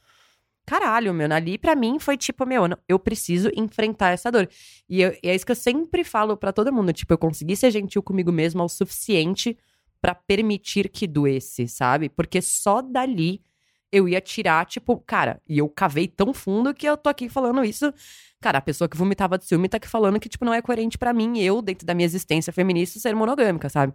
Caralho, 0.67 1.15
meu, 1.15 1.33
ali 1.33 1.57
pra 1.57 1.77
mim 1.77 1.99
foi 2.01 2.17
tipo, 2.17 2.45
meu, 2.45 2.63
eu 2.89 2.99
preciso 2.99 3.51
enfrentar 3.57 4.11
essa 4.11 4.33
dor. 4.33 4.49
E, 4.89 5.01
eu- 5.01 5.17
e 5.23 5.29
é 5.29 5.35
isso 5.35 5.47
que 5.47 5.53
eu 5.53 5.57
sempre 5.57 6.03
falo 6.03 6.37
pra 6.37 6.53
todo 6.53 6.73
mundo, 6.73 6.93
tipo, 6.93 7.13
eu 7.15 7.19
consegui 7.19 7.55
ser 7.55 7.71
gentil 7.71 8.03
comigo 8.03 8.33
mesma 8.33 8.65
o 8.65 8.69
suficiente 8.69 9.57
pra 10.01 10.13
permitir 10.15 10.89
que 10.89 11.07
doesse, 11.07 11.69
sabe? 11.69 12.09
Porque 12.09 12.43
só 12.43 12.83
dali 12.83 13.41
eu 13.93 14.09
ia 14.09 14.21
tirar, 14.21 14.67
tipo, 14.67 14.97
cara, 15.07 15.41
e 15.49 15.59
eu 15.59 15.69
cavei 15.69 16.09
tão 16.09 16.35
fundo 16.35 16.75
que 16.75 16.87
eu 16.87 16.97
tô 16.97 17.09
aqui 17.09 17.29
falando 17.29 17.65
isso. 17.65 17.93
Cara, 18.41 18.59
a 18.59 18.61
pessoa 18.61 18.89
que 18.89 18.97
vomitava 18.97 19.39
de 19.39 19.45
ciúme 19.47 19.69
tá 19.69 19.77
aqui 19.77 19.89
falando 19.89 20.19
que, 20.19 20.29
tipo, 20.29 20.45
não 20.45 20.53
é 20.53 20.61
coerente 20.61 20.99
pra 20.99 21.13
mim, 21.15 21.39
eu, 21.39 21.63
dentro 21.63 21.87
da 21.87 21.95
minha 21.95 22.05
existência 22.05 22.53
feminista, 22.53 22.99
ser 22.99 23.15
monogâmica, 23.15 23.69
sabe? 23.69 23.95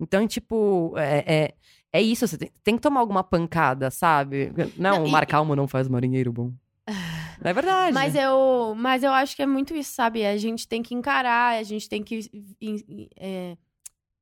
Então, 0.00 0.26
tipo, 0.28 0.94
é, 0.96 1.24
é, 1.26 1.54
é 1.92 2.02
isso, 2.02 2.26
você 2.26 2.36
tem, 2.36 2.50
tem 2.62 2.76
que 2.76 2.82
tomar 2.82 3.00
alguma 3.00 3.24
pancada, 3.24 3.90
sabe? 3.90 4.52
Não, 4.76 4.98
Não, 4.98 5.06
e- 5.06 5.10
mar 5.10 5.26
calmo 5.26 5.56
não 5.56 5.66
faz 5.66 5.88
marinheiro 5.88 6.32
bom. 6.32 6.52
É 7.40 7.52
verdade. 7.52 7.94
Mas 7.94 8.16
eu, 8.16 8.74
mas 8.76 9.04
eu 9.04 9.12
acho 9.12 9.36
que 9.36 9.42
é 9.42 9.46
muito 9.46 9.72
isso, 9.72 9.92
sabe? 9.92 10.26
A 10.26 10.36
gente 10.36 10.66
tem 10.66 10.82
que 10.82 10.92
encarar, 10.92 11.56
a 11.56 11.62
gente 11.62 11.88
tem 11.88 12.02
que 12.02 12.28
é, 13.16 13.56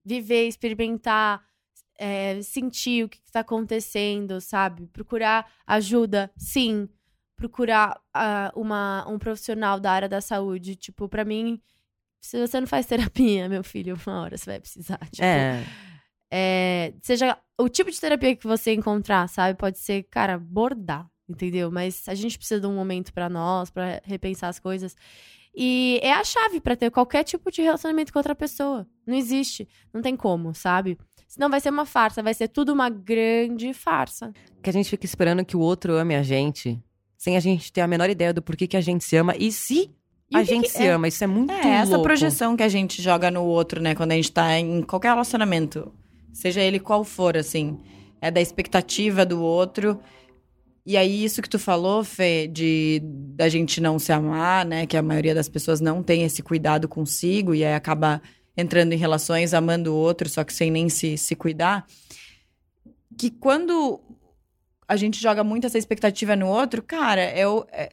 viver, 0.05 0.47
experimentar, 0.47 1.43
é, 1.99 2.43
sentir 2.43 3.05
o 3.05 3.09
que 3.09 3.17
está 3.25 3.41
acontecendo, 3.41 4.39
sabe? 4.39 4.87
Procurar 4.89 5.51
ajuda, 5.67 6.31
sim. 6.37 6.91
Procurar 7.37 7.99
ah, 8.12 8.53
uma, 8.55 9.07
um 9.09 9.19
profissional 9.19 9.81
da 9.81 9.93
área 9.93 10.11
da 10.11 10.21
saúde. 10.21 10.77
Tipo, 10.77 11.09
pra 11.09 11.25
mim, 11.25 11.59
se 12.21 12.39
você 12.47 12.61
não 12.61 12.67
faz 12.67 12.85
terapia, 12.85 13.49
meu 13.49 13.64
filho, 13.64 13.99
uma 14.07 14.21
hora 14.21 14.37
você 14.37 14.45
vai 14.45 14.61
precisar. 14.61 14.99
Tipo, 15.11 15.25
É. 15.25 15.64
é, 16.33 16.93
seja 17.03 17.37
o 17.59 17.68
tipo 17.68 17.91
de 17.91 18.01
terapia 18.01 18.37
que 18.37 18.47
você 18.47 18.72
encontrar, 18.74 19.29
sabe? 19.29 19.59
Pode 19.59 19.79
ser, 19.79 20.03
cara, 20.11 20.39
bordar, 20.39 21.07
entendeu? 21.29 21.70
Mas 21.70 22.09
a 22.09 22.14
gente 22.14 22.37
precisa 22.39 22.61
de 22.61 22.66
um 22.66 22.74
momento 22.74 23.12
pra 23.12 23.29
nós, 23.29 23.70
pra 23.70 24.01
repensar 24.05 24.49
as 24.49 24.59
coisas. 24.59 24.95
E 25.55 25.99
é 26.03 26.12
a 26.12 26.22
chave 26.22 26.61
pra 26.61 26.77
ter 26.77 26.91
qualquer 26.91 27.24
tipo 27.24 27.51
de 27.51 27.62
relacionamento 27.62 28.12
com 28.12 28.18
outra 28.18 28.35
pessoa. 28.35 28.87
Não 29.07 29.14
existe, 29.14 29.66
não 29.93 30.03
tem 30.03 30.14
como, 30.14 30.55
sabe? 30.55 30.99
Senão 31.27 31.49
vai 31.49 31.61
ser 31.61 31.70
uma 31.70 31.87
farsa, 31.87 32.22
vai 32.22 32.35
ser 32.35 32.49
tudo 32.49 32.72
uma 32.72 32.91
grande 32.91 33.72
farsa. 33.72 34.33
Que 34.62 34.68
a 34.68 34.72
gente 34.72 34.91
fica 34.91 35.07
esperando 35.07 35.45
que 35.45 35.57
o 35.57 35.61
outro 35.61 35.95
ame 35.97 36.14
a 36.14 36.22
gente, 36.22 36.79
sem 37.16 37.37
a 37.37 37.41
gente 37.41 37.72
ter 37.72 37.81
a 37.81 37.87
menor 37.89 38.11
ideia 38.11 38.35
do 38.35 38.43
porquê 38.43 38.66
que 38.66 38.77
a 38.77 38.81
gente 38.81 39.03
se 39.05 39.16
ama. 39.16 39.35
E 39.37 39.51
se 39.51 39.91
E 40.31 40.37
a 40.37 40.43
gente 40.45 40.64
que- 40.64 40.70
se 40.70 40.83
é, 40.85 40.91
ama, 40.91 41.09
isso 41.09 41.24
é 41.24 41.27
muito 41.27 41.53
É, 41.53 41.68
essa 41.77 41.91
louco. 41.93 42.05
projeção 42.05 42.55
que 42.57 42.62
a 42.62 42.68
gente 42.68 43.01
joga 43.01 43.31
no 43.31 43.43
outro, 43.45 43.81
né? 43.81 43.95
Quando 43.95 44.12
a 44.12 44.14
gente 44.16 44.31
tá 44.31 44.59
em 44.59 44.83
qualquer 44.83 45.09
relacionamento. 45.09 45.91
Seja 46.37 46.61
ele 46.61 46.78
qual 46.78 47.03
for, 47.03 47.34
assim. 47.34 47.78
É 48.20 48.30
da 48.30 48.43
expectativa 48.43 49.24
do 49.24 49.43
outro. 49.43 49.99
E 50.84 50.95
aí, 50.95 51.24
isso 51.24 51.41
que 51.41 51.49
tu 51.49 51.59
falou, 51.59 52.05
Fê, 52.05 52.47
de 52.47 53.01
da 53.03 53.49
gente 53.49 53.80
não 53.80 53.99
se 53.99 54.12
amar, 54.12 54.66
né? 54.66 54.84
Que 54.87 54.99
a 54.99 55.03
maioria 55.03 55.34
das 55.34 55.49
pessoas 55.49 55.80
não 55.80 56.03
tem 56.03 56.24
esse 56.24 56.43
cuidado 56.43 56.87
consigo 56.87 57.55
e 57.55 57.64
aí 57.64 57.72
acaba 57.72 58.20
entrando 58.55 58.93
em 58.93 58.99
relações 58.99 59.55
amando 59.55 59.95
o 59.95 59.97
outro, 59.97 60.28
só 60.28 60.45
que 60.45 60.53
sem 60.53 60.70
nem 60.70 60.91
se, 60.91 61.16
se 61.16 61.34
cuidar. 61.34 61.87
Que 63.16 63.30
quando 63.30 63.99
a 64.87 64.95
gente 64.95 65.18
joga 65.18 65.43
muito 65.43 65.66
essa 65.66 65.78
expectativa 65.78 66.37
no 66.37 66.49
outro, 66.49 66.82
cara, 66.82 67.22
é 67.22 67.49
o, 67.49 67.64
é, 67.72 67.91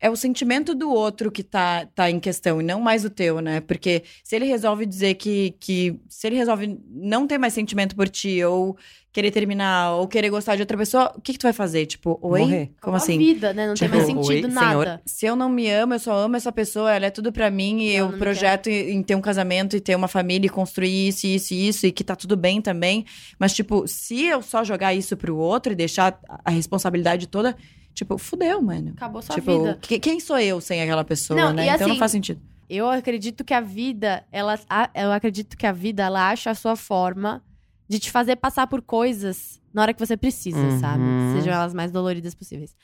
é 0.00 0.10
o 0.10 0.16
sentimento 0.16 0.74
do 0.74 0.90
outro 0.90 1.30
que 1.30 1.42
tá, 1.42 1.86
tá 1.94 2.10
em 2.10 2.20
questão 2.20 2.60
e 2.60 2.64
não 2.64 2.80
mais 2.80 3.04
o 3.04 3.10
teu, 3.10 3.40
né? 3.40 3.60
Porque 3.60 4.02
se 4.22 4.36
ele 4.36 4.44
resolve 4.44 4.84
dizer 4.84 5.14
que, 5.14 5.54
que. 5.58 5.98
Se 6.08 6.26
ele 6.26 6.36
resolve 6.36 6.78
não 6.90 7.26
ter 7.26 7.38
mais 7.38 7.54
sentimento 7.54 7.96
por 7.96 8.08
ti, 8.08 8.42
ou 8.44 8.76
querer 9.10 9.30
terminar, 9.30 9.92
ou 9.92 10.06
querer 10.06 10.28
gostar 10.28 10.56
de 10.56 10.60
outra 10.62 10.76
pessoa, 10.76 11.10
o 11.16 11.20
que, 11.22 11.32
que 11.32 11.38
tu 11.38 11.44
vai 11.44 11.52
fazer? 11.54 11.86
Tipo, 11.86 12.18
oi? 12.20 12.40
Morrer. 12.40 12.70
Como 12.82 12.94
a 12.94 12.98
assim? 12.98 13.16
vida, 13.16 13.54
né? 13.54 13.66
Não 13.66 13.72
Tipo, 13.72 13.90
tem 13.92 14.00
mais 14.02 14.26
sentido 14.26 14.44
oi, 14.48 14.52
nada. 14.52 14.68
senhor. 14.84 15.00
Se 15.06 15.24
eu 15.26 15.34
não 15.34 15.48
me 15.48 15.70
amo, 15.70 15.94
eu 15.94 15.98
só 15.98 16.12
amo 16.14 16.36
essa 16.36 16.52
pessoa, 16.52 16.92
ela 16.92 17.06
é 17.06 17.10
tudo 17.10 17.32
pra 17.32 17.50
mim 17.50 17.80
e 17.80 17.94
eu 17.96 18.04
não 18.04 18.12
me 18.12 18.18
projeto 18.18 18.66
em 18.68 18.96
em 18.96 19.02
ter 19.02 19.14
um 19.14 19.22
casamento 19.22 19.74
e 19.74 19.80
ter 19.80 19.96
uma 19.96 20.08
família 20.08 20.46
e 20.46 20.50
construir 20.50 21.08
isso, 21.08 21.26
isso 21.26 21.54
e 21.54 21.68
isso 21.68 21.86
e 21.86 21.92
que 21.92 22.04
tá 22.04 22.14
tudo 22.14 22.36
bem 22.36 22.60
também. 22.60 23.06
Mas, 23.38 23.54
tipo, 23.54 23.88
se 23.88 24.24
eu 24.26 24.42
só 24.42 24.62
jogar 24.62 24.92
isso 24.92 25.16
pro 25.16 25.34
outro 25.38 25.72
e 25.72 25.74
deixar 25.76 26.20
a 26.44 26.50
responsabilidade 26.50 27.26
toda, 27.26 27.56
tipo, 27.96 28.16
fudeu, 28.18 28.62
mano. 28.62 28.92
Acabou 28.94 29.20
sua 29.22 29.34
tipo, 29.34 29.50
vida. 29.58 29.78
que- 29.82 29.98
quem 29.98 30.20
sou 30.20 30.38
eu 30.38 30.60
sem 30.60 30.80
aquela 30.82 31.02
pessoa, 31.04 31.40
Não, 31.40 31.52
né? 31.52 31.64
e 31.64 31.68
então 31.68 31.88
não 31.88 31.94
assim, 31.94 31.98
faz 31.98 32.12
sentido. 32.12 32.40
Eu 32.68 32.88
acredito 32.88 33.42
que 33.42 33.54
a 33.54 33.60
vida, 33.60 34.24
ela, 34.30 34.58
a- 34.68 34.90
eu 34.94 35.10
acredito 35.10 35.56
que 35.56 35.66
a 35.66 35.72
vida, 35.72 36.02
ela 36.04 36.28
acha 36.30 36.50
a 36.50 36.54
sua 36.54 36.76
forma 36.76 37.42
de 37.88 37.98
te 37.98 38.10
fazer 38.10 38.36
passar 38.36 38.66
por 38.66 38.82
coisas 38.82 39.60
na 39.72 39.82
hora 39.82 39.94
que 39.94 40.04
você 40.04 40.16
precisa, 40.16 40.58
Uhum. 40.58 40.78
sabe? 40.80 41.02
Sejam 41.34 41.54
elas 41.54 41.72
mais 41.74 41.90
doloridas 41.90 42.34
possíveis. 42.34 42.74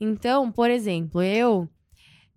Então, 0.00 0.50
por 0.50 0.70
exemplo, 0.70 1.22
eu, 1.22 1.68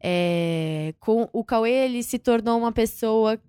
é, 0.03 0.93
com 0.99 1.29
o 1.31 1.43
Cauê, 1.43 1.85
ele 1.85 2.03
se 2.03 2.19
tornou 2.19 2.57
uma 2.57 2.71
pessoa. 2.71 3.39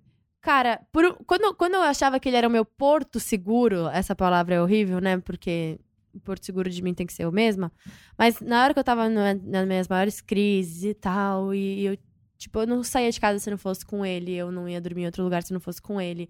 Cara, 0.41 0.81
por 0.91 1.17
quando, 1.25 1.53
quando 1.55 1.73
eu 1.75 1.81
achava 1.81 2.19
que 2.19 2.29
ele 2.29 2.37
era 2.37 2.47
o 2.47 2.51
meu 2.51 2.65
porto 2.65 3.19
seguro, 3.19 3.87
essa 3.89 4.15
palavra 4.15 4.55
é 4.55 4.61
horrível, 4.61 4.99
né? 4.99 5.17
Porque 5.17 5.79
porto 6.23 6.45
seguro 6.45 6.69
de 6.69 6.81
mim 6.81 6.93
tem 6.93 7.05
que 7.07 7.13
ser 7.13 7.25
o 7.27 7.31
mesmo. 7.31 7.71
Mas 8.17 8.39
na 8.39 8.63
hora 8.63 8.73
que 8.73 8.79
eu 8.79 8.83
tava 8.83 9.09
nas 9.09 9.67
minhas 9.67 9.87
maiores 9.87 10.21
crises 10.21 10.83
e 10.83 10.93
tal, 10.93 11.53
e 11.53 11.85
eu 11.85 11.97
Tipo, 12.35 12.59
eu 12.59 12.67
não 12.67 12.83
saía 12.83 13.09
de 13.09 13.21
casa 13.21 13.39
se 13.39 13.49
não 13.49 13.57
fosse 13.57 13.85
com 13.85 14.05
ele, 14.05 14.33
eu 14.35 14.51
não 14.51 14.67
ia 14.67 14.81
dormir 14.81 15.03
em 15.03 15.05
outro 15.05 15.23
lugar 15.23 15.41
se 15.43 15.53
não 15.53 15.61
fosse 15.61 15.81
com 15.81 16.01
ele. 16.01 16.29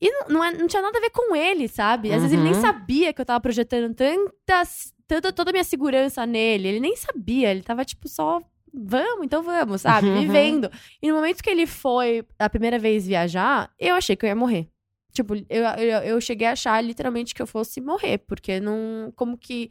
E 0.00 0.08
não, 0.08 0.28
não, 0.28 0.44
é- 0.44 0.52
não 0.52 0.68
tinha 0.68 0.80
nada 0.80 0.96
a 0.98 1.00
ver 1.00 1.10
com 1.10 1.34
ele, 1.34 1.66
sabe? 1.66 2.12
Às 2.12 2.18
vezes 2.22 2.32
ele 2.34 2.44
nem 2.44 2.54
Uhum. 2.54 2.60
sabia 2.60 3.12
que 3.12 3.20
eu 3.20 3.24
tava 3.24 3.40
projetando 3.40 3.92
tantas, 3.92 4.94
toda, 5.08 5.32
toda 5.32 5.50
a 5.50 5.52
minha 5.52 5.64
segurança 5.64 6.24
nele. 6.24 6.68
Ele 6.68 6.78
nem 6.80 6.94
sabia, 6.94 7.50
ele 7.50 7.62
tava 7.62 7.84
tipo 7.84 8.06
só. 8.08 8.40
Vamos, 8.72 9.24
então 9.24 9.42
vamos, 9.42 9.80
sabe? 9.80 10.06
Uhum. 10.06 10.20
Vivendo. 10.20 10.70
E 11.02 11.08
no 11.08 11.16
momento 11.16 11.42
que 11.42 11.50
ele 11.50 11.66
foi 11.66 12.24
a 12.38 12.48
primeira 12.48 12.78
vez 12.78 13.04
viajar, 13.04 13.68
eu 13.80 13.96
achei 13.96 14.14
que 14.14 14.24
eu 14.24 14.28
ia 14.28 14.36
morrer. 14.36 14.68
Tipo, 15.16 15.34
eu, 15.48 15.64
eu, 15.78 15.98
eu 16.02 16.20
cheguei 16.20 16.46
a 16.46 16.52
achar 16.52 16.78
literalmente 16.84 17.34
que 17.34 17.40
eu 17.40 17.46
fosse 17.46 17.80
morrer, 17.80 18.18
porque 18.18 18.60
não. 18.60 19.10
Como 19.16 19.38
que. 19.38 19.70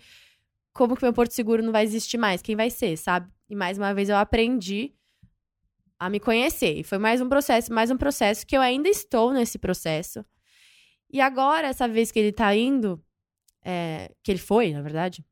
Como 0.73 0.95
que 0.95 1.03
meu 1.03 1.13
Porto 1.13 1.31
Seguro 1.33 1.61
não 1.61 1.71
vai 1.71 1.83
existir 1.83 2.17
mais? 2.17 2.41
Quem 2.41 2.55
vai 2.55 2.71
ser, 2.71 2.97
sabe? 2.97 3.31
E 3.47 3.55
mais 3.55 3.77
uma 3.77 3.93
vez 3.93 4.09
eu 4.09 4.17
aprendi 4.17 4.91
a 5.99 6.09
me 6.09 6.19
conhecer. 6.19 6.79
E 6.79 6.83
foi 6.83 6.97
mais 6.97 7.21
um 7.21 7.29
processo, 7.29 7.71
mais 7.71 7.91
um 7.91 7.97
processo 7.97 8.45
que 8.45 8.57
eu 8.57 8.61
ainda 8.61 8.89
estou 8.89 9.31
nesse 9.31 9.59
processo. 9.59 10.25
E 11.11 11.21
agora, 11.21 11.67
essa 11.67 11.87
vez 11.87 12.11
que 12.11 12.17
ele 12.17 12.31
tá 12.31 12.53
indo, 12.55 12.99
é, 13.63 14.11
que 14.23 14.31
ele 14.31 14.39
foi, 14.39 14.73
na 14.73 14.81
verdade, 14.81 15.23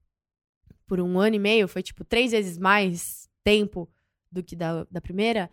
por 0.86 1.02
um 1.02 1.20
ano 1.20 1.36
e 1.36 1.40
meio, 1.40 1.68
foi 1.68 1.82
tipo 1.82 2.06
três 2.06 2.32
vezes 2.32 2.60
mais 2.60 3.28
tempo 3.44 3.90
do 4.32 4.44
que 4.44 4.56
da, 4.56 4.86
da 4.92 5.02
primeira. 5.02 5.50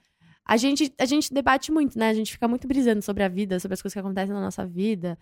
A 0.50 0.56
gente, 0.56 0.92
a 0.98 1.04
gente 1.04 1.32
debate 1.32 1.70
muito, 1.70 1.96
né? 1.96 2.08
A 2.08 2.12
gente 2.14 2.32
fica 2.32 2.48
muito 2.48 2.66
brisando 2.66 3.00
sobre 3.02 3.22
a 3.22 3.28
vida, 3.28 3.60
sobre 3.60 3.74
as 3.74 3.80
coisas 3.80 3.92
que 3.92 4.00
acontecem 4.00 4.34
na 4.34 4.40
nossa 4.40 4.66
vida. 4.66 5.16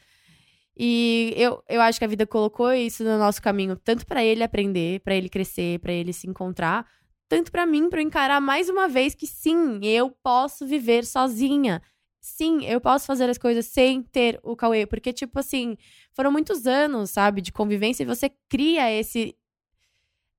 E 0.75 1.35
eu, 1.37 1.63
eu 1.69 1.83
acho 1.83 1.99
que 1.99 2.05
a 2.07 2.09
vida 2.09 2.27
colocou 2.27 2.73
isso 2.73 3.05
no 3.05 3.19
nosso 3.19 3.43
caminho, 3.43 3.77
tanto 3.77 4.07
pra 4.07 4.25
ele 4.25 4.43
aprender, 4.43 5.01
pra 5.01 5.15
ele 5.15 5.29
crescer, 5.29 5.81
pra 5.81 5.93
ele 5.93 6.15
se 6.15 6.27
encontrar, 6.27 6.87
tanto 7.29 7.53
pra 7.53 7.67
mim, 7.67 7.91
pra 7.91 8.01
eu 8.01 8.07
encarar 8.07 8.41
mais 8.41 8.71
uma 8.71 8.89
vez 8.89 9.15
que 9.15 9.27
sim, 9.27 9.81
eu 9.83 10.11
posso 10.23 10.67
viver 10.67 11.05
sozinha. 11.05 11.83
Sim, 12.21 12.65
eu 12.65 12.81
posso 12.81 13.05
fazer 13.05 13.29
as 13.29 13.37
coisas 13.37 13.67
sem 13.67 14.03
ter 14.03 14.41
o 14.43 14.57
Cauê. 14.57 14.87
Porque, 14.87 15.13
tipo 15.13 15.39
assim, 15.39 15.77
foram 16.15 16.33
muitos 16.33 16.67
anos, 16.67 17.11
sabe, 17.11 17.43
de 17.43 17.53
convivência 17.53 18.03
e 18.03 18.07
você 18.07 18.31
cria 18.49 18.91
esse. 18.91 19.37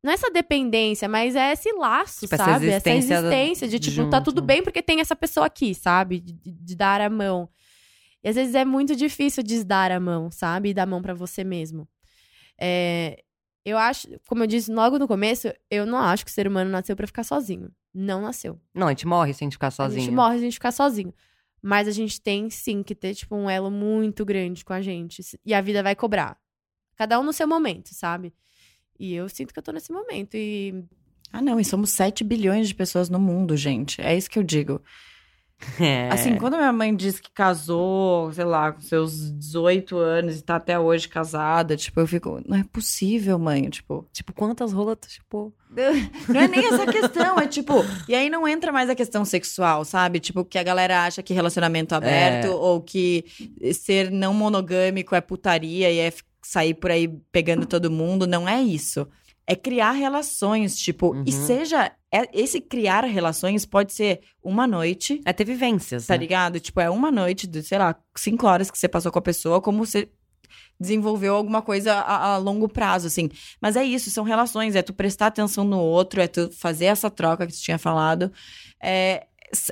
Não 0.04 0.12
é 0.12 0.14
essa 0.14 0.32
dependência, 0.32 1.10
mas 1.10 1.36
é 1.36 1.52
esse 1.52 1.72
laço, 1.74 2.22
Tipo, 2.22 2.36
essa 2.36 2.46
sabe? 2.46 2.68
Essa 2.70 2.90
existência 2.90 3.16
existência 3.20 3.68
de, 3.68 3.80
tipo, 3.80 4.10
tá 4.10 4.18
junto. 4.18 4.26
tudo 4.26 4.42
bem 4.42 4.64
porque 4.64 4.82
tem 4.82 5.02
essa 5.02 5.16
pessoa 5.16 5.46
aqui, 5.46 5.76
sabe? 5.76 6.20
De, 6.22 6.34
de- 6.34 6.76
dar 6.76 7.02
a 7.02 7.10
mão. 7.10 7.50
E 8.24 8.30
às 8.30 8.36
vezes 8.36 8.56
é 8.56 8.64
muito 8.64 8.96
difícil 8.96 9.44
desdar 9.44 9.92
a 9.92 10.00
mão, 10.00 10.32
sabe? 10.32 10.70
E 10.70 10.74
dar 10.74 10.84
a 10.84 10.86
mão 10.86 11.02
pra 11.02 11.14
você 11.14 11.44
mesmo. 11.44 11.88
É, 12.58 13.22
eu 13.66 13.78
acho, 13.78 14.08
como 14.28 14.44
eu 14.44 14.48
disse 14.48 14.72
logo 14.72 14.98
no 14.98 15.08
começo, 15.08 15.52
eu 15.70 15.86
não 15.86 15.98
acho 15.98 16.24
que 16.26 16.32
o 16.32 16.34
ser 16.34 16.48
humano 16.48 16.70
nasceu 16.70 16.96
pra 16.96 17.06
ficar 17.08 17.24
sozinho. 17.24 17.70
Não 17.94 18.22
nasceu. 18.22 18.60
Não, 18.74 18.88
a 18.88 18.92
gente 18.92 19.06
morre 19.08 19.34
sem 19.34 19.50
ficar 19.52 19.68
A 19.68 19.72
sozinho. 19.72 20.02
gente 20.06 20.14
morre 20.14 20.36
se 20.36 20.42
a 20.42 20.44
gente 20.46 20.54
ficar 20.54 20.72
sozinho. 20.72 21.14
Mas 21.62 21.88
a 21.90 21.92
gente 21.92 22.22
tem 22.22 22.50
sim 22.50 22.82
que 22.84 22.96
ter, 22.96 23.14
tipo, 23.16 23.36
um 23.36 23.50
elo 23.50 23.70
muito 23.70 24.24
grande 24.24 24.64
com 24.64 24.72
a 24.72 24.82
gente. 24.82 25.22
E 25.46 25.54
a 25.54 25.60
vida 25.60 25.84
vai 25.84 25.94
cobrar. 25.96 26.38
Cada 26.96 27.20
um 27.20 27.24
no 27.24 27.34
seu 27.34 27.48
momento, 27.48 27.94
sabe? 27.94 28.34
E 29.00 29.14
eu 29.16 29.30
sinto 29.30 29.54
que 29.54 29.60
eu 29.60 29.64
tô 29.64 29.72
nesse 29.72 29.92
momento. 29.92 30.36
E 30.36 30.84
Ah, 31.32 31.42
não, 31.42 31.60
e 31.60 31.66
somos 31.66 31.92
7 31.92 32.24
bilhões 32.24 32.68
de 32.68 32.76
pessoas 32.76 33.10
no 33.10 33.20
mundo, 33.20 33.56
gente. 33.56 34.02
É 34.02 34.16
isso 34.16 34.30
que 34.30 34.38
eu 34.40 34.44
digo. 34.44 34.82
É. 35.78 36.08
Assim, 36.10 36.38
quando 36.38 36.56
minha 36.56 36.72
mãe 36.72 36.96
diz 36.96 37.20
que 37.20 37.30
casou, 37.34 38.32
sei 38.32 38.46
lá, 38.46 38.72
com 38.72 38.80
seus 38.80 39.30
18 39.38 39.98
anos 39.98 40.40
e 40.40 40.42
tá 40.42 40.56
até 40.56 40.80
hoje 40.80 41.10
casada, 41.10 41.76
tipo, 41.76 42.00
eu 42.00 42.08
fico, 42.08 42.42
não 42.48 42.58
é 42.60 42.64
possível, 42.64 43.38
mãe, 43.38 43.70
tipo. 43.70 44.08
Tipo, 44.14 44.32
quantas 44.32 44.72
rolas, 44.72 44.98
tipo... 45.06 45.54
Não 46.30 46.40
é 46.42 46.48
nem 46.48 46.66
essa 46.66 46.86
questão, 46.88 47.38
é 47.38 47.46
tipo. 47.46 47.74
E 48.08 48.16
aí 48.16 48.28
não 48.30 48.48
entra 48.48 48.72
mais 48.72 48.90
a 48.90 48.96
questão 48.96 49.24
sexual, 49.26 49.84
sabe? 49.86 50.20
Tipo, 50.20 50.44
que 50.44 50.58
a 50.58 50.64
galera 50.64 51.04
acha 51.04 51.22
que 51.22 51.32
relacionamento 51.34 51.94
aberto 51.94 52.48
É. 52.48 52.50
ou 52.50 52.82
que 52.82 53.24
ser 53.74 54.10
não 54.10 54.34
monogâmico 54.34 55.14
é 55.14 55.22
putaria 55.22 55.92
e 55.92 56.00
é 56.00 56.12
sair 56.42 56.74
por 56.74 56.92
aí 56.92 57.08
pegando 57.32 57.66
todo 57.66 57.92
mundo. 57.92 58.26
Não 58.28 58.48
é 58.48 58.62
isso. 58.62 59.08
É 59.46 59.56
criar 59.56 59.92
relações, 59.94 60.78
tipo, 60.78 61.16
e 61.26 61.34
Uhum. 61.34 61.46
seja. 61.48 61.92
é- 62.12 62.28
esse 62.34 62.60
criar 62.60 63.04
relações 63.04 63.66
pode 63.68 63.94
ser 63.94 64.22
uma 64.44 64.66
noite, 64.66 65.22
É 65.26 65.32
ter 65.34 65.44
vivências, 65.46 66.08
tá 66.08 66.14
né? 66.16 66.20
ligado? 66.20 66.60
Tipo, 66.60 66.80
é 66.82 66.90
uma 66.90 67.12
noite 67.12 67.46
de, 67.46 67.62
sei 67.62 67.78
lá, 67.78 67.96
cinco 68.18 68.48
horas 68.48 68.72
que 68.72 68.78
você 68.80 68.88
passou 68.88 69.12
com 69.12 69.20
a 69.20 69.22
pessoa, 69.22 69.62
como 69.62 69.86
você 69.86 70.10
desenvolveu 70.80 71.36
alguma 71.36 71.62
coisa 71.62 71.94
a, 71.94 72.34
a 72.34 72.38
longo 72.38 72.68
prazo, 72.70 73.08
assim. 73.08 73.30
Mas 73.62 73.76
é 73.76 73.84
isso, 73.84 74.10
são 74.10 74.24
relações, 74.24 74.76
é 74.76 74.82
tu 74.82 74.94
prestar 74.94 75.28
atenção 75.28 75.64
no 75.64 75.80
outro, 75.80 76.22
é 76.22 76.28
tu 76.28 76.50
fazer 76.52 76.86
essa 76.86 77.10
troca 77.12 77.46
que 77.46 77.54
tu 77.54 77.60
tinha 77.62 77.78
falado. 77.78 78.32
É, 78.82 79.28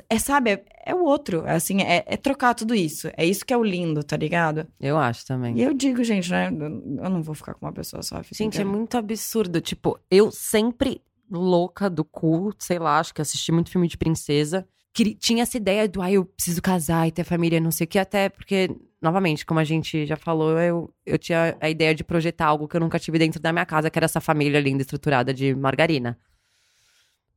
é 0.08 0.18
sabe, 0.18 0.50
é, 0.50 0.64
é 0.86 0.94
o 0.94 1.04
outro, 1.04 1.44
é 1.46 1.52
assim, 1.54 1.82
é, 1.82 2.04
é 2.06 2.16
trocar 2.16 2.54
tudo 2.54 2.74
isso. 2.74 3.08
É 3.16 3.24
isso 3.24 3.44
que 3.44 3.52
é 3.52 3.56
o 3.56 3.62
lindo, 3.62 4.02
tá 4.02 4.16
ligado? 4.16 4.66
Eu 4.80 4.96
acho 4.98 5.24
também. 5.26 5.56
E 5.56 5.62
eu 5.62 5.72
digo, 5.74 6.02
gente, 6.04 6.30
né? 6.30 6.48
Eu 6.48 7.10
não 7.10 7.22
vou 7.22 7.34
ficar 7.34 7.54
com 7.54 7.66
uma 7.66 7.72
pessoa 7.72 8.02
só. 8.02 8.16
Gente, 8.22 8.42
é 8.42 8.44
inteiro. 8.46 8.68
muito 8.70 8.96
absurdo. 8.96 9.60
Tipo, 9.60 9.98
eu 10.10 10.30
sempre 10.30 11.00
louca 11.30 11.88
do 11.90 12.04
cu, 12.04 12.54
sei 12.58 12.78
lá, 12.78 12.98
acho 12.98 13.12
que 13.14 13.20
assisti 13.22 13.52
muito 13.52 13.70
filme 13.70 13.86
de 13.88 13.96
princesa. 13.98 14.66
Que 14.92 15.14
tinha 15.14 15.42
essa 15.42 15.56
ideia 15.56 15.86
do, 15.88 16.02
ah, 16.02 16.10
eu 16.10 16.24
preciso 16.24 16.60
casar 16.62 17.06
e 17.06 17.12
ter 17.12 17.22
família, 17.22 17.60
não 17.60 17.70
sei 17.70 17.84
o 17.84 17.88
que, 17.88 17.98
até 17.98 18.28
porque, 18.28 18.68
novamente, 19.00 19.46
como 19.46 19.60
a 19.60 19.64
gente 19.64 20.06
já 20.06 20.16
falou, 20.16 20.58
eu, 20.58 20.92
eu 21.06 21.18
tinha 21.18 21.56
a 21.60 21.70
ideia 21.70 21.94
de 21.94 22.02
projetar 22.02 22.46
algo 22.46 22.66
que 22.66 22.74
eu 22.74 22.80
nunca 22.80 22.98
tive 22.98 23.18
dentro 23.18 23.38
da 23.40 23.52
minha 23.52 23.66
casa, 23.66 23.90
que 23.90 23.98
era 23.98 24.06
essa 24.06 24.20
família 24.20 24.58
linda, 24.58 24.82
estruturada 24.82 25.32
de 25.32 25.54
margarina. 25.54 26.18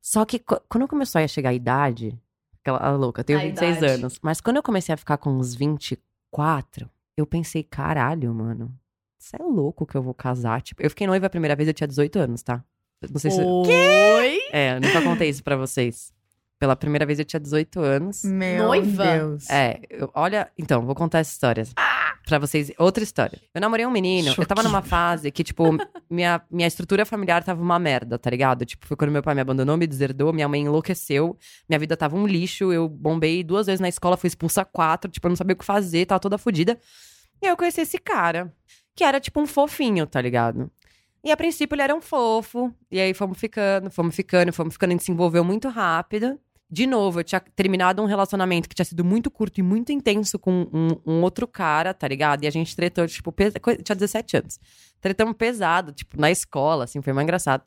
Só 0.00 0.24
que 0.24 0.38
qu- 0.40 0.60
quando 0.68 0.88
começou 0.88 1.20
a 1.20 1.28
chegar 1.28 1.50
a 1.50 1.54
idade, 1.54 2.18
aquela 2.62 2.78
a 2.78 2.90
louca, 2.96 3.20
eu 3.20 3.24
tenho 3.24 3.38
A 3.38 3.42
26 3.42 3.76
idade. 3.78 3.92
anos, 4.00 4.18
mas 4.22 4.40
quando 4.40 4.56
eu 4.56 4.62
comecei 4.62 4.94
a 4.94 4.96
ficar 4.96 5.18
com 5.18 5.30
uns 5.30 5.54
24, 5.54 6.88
eu 7.16 7.26
pensei, 7.26 7.62
caralho, 7.62 8.32
mano, 8.34 8.72
você 9.18 9.36
é 9.38 9.42
louco 9.44 9.84
que 9.86 9.96
eu 9.96 10.02
vou 10.02 10.14
casar? 10.14 10.62
Tipo, 10.62 10.82
eu 10.82 10.90
fiquei 10.90 11.06
noiva 11.06 11.26
a 11.26 11.30
primeira 11.30 11.54
vez, 11.56 11.68
eu 11.68 11.74
tinha 11.74 11.86
18 11.88 12.18
anos, 12.18 12.42
tá? 12.42 12.64
Não 13.10 13.18
sei 13.18 13.30
se. 13.32 13.40
Oi? 13.42 14.38
É, 14.52 14.76
eu 14.76 14.80
nunca 14.80 15.02
contei 15.02 15.28
isso 15.28 15.42
pra 15.42 15.56
vocês. 15.56 16.12
Pela 16.58 16.76
primeira 16.76 17.04
vez 17.04 17.18
eu 17.18 17.24
tinha 17.24 17.40
18 17.40 17.80
anos. 17.80 18.22
Meu 18.24 18.66
Noiva? 18.68 19.04
Deus. 19.18 19.50
É, 19.50 19.80
eu- 19.90 20.08
olha, 20.14 20.48
então, 20.56 20.86
vou 20.86 20.94
contar 20.94 21.18
essa 21.18 21.32
história. 21.32 21.64
Pra 22.26 22.38
vocês, 22.38 22.70
outra 22.78 23.02
história. 23.02 23.40
Eu 23.52 23.60
namorei 23.60 23.84
um 23.84 23.90
menino, 23.90 24.32
eu 24.38 24.46
tava 24.46 24.62
numa 24.62 24.80
fase 24.80 25.30
que, 25.30 25.42
tipo, 25.42 25.64
minha, 26.08 26.40
minha 26.50 26.68
estrutura 26.68 27.04
familiar 27.04 27.42
tava 27.42 27.60
uma 27.60 27.78
merda, 27.78 28.18
tá 28.18 28.30
ligado? 28.30 28.64
Tipo, 28.64 28.86
foi 28.86 28.96
quando 28.96 29.10
meu 29.10 29.22
pai 29.22 29.34
me 29.34 29.40
abandonou, 29.40 29.76
me 29.76 29.86
deserdou, 29.86 30.32
minha 30.32 30.48
mãe 30.48 30.62
enlouqueceu, 30.62 31.36
minha 31.68 31.78
vida 31.78 31.96
tava 31.96 32.16
um 32.16 32.26
lixo, 32.26 32.72
eu 32.72 32.88
bombei 32.88 33.42
duas 33.42 33.66
vezes 33.66 33.80
na 33.80 33.88
escola, 33.88 34.16
fui 34.16 34.28
expulsa 34.28 34.64
quatro, 34.64 35.10
tipo, 35.10 35.26
eu 35.26 35.30
não 35.30 35.36
sabia 35.36 35.54
o 35.54 35.56
que 35.56 35.64
fazer, 35.64 36.06
tava 36.06 36.20
toda 36.20 36.38
fodida. 36.38 36.78
E 37.42 37.46
aí 37.46 37.52
eu 37.52 37.56
conheci 37.56 37.80
esse 37.80 37.98
cara, 37.98 38.54
que 38.94 39.02
era, 39.02 39.18
tipo, 39.18 39.40
um 39.40 39.46
fofinho, 39.46 40.06
tá 40.06 40.20
ligado? 40.20 40.70
E 41.24 41.30
a 41.30 41.36
princípio 41.36 41.74
ele 41.74 41.82
era 41.82 41.94
um 41.94 42.00
fofo, 42.00 42.72
e 42.90 43.00
aí 43.00 43.14
fomos 43.14 43.38
ficando, 43.38 43.90
fomos 43.90 44.14
ficando, 44.14 44.52
fomos 44.52 44.74
ficando, 44.74 44.90
a 44.90 44.92
gente 44.94 45.04
se 45.04 45.12
envolveu 45.12 45.44
muito 45.44 45.68
rápido. 45.68 46.38
De 46.72 46.86
novo, 46.86 47.20
eu 47.20 47.24
tinha 47.24 47.38
terminado 47.54 48.00
um 48.00 48.06
relacionamento 48.06 48.66
que 48.66 48.74
tinha 48.74 48.86
sido 48.86 49.04
muito 49.04 49.30
curto 49.30 49.60
e 49.60 49.62
muito 49.62 49.92
intenso 49.92 50.38
com 50.38 50.66
um, 50.72 50.88
um 51.04 51.20
outro 51.20 51.46
cara, 51.46 51.92
tá 51.92 52.08
ligado? 52.08 52.44
E 52.44 52.46
a 52.46 52.50
gente 52.50 52.74
tretou, 52.74 53.06
tipo, 53.06 53.30
pes... 53.30 53.52
tinha 53.84 53.94
17 53.94 54.38
anos. 54.38 54.58
Tretamos 54.98 55.36
pesado, 55.36 55.92
tipo, 55.92 56.18
na 56.18 56.30
escola, 56.30 56.84
assim, 56.84 57.02
foi 57.02 57.12
mais 57.12 57.24
engraçado. 57.24 57.62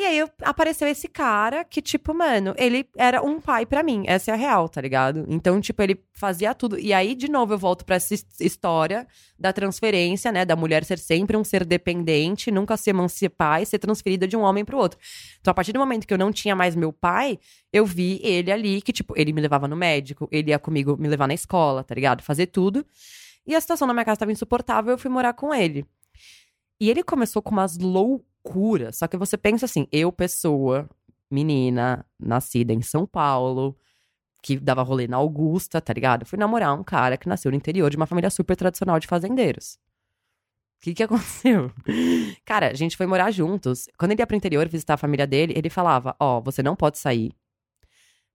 E 0.00 0.04
aí 0.04 0.16
eu- 0.16 0.30
apareceu 0.42 0.86
esse 0.86 1.08
cara 1.08 1.64
que, 1.64 1.82
tipo, 1.82 2.14
mano, 2.14 2.54
ele 2.56 2.88
era 2.96 3.20
um 3.20 3.40
pai 3.40 3.66
pra 3.66 3.82
mim. 3.82 4.04
Essa 4.06 4.30
é 4.30 4.34
a 4.34 4.36
real, 4.36 4.68
tá 4.68 4.80
ligado? 4.80 5.26
Então, 5.28 5.60
tipo, 5.60 5.82
ele 5.82 6.00
fazia 6.12 6.54
tudo. 6.54 6.78
E 6.78 6.92
aí, 6.92 7.16
de 7.16 7.28
novo, 7.28 7.52
eu 7.54 7.58
volto 7.58 7.84
pra 7.84 7.96
essa 7.96 8.14
his- 8.14 8.24
história 8.38 9.08
da 9.36 9.52
transferência, 9.52 10.30
né? 10.30 10.44
Da 10.44 10.54
mulher 10.54 10.84
ser 10.84 11.00
sempre 11.00 11.36
um 11.36 11.42
ser 11.42 11.64
dependente, 11.64 12.48
nunca 12.52 12.76
se 12.76 12.90
emancipar 12.90 13.60
e 13.60 13.66
ser 13.66 13.80
transferida 13.80 14.28
de 14.28 14.36
um 14.36 14.42
homem 14.42 14.64
pro 14.64 14.78
outro. 14.78 15.00
Então, 15.40 15.50
a 15.50 15.54
partir 15.54 15.72
do 15.72 15.80
momento 15.80 16.06
que 16.06 16.14
eu 16.14 16.18
não 16.18 16.30
tinha 16.30 16.54
mais 16.54 16.76
meu 16.76 16.92
pai, 16.92 17.36
eu 17.72 17.84
vi 17.84 18.20
ele 18.22 18.52
ali, 18.52 18.80
que, 18.80 18.92
tipo, 18.92 19.14
ele 19.16 19.32
me 19.32 19.40
levava 19.40 19.66
no 19.66 19.74
médico, 19.74 20.28
ele 20.30 20.50
ia 20.50 20.60
comigo 20.60 20.96
me 20.96 21.08
levar 21.08 21.26
na 21.26 21.34
escola, 21.34 21.82
tá 21.82 21.92
ligado? 21.96 22.22
Fazer 22.22 22.46
tudo. 22.46 22.86
E 23.44 23.52
a 23.52 23.60
situação 23.60 23.88
na 23.88 23.92
minha 23.94 24.04
casa 24.04 24.20
tava 24.20 24.30
insuportável, 24.30 24.92
eu 24.92 24.98
fui 24.98 25.10
morar 25.10 25.32
com 25.32 25.52
ele. 25.52 25.84
E 26.80 26.88
ele 26.88 27.02
começou 27.02 27.42
com 27.42 27.50
umas 27.50 27.76
loucuras. 27.76 28.27
Só 28.92 29.06
que 29.06 29.16
você 29.16 29.36
pensa 29.36 29.64
assim, 29.66 29.86
eu, 29.92 30.12
pessoa, 30.12 30.88
menina, 31.30 32.04
nascida 32.18 32.72
em 32.72 32.82
São 32.82 33.06
Paulo, 33.06 33.76
que 34.42 34.58
dava 34.58 34.82
rolê 34.82 35.06
na 35.06 35.16
Augusta, 35.16 35.80
tá 35.80 35.92
ligado? 35.92 36.24
Fui 36.24 36.38
namorar 36.38 36.78
um 36.78 36.84
cara 36.84 37.16
que 37.16 37.28
nasceu 37.28 37.50
no 37.50 37.56
interior 37.56 37.90
de 37.90 37.96
uma 37.96 38.06
família 38.06 38.30
super 38.30 38.56
tradicional 38.56 38.98
de 38.98 39.06
fazendeiros. 39.06 39.78
O 40.78 40.82
que 40.82 40.94
que 40.94 41.02
aconteceu? 41.04 41.72
Cara, 42.44 42.70
a 42.70 42.74
gente 42.74 42.96
foi 42.96 43.06
morar 43.06 43.30
juntos. 43.30 43.88
Quando 43.98 44.12
ele 44.12 44.22
ia 44.22 44.26
pro 44.26 44.36
interior 44.36 44.68
visitar 44.68 44.94
a 44.94 44.98
família 44.98 45.26
dele, 45.26 45.52
ele 45.56 45.68
falava: 45.68 46.14
Ó, 46.20 46.40
você 46.40 46.62
não 46.62 46.76
pode 46.76 46.98
sair, 46.98 47.32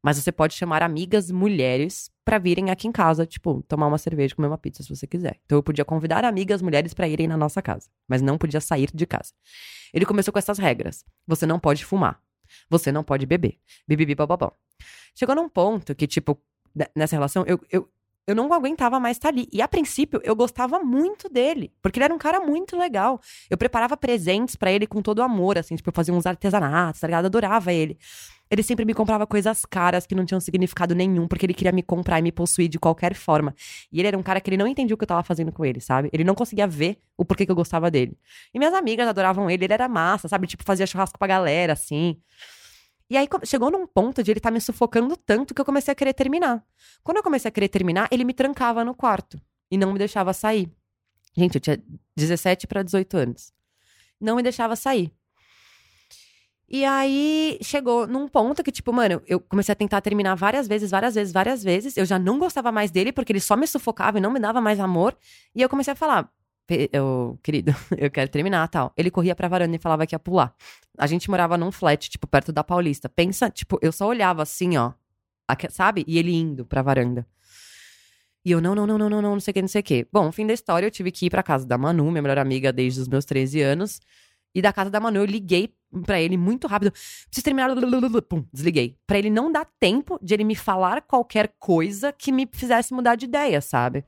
mas 0.03 0.17
você 0.17 0.31
pode 0.31 0.53
chamar 0.53 0.83
amigas 0.83 1.31
mulheres 1.31 2.11
pra 2.25 2.37
virem 2.37 2.69
aqui 2.69 2.87
em 2.87 2.91
casa, 2.91 3.25
tipo, 3.25 3.63
tomar 3.67 3.87
uma 3.87 3.97
cerveja, 3.97 4.35
comer 4.35 4.47
uma 4.47 4.57
pizza 4.57 4.83
se 4.83 4.89
você 4.95 5.07
quiser. 5.07 5.39
Então 5.45 5.57
eu 5.57 5.63
podia 5.63 5.85
convidar 5.85 6.25
amigas 6.25 6.61
mulheres 6.61 6.93
pra 6.93 7.07
irem 7.07 7.27
na 7.27 7.37
nossa 7.37 7.61
casa, 7.61 7.89
mas 8.07 8.21
não 8.21 8.37
podia 8.37 8.59
sair 8.61 8.89
de 8.93 9.05
casa. 9.05 9.31
Ele 9.93 10.05
começou 10.05 10.31
com 10.33 10.39
essas 10.39 10.57
regras: 10.59 11.05
você 11.25 11.45
não 11.45 11.59
pode 11.59 11.85
fumar, 11.85 12.19
você 12.69 12.91
não 12.91 13.03
pode 13.03 13.25
beber, 13.25 13.57
bibibi 13.87 14.13
bababó. 14.13 14.51
Chegou 15.15 15.35
num 15.35 15.47
ponto 15.49 15.95
que, 15.95 16.05
tipo, 16.07 16.37
ne- 16.75 16.87
nessa 16.95 17.15
relação, 17.15 17.43
eu, 17.45 17.59
eu, 17.71 17.87
eu 18.25 18.35
não 18.35 18.51
aguentava 18.51 18.99
mais 18.99 19.17
estar 19.17 19.29
ali. 19.29 19.47
E 19.51 19.61
a 19.61 19.67
princípio, 19.67 20.19
eu 20.23 20.35
gostava 20.35 20.79
muito 20.79 21.29
dele, 21.29 21.71
porque 21.81 21.99
ele 21.99 22.05
era 22.05 22.13
um 22.13 22.17
cara 22.17 22.39
muito 22.39 22.75
legal. 22.77 23.21
Eu 23.49 23.57
preparava 23.57 23.95
presentes 23.95 24.55
pra 24.55 24.71
ele 24.71 24.87
com 24.87 25.01
todo 25.01 25.21
amor, 25.21 25.57
assim, 25.57 25.75
tipo, 25.75 25.89
eu 25.89 25.93
fazia 25.93 26.13
uns 26.13 26.25
artesanatos, 26.25 26.99
tá 27.01 27.07
ligado? 27.07 27.25
Adorava 27.25 27.71
ele. 27.71 27.97
Ele 28.53 28.61
sempre 28.61 28.85
me 28.85 28.93
comprava 28.93 29.25
coisas 29.25 29.65
caras 29.65 30.05
que 30.05 30.13
não 30.13 30.23
tinham 30.23 30.39
significado 30.39 30.93
nenhum, 30.93 31.27
porque 31.27 31.43
ele 31.43 31.55
queria 31.55 31.71
me 31.71 31.81
comprar 31.81 32.19
e 32.19 32.21
me 32.21 32.31
possuir 32.31 32.69
de 32.69 32.77
qualquer 32.77 33.15
forma. 33.15 33.55
E 33.91 33.99
ele 33.99 34.07
era 34.07 34.15
um 34.15 34.21
cara 34.21 34.39
que 34.39 34.47
ele 34.47 34.57
não 34.57 34.67
entendia 34.67 34.93
o 34.93 34.97
que 34.97 35.03
eu 35.03 35.07
tava 35.07 35.23
fazendo 35.23 35.51
com 35.51 35.65
ele, 35.65 35.81
sabe? 35.81 36.07
Ele 36.13 36.23
não 36.23 36.35
conseguia 36.35 36.67
ver 36.67 36.99
o 37.17 37.25
porquê 37.25 37.47
que 37.47 37.51
eu 37.51 37.55
gostava 37.55 37.89
dele. 37.89 38.15
E 38.53 38.59
minhas 38.59 38.75
amigas 38.75 39.07
adoravam 39.07 39.49
ele, 39.49 39.65
ele 39.65 39.73
era 39.73 39.89
massa, 39.89 40.27
sabe? 40.27 40.45
Tipo, 40.45 40.63
fazia 40.63 40.85
churrasco 40.85 41.17
pra 41.17 41.27
galera, 41.27 41.73
assim. 41.73 42.21
E 43.09 43.17
aí 43.17 43.27
chegou 43.43 43.71
num 43.71 43.87
ponto 43.87 44.21
de 44.21 44.29
ele 44.29 44.37
estar 44.37 44.51
me 44.51 44.61
sufocando 44.61 45.17
tanto 45.17 45.55
que 45.55 45.59
eu 45.59 45.65
comecei 45.65 45.91
a 45.91 45.95
querer 45.95 46.13
terminar. 46.13 46.63
Quando 47.03 47.17
eu 47.17 47.23
comecei 47.23 47.49
a 47.49 47.51
querer 47.51 47.69
terminar, 47.69 48.07
ele 48.11 48.23
me 48.23 48.35
trancava 48.35 48.85
no 48.85 48.93
quarto 48.93 49.41
e 49.71 49.79
não 49.79 49.93
me 49.93 49.97
deixava 49.97 50.31
sair. 50.31 50.71
Gente, 51.35 51.55
eu 51.55 51.59
tinha 51.59 51.83
17 52.15 52.67
para 52.67 52.83
18 52.83 53.17
anos. 53.17 53.51
Não 54.21 54.35
me 54.35 54.43
deixava 54.43 54.75
sair. 54.75 55.11
E 56.69 56.83
aí 56.85 57.59
chegou 57.61 58.07
num 58.07 58.27
ponto 58.27 58.63
que, 58.63 58.71
tipo, 58.71 58.91
mano, 58.91 59.21
eu 59.27 59.39
comecei 59.39 59.73
a 59.73 59.75
tentar 59.75 60.01
terminar 60.01 60.33
várias 60.35 60.67
vezes, 60.67 60.89
várias 60.89 61.13
vezes, 61.15 61.31
várias 61.33 61.63
vezes. 61.63 61.95
Eu 61.97 62.05
já 62.05 62.17
não 62.17 62.39
gostava 62.39 62.71
mais 62.71 62.89
dele 62.89 63.11
porque 63.11 63.31
ele 63.31 63.39
só 63.39 63.55
me 63.55 63.67
sufocava 63.67 64.17
e 64.17 64.21
não 64.21 64.31
me 64.31 64.39
dava 64.39 64.59
mais 64.61 64.79
amor. 64.79 65.15
E 65.53 65.61
eu 65.61 65.69
comecei 65.69 65.93
a 65.93 65.95
falar, 65.95 66.29
"Pe- 66.65 66.89
eu, 66.91 67.37
querido, 67.43 67.71
eu 67.97 68.09
quero 68.09 68.29
terminar 68.31 68.67
tal. 68.69 68.91
Ele 68.97 69.11
corria 69.11 69.35
pra 69.35 69.47
varanda 69.47 69.75
e 69.75 69.79
falava 69.79 70.07
que 70.07 70.15
ia 70.15 70.19
pular. 70.19 70.55
A 70.97 71.05
gente 71.05 71.29
morava 71.29 71.57
num 71.57 71.71
flat, 71.71 72.09
tipo, 72.09 72.25
perto 72.25 72.51
da 72.51 72.63
Paulista. 72.63 73.07
Pensa, 73.09 73.49
tipo, 73.51 73.77
eu 73.81 73.91
só 73.91 74.07
olhava 74.07 74.41
assim, 74.41 74.77
ó, 74.77 74.93
sabe? 75.69 76.03
E 76.07 76.17
ele 76.17 76.33
indo 76.33 76.65
pra 76.65 76.81
varanda. 76.81 77.27
E 78.45 78.51
eu, 78.51 78.59
não, 78.59 78.73
não, 78.75 78.85
não, 78.87 78.97
não, 78.97 79.09
não, 79.09 79.21
não, 79.21 79.31
não 79.33 79.39
sei 79.39 79.51
o 79.51 79.53
que, 79.53 79.61
não 79.61 79.67
sei 79.69 79.81
o 79.81 79.83
que. 79.83 80.07
Bom, 80.11 80.31
fim 80.31 80.45
da 80.45 80.53
história, 80.53 80.85
eu 80.85 80.91
tive 80.91 81.11
que 81.11 81.27
ir 81.27 81.29
pra 81.29 81.41
casa 81.43 81.65
da 81.65 81.77
Manu, 81.77 82.09
minha 82.11 82.21
melhor 82.21 82.37
amiga 82.39 82.73
desde 82.73 82.99
os 83.01 83.07
meus 83.07 83.23
13 83.25 83.61
anos. 83.61 84.01
E 84.55 84.61
da 84.61 84.71
casa 84.71 84.89
da 84.89 84.99
Manu, 84.99 85.19
eu 85.19 85.25
liguei 85.25 85.73
pra 86.05 86.21
ele 86.21 86.37
muito 86.37 86.67
rápido. 86.67 86.91
Preciso 86.91 87.43
terminar. 87.43 87.69
Pum, 88.27 88.45
desliguei. 88.51 88.97
Pra 89.05 89.17
ele 89.17 89.29
não 89.29 89.51
dar 89.51 89.65
tempo 89.79 90.19
de 90.21 90.33
ele 90.33 90.43
me 90.43 90.55
falar 90.55 91.01
qualquer 91.01 91.53
coisa 91.59 92.11
que 92.11 92.31
me 92.31 92.47
fizesse 92.51 92.93
mudar 92.93 93.15
de 93.15 93.25
ideia, 93.25 93.61
sabe? 93.61 94.05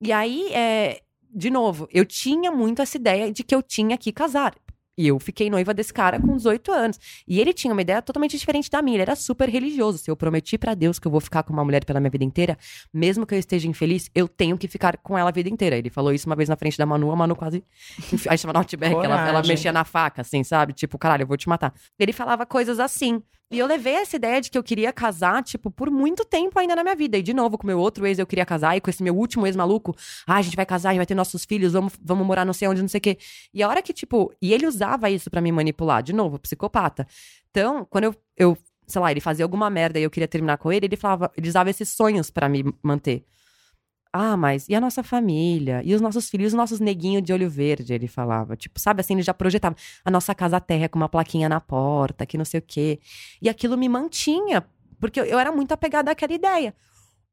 E 0.00 0.12
aí, 0.12 0.52
é, 0.52 1.02
de 1.32 1.50
novo, 1.50 1.88
eu 1.92 2.04
tinha 2.04 2.50
muito 2.50 2.82
essa 2.82 2.96
ideia 2.96 3.32
de 3.32 3.44
que 3.44 3.54
eu 3.54 3.62
tinha 3.62 3.96
que 3.96 4.12
casar. 4.12 4.54
E 4.96 5.08
eu 5.08 5.18
fiquei 5.18 5.48
noiva 5.48 5.72
desse 5.72 5.92
cara 5.92 6.20
com 6.20 6.36
18 6.36 6.70
anos. 6.70 7.00
E 7.26 7.40
ele 7.40 7.52
tinha 7.52 7.72
uma 7.72 7.80
ideia 7.80 8.02
totalmente 8.02 8.36
diferente 8.36 8.70
da 8.70 8.82
minha. 8.82 8.96
Ele 8.96 9.02
era 9.02 9.16
super 9.16 9.48
religioso. 9.48 9.98
Se 9.98 10.10
eu 10.10 10.16
prometi 10.16 10.58
pra 10.58 10.74
Deus 10.74 10.98
que 10.98 11.06
eu 11.06 11.10
vou 11.10 11.20
ficar 11.20 11.42
com 11.42 11.52
uma 11.52 11.64
mulher 11.64 11.84
pela 11.84 11.98
minha 11.98 12.10
vida 12.10 12.24
inteira, 12.24 12.58
mesmo 12.92 13.26
que 13.26 13.34
eu 13.34 13.38
esteja 13.38 13.66
infeliz, 13.68 14.10
eu 14.14 14.28
tenho 14.28 14.58
que 14.58 14.68
ficar 14.68 14.98
com 14.98 15.16
ela 15.16 15.30
a 15.30 15.32
vida 15.32 15.48
inteira. 15.48 15.76
Ele 15.76 15.88
falou 15.88 16.12
isso 16.12 16.26
uma 16.26 16.36
vez 16.36 16.48
na 16.48 16.56
frente 16.56 16.76
da 16.76 16.84
Manu, 16.84 17.10
a 17.10 17.16
Manu 17.16 17.34
quase. 17.34 17.64
Aí 18.28 18.36
chama 18.36 18.58
Outback, 18.58 18.94
ela, 18.94 19.28
ela 19.28 19.42
mexia 19.42 19.72
na 19.72 19.84
faca, 19.84 20.22
assim, 20.22 20.44
sabe? 20.44 20.72
Tipo, 20.72 20.98
caralho, 20.98 21.22
eu 21.22 21.26
vou 21.26 21.36
te 21.36 21.48
matar. 21.48 21.72
Ele 21.98 22.12
falava 22.12 22.44
coisas 22.44 22.78
assim. 22.78 23.22
E 23.52 23.58
eu 23.58 23.66
levei 23.66 23.96
essa 23.96 24.16
ideia 24.16 24.40
de 24.40 24.50
que 24.50 24.56
eu 24.56 24.62
queria 24.62 24.90
casar, 24.94 25.42
tipo, 25.42 25.70
por 25.70 25.90
muito 25.90 26.24
tempo 26.24 26.58
ainda 26.58 26.74
na 26.74 26.82
minha 26.82 26.96
vida. 26.96 27.18
E 27.18 27.22
de 27.22 27.34
novo, 27.34 27.58
com 27.58 27.66
meu 27.66 27.78
outro 27.78 28.06
ex 28.06 28.18
eu 28.18 28.26
queria 28.26 28.46
casar, 28.46 28.78
e 28.78 28.80
com 28.80 28.88
esse 28.88 29.02
meu 29.02 29.14
último 29.14 29.46
ex 29.46 29.54
maluco, 29.54 29.94
ah, 30.26 30.36
a 30.36 30.42
gente 30.42 30.56
vai 30.56 30.64
casar, 30.64 30.88
a 30.88 30.92
gente 30.92 31.00
vai 31.00 31.06
ter 31.06 31.14
nossos 31.14 31.44
filhos, 31.44 31.74
vamos, 31.74 31.92
vamos 32.02 32.26
morar 32.26 32.46
não 32.46 32.54
sei 32.54 32.66
onde, 32.66 32.80
não 32.80 32.88
sei 32.88 32.96
o 32.96 33.02
quê. 33.02 33.18
E 33.52 33.62
a 33.62 33.68
hora 33.68 33.82
que, 33.82 33.92
tipo, 33.92 34.32
e 34.40 34.54
ele 34.54 34.66
usava 34.66 35.10
isso 35.10 35.30
pra 35.30 35.42
me 35.42 35.52
manipular, 35.52 36.02
de 36.02 36.14
novo, 36.14 36.38
psicopata. 36.38 37.06
Então, 37.50 37.86
quando 37.90 38.04
eu, 38.04 38.16
eu 38.38 38.58
sei 38.86 39.02
lá, 39.02 39.10
ele 39.10 39.20
fazia 39.20 39.44
alguma 39.44 39.68
merda 39.68 40.00
e 40.00 40.02
eu 40.02 40.10
queria 40.10 40.28
terminar 40.28 40.56
com 40.56 40.72
ele, 40.72 40.86
ele 40.86 40.96
falava, 40.96 41.30
ele 41.36 41.46
usava 41.46 41.68
esses 41.68 41.90
sonhos 41.90 42.30
pra 42.30 42.48
me 42.48 42.64
manter. 42.82 43.22
Ah, 44.12 44.36
mas 44.36 44.68
e 44.68 44.74
a 44.74 44.80
nossa 44.80 45.02
família? 45.02 45.80
E 45.84 45.94
os 45.94 46.00
nossos 46.00 46.28
filhos, 46.28 46.48
os 46.48 46.56
nossos 46.56 46.80
neguinhos 46.80 47.22
de 47.22 47.32
olho 47.32 47.48
verde, 47.48 47.94
ele 47.94 48.06
falava. 48.06 48.54
Tipo, 48.56 48.78
sabe 48.78 49.00
assim, 49.00 49.14
ele 49.14 49.22
já 49.22 49.32
projetava 49.32 49.74
a 50.04 50.10
nossa 50.10 50.34
casa 50.34 50.60
terra 50.60 50.88
com 50.88 50.98
uma 50.98 51.08
plaquinha 51.08 51.48
na 51.48 51.60
porta, 51.60 52.26
que 52.26 52.36
não 52.36 52.44
sei 52.44 52.60
o 52.60 52.62
quê. 52.62 53.00
E 53.40 53.48
aquilo 53.48 53.76
me 53.78 53.88
mantinha, 53.88 54.64
porque 55.00 55.18
eu, 55.18 55.38
era 55.38 55.50
muito 55.50 55.72
apegada 55.72 56.10
àquela 56.10 56.32
ideia. 56.32 56.74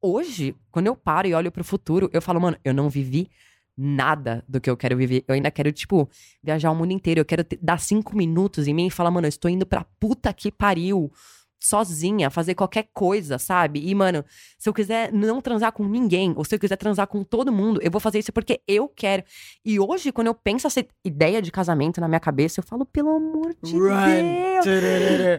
Hoje, 0.02 0.56
quando 0.72 0.88
eu 0.88 0.96
paro 0.96 1.28
e 1.28 1.34
olho 1.34 1.52
pro 1.52 1.64
futuro, 1.66 2.10
eu 2.14 2.22
falo, 2.22 2.40
mano, 2.40 2.58
eu 2.64 2.74
não 2.74 2.90
vivi 2.90 3.30
nada 3.78 4.44
do 4.48 4.62
que 4.62 4.70
eu 4.70 4.78
quero 4.78 4.96
viver. 4.96 5.26
Eu 5.28 5.36
ainda 5.36 5.52
quero, 5.52 5.72
tipo, 5.74 6.10
viajar 6.42 6.72
o 6.72 6.76
mundo 6.76 6.92
inteiro. 6.92 7.20
Eu 7.20 7.26
quero 7.26 7.46
dar 7.62 7.80
cinco 7.80 8.16
minutos 8.16 8.68
em 8.68 8.74
mim 8.74 8.88
e 8.88 8.92
falar, 8.92 9.12
mano, 9.12 9.26
eu 9.26 9.30
estou 9.30 9.52
indo 9.52 9.66
pra 9.66 9.86
puta 10.00 10.34
que 10.34 10.50
pariu. 10.52 11.12
Sozinha, 11.60 12.30
fazer 12.30 12.56
qualquer 12.56 12.88
coisa, 12.94 13.38
sabe? 13.38 13.82
E, 13.86 13.94
mano, 13.94 14.24
se 14.58 14.70
eu 14.70 14.74
quiser 14.74 15.12
não 15.12 15.42
transar 15.42 15.72
com 15.74 15.84
ninguém, 15.84 16.34
ou 16.38 16.46
se 16.46 16.56
eu 16.56 16.60
quiser 16.60 16.78
transar 16.78 17.06
com 17.08 17.24
todo 17.24 17.52
mundo, 17.52 17.82
eu 17.84 17.92
vou 17.92 18.00
fazer 18.00 18.20
isso 18.20 18.32
porque 18.32 18.62
eu 18.66 18.88
quero. 18.88 19.24
E 19.66 19.78
hoje, 19.80 20.12
quando 20.12 20.28
eu 20.28 20.34
penso 20.34 20.68
essa 20.68 20.86
ideia 21.04 21.42
de 21.42 21.52
casamento 21.52 22.00
na 22.00 22.08
minha 22.08 22.20
cabeça, 22.20 22.60
eu 22.60 22.64
falo, 22.64 22.86
pelo 22.86 23.10
amor 23.10 23.54
de 23.62 23.74
Deus. 23.74 24.66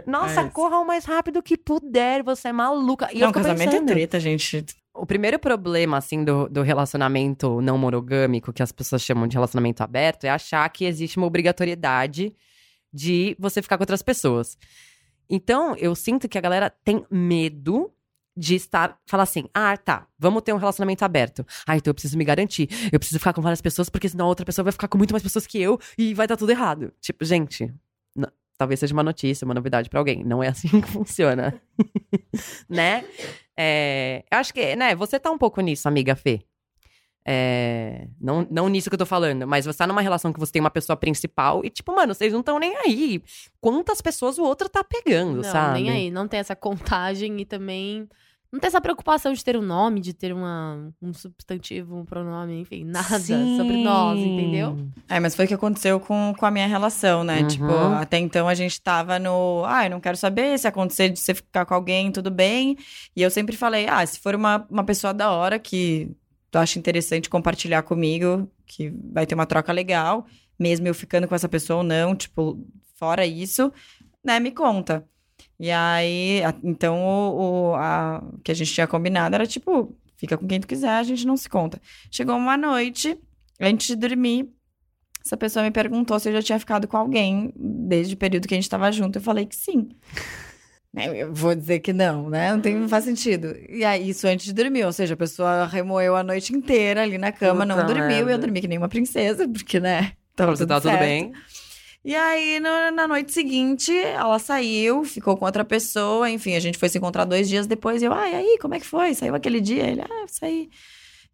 Nossa, 0.06 0.42
É 0.42 0.48
corra 0.50 0.78
o 0.78 0.86
mais 0.86 1.04
rápido 1.04 1.42
que 1.42 1.56
puder, 1.56 2.22
você 2.22 2.48
é 2.48 2.52
maluca. 2.52 3.08
E 3.12 3.20
Não, 3.20 3.32
casamento 3.32 3.68
é 3.68 3.72
pensando, 3.72 3.86
treta, 3.88 4.20
gente. 4.20 4.64
o 4.94 5.06
primeiro 5.06 5.38
problema, 5.38 5.96
assim, 5.96 6.22
do, 6.22 6.48
do 6.48 6.62
relacionamento 6.62 7.60
não 7.62 7.78
monogâmico, 7.78 8.52
que 8.52 8.62
as 8.62 8.72
pessoas 8.72 9.00
chamam 9.02 9.26
de 9.26 9.34
relacionamento 9.36 9.82
aberto, 9.82 10.24
é 10.24 10.28
achar 10.28 10.68
que 10.68 10.84
existe 10.84 11.16
uma 11.16 11.26
obrigatoriedade 11.26 12.34
de 12.92 13.36
você 13.38 13.62
ficar 13.62 13.78
com 13.78 13.82
outras 13.82 14.02
pessoas. 14.02 14.58
Então, 15.30 15.74
eu 15.76 15.94
sinto 15.94 16.28
que 16.28 16.36
a 16.36 16.40
galera 16.40 16.68
tem 16.84 17.04
medo 17.10 17.90
de 18.36 18.54
estar, 18.54 18.98
falar 19.06 19.24
assim, 19.24 19.44
ah, 19.52 19.76
tá, 19.76 20.06
vamos 20.18 20.42
ter 20.42 20.52
um 20.52 20.56
relacionamento 20.56 21.04
aberto. 21.04 21.46
Ah, 21.66 21.76
então 21.76 21.90
eu 21.90 21.94
preciso 21.94 22.16
me 22.18 22.24
garantir. 22.24 22.68
Eu 22.92 22.98
preciso 22.98 23.18
ficar 23.18 23.32
com 23.32 23.42
várias 23.42 23.60
pessoas, 23.60 23.88
porque 23.90 24.08
senão 24.08 24.26
a 24.26 24.28
outra 24.28 24.46
pessoa 24.46 24.64
vai 24.64 24.72
ficar 24.72 24.88
com 24.88 24.96
muito 24.98 25.12
mais 25.12 25.22
pessoas 25.22 25.46
que 25.46 25.60
eu 25.60 25.78
e 25.98 26.14
vai 26.14 26.26
dar 26.26 26.36
tudo 26.36 26.50
errado. 26.50 26.92
Tipo, 27.00 27.24
gente, 27.24 27.64
n- 28.16 28.28
talvez 28.56 28.80
seja 28.80 28.94
uma 28.94 29.02
notícia, 29.02 29.44
uma 29.44 29.54
novidade 29.54 29.90
pra 29.90 30.00
alguém. 30.00 30.24
Não 30.24 30.42
é 30.42 30.48
assim 30.48 30.68
que 30.80 30.88
funciona. 30.88 31.60
né? 32.68 33.04
É, 33.56 34.24
eu 34.30 34.38
acho 34.38 34.54
que, 34.54 34.74
né, 34.76 34.94
você 34.94 35.18
tá 35.20 35.30
um 35.30 35.38
pouco 35.38 35.60
nisso, 35.60 35.86
amiga 35.88 36.16
Fê. 36.16 36.40
É, 37.32 38.08
não, 38.20 38.44
não 38.50 38.68
nisso 38.68 38.90
que 38.90 38.94
eu 38.94 38.98
tô 38.98 39.06
falando, 39.06 39.46
mas 39.46 39.64
você 39.64 39.78
tá 39.78 39.86
numa 39.86 40.00
relação 40.00 40.32
que 40.32 40.40
você 40.40 40.50
tem 40.50 40.58
uma 40.58 40.68
pessoa 40.68 40.96
principal 40.96 41.64
e, 41.64 41.70
tipo, 41.70 41.94
mano, 41.94 42.12
vocês 42.12 42.32
não 42.32 42.40
estão 42.40 42.58
nem 42.58 42.76
aí. 42.78 43.22
Quantas 43.60 44.00
pessoas 44.00 44.36
o 44.36 44.42
outro 44.42 44.68
tá 44.68 44.82
pegando, 44.82 45.36
Não, 45.36 45.44
sabe? 45.44 45.80
nem 45.80 45.90
aí. 45.90 46.10
Não 46.10 46.26
tem 46.26 46.40
essa 46.40 46.56
contagem 46.56 47.40
e 47.40 47.44
também 47.44 48.08
não 48.52 48.58
tem 48.58 48.66
essa 48.66 48.80
preocupação 48.80 49.32
de 49.32 49.44
ter 49.44 49.56
um 49.56 49.62
nome, 49.62 50.00
de 50.00 50.12
ter 50.12 50.32
uma, 50.32 50.92
um 51.00 51.12
substantivo, 51.12 51.96
um 51.96 52.04
pronome, 52.04 52.60
enfim, 52.60 52.82
nada 52.82 53.20
sobre 53.20 53.76
nós, 53.84 54.18
entendeu? 54.18 54.76
É, 55.08 55.20
mas 55.20 55.36
foi 55.36 55.44
o 55.44 55.48
que 55.48 55.54
aconteceu 55.54 56.00
com, 56.00 56.34
com 56.36 56.44
a 56.44 56.50
minha 56.50 56.66
relação, 56.66 57.22
né? 57.22 57.42
Uhum. 57.42 57.46
Tipo, 57.46 57.72
até 58.00 58.18
então 58.18 58.48
a 58.48 58.54
gente 58.54 58.80
tava 58.82 59.20
no. 59.20 59.62
Ah, 59.66 59.86
eu 59.86 59.90
não 59.90 60.00
quero 60.00 60.16
saber 60.16 60.58
se 60.58 60.66
acontecer 60.66 61.10
de 61.10 61.20
você 61.20 61.32
ficar 61.32 61.64
com 61.64 61.74
alguém, 61.74 62.10
tudo 62.10 62.28
bem. 62.28 62.76
E 63.14 63.22
eu 63.22 63.30
sempre 63.30 63.56
falei, 63.56 63.86
ah, 63.88 64.04
se 64.04 64.18
for 64.18 64.34
uma, 64.34 64.66
uma 64.68 64.82
pessoa 64.82 65.14
da 65.14 65.30
hora 65.30 65.56
que 65.56 66.10
tu 66.50 66.58
acha 66.58 66.78
interessante 66.78 67.28
compartilhar 67.30 67.82
comigo, 67.82 68.50
que 68.66 68.90
vai 69.12 69.26
ter 69.26 69.34
uma 69.34 69.46
troca 69.46 69.72
legal, 69.72 70.26
mesmo 70.58 70.86
eu 70.86 70.94
ficando 70.94 71.26
com 71.28 71.34
essa 71.34 71.48
pessoa 71.48 71.78
ou 71.78 71.82
não, 71.84 72.14
tipo, 72.14 72.66
fora 72.96 73.24
isso, 73.26 73.72
né, 74.24 74.38
me 74.40 74.50
conta. 74.50 75.04
E 75.58 75.70
aí, 75.70 76.42
a- 76.44 76.54
então, 76.62 76.98
o, 77.04 77.70
o 77.70 77.74
a- 77.76 78.22
que 78.44 78.50
a 78.50 78.54
gente 78.54 78.72
tinha 78.72 78.86
combinado 78.86 79.34
era 79.34 79.46
tipo, 79.46 79.96
fica 80.16 80.36
com 80.36 80.46
quem 80.46 80.60
tu 80.60 80.66
quiser, 80.66 80.90
a 80.90 81.02
gente 81.02 81.26
não 81.26 81.36
se 81.36 81.48
conta. 81.48 81.80
Chegou 82.10 82.36
uma 82.36 82.56
noite, 82.56 83.18
antes 83.60 83.86
de 83.88 83.96
dormir, 83.96 84.50
essa 85.24 85.36
pessoa 85.36 85.62
me 85.62 85.70
perguntou 85.70 86.18
se 86.18 86.28
eu 86.28 86.32
já 86.34 86.42
tinha 86.42 86.58
ficado 86.58 86.88
com 86.88 86.96
alguém 86.96 87.52
desde 87.56 88.14
o 88.14 88.16
período 88.16 88.48
que 88.48 88.54
a 88.54 88.56
gente 88.56 88.68
tava 88.70 88.90
junto. 88.90 89.16
Eu 89.18 89.22
falei 89.22 89.44
que 89.46 89.54
sim. 89.56 89.90
Né, 90.92 91.22
Eu 91.22 91.32
vou 91.32 91.54
dizer 91.54 91.78
que 91.80 91.92
não, 91.92 92.28
né? 92.28 92.52
Não, 92.52 92.60
tem, 92.60 92.74
não 92.74 92.88
faz 92.88 93.04
sentido. 93.04 93.54
E 93.68 93.84
aí, 93.84 94.08
isso 94.10 94.26
antes 94.26 94.46
de 94.46 94.52
dormir, 94.52 94.84
ou 94.84 94.92
seja, 94.92 95.14
a 95.14 95.16
pessoa 95.16 95.66
remoeu 95.66 96.16
a 96.16 96.22
noite 96.22 96.52
inteira 96.52 97.02
ali 97.02 97.16
na 97.16 97.30
cama, 97.30 97.64
não 97.64 97.76
Puta 97.76 97.86
dormiu, 97.94 98.28
e 98.28 98.32
eu 98.32 98.38
dormi 98.38 98.60
que 98.60 98.66
nem 98.68 98.76
uma 98.78 98.88
princesa, 98.88 99.46
porque, 99.48 99.78
né? 99.78 100.12
Pra 100.34 100.46
você 100.46 100.66
tá 100.66 100.80
tudo 100.80 100.90
bem. 100.98 101.32
E 102.04 102.16
aí, 102.16 102.58
no- 102.60 102.90
na 102.96 103.06
noite 103.06 103.30
seguinte, 103.32 103.92
ela 103.96 104.38
saiu, 104.38 105.04
ficou 105.04 105.36
com 105.36 105.44
outra 105.44 105.64
pessoa, 105.64 106.28
enfim, 106.30 106.54
a 106.56 106.60
gente 106.60 106.78
foi 106.78 106.88
se 106.88 106.96
encontrar 106.98 107.24
dois 107.24 107.48
dias 107.48 107.66
depois. 107.66 108.02
E 108.02 108.06
eu, 108.06 108.12
ah, 108.12 108.28
e 108.28 108.34
aí, 108.34 108.58
como 108.60 108.74
é 108.74 108.80
que 108.80 108.86
foi? 108.86 109.14
Saiu 109.14 109.34
aquele 109.34 109.60
dia? 109.60 109.86
Ele, 109.86 110.00
ah, 110.00 110.24
saí. 110.26 110.70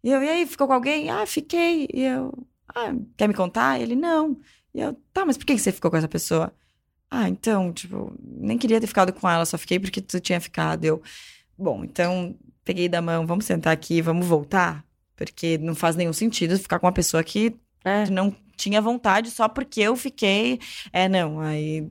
E 0.03 0.11
eu, 0.11 0.21
e 0.21 0.29
aí, 0.29 0.45
ficou 0.45 0.67
com 0.67 0.73
alguém? 0.73 1.09
Ah, 1.09 1.25
fiquei. 1.25 1.87
E 1.91 2.03
eu, 2.03 2.31
ah, 2.75 2.93
quer 3.15 3.27
me 3.27 3.33
contar? 3.33 3.79
Ele, 3.81 3.95
não. 3.95 4.37
E 4.75 4.81
eu, 4.81 4.93
tá, 5.13 5.25
mas 5.25 5.37
por 5.37 5.45
que 5.45 5.57
você 5.57 5.71
ficou 5.71 5.89
com 5.89 5.97
essa 5.97 6.07
pessoa? 6.07 6.53
Ah, 7.09 7.29
então, 7.29 7.71
tipo, 7.71 8.13
nem 8.21 8.57
queria 8.57 8.81
ter 8.81 8.87
ficado 8.87 9.13
com 9.13 9.29
ela, 9.29 9.45
só 9.45 9.57
fiquei 9.57 9.79
porque 9.79 10.01
tu 10.01 10.19
tinha 10.19 10.41
ficado. 10.41 10.83
Eu, 10.83 11.01
bom, 11.57 11.83
então, 11.83 12.35
peguei 12.65 12.89
da 12.89 13.01
mão, 13.01 13.25
vamos 13.25 13.45
sentar 13.45 13.71
aqui, 13.73 14.01
vamos 14.01 14.27
voltar? 14.27 14.83
Porque 15.15 15.57
não 15.57 15.73
faz 15.73 15.95
nenhum 15.95 16.13
sentido 16.13 16.57
ficar 16.59 16.79
com 16.79 16.85
uma 16.85 16.91
pessoa 16.93 17.23
que 17.23 17.55
É. 17.85 18.09
não 18.09 18.35
tinha 18.57 18.81
vontade 18.81 19.31
só 19.31 19.47
porque 19.47 19.79
eu 19.81 19.95
fiquei. 19.95 20.59
É, 20.91 21.07
não, 21.07 21.39
aí. 21.39 21.87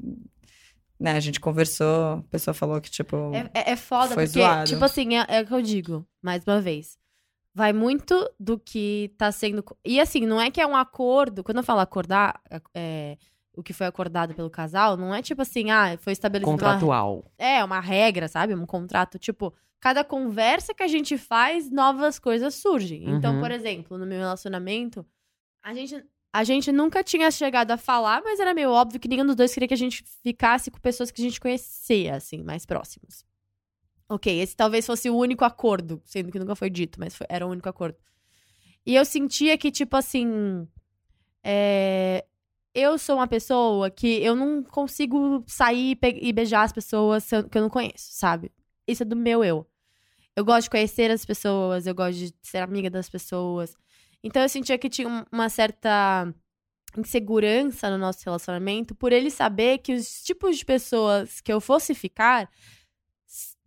Né, 0.98 1.12
a 1.12 1.20
gente 1.20 1.38
conversou, 1.40 2.14
a 2.14 2.22
pessoa 2.30 2.54
falou 2.54 2.80
que, 2.80 2.90
tipo. 2.90 3.16
É, 3.34 3.50
é, 3.52 3.70
é 3.72 3.76
foda, 3.76 4.14
Foi 4.14 4.24
porque, 4.26 4.38
zoado. 4.40 4.68
tipo 4.68 4.84
assim, 4.84 5.16
é, 5.16 5.26
é 5.28 5.40
o 5.42 5.46
que 5.46 5.52
eu 5.52 5.60
digo, 5.62 6.06
mais 6.22 6.42
uma 6.46 6.60
vez. 6.60 6.96
vai 7.54 7.72
muito 7.72 8.14
do 8.38 8.58
que 8.58 9.12
tá 9.18 9.30
sendo. 9.32 9.64
E 9.84 9.98
assim, 10.00 10.26
não 10.26 10.40
é 10.40 10.50
que 10.50 10.60
é 10.60 10.66
um 10.66 10.76
acordo. 10.76 11.42
Quando 11.44 11.58
eu 11.58 11.62
falo 11.64 11.80
acordar, 11.80 12.40
é, 12.74 13.16
o 13.56 13.62
que 13.62 13.72
foi 13.72 13.86
acordado 13.86 14.34
pelo 14.34 14.50
casal, 14.50 14.96
não 14.96 15.14
é 15.14 15.22
tipo 15.22 15.42
assim, 15.42 15.70
ah, 15.70 15.96
foi 15.98 16.12
estabelecido. 16.12 16.50
uma- 16.50 16.58
Contratual. 16.58 17.24
é, 17.38 17.64
uma 17.64 17.80
regra, 17.80 18.28
sabe? 18.28 18.54
Um 18.54 18.66
contrato. 18.66 19.18
Tipo, 19.18 19.52
cada 19.80 20.04
conversa 20.04 20.74
que 20.74 20.82
a 20.82 20.88
gente 20.88 21.16
faz, 21.18 21.70
novas 21.70 22.18
coisas 22.18 22.54
surgem. 22.54 23.08
Então, 23.10 23.34
Uhum. 23.36 23.40
por 23.40 23.50
exemplo, 23.50 23.96
no 23.98 24.06
meu 24.06 24.18
relacionamento, 24.18 25.04
a 25.62 25.72
gente, 25.74 26.04
a 26.32 26.44
gente 26.44 26.70
nunca 26.70 27.02
tinha 27.02 27.30
chegado 27.30 27.70
a 27.70 27.76
falar, 27.76 28.22
mas 28.22 28.38
era 28.38 28.52
meio 28.54 28.70
óbvio 28.70 29.00
que 29.00 29.08
nenhum 29.08 29.24
dos 29.26 29.34
dois 29.36 29.52
queria 29.54 29.66
que 29.68 29.74
a 29.74 29.76
gente 29.78 30.04
ficasse 30.22 30.70
com 30.70 30.78
pessoas 30.78 31.10
que 31.10 31.20
a 31.20 31.24
gente 31.24 31.40
conhecia, 31.40 32.14
assim, 32.16 32.42
mais 32.42 32.66
próximos. 32.66 33.24
Ok, 34.08 34.40
esse 34.40 34.54
talvez 34.54 34.86
fosse 34.86 35.10
o 35.10 35.16
único 35.16 35.44
acordo, 35.44 36.00
sendo 36.04 36.30
que 36.30 36.38
nunca 36.38 36.54
foi 36.54 36.70
dito, 36.70 37.00
mas 37.00 37.16
foi- 37.16 37.26
era 37.28 37.44
o 37.46 37.50
único 37.50 37.68
acordo. 37.68 37.96
E 38.84 38.94
eu 38.94 39.04
sentia 39.04 39.56
que, 39.58 39.70
tipo 39.72 39.96
assim. 39.96 40.68
é, 41.48 42.24
eu 42.78 42.98
sou 42.98 43.16
uma 43.16 43.26
pessoa 43.26 43.90
que 43.90 44.22
eu 44.22 44.36
não 44.36 44.62
consigo 44.62 45.42
sair 45.46 45.98
e 46.20 46.32
beijar 46.32 46.62
as 46.64 46.72
pessoas 46.72 47.26
que 47.50 47.56
eu 47.56 47.62
não 47.62 47.70
conheço, 47.70 48.08
sabe? 48.10 48.52
Isso 48.86 49.02
é 49.02 49.06
do 49.06 49.16
meu 49.16 49.42
eu. 49.42 49.66
Eu 50.36 50.44
gosto 50.44 50.64
de 50.64 50.70
conhecer 50.70 51.10
as 51.10 51.24
pessoas, 51.24 51.86
eu 51.86 51.94
gosto 51.94 52.18
de 52.18 52.34
ser 52.42 52.58
amiga 52.58 52.90
das 52.90 53.08
pessoas. 53.08 53.74
Então 54.22 54.42
eu 54.42 54.48
sentia 54.48 54.76
que 54.76 54.90
tinha 54.90 55.08
um- 55.08 55.24
uma 55.32 55.48
certa 55.48 56.32
insegurança 56.98 57.88
no 57.90 57.96
nosso 57.98 58.22
relacionamento 58.24 58.94
por 58.94 59.12
ele 59.12 59.30
saber 59.30 59.78
que 59.78 59.94
os 59.94 60.22
tipos 60.22 60.58
de 60.58 60.64
pessoas 60.64 61.40
que 61.40 61.52
eu 61.52 61.60
fosse 61.60 61.94
ficar 61.94 62.50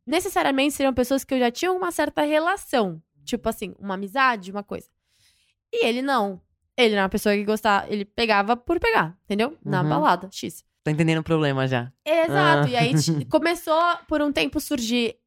necessariamente 0.05 0.75
seriam 0.75 0.93
pessoas 0.93 1.23
que 1.23 1.33
eu 1.33 1.39
já 1.39 1.51
tinha 1.51 1.71
uma 1.71 1.91
certa 1.91 2.21
relação. 2.23 3.01
Tipo 3.25 3.49
assim, 3.49 3.75
uma 3.79 3.95
amizade, 3.95 4.51
uma 4.51 4.63
coisa. 4.63 4.87
E 5.71 5.85
ele 5.85 6.01
não. 6.01 6.41
Ele 6.81 6.93
era 6.93 7.03
uma 7.03 7.09
pessoa 7.09 7.35
que 7.35 7.43
gostava, 7.43 7.87
ele 7.91 8.05
pegava 8.05 8.55
por 8.55 8.79
pegar, 8.79 9.17
entendeu? 9.25 9.57
Na 9.63 9.81
Uhum. 9.83 9.89
balada, 9.89 10.29
X. 10.31 10.63
Tô 10.83 10.91
entendendo 10.91 11.19
o 11.19 11.23
problema 11.23 11.67
já. 11.67 11.91
Exato. 12.05 12.67
Ah. 12.67 12.69
E 12.69 12.75
aí 12.77 12.93
t- 12.95 13.25
começou 13.29 13.81
por 14.07 14.21
um 14.21 14.31
tempo 14.31 14.59
surgir 14.61 15.17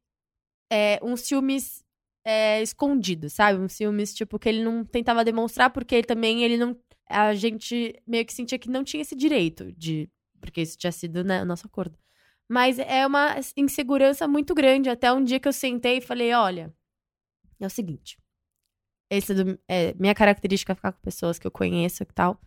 é, 0.71 0.99
uns 1.03 1.21
ciúmes 1.21 1.83
é, 2.25 2.61
escondidos, 2.61 3.33
sabe? 3.33 3.59
Uns 3.59 3.73
ciúmes, 3.73 4.13
tipo, 4.13 4.39
que 4.39 4.49
ele 4.49 4.63
não 4.63 4.83
tentava 4.83 5.23
demonstrar, 5.23 5.69
porque 5.69 5.93
ele 5.95 6.07
também 6.07 6.43
ele 6.43 6.57
não. 6.57 6.75
A 7.07 7.33
gente 7.35 7.93
meio 8.07 8.25
que 8.25 8.33
sentia 8.33 8.57
que 8.57 8.69
não 8.69 8.83
tinha 8.83 9.01
esse 9.01 9.15
direito 9.15 9.71
de. 9.73 10.09
Porque 10.41 10.61
isso 10.61 10.77
tinha 10.77 10.91
sido 10.91 11.23
né, 11.23 11.43
o 11.43 11.45
nosso 11.45 11.67
acordo. 11.67 11.97
Mas 12.49 12.79
é 12.79 13.05
uma 13.05 13.35
insegurança 13.55 14.27
muito 14.27 14.53
grande. 14.55 14.89
Até 14.89 15.11
um 15.13 15.23
dia 15.23 15.39
que 15.39 15.47
eu 15.47 15.53
sentei 15.53 15.97
e 15.97 16.01
falei: 16.01 16.33
olha, 16.33 16.73
é 17.59 17.65
o 17.65 17.69
seguinte. 17.69 18.17
Esse 19.15 19.33
é, 19.67 19.93
minha 19.99 20.15
característica 20.15 20.71
é 20.71 20.75
ficar 20.75 20.91
com 20.91 21.01
pessoas 21.01 21.37
que 21.37 21.45
eu 21.45 21.51
conheço 21.51 22.03
e 22.03 22.05
tal. 22.05 22.39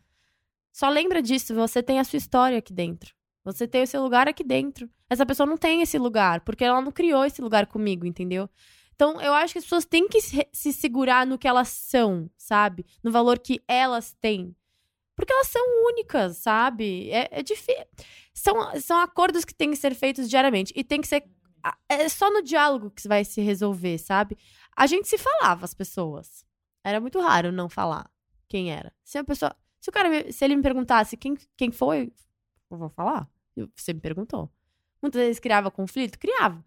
Só 0.72 0.88
lembra 0.88 1.22
disso, 1.22 1.54
você 1.54 1.82
tem 1.82 1.98
a 1.98 2.04
sua 2.04 2.16
história 2.16 2.58
aqui 2.58 2.72
dentro. 2.72 3.14
Você 3.44 3.66
tem 3.68 3.82
o 3.82 3.86
seu 3.86 4.02
lugar 4.02 4.28
aqui 4.28 4.42
dentro. 4.42 4.90
Essa 5.08 5.24
pessoa 5.24 5.46
não 5.46 5.56
tem 5.56 5.80
esse 5.80 5.96
lugar, 5.98 6.40
porque 6.40 6.64
ela 6.64 6.80
não 6.80 6.90
criou 6.90 7.24
esse 7.24 7.40
lugar 7.40 7.66
comigo, 7.66 8.04
entendeu? 8.04 8.50
Então, 8.96 9.20
eu 9.20 9.32
acho 9.34 9.52
que 9.52 9.58
as 9.58 9.64
pessoas 9.64 9.84
têm 9.84 10.08
que 10.08 10.20
se, 10.20 10.48
se 10.52 10.72
segurar 10.72 11.26
no 11.26 11.38
que 11.38 11.46
elas 11.46 11.68
são, 11.68 12.28
sabe? 12.36 12.84
No 13.04 13.12
valor 13.12 13.38
que 13.38 13.62
elas 13.68 14.16
têm. 14.20 14.56
Porque 15.14 15.32
elas 15.32 15.48
são 15.48 15.62
únicas, 15.86 16.38
sabe? 16.38 17.10
É, 17.10 17.28
é 17.30 17.42
difícil. 17.42 17.84
São, 18.34 18.80
são 18.80 18.98
acordos 18.98 19.44
que 19.44 19.54
têm 19.54 19.70
que 19.70 19.76
ser 19.76 19.94
feitos 19.94 20.28
diariamente. 20.28 20.72
E 20.74 20.82
tem 20.82 21.00
que 21.00 21.06
ser. 21.06 21.24
É 21.88 22.08
só 22.08 22.30
no 22.30 22.42
diálogo 22.42 22.90
que 22.90 23.06
vai 23.06 23.24
se 23.24 23.40
resolver, 23.40 23.98
sabe? 23.98 24.36
A 24.76 24.86
gente 24.86 25.08
se 25.08 25.18
falava, 25.18 25.64
as 25.64 25.72
pessoas. 25.72 26.44
Era 26.86 27.00
muito 27.00 27.20
raro 27.20 27.50
não 27.50 27.68
falar 27.68 28.08
quem 28.48 28.70
era. 28.72 28.92
Se 29.02 29.18
a 29.18 29.24
pessoa. 29.24 29.54
Se 29.80 29.90
o 29.90 29.92
cara. 29.92 30.08
me- 30.08 30.32
Se 30.32 30.44
ele 30.44 30.54
me 30.56 30.62
perguntasse 30.62 31.16
quem, 31.16 31.36
quem 31.56 31.70
foi, 31.72 32.12
eu 32.70 32.78
vou 32.78 32.88
falar. 32.90 33.28
Você 33.74 33.92
me 33.92 34.00
perguntou. 34.00 34.50
Muitas 35.02 35.20
vezes 35.20 35.40
criava 35.40 35.70
conflito? 35.70 36.18
Criava. 36.18 36.64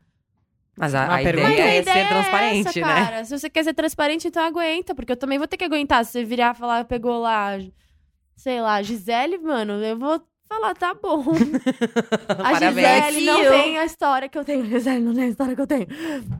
Mas 0.78 0.95
a, 0.95 1.05
a 1.15 1.17
pergunta. 1.22 1.51
ideia 1.51 1.57
Mas 1.57 1.59
a 1.59 1.72
é 1.74 1.80
ideia 1.82 1.93
ser 1.95 1.99
é 1.99 2.07
transparente, 2.07 2.67
essa, 2.70 2.80
né? 2.80 2.86
cara. 3.05 3.26
Se 3.26 3.38
você 3.39 3.49
quer 3.49 3.63
ser 3.63 3.74
transparente, 3.74 4.28
então 4.28 4.43
aguenta, 4.43 4.93
porque 4.95 5.11
eu 5.11 5.17
também 5.17 5.38
vou 5.38 5.47
ter 5.47 5.57
que 5.57 5.63
aguentar. 5.65 6.03
Se 6.05 6.11
você 6.11 6.24
virar 6.24 6.55
e 6.55 6.57
falar, 6.57 6.86
pegou 6.86 7.20
lá, 7.20 7.57
sei 8.36 8.61
lá, 8.61 8.82
Gisele, 8.82 9.38
mano, 9.39 9.74
eu 9.84 9.97
vou 9.97 10.22
falar, 10.47 10.74
tá 10.76 10.93
bom. 10.93 11.24
A 12.30 12.36
Parabéns. 12.53 13.05
Gisele 13.07 13.26
não 13.26 13.41
Eu. 13.41 13.51
tem 13.51 13.78
a 13.78 13.86
história 13.86 14.30
que 14.30 14.38
eu 14.38 14.45
tenho. 14.45 14.65
Gisele 14.67 15.01
não 15.03 15.13
tem 15.13 15.24
a 15.26 15.28
história 15.28 15.55
que 15.55 15.61
eu 15.61 15.67
tenho. 15.67 15.88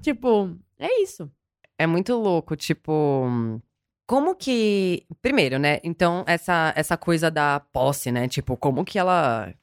Tipo, 0.02 0.58
é 0.78 1.02
isso. 1.02 1.30
É 1.78 1.86
muito 1.88 2.14
louco, 2.16 2.56
tipo. 2.56 3.62
Como 4.10 4.34
que. 4.36 5.06
Primeiro, 5.22 5.60
né? 5.60 5.80
Então, 5.84 6.24
essa, 6.26 6.74
essa 6.76 6.98
coisa 6.98 7.30
da 7.30 7.60
posse, 7.72 8.12
né? 8.12 8.28
Tipo, 8.28 8.58
como 8.58 8.84
que 8.84 8.98
ela. 8.98 9.54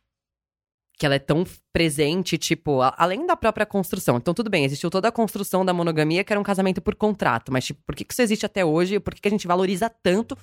Que 0.97 1.05
ela 1.05 1.17
é 1.17 1.19
tão 1.19 1.45
presente, 1.73 2.39
tipo, 2.39 2.81
a- 2.81 2.95
além 2.97 3.27
da 3.27 3.37
própria 3.37 3.67
construção. 3.67 4.17
Então, 4.19 4.33
tudo 4.33 4.49
bem, 4.49 4.65
existiu 4.65 4.89
toda 4.89 5.09
a 5.09 5.13
construção 5.13 5.65
da 5.65 5.75
monogamia, 5.75 6.23
que 6.23 6.33
era 6.33 6.39
um 6.39 6.45
casamento 6.45 6.81
por 6.81 6.95
contrato. 6.95 7.51
Mas, 7.53 7.65
tipo, 7.67 7.83
por 7.85 7.97
que, 7.97 8.05
que 8.05 8.13
isso 8.13 8.23
existe 8.23 8.47
até 8.47 8.65
hoje? 8.65 9.01
Por 9.01 9.13
que, 9.17 9.21
que 9.21 9.27
a 9.29 9.33
gente 9.33 9.49
valoriza 9.49 9.91
tanto 9.91 10.39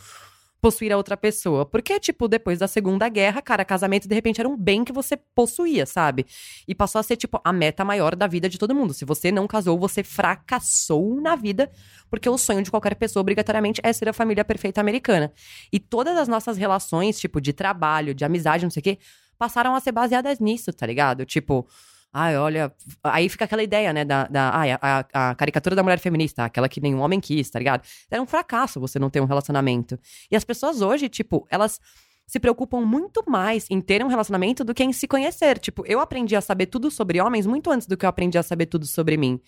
possuir 0.63 0.93
a 0.93 0.97
outra 0.97 1.17
pessoa? 1.17 1.65
Porque, 1.65 1.99
tipo, 1.99 2.25
depois 2.25 2.59
da 2.59 2.69
Segunda 2.69 3.09
Guerra, 3.09 3.41
cara, 3.41 3.65
casamento 3.65 4.07
de 4.07 4.15
repente 4.15 4.39
era 4.39 4.47
um 4.47 4.55
bem 4.55 4.85
que 4.85 4.93
você 4.93 5.17
possuía, 5.17 5.85
sabe? 5.85 6.25
E 6.65 6.73
passou 6.73 6.99
a 6.99 7.03
ser, 7.03 7.17
tipo, 7.17 7.37
a 7.43 7.51
meta 7.51 7.83
maior 7.83 8.15
da 8.15 8.27
vida 8.27 8.47
de 8.47 8.57
todo 8.57 8.73
mundo. 8.73 8.93
Se 8.93 9.03
você 9.03 9.29
não 9.29 9.45
casou, 9.45 9.77
você 9.77 10.03
fracassou 10.03 11.19
na 11.19 11.35
vida, 11.35 11.69
porque 12.09 12.29
o 12.29 12.37
sonho 12.37 12.63
de 12.63 12.71
qualquer 12.71 12.95
pessoa, 12.95 13.19
obrigatoriamente, 13.19 13.81
é 13.83 13.91
ser 13.91 14.07
a 14.07 14.13
família 14.13 14.45
perfeita 14.45 14.79
americana. 14.79 15.33
E 15.69 15.81
todas 15.81 16.17
as 16.17 16.29
nossas 16.29 16.55
relações, 16.55 17.19
tipo, 17.19 17.41
de 17.41 17.51
trabalho, 17.51 18.15
de 18.15 18.23
amizade, 18.23 18.63
não 18.63 18.71
sei 18.71 18.79
o 18.79 18.83
quê, 18.83 18.99
passaram 19.37 19.75
a 19.75 19.81
ser 19.81 19.91
baseadas 19.91 20.39
nisso, 20.39 20.71
tá 20.71 20.85
ligado? 20.85 21.25
Tipo. 21.25 21.67
Ai, 22.15 22.37
olha. 22.37 22.71
Aí 23.03 23.27
fica 23.27 23.45
aquela 23.45 23.63
ideia, 23.63 23.91
né? 23.91 24.05
Da, 24.05 24.27
da 24.27 24.55
ai, 24.55 24.71
a, 24.71 25.05
a- 25.11 25.35
caricatura 25.35 25.75
da 25.75 25.81
mulher 25.81 25.97
feminista, 25.99 26.45
aquela 26.45 26.69
que 26.69 26.79
nenhum 26.79 26.99
homem 26.99 27.19
quis, 27.19 27.49
tá 27.49 27.57
ligado? 27.57 27.83
Era 28.09 28.21
um 28.21 28.25
fracasso 28.27 28.79
você 28.79 28.99
não 28.99 29.09
ter 29.09 29.19
um 29.19 29.25
relacionamento. 29.25 29.99
E 30.29 30.35
as 30.35 30.43
pessoas 30.43 30.81
hoje, 30.81 31.09
tipo, 31.09 31.47
elas 31.49 31.79
se 32.27 32.39
preocupam 32.39 32.81
muito 32.85 33.23
mais 33.27 33.65
em 33.69 33.81
ter 33.81 34.03
um 34.03 34.07
relacionamento 34.07 34.63
do 34.63 34.73
que 34.73 34.83
em 34.83 34.93
se 34.93 35.07
conhecer. 35.07 35.57
Tipo, 35.57 35.83
eu 35.87 35.99
aprendi 35.99 36.35
a 36.35 36.41
saber 36.41 36.67
tudo 36.67 36.91
sobre 36.91 37.19
homens 37.19 37.47
muito 37.47 37.71
antes 37.71 37.87
do 37.87 37.97
que 37.97 38.05
eu 38.05 38.09
aprendi 38.09 38.37
a 38.37 38.43
saber 38.43 38.67
tudo 38.67 38.85
sobre 38.85 39.17
mim. 39.17 39.39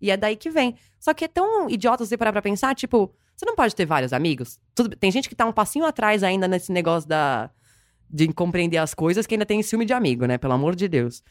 E 0.00 0.10
é 0.10 0.16
daí 0.16 0.36
que 0.36 0.50
vem. 0.50 0.74
Só 0.98 1.12
que 1.14 1.24
é 1.24 1.28
tão 1.28 1.68
idiota 1.70 2.04
você 2.04 2.16
parar 2.18 2.32
pra 2.32 2.42
pensar, 2.42 2.74
tipo, 2.74 3.12
você 3.34 3.46
não 3.46 3.54
pode 3.56 3.74
ter 3.74 3.86
vários 3.86 4.12
amigos? 4.12 4.58
Tudo- 4.74 4.94
tem 4.94 5.10
gente 5.10 5.28
que 5.28 5.34
tá 5.34 5.46
um 5.46 5.52
passinho 5.52 5.86
atrás 5.86 6.22
ainda 6.22 6.46
nesse 6.46 6.70
negócio 6.70 7.08
da 7.08 7.50
de 8.12 8.26
compreender 8.32 8.76
as 8.78 8.92
coisas 8.92 9.24
que 9.24 9.34
ainda 9.34 9.46
tem 9.46 9.62
ciúme 9.62 9.84
de 9.84 9.92
amigo, 9.92 10.26
né? 10.26 10.36
Pelo 10.36 10.52
amor 10.52 10.74
de 10.74 10.88
Deus. 10.88 11.22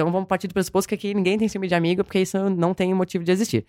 Então 0.00 0.10
vamos 0.10 0.26
partir 0.28 0.48
do 0.48 0.54
pressuposto 0.54 0.88
que 0.88 0.94
aqui 0.94 1.12
ninguém 1.12 1.36
tem 1.36 1.46
ciúme 1.46 1.68
de 1.68 1.74
amigo, 1.74 2.02
porque 2.02 2.20
isso 2.20 2.48
não 2.48 2.72
tem 2.72 2.92
motivo 2.94 3.22
de 3.22 3.30
existir. 3.32 3.66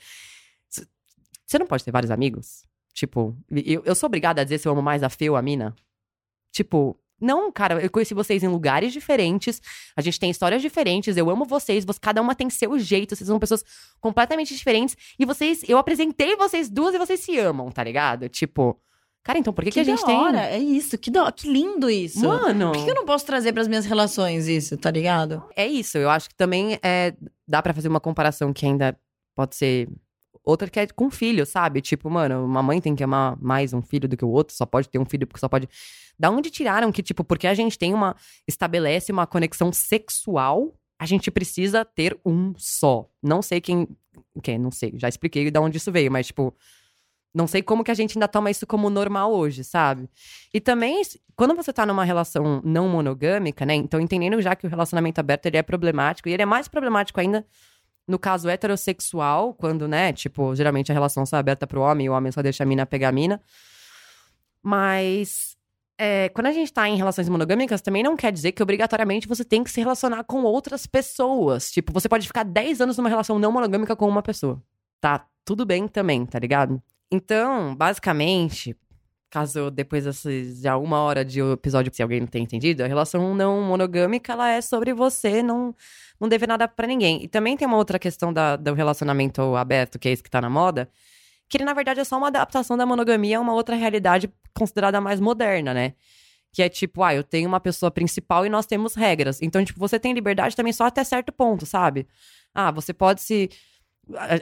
Você 1.46 1.60
não 1.60 1.68
pode 1.68 1.84
ter 1.84 1.92
vários 1.92 2.10
amigos? 2.10 2.64
Tipo, 2.94 3.36
eu, 3.52 3.84
eu 3.84 3.94
sou 3.94 4.08
obrigada 4.08 4.40
a 4.40 4.44
dizer 4.46 4.58
se 4.58 4.68
eu 4.68 4.72
amo 4.72 4.82
mais 4.82 5.04
a 5.04 5.10
Fê 5.10 5.30
ou 5.30 5.36
a 5.36 5.42
Mina? 5.42 5.76
Tipo, 6.54 6.98
não, 7.20 7.52
cara, 7.52 7.82
eu 7.82 7.90
conheci 7.90 8.14
vocês 8.14 8.44
em 8.44 8.48
lugares 8.48 8.94
diferentes, 8.94 9.62
a 9.96 10.02
gente 10.02 10.18
tem 10.20 10.30
histórias 10.32 10.62
diferentes, 10.62 11.18
eu 11.18 11.30
amo 11.30 11.44
vocês, 11.46 11.84
você- 11.84 12.00
cada 12.00 12.22
uma 12.22 12.34
tem 12.34 12.50
seu 12.50 12.80
jeito, 12.80 13.14
vocês 13.16 13.28
são 13.28 13.38
pessoas 13.38 13.64
completamente 14.00 14.56
diferentes, 14.56 14.96
e 15.20 15.26
vocês, 15.26 15.64
eu 15.68 15.78
apresentei 15.78 16.36
vocês 16.38 16.70
duas 16.70 16.96
e 16.96 16.98
vocês 16.98 17.20
se 17.20 17.38
amam, 17.38 17.70
tá 17.70 17.84
ligado? 17.84 18.28
Tipo, 18.30 18.80
cara, 19.24 19.40
então 19.40 19.54
por 19.54 19.64
que, 19.64 19.72
que, 19.72 19.80
a 19.80 19.84
gente 19.84 20.02
da 20.02 20.06
tem. 20.06 20.16
hora, 20.16 20.46
É 20.46 20.60
isso, 20.60 20.98
que, 20.98 21.12
da... 21.12 21.32
que 21.32 21.52
lindo 21.52 21.90
isso. 21.90 22.28
Mano. 22.28 22.72
Por 22.72 22.78
que, 22.80 22.86
que 22.86 22.92
eu 22.92 22.96
não 22.96 23.06
posso 23.06 23.26
trazer 23.26 23.54
pras 23.54 23.68
minhas 23.68 23.86
relações 23.86 24.48
isso, 24.48 24.78
tá 24.78 24.92
ligado? 24.92 25.44
É 25.56 25.68
isso, 25.68 25.98
eu 25.98 26.10
acho 26.10 26.30
que 26.30 26.36
também 26.36 26.80
é, 26.84 27.14
dá 27.48 27.62
pra 27.62 27.74
fazer 27.74 27.88
uma 27.88 28.00
comparação 28.00 28.52
que 28.54 28.66
ainda 28.66 28.98
pode 29.36 29.56
ser 29.56 29.90
outra 30.44 30.70
que 30.70 30.80
é 30.80 30.88
com 30.88 31.10
filho, 31.10 31.46
sabe? 31.46 31.82
Tipo, 31.82 32.10
mano, 32.10 32.44
uma 32.46 32.64
mãe 32.64 32.82
tem 32.82 32.96
que 32.96 33.04
amar 33.04 33.38
mais 33.42 33.74
um 33.74 33.82
filho 33.82 34.08
do 34.08 34.18
que 34.18 34.26
o 34.26 34.30
outro, 34.30 34.56
só 34.56 34.66
pode 34.66 34.90
ter 34.90 35.00
um 35.00 35.06
filho 35.06 35.28
porque 35.28 35.40
só 35.40 35.48
pode. 35.48 35.70
Da 36.18 36.30
onde 36.30 36.50
tiraram 36.50 36.92
que, 36.92 37.02
tipo, 37.02 37.24
porque 37.24 37.48
a 37.48 37.54
gente 37.54 37.78
tem 37.78 37.94
uma. 37.94 38.16
estabelece 38.48 39.12
uma 39.12 39.26
conexão 39.26 39.72
sexual, 39.72 40.74
a 41.00 41.06
gente 41.06 41.32
precisa 41.32 41.86
ter 41.86 42.20
um 42.26 42.54
só. 42.58 43.10
Não 43.22 43.42
sei 43.42 43.62
quem. 43.62 43.88
Quem? 44.44 44.58
Não 44.58 44.72
sei, 44.72 44.94
já 44.96 45.08
expliquei 45.08 45.50
da 45.50 45.62
onde 45.62 45.78
isso 45.78 45.92
veio, 45.92 46.12
mas, 46.12 46.28
tipo. 46.28 46.54
Não 47.34 47.48
sei 47.48 47.62
como 47.62 47.84
que 47.84 47.92
a 47.92 47.94
gente 47.94 48.18
ainda 48.18 48.28
toma 48.28 48.52
isso 48.52 48.68
como 48.68 48.90
normal 48.90 49.32
hoje, 49.34 49.64
sabe? 49.64 50.10
E 50.54 50.60
também, 50.60 51.02
quando 51.36 51.56
você 51.56 51.72
tá 51.72 51.86
numa 51.86 52.04
relação 52.04 52.62
não 52.64 52.90
monogâmica, 52.90 53.66
né? 53.66 53.74
Então, 53.74 54.02
entendendo 54.02 54.42
já 54.42 54.56
que 54.56 54.68
o 54.68 54.70
relacionamento 54.70 55.20
aberto 55.20 55.46
ele 55.46 55.58
é 55.58 55.64
problemático, 55.64 56.28
e 56.28 56.34
ele 56.34 56.44
é 56.44 56.46
mais 56.46 56.68
problemático 56.68 57.20
ainda 57.20 57.46
no 58.08 58.20
caso 58.20 58.50
heterossexual, 58.50 59.54
quando, 59.54 59.88
né, 59.88 60.12
tipo, 60.12 60.54
geralmente 60.56 60.92
a 60.92 60.94
relação 60.94 61.26
só 61.26 61.38
é 61.38 61.40
aberta 61.40 61.66
pro 61.66 61.82
homem 61.82 62.08
e 62.08 62.10
o 62.10 62.14
homem 62.14 62.32
só 62.32 62.42
deixa 62.42 62.64
a 62.64 62.66
mina 62.66 62.86
pegar 62.86 63.10
a 63.10 63.12
mina. 63.12 63.42
Mas. 64.62 65.56
é, 65.98 66.30
quando 66.30 66.48
a 66.48 66.52
gente 66.52 66.74
tá 66.74 66.88
em 66.90 66.98
relações 66.98 67.30
monogâmicas, 67.30 67.82
também 67.82 68.04
não 68.04 68.18
quer 68.18 68.32
dizer 68.32 68.52
que 68.52 68.64
obrigatoriamente 68.64 69.28
você 69.28 69.46
tem 69.46 69.64
que 69.64 69.72
se 69.72 69.80
relacionar 69.80 70.24
com 70.24 70.44
outras 70.44 70.86
pessoas. 70.86 71.72
Tipo, 71.72 71.94
você 71.94 72.10
pode 72.10 72.28
ficar 72.28 72.44
10 72.44 72.82
anos 72.82 72.98
numa 72.98 73.10
relação 73.10 73.40
não 73.40 73.52
monogâmica 73.52 73.96
com 73.96 74.08
uma 74.08 74.22
pessoa. 74.22 74.62
Tá 75.00 75.26
tudo 75.46 75.66
bem 75.66 75.88
também, 75.88 76.26
tá 76.26 76.40
ligado? 76.40 76.82
Então, 77.12 77.76
basicamente, 77.76 78.76
caso 79.30 79.70
depois 79.72 80.06
desses 80.06 80.62
já 80.62 80.78
uma 80.78 81.00
hora 81.02 81.26
de 81.26 81.42
episódio, 81.42 81.94
se 81.94 82.02
alguém 82.02 82.20
não 82.20 82.28
tem 82.28 82.44
entendido, 82.44 82.84
a 82.84 82.88
relação 82.88 83.34
não 83.36 83.62
monogâmica, 83.62 84.34
ela 84.34 84.50
é 84.50 84.62
sobre 84.62 84.94
você 84.94 85.44
não, 85.44 85.76
não 86.20 86.30
dever 86.30 86.48
nada 86.48 86.68
pra 86.68 86.88
ninguém. 86.88 87.24
E 87.24 87.28
também 87.28 87.58
tem 87.58 87.68
uma 87.68 87.78
outra 87.78 88.00
questão 88.00 88.32
da, 88.32 88.56
do 88.56 88.74
relacionamento 88.74 89.56
aberto, 89.56 90.00
que 90.00 90.08
é 90.10 90.12
esse 90.12 90.24
que 90.24 90.30
tá 90.30 90.42
na 90.42 90.50
moda, 90.50 90.90
que 91.50 91.58
ele, 91.58 91.66
na 91.66 91.74
verdade, 91.74 92.00
é 92.00 92.04
só 92.04 92.18
uma 92.18 92.28
adaptação 92.28 92.78
da 92.78 92.86
monogamia 92.86 93.38
a 93.38 93.42
uma 93.42 93.54
outra 93.54 93.76
realidade 93.76 94.32
considerada 94.54 95.02
mais 95.02 95.20
moderna, 95.20 95.74
né? 95.74 95.94
Que 96.54 96.64
é 96.64 96.70
tipo, 96.70 97.04
ah, 97.04 97.14
eu 97.14 97.24
tenho 97.24 97.48
uma 97.48 97.60
pessoa 97.60 97.92
principal 97.92 98.46
e 98.46 98.50
nós 98.50 98.66
temos 98.66 98.96
regras. 98.96 99.42
Então, 99.42 99.64
tipo, 99.64 99.80
você 99.80 100.00
tem 100.00 100.14
liberdade 100.14 100.56
também 100.56 100.74
só 100.74 100.86
até 100.86 101.04
certo 101.04 101.32
ponto, 101.32 101.66
sabe? 101.66 102.08
Ah, 102.54 102.72
você 102.72 102.94
pode 102.94 103.22
se. 103.22 103.50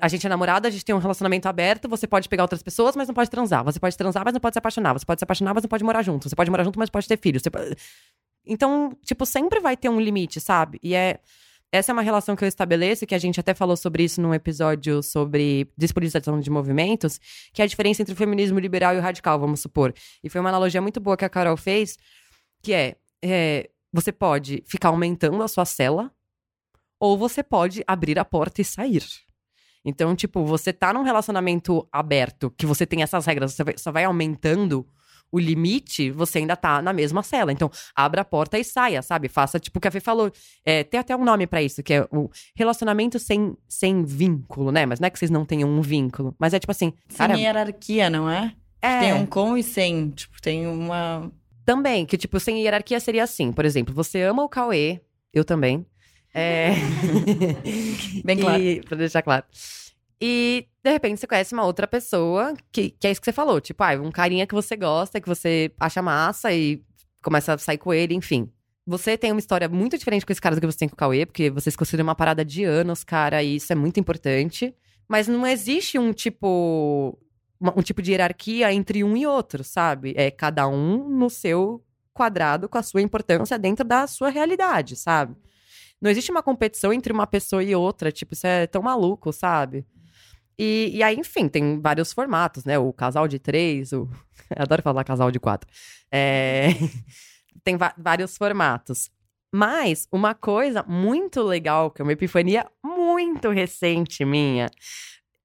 A, 0.02 0.08
gente 0.08 0.26
é 0.26 0.30
namorada, 0.30 0.68
a 0.68 0.72
gente 0.72 0.86
tem 0.86 0.96
um 0.96 1.00
relacionamento 1.00 1.48
aberto, 1.48 1.88
você 1.88 2.08
pode 2.08 2.28
pegar 2.30 2.44
outras 2.44 2.64
pessoas, 2.64 2.96
mas 2.96 3.08
não 3.08 3.14
pode 3.14 3.30
transar. 3.30 3.64
Você 3.64 3.80
pode 3.80 3.96
transar, 3.98 4.24
mas 4.24 4.34
não 4.34 4.40
pode 4.40 4.56
se 4.56 4.60
apaixonar. 4.60 4.94
Você 4.94 5.06
pode 5.06 5.20
se 5.20 5.24
apaixonar, 5.24 5.54
mas 5.54 5.64
não 5.64 5.70
pode 5.70 5.84
morar 5.84 6.02
junto. 6.02 6.30
Você 6.30 6.36
pode 6.36 6.50
morar 6.50 6.64
junto, 6.64 6.80
mas 6.80 6.90
pode 6.90 7.08
ter 7.08 7.18
filhos. 7.18 7.44
Você. 7.44 7.76
Então, 8.46 8.98
tipo, 9.04 9.26
sempre 9.26 9.60
vai 9.60 9.76
ter 9.78 9.90
um 9.90 10.00
limite, 10.00 10.40
sabe? 10.40 10.80
E 10.82 10.96
é. 10.96 11.20
Essa 11.72 11.92
é 11.92 11.94
uma 11.94 12.02
relação 12.02 12.36
que 12.36 12.44
eu 12.44 12.48
estabeleço, 12.48 13.06
que 13.06 13.14
a 13.14 13.20
gente 13.20 13.40
até 13.40 13.54
falou 13.54 13.78
sobre 13.78 14.04
isso 14.04 14.20
num 14.20 14.34
episódio 14.34 15.04
sobre 15.04 15.72
despolitização 15.78 16.40
de 16.40 16.50
movimentos, 16.50 17.20
que 17.54 17.62
é 17.62 17.66
a 17.66 17.68
diferença 17.68 18.02
entre 18.02 18.12
o 18.12 18.18
feminismo 18.18 18.58
liberal 18.58 18.96
e 18.96 18.98
o 18.98 19.02
radical, 19.02 19.40
vamos 19.40 19.60
supor. 19.60 19.94
E 20.24 20.32
foi 20.32 20.42
uma 20.42 20.50
analogia 20.50 20.82
muito 20.82 21.00
boa 21.00 21.16
que 21.16 21.26
a 21.26 21.30
Carol 21.30 21.56
fez, 21.56 21.96
que 22.64 22.74
é, 22.74 22.96
é 23.24 23.70
você 23.94 24.12
pode 24.12 24.64
ficar 24.66 24.90
aumentando 24.90 25.44
a 25.44 25.48
sua 25.48 25.64
cela, 25.64 26.12
ou 27.00 27.16
você 27.16 27.44
pode 27.44 27.84
abrir 27.86 28.18
a 28.18 28.26
porta 28.26 28.62
e 28.62 28.66
sair. 28.66 29.04
Então, 29.84 30.16
tipo, 30.16 30.46
você 30.46 30.74
tá 30.74 30.94
num 30.94 31.04
relacionamento 31.04 31.88
aberto, 31.92 32.52
que 32.58 32.66
você 32.66 32.86
tem 32.86 33.02
essas 33.02 33.26
regras, 33.26 33.54
você 33.54 33.64
só 33.78 33.92
vai 33.92 34.04
aumentando 34.04 34.86
o 35.32 35.40
limite, 35.40 36.10
você 36.12 36.40
ainda 36.40 36.56
tá 36.56 36.82
na 36.82 36.92
mesma 36.92 37.22
cela. 37.22 37.52
Então, 37.52 37.70
abra 37.96 38.22
a 38.22 38.26
porta 38.26 38.58
e 38.58 38.64
saia, 38.64 39.02
sabe? 39.02 39.28
Faça, 39.28 39.60
tipo, 39.60 39.78
o 39.78 39.82
que 39.82 39.88
a 39.88 39.92
Fê 39.92 40.00
falou. 40.00 40.32
É, 40.66 40.84
tem 40.84 41.00
até 41.00 41.16
um 41.16 41.24
nome 41.24 41.46
para 41.46 41.62
isso, 41.62 41.84
que 41.84 41.94
é 41.94 42.08
o 42.12 42.30
relacionamento 42.56 43.20
sem, 43.20 43.56
sem 43.68 44.04
vínculo, 44.04 44.72
né? 44.72 44.86
Mas 44.86 45.00
não 45.00 45.08
é 45.08 45.10
que 45.10 45.20
vocês 45.20 45.32
não 45.32 45.46
tenham 45.46 45.70
um 45.70 45.82
vínculo. 45.82 46.36
Mas 46.40 46.54
é 46.54 46.60
tipo 46.60 46.72
assim. 46.72 46.94
Sem 47.08 47.42
hierarquia, 47.42 48.10
não 48.10 48.30
é? 48.30 48.54
é, 48.82 49.00
Tem 49.00 49.14
um 49.14 49.26
com 49.26 49.58
e 49.58 49.64
sem. 49.64 50.10
Tipo, 50.10 50.42
tem 50.42 50.68
uma. 50.68 51.32
Também, 51.66 52.06
que, 52.06 52.18
tipo, 52.18 52.40
sem 52.40 52.64
hierarquia 52.64 53.00
seria 53.00 53.24
assim. 53.24 53.52
Por 53.52 53.66
exemplo, 53.66 53.94
você 53.94 54.24
ama 54.24 54.44
o 54.44 54.50
Cauê, 54.50 55.02
eu 55.32 55.46
também. 55.46 55.86
É. 56.34 56.72
Bem 58.24 58.38
claro. 58.38 58.62
E, 58.62 58.82
pra 58.82 58.98
deixar 58.98 59.22
claro. 59.22 59.46
E, 60.22 60.68
de 60.84 60.92
repente, 60.92 61.20
você 61.20 61.28
conhece 61.28 61.54
uma 61.54 61.66
outra 61.66 61.88
pessoa 61.88 62.54
que, 62.72 62.92
que 62.92 63.08
é 63.08 63.12
isso 63.12 63.22
que 63.22 63.26
você 63.26 63.34
falou. 63.34 63.62
Tipo, 63.62 63.84
ah, 63.84 63.94
um 64.02 64.12
carinha 64.12 64.46
que 64.46 64.54
você 64.54 64.76
gosta, 64.76 65.22
que 65.22 65.28
você 65.28 65.72
acha 65.80 66.02
massa 66.02 66.52
e 66.54 66.84
começa 67.24 67.54
a 67.54 67.58
sair 67.58 67.78
com 67.78 67.94
ele, 67.94 68.14
enfim. 68.14 68.50
Você 68.86 69.18
tem 69.18 69.32
uma 69.32 69.40
história 69.40 69.70
muito 69.70 69.98
diferente 69.98 70.26
com 70.26 70.32
esse 70.32 70.42
cara 70.42 70.56
do 70.56 70.62
que 70.62 70.68
você 70.68 70.80
tem 70.80 70.90
com 70.90 70.96
o 70.96 70.98
Cauê, 70.98 71.26
porque 71.26 71.50
vocês 71.50 71.76
consideram 71.76 72.08
uma 72.08 72.16
parada 72.16 72.44
de 72.44 72.64
anos, 72.64 73.04
cara, 73.04 73.42
e 73.44 73.56
isso 73.56 73.72
é 73.72 73.76
muito 73.76 74.00
importante. 74.00 74.76
Mas 75.08 75.28
não 75.28 75.46
existe 75.46 75.98
um 75.98 76.12
tipo. 76.12 77.18
um 77.62 77.82
tipo 77.82 78.02
de 78.02 78.12
hierarquia 78.12 78.74
entre 78.74 79.04
um 79.04 79.16
e 79.16 79.26
outro, 79.26 79.64
sabe? 79.64 80.14
É 80.18 80.32
cada 80.32 80.68
um 80.68 81.08
no 81.08 81.30
seu 81.30 81.84
quadrado 82.14 82.68
com 82.68 82.78
a 82.78 82.84
sua 82.84 83.02
importância 83.02 83.58
dentro 83.58 83.86
da 83.86 84.06
sua 84.06 84.30
realidade, 84.30 84.96
sabe? 84.96 85.36
Não 86.02 86.10
existe 86.10 86.32
uma 86.32 86.44
competição 86.44 86.94
entre 86.94 87.12
uma 87.12 87.28
pessoa 87.28 87.64
e 87.64 87.76
outra, 87.76 88.12
tipo, 88.12 88.34
isso 88.34 88.48
é 88.48 88.66
tão 88.68 88.82
maluco, 88.82 89.34
sabe? 89.34 89.86
E, 90.58 90.92
e 90.94 91.04
aí, 91.04 91.16
enfim, 91.16 91.48
tem 91.48 91.80
vários 91.80 92.12
formatos, 92.12 92.66
né? 92.66 92.78
O 92.78 92.92
casal 92.92 93.28
de 93.28 93.40
três, 93.40 93.94
o... 93.94 94.10
eu 94.56 94.62
adoro 94.64 94.82
falar 94.82 95.04
casal 95.04 95.32
de 95.32 95.40
quatro. 95.40 95.70
É... 96.12 96.68
tem 97.64 97.78
vários 97.98 98.38
formatos. 98.38 99.10
Mas 99.54 100.08
uma 100.12 100.36
coisa 100.36 100.84
muito 100.84 101.42
legal, 101.42 101.90
que 101.90 102.02
é 102.02 102.04
uma 102.04 102.14
epifania 102.14 102.70
muito 102.84 103.50
recente 103.50 104.24
minha. 104.24 104.70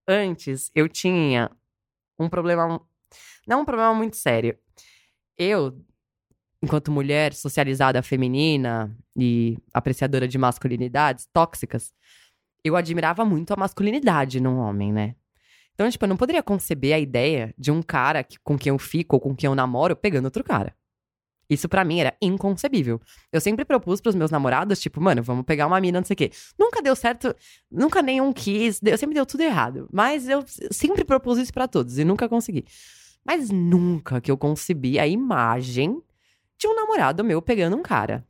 Antes, 0.07 0.71
eu 0.75 0.89
tinha 0.89 1.51
um 2.19 2.29
problema. 2.29 2.81
Não 3.47 3.63
um 3.63 3.65
problema 3.65 3.95
muito 3.95 4.17
sério. 4.17 4.59
Eu, 5.39 5.79
enquanto 6.65 6.91
mulher 6.91 7.33
socializada 7.33 8.03
feminina 8.03 8.95
e 9.17 9.57
apreciadora 9.73 10.27
de 10.27 10.37
masculinidades 10.37 11.29
tóxicas, 11.33 11.93
eu 12.65 12.77
admirava 12.77 13.25
muito 13.25 13.53
a 13.53 13.57
masculinidade 13.57 14.41
num 14.41 14.59
homem, 14.59 14.93
né? 14.93 15.15
Então, 15.75 15.89
tipo, 15.91 16.05
eu 16.05 16.09
não 16.09 16.17
poderia 16.17 16.43
conceber 16.43 16.95
a 16.95 16.99
ideia 16.99 17.55
de 17.59 17.71
um 17.71 17.83
cara 17.83 18.23
que, 18.23 18.39
com 18.43 18.57
quem 18.57 18.71
eu 18.71 18.79
fico 18.79 19.17
ou 19.17 19.21
com 19.21 19.35
quem 19.35 19.49
eu 19.49 19.55
namoro 19.55 19.95
pegando 19.95 20.27
outro 20.27 20.43
cara. 20.43 20.75
Isso 21.51 21.69
pra 21.69 21.85
mim 21.85 22.01
era 22.01 22.17
inconcebível. 22.23 23.01
Eu 23.31 23.41
sempre 23.41 23.65
propus 23.65 24.01
pros 24.01 24.15
meus 24.15 24.31
namorados, 24.31 24.81
tipo, 24.81 25.01
mano, 25.01 25.23
vamos 25.23 25.45
pegar 25.45 25.67
uma 25.67 25.81
mina, 25.81 26.01
não 26.01 26.07
sei 26.07 26.15
o 26.15 26.17
quê. 26.17 26.31
Nunca 26.59 26.81
deu 26.81 26.97
certo, 26.97 27.35
nunca 27.71 28.01
nenhum 28.01 28.33
quis, 28.33 28.81
deu, 28.81 28.97
sempre 28.97 29.15
deu 29.15 29.27
tudo 29.27 29.43
errado. 29.43 29.89
Mas 29.93 30.29
eu 30.29 30.43
sempre 30.71 31.05
propus 31.05 31.39
isso 31.39 31.53
pra 31.53 31.69
todos 31.69 31.99
e 31.99 32.05
nunca 32.05 32.29
consegui. 32.29 32.65
Mas 33.25 33.51
nunca 33.51 34.21
que 34.21 34.31
eu 34.31 34.39
concebi 34.39 34.99
a 34.99 35.07
imagem 35.07 36.01
de 36.59 36.67
um 36.67 36.75
namorado 36.75 37.25
meu 37.25 37.41
pegando 37.43 37.77
um 37.77 37.83
cara. 37.83 38.25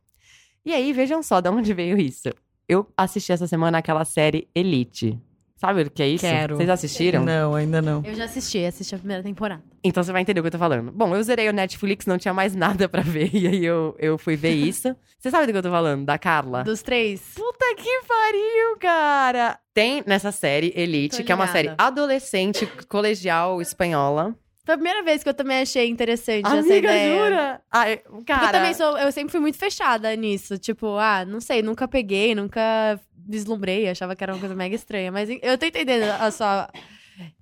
E 0.65 0.73
aí, 0.73 0.91
vejam 0.93 1.21
só 1.21 1.39
de 1.41 1.49
onde 1.49 1.73
veio 1.73 1.97
isso. 1.97 2.29
Eu 2.67 2.87
assisti 2.97 3.31
essa 3.31 3.45
semana 3.47 3.77
aquela 3.77 4.03
série 4.03 4.49
Elite. 4.55 5.19
Sabe 5.57 5.83
o 5.83 5.89
que 5.89 6.03
é 6.03 6.07
isso? 6.09 6.25
Quero. 6.25 6.57
Vocês 6.57 6.69
assistiram? 6.69 7.23
Não, 7.23 7.55
ainda 7.55 7.81
não. 7.81 8.03
Eu 8.03 8.13
já 8.13 8.25
assisti, 8.25 8.65
assisti 8.65 8.93
a 8.93 8.97
primeira 8.97 9.23
temporada. 9.23 9.63
Então 9.83 10.03
você 10.03 10.11
vai 10.11 10.21
entender 10.21 10.39
o 10.39 10.43
que 10.43 10.47
eu 10.47 10.51
tô 10.51 10.57
falando. 10.57 10.91
Bom, 10.91 11.15
eu 11.15 11.23
zerei 11.23 11.47
o 11.47 11.53
Netflix, 11.53 12.05
não 12.05 12.17
tinha 12.17 12.33
mais 12.33 12.53
nada 12.55 12.89
pra 12.89 13.01
ver. 13.01 13.29
E 13.33 13.47
aí 13.47 13.63
eu, 13.65 13.95
eu 13.97 14.17
fui 14.17 14.35
ver 14.35 14.53
isso. 14.53 14.95
Você 15.17 15.31
sabe 15.31 15.45
do 15.45 15.51
que 15.53 15.57
eu 15.57 15.63
tô 15.63 15.69
falando? 15.71 16.05
Da 16.05 16.17
Carla? 16.17 16.63
Dos 16.63 16.81
três. 16.81 17.21
Puta 17.35 17.65
que 17.77 18.01
pariu, 18.07 18.77
cara! 18.79 19.57
Tem 19.73 20.03
nessa 20.05 20.31
série 20.31 20.73
Elite, 20.75 21.23
que 21.23 21.31
é 21.31 21.35
uma 21.35 21.47
série 21.47 21.73
adolescente, 21.77 22.65
colegial, 22.89 23.61
espanhola. 23.61 24.35
Foi 24.65 24.73
a 24.73 24.77
primeira 24.77 25.03
vez 25.03 25.21
que 25.21 25.29
eu 25.29 25.33
também 25.33 25.61
achei 25.61 25.87
interessante 25.87 26.43
essa 26.43 26.57
Amiga, 26.57 26.75
ideia. 26.75 27.17
jura? 27.17 27.61
Ai, 27.71 28.01
cara... 28.25 28.47
eu 28.47 28.51
também 28.51 28.73
sou, 28.73 28.97
eu 28.97 29.11
sempre 29.11 29.31
fui 29.31 29.39
muito 29.39 29.57
fechada 29.57 30.13
nisso. 30.15 30.57
Tipo, 30.57 30.97
ah, 30.97 31.23
não 31.23 31.39
sei, 31.39 31.61
nunca 31.61 31.87
peguei, 31.87 32.33
nunca 32.33 32.99
vislumbrei, 33.15 33.87
achava 33.87 34.15
que 34.15 34.23
era 34.23 34.33
uma 34.33 34.39
coisa 34.39 34.55
mega 34.55 34.75
estranha. 34.75 35.11
Mas 35.11 35.29
eu 35.29 35.55
tô 35.55 35.67
entendendo 35.67 36.09
a 36.19 36.31
sua. 36.31 36.67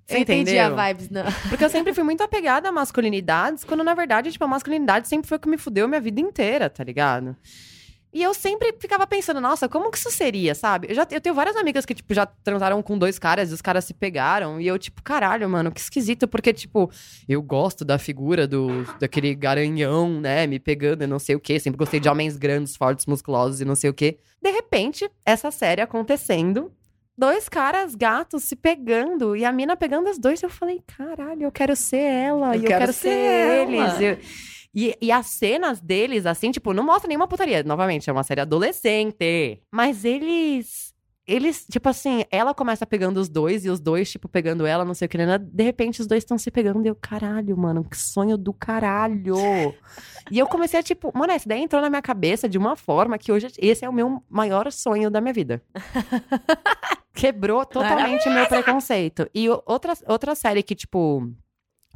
Você 0.06 0.16
eu 0.16 0.20
entendi 0.20 0.58
a 0.58 0.68
vibes, 0.68 1.08
não. 1.08 1.24
Porque 1.48 1.64
eu 1.64 1.70
sempre 1.70 1.94
fui 1.94 2.04
muito 2.04 2.22
apegada 2.22 2.68
a 2.68 2.72
masculinidades, 2.72 3.64
quando 3.64 3.82
na 3.82 3.94
verdade, 3.94 4.30
tipo, 4.30 4.44
a 4.44 4.48
masculinidade 4.48 5.08
sempre 5.08 5.26
foi 5.26 5.38
o 5.38 5.40
que 5.40 5.48
me 5.48 5.56
fudeu 5.56 5.88
minha 5.88 6.02
vida 6.02 6.20
inteira, 6.20 6.68
tá 6.68 6.84
ligado? 6.84 7.34
E 8.14 8.22
eu 8.22 8.32
sempre 8.32 8.72
ficava 8.78 9.06
pensando, 9.08 9.40
nossa, 9.40 9.68
como 9.68 9.90
que 9.90 9.98
isso 9.98 10.08
seria, 10.08 10.54
sabe? 10.54 10.86
Eu, 10.88 10.94
já, 10.94 11.04
eu 11.10 11.20
tenho 11.20 11.34
várias 11.34 11.56
amigas 11.56 11.84
que, 11.84 11.92
tipo, 11.92 12.14
já 12.14 12.24
transaram 12.24 12.80
com 12.80 12.96
dois 12.96 13.18
caras 13.18 13.50
e 13.50 13.54
os 13.54 13.60
caras 13.60 13.84
se 13.84 13.92
pegaram. 13.92 14.60
E 14.60 14.68
eu, 14.68 14.78
tipo, 14.78 15.02
caralho, 15.02 15.48
mano, 15.50 15.72
que 15.72 15.80
esquisito. 15.80 16.28
Porque, 16.28 16.52
tipo, 16.52 16.88
eu 17.28 17.42
gosto 17.42 17.84
da 17.84 17.98
figura 17.98 18.46
do 18.46 18.84
daquele 19.00 19.34
garanhão, 19.34 20.20
né? 20.20 20.46
Me 20.46 20.60
pegando 20.60 21.02
e 21.02 21.06
não 21.08 21.18
sei 21.18 21.34
o 21.34 21.40
quê. 21.40 21.58
Sempre 21.58 21.76
gostei 21.78 21.98
de 21.98 22.08
homens 22.08 22.36
grandes, 22.36 22.76
fortes, 22.76 23.04
musculosos 23.06 23.60
e 23.60 23.64
não 23.64 23.74
sei 23.74 23.90
o 23.90 23.94
quê. 23.94 24.18
De 24.40 24.50
repente, 24.52 25.10
essa 25.26 25.50
série 25.50 25.80
acontecendo. 25.82 26.72
Dois 27.18 27.48
caras 27.48 27.94
gatos 27.96 28.44
se 28.44 28.54
pegando 28.56 29.34
e 29.36 29.44
a 29.44 29.50
mina 29.50 29.76
pegando 29.76 30.08
os 30.08 30.18
dois. 30.18 30.40
Eu 30.42 30.50
falei, 30.50 30.82
caralho, 30.96 31.42
eu 31.42 31.50
quero 31.52 31.74
ser 31.74 31.96
ela. 31.98 32.54
Eu 32.56 32.60
e 32.60 32.64
eu 32.64 32.68
quero 32.68 32.80
quero 32.80 32.92
ser 32.92 33.08
ser, 33.08 33.68
eles. 33.68 34.00
Eu- 34.00 34.53
e, 34.74 34.96
e 35.00 35.12
as 35.12 35.26
cenas 35.26 35.80
deles, 35.80 36.26
assim, 36.26 36.50
tipo, 36.50 36.72
não 36.72 36.82
mostra 36.82 37.06
nenhuma 37.06 37.28
putaria. 37.28 37.62
Novamente, 37.62 38.10
é 38.10 38.12
uma 38.12 38.24
série 38.24 38.40
adolescente. 38.40 39.62
Mas 39.70 40.04
eles. 40.04 40.92
Eles, 41.26 41.64
tipo 41.64 41.88
assim, 41.88 42.22
ela 42.30 42.52
começa 42.52 42.84
pegando 42.84 43.18
os 43.18 43.30
dois 43.30 43.64
e 43.64 43.70
os 43.70 43.80
dois, 43.80 44.10
tipo, 44.10 44.28
pegando 44.28 44.66
ela, 44.66 44.84
não 44.84 44.92
sei 44.92 45.06
o 45.06 45.08
que. 45.08 45.16
né? 45.16 45.38
De 45.38 45.64
repente, 45.64 46.02
os 46.02 46.06
dois 46.06 46.22
estão 46.22 46.36
se 46.36 46.50
pegando. 46.50 46.84
E 46.84 46.88
eu, 46.88 46.94
caralho, 46.94 47.56
mano, 47.56 47.82
que 47.82 47.96
sonho 47.96 48.36
do 48.36 48.52
caralho. 48.52 49.36
e 50.30 50.38
eu 50.38 50.46
comecei 50.46 50.80
a, 50.80 50.82
tipo, 50.82 51.10
mano, 51.16 51.32
essa 51.32 51.46
ideia 51.46 51.60
entrou 51.62 51.80
na 51.80 51.88
minha 51.88 52.02
cabeça 52.02 52.46
de 52.46 52.58
uma 52.58 52.76
forma 52.76 53.16
que 53.16 53.32
hoje 53.32 53.46
esse 53.56 53.86
é 53.86 53.88
o 53.88 53.92
meu 53.92 54.22
maior 54.28 54.70
sonho 54.70 55.08
da 55.08 55.18
minha 55.18 55.32
vida. 55.32 55.62
Quebrou 57.14 57.64
totalmente 57.64 58.28
o 58.28 58.32
meu 58.32 58.46
preconceito. 58.46 59.26
E 59.34 59.48
outra, 59.48 59.94
outra 60.06 60.34
série 60.34 60.62
que, 60.62 60.74
tipo, 60.74 61.32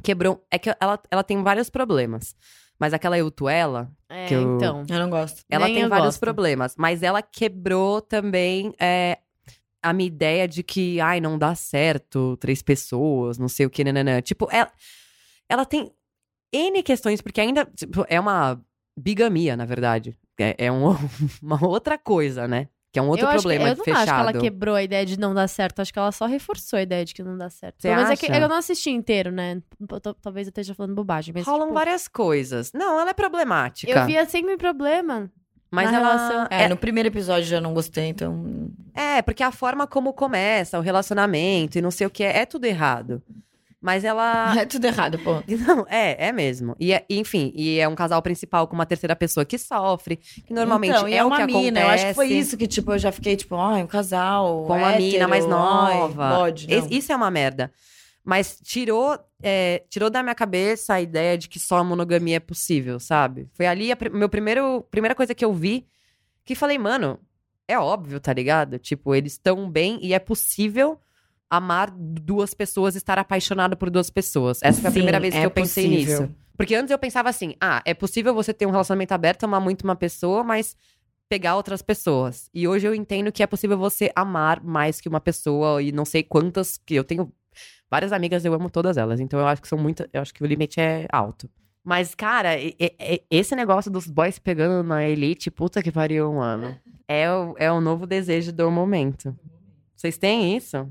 quebrou. 0.01 0.43
É 0.49 0.57
que 0.57 0.69
ela, 0.79 0.99
ela 1.11 1.23
tem 1.23 1.43
vários 1.43 1.69
problemas. 1.69 2.35
Mas 2.79 2.93
aquela 2.93 3.17
Eutuela, 3.17 3.91
É, 4.07 4.25
Que 4.27 4.33
eu- 4.35 4.55
então. 4.55 4.83
Eu 4.89 4.99
não 4.99 5.09
gosto. 5.09 5.43
ela 5.49 5.65
Nem 5.65 5.75
tem 5.75 5.83
eu 5.83 5.89
vários 5.89 6.07
gosto. 6.15 6.19
problemas. 6.21 6.75
Mas 6.77 7.03
ela 7.03 7.21
quebrou 7.21 8.01
também 8.01 8.73
é, 8.79 9.19
a 9.83 9.93
minha 9.93 10.07
ideia 10.07 10.47
de 10.47 10.63
que, 10.63 10.99
ai, 10.99 11.19
não 11.21 11.37
dá 11.37 11.53
certo 11.55 12.35
três 12.37 12.61
pessoas, 12.63 13.37
não 13.37 13.47
sei 13.47 13.65
o 13.65 13.69
que, 13.69 13.83
nananã. 13.83 14.21
Tipo, 14.21 14.47
ela, 14.51 14.71
ela 15.47 15.65
tem 15.65 15.91
N 16.51 16.81
questões, 16.81 17.21
porque 17.21 17.39
ainda 17.41 17.65
tipo, 17.65 18.05
é 18.09 18.19
uma 18.19 18.59
bigamia, 18.97 19.55
na 19.55 19.65
verdade. 19.65 20.17
É, 20.39 20.55
é 20.65 20.71
um- 20.71 20.95
uma 21.43 21.63
outra 21.65 21.97
coisa, 21.97 22.47
né? 22.47 22.67
Que 22.91 22.97
é 22.97 23.01
um 23.01 23.07
outro 23.07 23.25
eu 23.25 23.29
acho 23.29 23.37
que- 23.37 23.41
problema 23.43 23.69
eu 23.69 23.73
de 23.73 23.77
não 23.77 23.85
fechado. 23.85 24.01
acho 24.01 24.13
que 24.13 24.19
ela 24.19 24.33
quebrou 24.33 24.73
a 24.75 24.81
ideia 24.81 25.05
de 25.05 25.19
não 25.19 25.33
dar 25.33 25.47
certo. 25.47 25.79
Acho 25.79 25.93
que 25.93 25.99
ela 25.99 26.11
só 26.11 26.25
reforçou 26.25 26.77
a 26.77 26.81
ideia 26.81 27.05
de 27.05 27.13
que 27.13 27.21
não 27.21 27.37
dá 27.37 27.49
certo. 27.49 27.75
Você 27.81 27.87
menos 27.89 28.09
é 28.09 28.15
que 28.15 28.25
acha? 28.31 28.41
eu 28.41 28.49
não 28.49 28.55
assisti 28.55 28.89
inteiro, 28.89 29.31
né? 29.31 29.61
Talvez 30.21 30.47
eu 30.47 30.49
esteja 30.49 30.73
falando 30.73 30.95
bobagem. 30.95 31.31
Mas, 31.33 31.45
Rolam 31.45 31.67
tipo, 31.67 31.73
várias 31.75 32.07
coisas. 32.07 32.71
Não, 32.73 32.99
ela 32.99 33.11
é 33.11 33.13
problemática. 33.13 33.91
Eu 33.91 34.05
via 34.07 34.25
sempre 34.25 34.57
problema. 34.57 35.29
mas 35.69 35.91
na 35.91 35.97
ela 35.99 36.07
relação. 36.17 36.47
É, 36.49 36.67
no 36.67 36.75
primeiro 36.75 37.09
episódio 37.09 37.43
já 37.43 37.61
não 37.61 37.75
gostei, 37.75 38.05
então. 38.07 38.71
É, 38.95 39.21
porque 39.21 39.43
a 39.43 39.51
forma 39.51 39.85
como 39.85 40.11
começa 40.11 40.79
o 40.79 40.81
relacionamento 40.81 41.77
e 41.77 41.81
não 41.83 41.91
sei 41.91 42.07
o 42.07 42.09
que 42.09 42.23
é, 42.23 42.39
é 42.39 42.45
tudo 42.47 42.65
errado. 42.65 43.21
Mas 43.81 44.03
ela. 44.03 44.53
É 44.59 44.65
tudo 44.65 44.85
errado, 44.85 45.17
pô. 45.19 45.41
Não, 45.47 45.85
é, 45.89 46.27
é 46.27 46.31
mesmo. 46.31 46.75
E 46.79 46.91
é- 46.91 47.05
enfim, 47.09 47.51
e 47.55 47.79
é 47.79 47.87
um 47.87 47.95
casal 47.95 48.21
principal 48.21 48.67
com 48.67 48.75
uma 48.75 48.85
terceira 48.85 49.15
pessoa 49.15 49.45
que 49.45 49.57
sofre, 49.57 50.17
que 50.17 50.53
normalmente 50.53 50.91
então, 50.95 51.07
e 51.07 51.13
é, 51.13 51.23
o 51.23 51.27
uma 51.27 51.37
que 51.37 51.45
mina. 51.45 51.79
acontece. 51.79 51.85
Eu 51.85 51.89
acho 51.89 52.05
que 52.07 52.13
foi 52.13 52.27
isso 52.27 52.57
que, 52.57 52.67
tipo, 52.67 52.91
eu 52.91 52.99
já 52.99 53.11
fiquei, 53.11 53.35
tipo, 53.37 53.55
ai, 53.55 53.81
um 53.83 53.87
casal. 53.87 54.65
Com 54.65 54.75
uma 54.77 54.91
mina 54.97 55.27
mais 55.27 55.45
ai, 55.45 55.49
nova. 55.49 56.35
Pode, 56.35 56.67
não. 56.67 56.87
Isso 56.89 57.11
é 57.11 57.15
uma 57.15 57.31
merda. 57.31 57.71
Mas 58.21 58.59
tirou, 58.61 59.17
é, 59.41 59.83
tirou 59.89 60.09
da 60.09 60.21
minha 60.21 60.35
cabeça 60.35 60.95
a 60.95 61.01
ideia 61.01 61.37
de 61.37 61.47
que 61.47 61.57
só 61.57 61.77
a 61.77 61.83
monogamia 61.83 62.35
é 62.35 62.39
possível, 62.39 62.99
sabe? 62.99 63.47
Foi 63.53 63.65
ali 63.65 63.91
a 63.91 63.95
pri- 63.95 64.09
meu 64.09 64.27
primeiro, 64.27 64.81
primeira 64.91 65.15
coisa 65.15 65.33
que 65.33 65.43
eu 65.43 65.53
vi 65.53 65.87
que 66.43 66.53
falei, 66.53 66.77
mano, 66.77 67.17
é 67.67 67.79
óbvio, 67.79 68.19
tá 68.19 68.33
ligado? 68.33 68.77
Tipo, 68.77 69.15
eles 69.15 69.31
estão 69.33 69.69
bem 69.69 69.99
e 70.01 70.13
é 70.13 70.19
possível 70.19 70.99
amar 71.49 71.89
duas 71.91 72.53
pessoas, 72.53 72.95
estar 72.95 73.17
apaixonado 73.17 73.75
por 73.75 73.89
duas 73.89 74.09
pessoas. 74.09 74.59
Essa 74.61 74.81
foi 74.81 74.89
a 74.89 74.91
Sim, 74.91 74.99
primeira 74.99 75.19
vez 75.19 75.33
que 75.33 75.39
é 75.39 75.45
eu 75.45 75.51
pensei 75.51 75.89
possível. 75.89 76.21
nisso. 76.21 76.35
Porque 76.55 76.75
antes 76.75 76.91
eu 76.91 76.99
pensava 76.99 77.29
assim, 77.29 77.55
ah, 77.59 77.81
é 77.85 77.93
possível 77.93 78.33
você 78.33 78.53
ter 78.53 78.65
um 78.65 78.71
relacionamento 78.71 79.13
aberto, 79.13 79.45
amar 79.45 79.61
muito 79.61 79.83
uma 79.83 79.95
pessoa, 79.95 80.43
mas 80.43 80.75
pegar 81.29 81.55
outras 81.55 81.81
pessoas. 81.81 82.49
E 82.53 82.67
hoje 82.67 82.87
eu 82.87 82.93
entendo 82.93 83.31
que 83.31 83.41
é 83.41 83.47
possível 83.47 83.77
você 83.77 84.11
amar 84.15 84.61
mais 84.63 84.99
que 84.99 85.07
uma 85.07 85.21
pessoa 85.21 85.81
e 85.81 85.91
não 85.91 86.03
sei 86.03 86.21
quantas 86.21 86.77
que 86.77 86.95
eu 86.95 87.03
tenho 87.03 87.31
várias 87.89 88.11
amigas, 88.11 88.43
eu 88.43 88.53
amo 88.53 88.69
todas 88.69 88.97
elas. 88.97 89.19
Então 89.19 89.39
eu 89.39 89.47
acho 89.47 89.61
que 89.61 89.67
são 89.67 89.77
muitas, 89.77 90.07
eu 90.11 90.21
acho 90.21 90.33
que 90.33 90.43
o 90.43 90.45
limite 90.47 90.79
é 90.79 91.07
alto. 91.11 91.49
Mas, 91.83 92.13
cara, 92.13 92.51
esse 93.31 93.55
negócio 93.55 93.89
dos 93.89 94.05
boys 94.05 94.37
pegando 94.37 94.85
na 94.85 95.07
elite, 95.07 95.49
puta 95.49 95.81
que 95.81 95.91
pariu, 95.91 96.33
mano. 96.33 96.77
É 97.07 97.31
o, 97.31 97.55
é 97.57 97.71
o 97.71 97.79
novo 97.79 98.05
desejo 98.05 98.51
do 98.51 98.69
momento. 98.69 99.35
Vocês 99.95 100.17
têm 100.17 100.55
isso? 100.55 100.87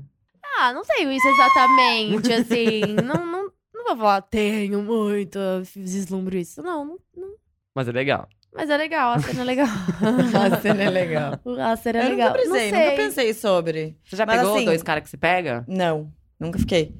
Ah, 0.59 0.73
não 0.73 0.83
tenho 0.83 1.11
isso 1.11 1.27
exatamente, 1.27 2.31
assim. 2.33 2.93
não, 3.03 3.25
não, 3.25 3.51
não 3.73 3.83
vou 3.85 3.97
falar, 3.97 4.21
tenho 4.23 4.81
muito, 4.83 5.37
eu 5.39 5.63
vislumbro 5.75 6.37
isso. 6.37 6.61
Não, 6.61 6.83
não, 6.85 6.99
não. 7.15 7.29
Mas 7.73 7.87
é 7.87 7.91
legal. 7.91 8.27
Mas 8.53 8.69
é 8.69 8.75
legal, 8.77 9.11
a 9.13 9.19
cena 9.19 9.41
é 9.41 9.43
legal. 9.45 9.67
A 10.53 10.59
cena 10.59 10.83
é 10.83 10.89
legal. 10.89 11.33
a 11.61 11.75
cena 11.77 11.99
é 11.99 12.05
eu 12.05 12.09
legal. 12.09 12.29
nunca 12.29 12.39
pensei, 12.41 12.51
não 12.71 12.77
sei. 12.77 12.83
nunca 12.85 12.95
pensei 12.95 13.33
sobre. 13.33 13.97
Você 14.03 14.15
já 14.15 14.25
Mas 14.25 14.39
pegou 14.39 14.55
assim- 14.55 14.65
dois 14.65 14.83
caras 14.83 15.03
que 15.03 15.09
se 15.09 15.17
pega? 15.17 15.63
Não, 15.67 16.11
nunca 16.39 16.57
fiquei. 16.59 16.93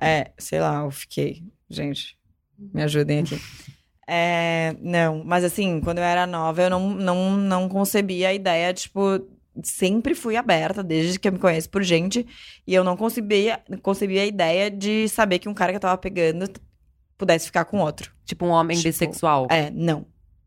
É, 0.00 0.32
sei 0.36 0.58
lá, 0.60 0.82
eu 0.84 0.90
fiquei. 0.90 1.42
Gente, 1.70 2.18
me 2.58 2.82
ajudem 2.82 3.20
aqui. 3.20 3.40
É, 4.08 4.74
não, 4.80 5.22
mas 5.24 5.42
assim, 5.44 5.80
quando 5.80 5.98
eu 5.98 6.04
era 6.04 6.26
nova, 6.26 6.60
eu 6.62 6.70
não, 6.70 6.90
não, 6.90 7.30
não 7.36 7.68
concebia 7.68 8.28
a 8.28 8.34
ideia, 8.34 8.72
tipo, 8.74 9.20
sempre 9.62 10.14
fui 10.14 10.36
aberta, 10.36 10.82
desde 10.82 11.18
que 11.18 11.28
eu 11.28 11.32
me 11.32 11.38
conheço 11.38 11.68
por 11.70 11.82
gente, 11.82 12.26
e 12.66 12.74
eu 12.74 12.82
não 12.84 12.96
concebia, 12.96 13.60
concebia 13.82 14.22
a 14.22 14.26
ideia 14.26 14.70
de 14.70 15.08
saber 15.08 15.38
que 15.38 15.48
um 15.48 15.54
cara 15.54 15.72
que 15.72 15.76
eu 15.76 15.80
tava 15.80 15.98
pegando 15.98 16.48
pudesse 17.18 17.46
ficar 17.46 17.64
com 17.64 17.78
outro. 17.78 18.12
Tipo 18.24 18.44
um 18.46 18.50
homem 18.50 18.76
Tipo, 18.76 18.88
bissexual. 18.88 19.46
É, 19.50 19.70
não. 19.70 20.06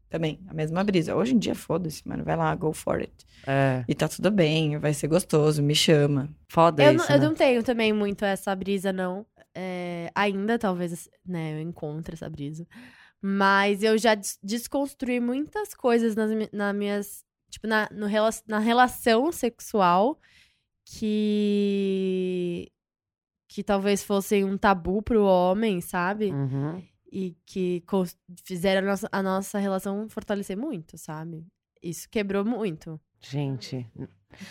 Também, 0.10 0.40
a 0.48 0.54
mesma 0.54 0.84
brisa. 0.84 1.16
Hoje 1.16 1.36
em 1.36 1.38
dia, 1.38 1.54
foda-se, 1.54 2.08
mano, 2.08 2.24
vai 2.24 2.36
lá, 2.36 2.54
go 2.56 2.74
for 2.74 3.00
it. 3.00 3.14
É. 3.48 3.84
E 3.88 3.94
tá 3.96 4.08
tudo 4.08 4.32
bem, 4.32 4.78
vai 4.80 4.94
ser 4.94 5.08
gostoso, 5.08 5.62
me 5.62 5.76
chama. 5.76 6.30
Foda 6.48 6.84
Eu, 6.84 6.94
isso, 6.96 7.08
não, 7.08 7.16
eu 7.16 7.22
né? 7.22 7.28
não 7.28 7.36
tenho 7.36 7.64
também 7.64 7.94
muito 7.94 8.26
essa 8.26 8.56
brisa, 8.56 8.92
não. 8.92 9.26
É, 9.56 10.10
ainda, 10.16 10.58
talvez, 10.60 11.08
né, 11.26 11.54
eu 11.54 11.62
encontre 11.62 12.16
essa 12.16 12.30
brisa. 12.30 12.68
Mas 13.22 13.84
eu 13.84 13.98
já 13.98 14.16
des- 14.16 14.40
desconstruí 14.42 15.20
muitas 15.20 15.74
coisas 15.74 16.16
nas, 16.16 16.32
mi- 16.32 16.50
na 16.54 16.72
minhas. 16.74 17.24
Tipo, 17.50 17.68
na, 17.68 17.90
no, 17.92 18.08
na 18.48 18.60
relação 18.60 19.32
sexual 19.32 20.20
que. 20.86 22.72
que 23.48 23.64
talvez 23.64 24.04
fossem 24.04 24.44
um 24.44 24.58
tabu 24.58 25.02
pro 25.02 25.24
homem, 25.24 25.82
sabe? 25.82 26.32
Uhum. 26.32 26.84
E 27.12 27.36
que 27.46 27.84
fizeram 28.44 28.88
a 28.88 28.92
nossa, 28.92 29.10
a 29.12 29.24
nossa 29.24 29.60
relação 29.60 30.08
fortalecer 30.10 30.58
muito, 30.58 30.98
sabe? 30.98 31.46
Isso 31.82 32.08
quebrou 32.10 32.46
muito. 32.46 33.00
Gente. 33.22 33.86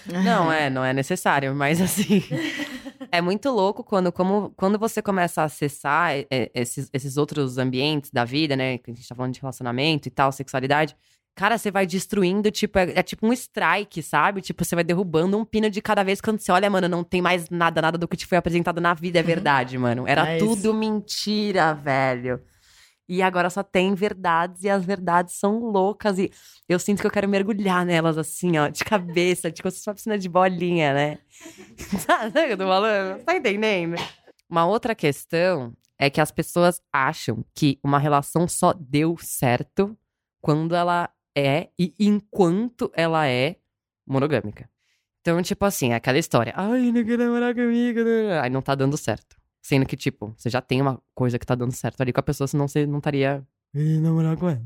Não, 0.06 0.50
é, 0.50 0.68
não 0.68 0.84
é 0.84 0.92
necessário, 0.92 1.54
mas 1.54 1.80
assim. 1.80 2.22
é 3.12 3.20
muito 3.20 3.50
louco 3.50 3.84
quando, 3.84 4.10
como, 4.12 4.50
quando 4.56 4.78
você 4.78 5.00
começa 5.00 5.42
a 5.42 5.44
acessar 5.44 6.12
esses, 6.54 6.90
esses 6.92 7.16
outros 7.16 7.58
ambientes 7.58 8.10
da 8.10 8.24
vida, 8.24 8.56
né? 8.56 8.78
Que 8.78 8.90
a 8.90 8.94
gente 8.94 9.08
tá 9.08 9.14
falando 9.14 9.34
de 9.34 9.40
relacionamento 9.40 10.08
e 10.08 10.10
tal, 10.10 10.32
sexualidade. 10.32 10.96
Cara, 11.38 11.56
você 11.56 11.70
vai 11.70 11.86
destruindo, 11.86 12.50
tipo, 12.50 12.76
é, 12.80 12.94
é 12.96 13.00
tipo 13.00 13.24
um 13.24 13.32
strike, 13.32 14.02
sabe? 14.02 14.40
Tipo, 14.40 14.64
você 14.64 14.74
vai 14.74 14.82
derrubando 14.82 15.38
um 15.38 15.44
pino 15.44 15.70
de 15.70 15.80
cada 15.80 16.02
vez 16.02 16.20
quando 16.20 16.40
você 16.40 16.50
olha, 16.50 16.68
mano, 16.68 16.88
não 16.88 17.04
tem 17.04 17.22
mais 17.22 17.48
nada, 17.48 17.80
nada 17.80 17.96
do 17.96 18.08
que 18.08 18.16
te 18.16 18.26
foi 18.26 18.36
apresentado 18.36 18.80
na 18.80 18.92
vida, 18.92 19.20
é 19.20 19.22
verdade, 19.22 19.78
mano. 19.78 20.04
Era 20.04 20.26
É 20.26 20.38
tudo 20.38 20.74
mentira, 20.74 21.72
velho. 21.74 22.42
E 23.08 23.22
agora 23.22 23.50
só 23.50 23.62
tem 23.62 23.94
verdades 23.94 24.64
e 24.64 24.68
as 24.68 24.84
verdades 24.84 25.34
são 25.34 25.60
loucas. 25.60 26.18
E 26.18 26.28
eu 26.68 26.76
sinto 26.80 27.00
que 27.00 27.06
eu 27.06 27.10
quero 27.10 27.28
mergulhar 27.28 27.86
nelas 27.86 28.18
assim, 28.18 28.58
ó, 28.58 28.66
de 28.66 28.84
cabeça, 28.84 29.48
tipo, 29.52 29.68
uma 29.68 29.94
piscina 29.94 30.18
de 30.18 30.28
bolinha, 30.28 30.92
né? 30.92 31.18
Sabe 32.04 32.30
o 32.30 32.46
que 32.48 32.52
eu 32.54 32.58
tô 32.58 32.66
falando? 32.66 33.22
Tá 33.22 33.36
entendendo? 33.36 33.94
Uma 34.50 34.66
outra 34.66 34.92
questão 34.92 35.72
é 35.96 36.10
que 36.10 36.20
as 36.20 36.32
pessoas 36.32 36.82
acham 36.92 37.44
que 37.54 37.78
uma 37.80 38.00
relação 38.00 38.48
só 38.48 38.72
deu 38.72 39.16
certo 39.20 39.96
quando 40.40 40.74
ela 40.74 41.08
é 41.46 41.70
e 41.78 41.92
enquanto 41.98 42.90
ela 42.94 43.26
é 43.28 43.56
monogâmica. 44.06 44.68
Então, 45.20 45.40
tipo 45.42 45.64
assim, 45.64 45.92
é 45.92 45.96
aquela 45.96 46.18
história. 46.18 46.52
Ai, 46.56 46.90
não 46.92 47.04
quero 47.04 47.24
namorar 47.24 47.54
comigo. 47.54 48.02
né? 48.02 48.40
Aí 48.40 48.48
não 48.50 48.62
tá 48.62 48.74
dando 48.74 48.96
certo. 48.96 49.36
Sendo 49.60 49.84
que, 49.84 49.96
tipo, 49.96 50.32
você 50.36 50.48
já 50.48 50.60
tem 50.62 50.80
uma 50.80 51.02
coisa 51.14 51.38
que 51.38 51.44
tá 51.44 51.54
dando 51.54 51.72
certo 51.72 52.00
ali 52.00 52.12
com 52.12 52.20
a 52.20 52.22
pessoa, 52.22 52.46
senão 52.48 52.66
você 52.66 52.86
não 52.86 52.98
estaria. 52.98 53.46
"Ih, 53.74 53.98
namorar 54.00 54.36
com 54.36 54.48
ela. 54.48 54.62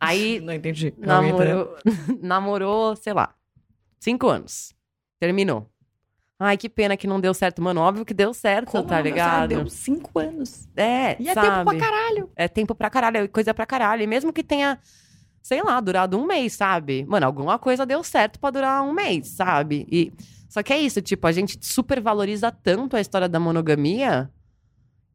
Aí 0.00 0.40
Não 0.42 0.52
entendi. 0.52 0.92
Namorou, 0.98 1.76
namorou, 2.20 2.96
sei 2.96 3.12
lá, 3.12 3.34
cinco 4.00 4.28
anos. 4.28 4.74
Terminou. 5.20 5.68
Ai, 6.40 6.56
que 6.56 6.68
pena 6.68 6.96
que 6.96 7.06
não 7.06 7.20
deu 7.20 7.32
certo. 7.32 7.62
Mano, 7.62 7.80
óbvio 7.82 8.04
que 8.04 8.12
deu 8.12 8.34
certo, 8.34 8.72
Como 8.72 8.82
tá 8.88 8.96
não 8.96 9.02
ligado? 9.02 9.48
Deu 9.50 9.66
cinco 9.68 10.18
anos. 10.18 10.66
É, 10.76 11.16
E 11.22 11.28
é 11.28 11.34
sabe? 11.34 11.70
tempo 11.70 11.78
pra 11.78 11.78
caralho. 11.90 12.30
É 12.34 12.48
tempo 12.48 12.74
pra 12.74 12.90
caralho, 12.90 13.16
é 13.18 13.28
coisa 13.28 13.54
pra 13.54 13.64
caralho. 13.64 14.02
E 14.02 14.06
mesmo 14.08 14.32
que 14.32 14.42
tenha, 14.42 14.80
sei 15.42 15.62
lá, 15.62 15.80
durado 15.80 16.16
um 16.18 16.26
mês, 16.26 16.52
sabe? 16.54 17.04
Mano, 17.06 17.26
alguma 17.26 17.58
coisa 17.58 17.84
deu 17.84 18.02
certo 18.04 18.38
pra 18.38 18.50
durar 18.50 18.82
um 18.82 18.92
mês, 18.92 19.28
sabe? 19.28 19.86
E 19.90 20.12
só 20.48 20.62
que 20.62 20.72
é 20.72 20.78
isso, 20.78 21.02
tipo, 21.02 21.26
a 21.26 21.32
gente 21.32 21.58
supervaloriza 21.60 22.50
tanto 22.52 22.96
a 22.96 23.00
história 23.00 23.28
da 23.28 23.40
monogamia 23.40 24.30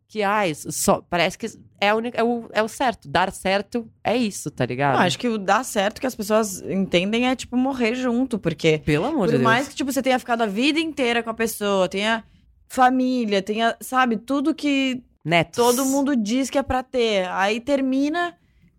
que, 0.08 0.24
ai, 0.24 0.54
só 0.56 1.02
parece 1.10 1.38
que 1.38 1.48
é, 1.82 1.94
única, 1.94 2.20
é, 2.20 2.24
o, 2.24 2.46
é 2.54 2.64
o 2.64 2.68
certo. 2.68 3.08
Dar 3.10 3.32
certo 3.32 3.88
é 4.04 4.16
isso, 4.16 4.50
tá 4.50 4.66
ligado? 4.66 4.96
Eu 4.96 5.02
acho 5.02 5.20
que 5.20 5.28
o 5.28 5.38
dar 5.38 5.64
certo 5.66 6.00
que 6.00 6.08
as 6.08 6.16
pessoas 6.16 6.62
entendem 6.62 7.28
é, 7.28 7.36
tipo, 7.36 7.58
morrer 7.58 7.94
junto, 7.94 8.40
porque 8.40 8.80
Pelo 8.80 9.06
amor 9.06 9.20
por 9.20 9.26
de 9.28 9.32
Deus. 9.34 9.44
mais 9.44 9.68
que, 9.68 9.76
tipo, 9.76 9.92
você 9.92 10.02
tenha 10.02 10.18
ficado 10.18 10.42
a 10.42 10.46
vida 10.46 10.80
inteira 10.80 11.22
com 11.22 11.30
a 11.30 11.34
pessoa, 11.34 11.90
tenha 11.90 12.24
família, 12.68 13.42
tenha, 13.42 13.76
sabe, 13.82 14.18
tudo 14.18 14.56
que 14.56 15.04
Netos. 15.24 15.56
todo 15.58 15.86
mundo 15.86 16.16
diz 16.16 16.50
que 16.50 16.58
é 16.58 16.64
pra 16.64 16.82
ter. 16.84 17.28
Aí 17.30 17.60
termina 17.60 18.34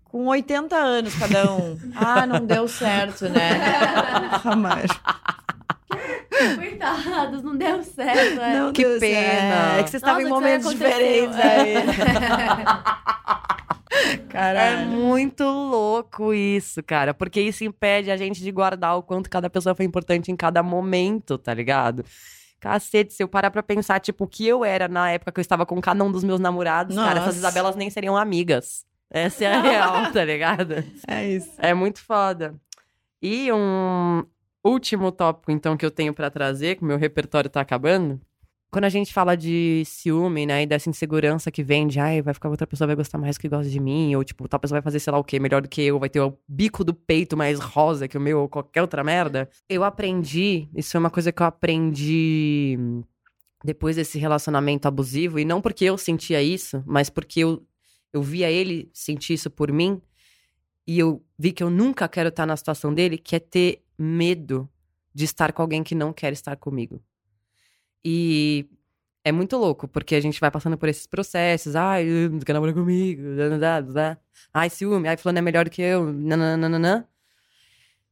com 0.09 0.27
80 0.27 0.75
anos 0.77 1.15
cada 1.15 1.53
um. 1.53 1.79
ah, 1.95 2.27
não 2.27 2.45
deu 2.45 2.67
certo, 2.67 3.29
né? 3.29 3.51
Ramar. 4.43 4.85
Coitados, 6.57 7.43
não 7.43 7.57
deu 7.57 7.83
certo. 7.83 8.41
é. 8.41 8.59
Não 8.61 8.73
Que 8.73 8.85
deu 8.85 9.01
pena. 9.01 9.21
certo. 9.21 9.79
É 9.79 9.83
que 9.83 9.91
vocês 9.91 10.03
estavam 10.03 10.21
em 10.23 10.29
momentos 10.29 10.67
aí 10.69 10.75
diferentes 10.75 11.37
aconteceu. 11.37 11.51
aí. 11.51 12.99
É 14.01 14.17
Caralho. 14.29 14.87
muito 14.91 15.43
louco 15.45 16.33
isso, 16.33 16.83
cara. 16.83 17.13
Porque 17.13 17.41
isso 17.41 17.65
impede 17.65 18.11
a 18.11 18.17
gente 18.17 18.41
de 18.43 18.53
guardar 18.53 18.97
o 18.97 19.03
quanto 19.03 19.29
cada 19.29 19.51
pessoa 19.51 19.75
foi 19.75 19.85
importante 19.85 20.31
em 20.31 20.37
cada 20.37 20.63
momento, 20.63 21.37
tá 21.39 21.53
ligado? 21.53 22.05
Cacete, 22.61 23.13
se 23.13 23.23
eu 23.23 23.29
parar 23.29 23.51
pra 23.51 23.63
pensar, 23.63 23.99
tipo, 24.01 24.25
o 24.25 24.29
que 24.29 24.47
eu 24.47 24.65
era 24.65 24.87
na 24.89 25.11
época 25.11 25.33
que 25.33 25.41
eu 25.41 25.43
estava 25.43 25.65
com 25.67 25.81
cada 25.81 26.03
um 26.05 26.11
dos 26.13 26.23
meus 26.25 26.39
namorados, 26.41 26.95
cara, 26.97 27.15
Nossa. 27.15 27.21
essas 27.23 27.37
Isabelas 27.37 27.77
nem 27.77 27.89
seriam 27.91 28.17
amigas. 28.17 28.85
Essa 29.11 29.45
é 29.45 29.55
a 29.55 29.61
real, 29.61 30.13
tá 30.13 30.25
ligado? 30.25 30.85
É 31.07 31.29
isso. 31.29 31.53
É 31.59 31.73
muito 31.73 32.01
foda. 32.01 32.55
E 33.23 33.51
um 33.53 34.25
último 34.65 35.11
tópico, 35.11 35.51
então, 35.51 35.77
que 35.77 35.85
eu 35.85 35.91
tenho 35.91 36.13
pra 36.13 36.31
trazer, 36.31 36.77
que 36.77 36.83
o 36.83 36.87
meu 36.87 36.99
repertório 36.99 37.51
tá 37.51 37.61
acabando, 37.61 38.21
quando 38.71 38.85
a 38.85 38.89
gente 38.91 39.15
fala 39.15 39.35
de 39.35 39.83
ciúme, 39.87 40.45
né, 40.45 40.63
e 40.63 40.67
dessa 40.67 40.91
insegurança 40.91 41.51
que 41.51 41.63
vem 41.63 41.87
de, 41.87 41.99
ai, 41.99 42.21
vai 42.21 42.35
ficar 42.35 42.49
com 42.49 42.53
outra 42.53 42.67
pessoa, 42.67 42.87
vai 42.87 42.97
gostar 42.97 43.17
mais 43.17 43.39
que 43.39 43.49
gosta 43.49 43.71
de 43.71 43.81
mim, 43.81 44.15
ou 44.15 44.23
tipo, 44.23 44.47
tal 44.47 44.61
pessoa 44.61 44.77
vai 44.77 44.85
fazer 44.85 45.01
sei 45.01 45.11
lá 45.11 45.19
o 45.19 45.25
quê, 45.25 45.41
melhor 45.41 45.63
do 45.63 45.69
que 45.69 45.81
eu, 45.83 45.99
vai 45.99 46.11
ter 46.11 46.21
o 46.21 46.39
bico 46.47 46.85
do 46.85 46.93
peito 46.93 47.37
mais 47.37 47.59
rosa 47.59 48.07
que 48.07 48.19
o 48.19 48.21
meu, 48.21 48.41
ou 48.41 48.49
qualquer 48.49 48.83
outra 48.83 49.03
merda. 49.03 49.49
Eu 49.69 49.85
aprendi, 49.85 50.69
isso 50.75 50.93
foi 50.93 51.01
uma 51.01 51.11
coisa 51.11 51.33
que 51.33 51.41
eu 51.41 51.47
aprendi 51.47 52.79
depois 53.65 53.97
desse 53.97 54.19
relacionamento 54.19 54.87
abusivo, 54.87 55.39
e 55.39 55.45
não 55.45 55.61
porque 55.63 55.87
eu 55.87 55.97
sentia 55.97 56.43
isso, 56.43 56.83
mas 56.87 57.09
porque 57.09 57.41
eu, 57.41 57.63
eu 58.13 58.23
via 58.23 58.51
ele 58.51 58.91
sentir 58.93 59.35
isso 59.35 59.51
por 59.51 59.73
mim, 59.73 60.01
e 60.87 60.99
eu 60.99 61.23
vi 61.39 61.53
que 61.53 61.63
eu 61.63 61.71
nunca 61.71 62.09
quero 62.09 62.31
estar 62.31 62.47
na 62.47 62.57
situação 62.57 62.95
dele, 62.95 63.19
que 63.19 63.37
é 63.37 63.39
ter 63.39 63.83
medo 63.99 64.69
de 65.15 65.25
estar 65.25 65.53
com 65.53 65.61
alguém 65.63 65.83
que 65.83 65.95
não 65.95 66.13
quer 66.13 66.33
estar 66.33 66.57
comigo. 66.57 67.03
E 68.05 68.67
é 69.25 69.33
muito 69.33 69.57
louco, 69.57 69.87
porque 69.87 70.15
a 70.15 70.21
gente 70.21 70.41
vai 70.41 70.51
passando 70.51 70.79
por 70.79 70.89
esses 70.89 71.07
processos. 71.07 71.77
Ai, 71.77 72.07
não 72.31 72.39
quer 72.39 72.55
namorar 72.55 72.75
comigo. 72.75 73.23
Ai, 74.55 74.71
ciúme. 74.71 75.09
Ai, 75.09 75.17
fulano 75.17 75.39
é 75.39 75.43
melhor 75.43 75.65
do 75.65 75.71
que 75.71 75.83
eu. 75.83 76.11
Nananana. 76.13 77.07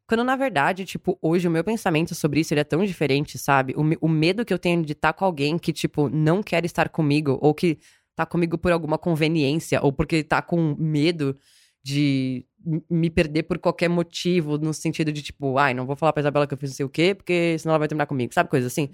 Quando, 0.06 0.22
na 0.22 0.36
verdade, 0.36 0.84
tipo, 0.84 1.18
hoje 1.20 1.48
o 1.48 1.50
meu 1.50 1.64
pensamento 1.64 2.14
sobre 2.14 2.40
isso 2.40 2.52
ele 2.54 2.60
é 2.60 2.64
tão 2.64 2.84
diferente, 2.84 3.38
sabe? 3.38 3.74
O, 3.76 4.06
o 4.06 4.08
medo 4.08 4.44
que 4.44 4.52
eu 4.52 4.58
tenho 4.58 4.84
de 4.84 4.92
estar 4.92 5.12
com 5.12 5.24
alguém 5.24 5.58
que, 5.58 5.72
tipo, 5.72 6.08
não 6.08 6.42
quer 6.42 6.64
estar 6.64 6.88
comigo, 6.88 7.38
ou 7.40 7.52
que 7.52 7.78
tá 8.16 8.24
comigo 8.24 8.56
por 8.56 8.72
alguma 8.72 8.96
conveniência, 8.96 9.80
ou 9.82 9.92
porque 9.92 10.24
tá 10.24 10.40
com 10.40 10.74
medo 10.78 11.36
de 11.84 12.44
me 12.90 13.10
perder 13.10 13.44
por 13.44 13.58
qualquer 13.58 13.88
motivo, 13.88 14.58
no 14.58 14.74
sentido 14.74 15.12
de, 15.12 15.22
tipo, 15.22 15.56
ai, 15.58 15.72
não 15.72 15.86
vou 15.86 15.94
falar 15.94 16.12
pra 16.12 16.20
Isabela 16.20 16.46
que 16.46 16.54
eu 16.54 16.58
fiz 16.58 16.70
não 16.70 16.76
sei 16.76 16.86
o 16.86 16.88
quê, 16.88 17.14
porque 17.14 17.56
senão 17.58 17.72
ela 17.72 17.78
vai 17.78 17.86
terminar 17.86 18.06
comigo, 18.06 18.34
sabe? 18.34 18.50
Coisa 18.50 18.66
assim. 18.66 18.88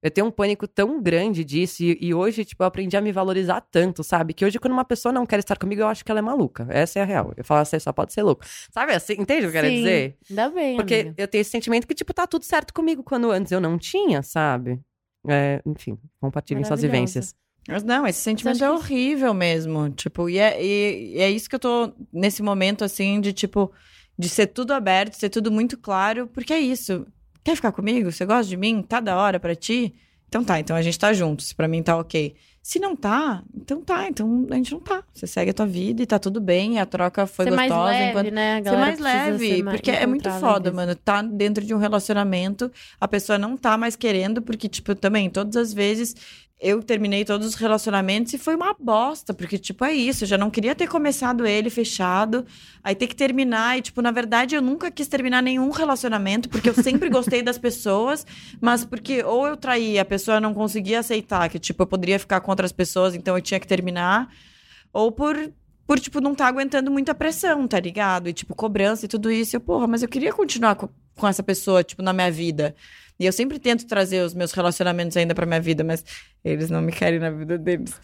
Eu 0.00 0.10
tenho 0.10 0.26
um 0.26 0.30
pânico 0.30 0.68
tão 0.68 1.00
grande 1.00 1.44
disso, 1.44 1.82
e, 1.82 1.96
e, 2.00 2.14
hoje, 2.14 2.44
tipo, 2.44 2.62
eu 2.62 2.66
aprendi 2.66 2.96
a 2.96 3.00
me 3.00 3.10
valorizar 3.10 3.60
tanto, 3.60 4.04
sabe? 4.04 4.34
Que 4.34 4.44
hoje, 4.44 4.58
quando 4.58 4.72
uma 4.72 4.84
pessoa 4.84 5.12
não 5.12 5.24
quer 5.24 5.38
estar 5.38 5.56
comigo, 5.56 5.80
eu 5.80 5.86
acho 5.86 6.04
que 6.04 6.10
ela 6.10 6.18
é 6.18 6.22
maluca. 6.22 6.66
Essa 6.68 6.98
é 6.98 7.02
a 7.02 7.04
real. 7.04 7.32
Eu 7.36 7.44
falo 7.44 7.60
assim, 7.60 7.78
só 7.78 7.92
pode 7.92 8.12
ser 8.12 8.22
louco. 8.22 8.44
Sabe 8.70 8.92
assim? 8.92 9.14
Entende 9.14 9.46
o 9.46 9.50
que 9.50 9.56
eu 9.56 9.62
quero 9.62 9.70
dizer? 9.72 10.16
Ainda 10.28 10.50
bem. 10.50 10.76
Porque 10.76 10.94
amiga. 10.94 11.14
eu 11.16 11.28
tenho 11.28 11.40
esse 11.40 11.50
sentimento 11.50 11.86
que, 11.86 11.94
tipo, 11.94 12.12
tá 12.12 12.26
tudo 12.26 12.44
certo 12.44 12.74
comigo, 12.74 13.02
quando 13.02 13.30
antes 13.30 13.50
eu 13.52 13.60
não 13.60 13.78
tinha, 13.78 14.22
sabe? 14.22 14.80
É, 15.28 15.62
enfim, 15.64 15.96
compartilhem 16.20 16.64
suas 16.64 16.82
vivências. 16.82 17.34
Mas 17.68 17.82
não, 17.84 18.06
esse 18.06 18.18
sentimento 18.20 18.56
acho 18.56 18.64
é 18.64 18.66
que- 18.68 18.72
horrível 18.74 19.32
mesmo. 19.32 19.88
Tipo, 19.90 20.28
e 20.28 20.38
é, 20.38 20.62
e- 20.62 21.14
e 21.16 21.18
é 21.20 21.30
isso 21.30 21.48
que 21.48 21.54
eu 21.54 21.60
tô 21.60 21.92
nesse 22.12 22.42
momento, 22.42 22.84
assim, 22.84 23.20
de 23.20 23.32
tipo, 23.32 23.70
de 24.18 24.28
ser 24.28 24.48
tudo 24.48 24.72
aberto, 24.72 25.14
ser 25.14 25.28
tudo 25.30 25.50
muito 25.50 25.78
claro, 25.78 26.26
porque 26.26 26.52
é 26.52 26.58
isso. 26.60 27.06
Quer 27.44 27.56
ficar 27.56 27.72
comigo? 27.72 28.10
Você 28.10 28.24
gosta 28.26 28.44
de 28.48 28.56
mim? 28.56 28.82
Tá 28.82 29.00
da 29.00 29.16
hora 29.16 29.38
pra 29.40 29.54
ti? 29.54 29.94
Então 30.28 30.42
tá, 30.44 30.58
então 30.58 30.74
a 30.74 30.82
gente 30.82 30.98
tá 30.98 31.12
junto. 31.12 31.42
Se 31.42 31.54
pra 31.54 31.68
mim 31.68 31.82
tá 31.82 31.96
ok. 31.96 32.34
Se 32.62 32.78
não 32.78 32.94
tá, 32.94 33.42
então 33.56 33.80
tá, 33.82 34.06
então 34.08 34.46
a 34.50 34.54
gente 34.54 34.70
não 34.72 34.78
tá. 34.80 35.02
Você 35.12 35.26
segue 35.26 35.50
a 35.50 35.54
tua 35.54 35.66
vida 35.66 36.00
e 36.02 36.06
tá 36.06 36.16
tudo 36.18 36.40
bem, 36.40 36.78
a 36.78 36.86
troca 36.86 37.26
foi 37.26 37.46
ser 37.46 37.50
mais 37.50 37.68
gostosa. 37.70 37.90
leve, 37.90 38.10
enquanto... 38.10 38.30
né? 38.32 38.58
A 38.58 38.62
Ser 38.62 38.76
mais 38.76 38.98
leve, 39.00 39.48
ser 39.48 39.62
mais- 39.64 39.76
porque 39.76 39.90
é 39.90 40.06
muito 40.06 40.30
foda, 40.30 40.70
mano. 40.72 40.94
Tá 40.94 41.22
dentro 41.22 41.64
de 41.64 41.74
um 41.74 41.78
relacionamento, 41.78 42.70
a 43.00 43.08
pessoa 43.08 43.36
não 43.36 43.56
tá 43.56 43.76
mais 43.76 43.96
querendo, 43.96 44.40
porque, 44.40 44.68
tipo, 44.68 44.94
também, 44.94 45.28
todas 45.28 45.56
as 45.56 45.72
vezes 45.72 46.14
eu 46.62 46.80
terminei 46.80 47.24
todos 47.24 47.44
os 47.48 47.54
relacionamentos 47.56 48.32
e 48.32 48.38
foi 48.38 48.54
uma 48.54 48.72
bosta, 48.78 49.34
porque, 49.34 49.58
tipo, 49.58 49.84
é 49.84 49.92
isso. 49.92 50.22
Eu 50.22 50.28
já 50.28 50.38
não 50.38 50.48
queria 50.48 50.76
ter 50.76 50.88
começado 50.88 51.44
ele 51.44 51.68
fechado, 51.68 52.46
aí 52.84 52.94
ter 52.94 53.08
que 53.08 53.16
terminar. 53.16 53.76
E, 53.76 53.82
tipo, 53.82 54.00
na 54.00 54.12
verdade, 54.12 54.54
eu 54.54 54.62
nunca 54.62 54.88
quis 54.88 55.08
terminar 55.08 55.42
nenhum 55.42 55.70
relacionamento, 55.70 56.48
porque 56.48 56.68
eu 56.68 56.74
sempre 56.74 57.10
gostei 57.10 57.42
das 57.42 57.58
pessoas, 57.58 58.24
mas 58.60 58.84
porque 58.84 59.24
ou 59.24 59.48
eu 59.48 59.56
traí, 59.56 59.98
a 59.98 60.04
pessoa 60.04 60.40
não 60.40 60.54
conseguia 60.54 61.00
aceitar 61.00 61.48
que, 61.48 61.58
tipo, 61.58 61.82
eu 61.82 61.86
poderia 61.86 62.18
ficar 62.18 62.40
com 62.40 62.52
outras 62.52 62.70
pessoas, 62.70 63.16
então 63.16 63.36
eu 63.36 63.42
tinha 63.42 63.58
que 63.58 63.66
terminar, 63.66 64.28
ou 64.92 65.10
por 65.10 65.36
por, 65.84 65.98
tipo, 65.98 66.20
não 66.20 66.34
tá 66.34 66.46
aguentando 66.46 66.90
muita 66.90 67.12
pressão, 67.12 67.66
tá 67.66 67.78
ligado? 67.78 68.28
E, 68.28 68.32
tipo, 68.32 68.54
cobrança 68.54 69.04
e 69.04 69.08
tudo 69.08 69.30
isso. 69.30 69.56
Eu, 69.56 69.60
porra, 69.60 69.86
mas 69.86 70.02
eu 70.02 70.08
queria 70.08 70.32
continuar 70.32 70.76
com, 70.76 70.88
com 71.16 71.28
essa 71.28 71.42
pessoa, 71.42 71.82
tipo, 71.82 72.02
na 72.02 72.12
minha 72.12 72.30
vida. 72.30 72.74
E 73.22 73.26
eu 73.26 73.32
sempre 73.32 73.56
tento 73.60 73.86
trazer 73.86 74.20
os 74.24 74.34
meus 74.34 74.50
relacionamentos 74.50 75.16
ainda 75.16 75.32
pra 75.32 75.46
minha 75.46 75.60
vida, 75.60 75.84
mas 75.84 76.04
eles 76.42 76.68
não 76.70 76.82
me 76.82 76.90
querem 76.90 77.20
na 77.20 77.30
vida 77.30 77.56
deles. 77.56 77.94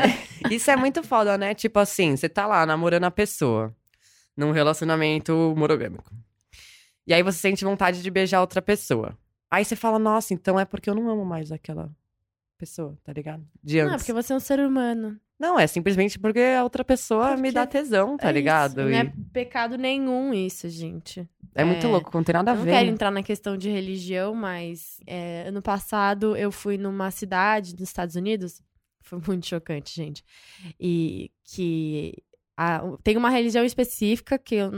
Isso 0.50 0.70
é 0.70 0.76
muito 0.76 1.02
foda, 1.02 1.36
né? 1.36 1.54
Tipo 1.54 1.78
assim, 1.78 2.16
você 2.16 2.26
tá 2.26 2.46
lá 2.46 2.64
namorando 2.64 3.04
a 3.04 3.10
pessoa 3.10 3.76
num 4.34 4.50
relacionamento 4.50 5.52
monogâmico. 5.54 6.10
E 7.06 7.12
aí 7.12 7.22
você 7.22 7.36
sente 7.36 7.66
vontade 7.66 8.02
de 8.02 8.10
beijar 8.10 8.40
outra 8.40 8.62
pessoa. 8.62 9.14
Aí 9.50 9.62
você 9.62 9.76
fala, 9.76 9.98
nossa, 9.98 10.32
então 10.32 10.58
é 10.58 10.64
porque 10.64 10.88
eu 10.88 10.94
não 10.94 11.06
amo 11.10 11.22
mais 11.22 11.52
aquela 11.52 11.90
pessoa, 12.56 12.96
tá 13.04 13.12
ligado? 13.12 13.46
De 13.62 13.76
Não, 13.82 13.90
é 13.90 13.92
antes. 13.92 14.06
porque 14.06 14.14
você 14.14 14.32
é 14.32 14.36
um 14.36 14.40
ser 14.40 14.58
humano. 14.58 15.20
Não, 15.42 15.58
é 15.58 15.66
simplesmente 15.66 16.20
porque 16.20 16.38
a 16.38 16.62
outra 16.62 16.84
pessoa 16.84 17.30
me 17.36 17.42
Porque 17.42 17.52
dá 17.52 17.66
tesão, 17.66 18.16
tá 18.16 18.28
É 18.28 18.32
ligado? 18.32 18.80
Isso. 18.82 18.88
E 18.88 18.92
Não 18.92 18.98
é 18.98 19.12
pecado 19.32 19.76
nenhum 19.76 20.32
isso, 20.32 20.68
gente. 20.68 21.28
é 21.52 21.64
muito 21.64 21.84
é- 21.84 21.90
louco, 21.90 22.10
não 22.14 22.22
tem 22.22 22.32
nada 22.32 22.52
a 22.52 22.54
Eu 22.54 22.58
não 22.58 22.64
ver. 22.64 22.70
quero 22.70 22.88
entrar 22.88 23.10
na 23.10 23.24
questão 23.24 23.56
de 23.56 23.68
religião, 23.68 24.36
mas 24.36 24.98
é, 25.04 25.42
ano 25.48 25.60
passado 25.60 26.36
eu 26.36 26.52
fui 26.52 26.78
numa 26.78 27.10
cidade 27.10 27.74
dos 27.74 27.88
Estados 27.88 28.14
Unidos. 28.14 28.62
Foi 29.02 29.20
muito 29.26 29.46
chocante, 29.48 29.92
gente. 29.96 30.22
E 30.78 31.32
que 31.44 32.14
a- 32.56 32.82
tem 33.02 33.16
uma 33.16 33.28
religião 33.30 33.64
específica 33.64 34.38
que 34.38 34.54
eu 34.54 34.70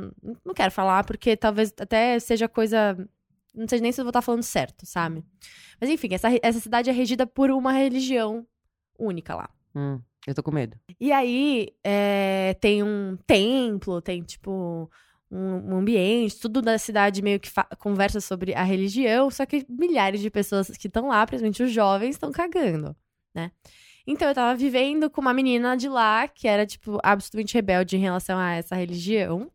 não 0.43 0.55
quero 0.55 0.71
falar, 0.73 1.05
porque 1.05 1.37
talvez 1.37 1.75
até 1.79 2.19
seja 2.19 2.49
coisa. 2.49 2.97
Não 3.55 3.69
sei 3.69 3.81
nem 3.81 3.93
se 3.93 4.01
eu 4.01 4.05
vou 4.05 4.11
estar 4.11 4.23
falando 4.23 4.43
certo, 4.43 4.87
sabe? 4.87 5.23
Mas 5.79 5.91
enfim, 5.91 6.09
essa, 6.13 6.29
essa 6.43 6.59
cidade 6.59 6.89
é 6.89 6.93
regida 6.93 7.27
por 7.27 7.51
uma 7.51 7.71
religião 7.73 8.47
única 8.99 9.35
lá. 9.35 9.49
Hum, 9.77 10.01
eu 10.27 10.35
tô 10.35 10.43
com 10.43 10.51
medo. 10.51 10.77
E 11.01 11.13
aí, 11.13 11.69
é, 11.83 12.57
tem 12.61 12.83
um 12.83 13.17
templo, 13.27 14.01
tem, 14.01 14.23
tipo, 14.23 14.91
um, 15.31 15.75
um 15.75 15.79
ambiente, 15.79 16.39
tudo 16.39 16.63
da 16.63 16.79
cidade 16.79 17.23
meio 17.23 17.41
que 17.41 17.51
conversa 17.79 18.21
sobre 18.21 18.55
a 18.55 18.63
religião, 18.63 19.31
só 19.31 19.45
que 19.45 19.67
milhares 19.69 20.21
de 20.21 20.31
pessoas 20.31 20.69
que 20.69 20.87
estão 20.87 21.09
lá, 21.09 21.27
principalmente 21.27 21.63
os 21.63 21.73
jovens, 21.73 22.15
estão 22.15 22.31
cagando, 22.33 22.97
né? 23.35 23.51
Então, 24.07 24.29
eu 24.29 24.35
tava 24.35 24.55
vivendo 24.55 25.09
com 25.09 25.21
uma 25.21 25.33
menina 25.33 25.77
de 25.77 25.89
lá, 25.89 26.29
que 26.29 26.47
era, 26.47 26.67
tipo, 26.67 26.99
absolutamente 27.03 27.55
rebelde 27.55 27.97
em 27.97 28.01
relação 28.01 28.39
a 28.39 28.53
essa 28.53 28.77
religião. 28.77 29.51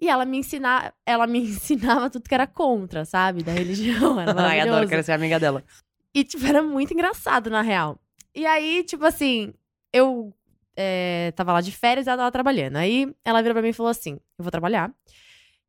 E 0.00 0.08
ela 0.08 0.24
me 0.24 0.38
ensinava, 0.38 0.92
ela 1.06 1.26
me 1.26 1.38
ensinava 1.42 2.10
tudo 2.10 2.28
que 2.28 2.34
era 2.34 2.46
contra, 2.46 3.04
sabe? 3.04 3.42
Da 3.42 3.52
religião. 3.52 4.20
Era 4.20 4.34
Ai, 4.42 4.60
adoro, 4.60 4.88
quero 4.88 5.02
ser 5.02 5.12
amiga 5.12 5.38
dela. 5.38 5.64
E, 6.12 6.24
tipo, 6.24 6.44
era 6.44 6.62
muito 6.62 6.92
engraçado, 6.92 7.50
na 7.50 7.62
real. 7.62 7.98
E 8.34 8.44
aí, 8.46 8.82
tipo 8.82 9.04
assim, 9.04 9.54
eu 9.92 10.34
é, 10.76 11.32
tava 11.36 11.52
lá 11.52 11.60
de 11.60 11.72
férias 11.72 12.06
e 12.06 12.10
ela 12.10 12.18
tava 12.18 12.32
trabalhando. 12.32 12.76
Aí 12.76 13.12
ela 13.24 13.42
virou 13.42 13.54
pra 13.54 13.62
mim 13.62 13.68
e 13.70 13.72
falou 13.72 13.90
assim: 13.90 14.12
Eu 14.38 14.42
vou 14.44 14.50
trabalhar. 14.50 14.92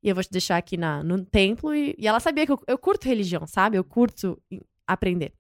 E 0.02 0.08
eu 0.10 0.16
vou 0.16 0.24
te 0.24 0.32
deixar 0.32 0.58
aqui 0.58 0.78
na, 0.78 1.04
no 1.04 1.26
templo. 1.26 1.74
E, 1.74 1.96
e 1.98 2.08
ela 2.08 2.20
sabia 2.20 2.46
que 2.46 2.52
eu, 2.52 2.60
eu 2.68 2.78
curto 2.78 3.08
religião, 3.08 3.46
sabe? 3.48 3.78
Eu 3.78 3.84
curto 3.84 4.42
aprender. 4.88 5.34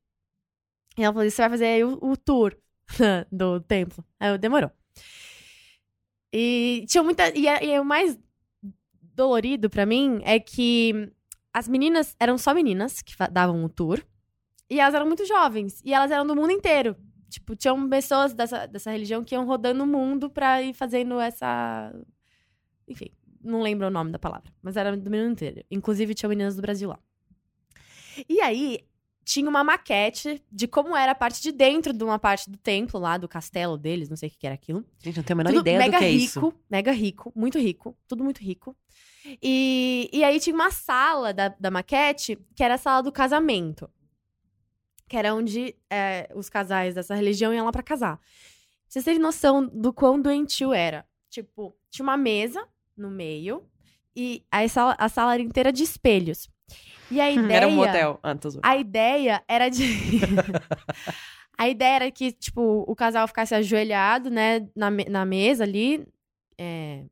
E 0.97 1.03
ela 1.03 1.13
falou: 1.13 1.29
Você 1.29 1.41
vai 1.41 1.49
fazer 1.49 1.85
o, 1.85 1.97
o 2.01 2.17
tour 2.17 2.55
do 3.31 3.59
templo. 3.61 4.03
Aí 4.19 4.31
eu 4.31 4.37
demorou. 4.37 4.71
E 6.33 6.85
tinha 6.87 7.03
muita. 7.03 7.29
E, 7.37 7.47
é- 7.47 7.65
e 7.65 7.71
é 7.71 7.81
o 7.81 7.85
mais 7.85 8.17
dolorido 9.01 9.69
pra 9.69 9.85
mim 9.85 10.21
é 10.23 10.39
que 10.39 11.11
as 11.53 11.67
meninas 11.67 12.15
eram 12.19 12.37
só 12.37 12.53
meninas 12.53 13.01
que 13.01 13.13
davam 13.31 13.63
o 13.63 13.69
tour. 13.69 14.03
E 14.69 14.79
elas 14.79 14.93
eram 14.93 15.07
muito 15.07 15.25
jovens. 15.25 15.81
E 15.83 15.93
elas 15.93 16.11
eram 16.11 16.25
do 16.25 16.35
mundo 16.35 16.51
inteiro. 16.51 16.95
Tipo, 17.29 17.55
tinham 17.55 17.87
pessoas 17.87 18.33
dessa, 18.33 18.65
dessa 18.65 18.91
religião 18.91 19.23
que 19.23 19.35
iam 19.35 19.45
rodando 19.45 19.83
o 19.83 19.87
mundo 19.87 20.29
pra 20.29 20.61
ir 20.61 20.73
fazendo 20.73 21.19
essa. 21.19 21.93
Enfim, 22.87 23.11
não 23.41 23.61
lembro 23.61 23.87
o 23.87 23.91
nome 23.91 24.11
da 24.11 24.19
palavra. 24.19 24.51
Mas 24.61 24.75
era 24.75 24.95
do 24.95 25.09
mundo 25.09 25.31
inteiro. 25.31 25.63
Inclusive, 25.69 26.13
tinha 26.13 26.29
meninas 26.29 26.55
do 26.55 26.61
Brasil 26.61 26.89
lá. 26.89 26.99
E 28.27 28.41
aí, 28.41 28.79
tinha 29.29 29.47
uma 29.47 29.63
maquete 29.63 30.43
de 30.51 30.67
como 30.67 30.95
era 30.95 31.11
a 31.11 31.15
parte 31.15 31.39
de 31.39 31.51
dentro 31.51 31.93
de 31.93 32.03
uma 32.03 32.17
parte 32.17 32.49
do 32.49 32.57
templo 32.57 32.99
lá, 32.99 33.15
do 33.15 33.27
castelo 33.27 33.77
deles, 33.77 34.09
não 34.09 34.17
sei 34.17 34.27
o 34.27 34.31
que 34.31 34.47
era 34.47 34.55
aquilo. 34.55 34.83
Gente, 34.97 35.17
não 35.17 35.23
tenho 35.23 35.35
a 35.35 35.43
menor 35.43 35.53
Tudo 35.53 35.61
ideia 35.61 35.77
mega 35.77 35.97
do 35.97 35.99
que 35.99 36.05
é 36.05 36.09
rico, 36.09 36.23
isso. 36.23 36.53
mega 36.67 36.91
rico, 36.91 37.31
muito 37.35 37.59
rico, 37.59 37.95
tudo 38.07 38.23
muito 38.23 38.39
rico. 38.39 38.75
E, 39.39 40.09
e 40.11 40.23
aí 40.23 40.39
tinha 40.39 40.55
uma 40.55 40.71
sala 40.71 41.31
da, 41.31 41.49
da 41.49 41.69
maquete 41.69 42.39
que 42.55 42.63
era 42.63 42.73
a 42.73 42.77
sala 42.79 43.03
do 43.03 43.11
casamento. 43.11 43.87
Que 45.09 45.17
era 45.17 45.35
onde 45.35 45.75
é, 45.89 46.29
os 46.33 46.49
casais 46.49 46.95
dessa 46.95 47.15
religião 47.15 47.53
iam 47.53 47.65
lá 47.65 47.71
pra 47.71 47.83
casar. 47.83 48.19
Vocês 48.87 49.03
terem 49.03 49.19
noção 49.19 49.65
do 49.65 49.91
quão 49.91 50.21
doentio 50.21 50.71
era. 50.71 51.05
Tipo, 51.29 51.75
tinha 51.91 52.03
uma 52.03 52.15
mesa 52.15 52.65
no 52.95 53.09
meio 53.09 53.63
e 54.15 54.43
a 54.51 54.67
sala, 54.67 54.95
a 54.97 55.09
sala 55.09 55.33
era 55.33 55.43
inteira 55.43 55.71
de 55.71 55.83
espelhos. 55.83 56.49
E 57.11 57.19
a 57.19 57.29
ideia... 57.29 57.53
Era 57.57 57.67
um 57.67 57.75
motel. 57.75 58.19
Ah, 58.21 58.35
zoando. 58.41 58.61
A 58.63 58.77
ideia 58.77 59.43
era 59.47 59.69
de. 59.69 59.83
a 61.57 61.67
ideia 61.67 61.95
era 61.95 62.11
que, 62.11 62.31
tipo, 62.31 62.85
o 62.87 62.95
casal 62.95 63.27
ficasse 63.27 63.55
ajoelhado, 63.55 64.29
né, 64.29 64.67
na, 64.75 64.91
na 64.91 65.25
mesa 65.25 65.63
ali, 65.63 66.07
é, 66.57 67.05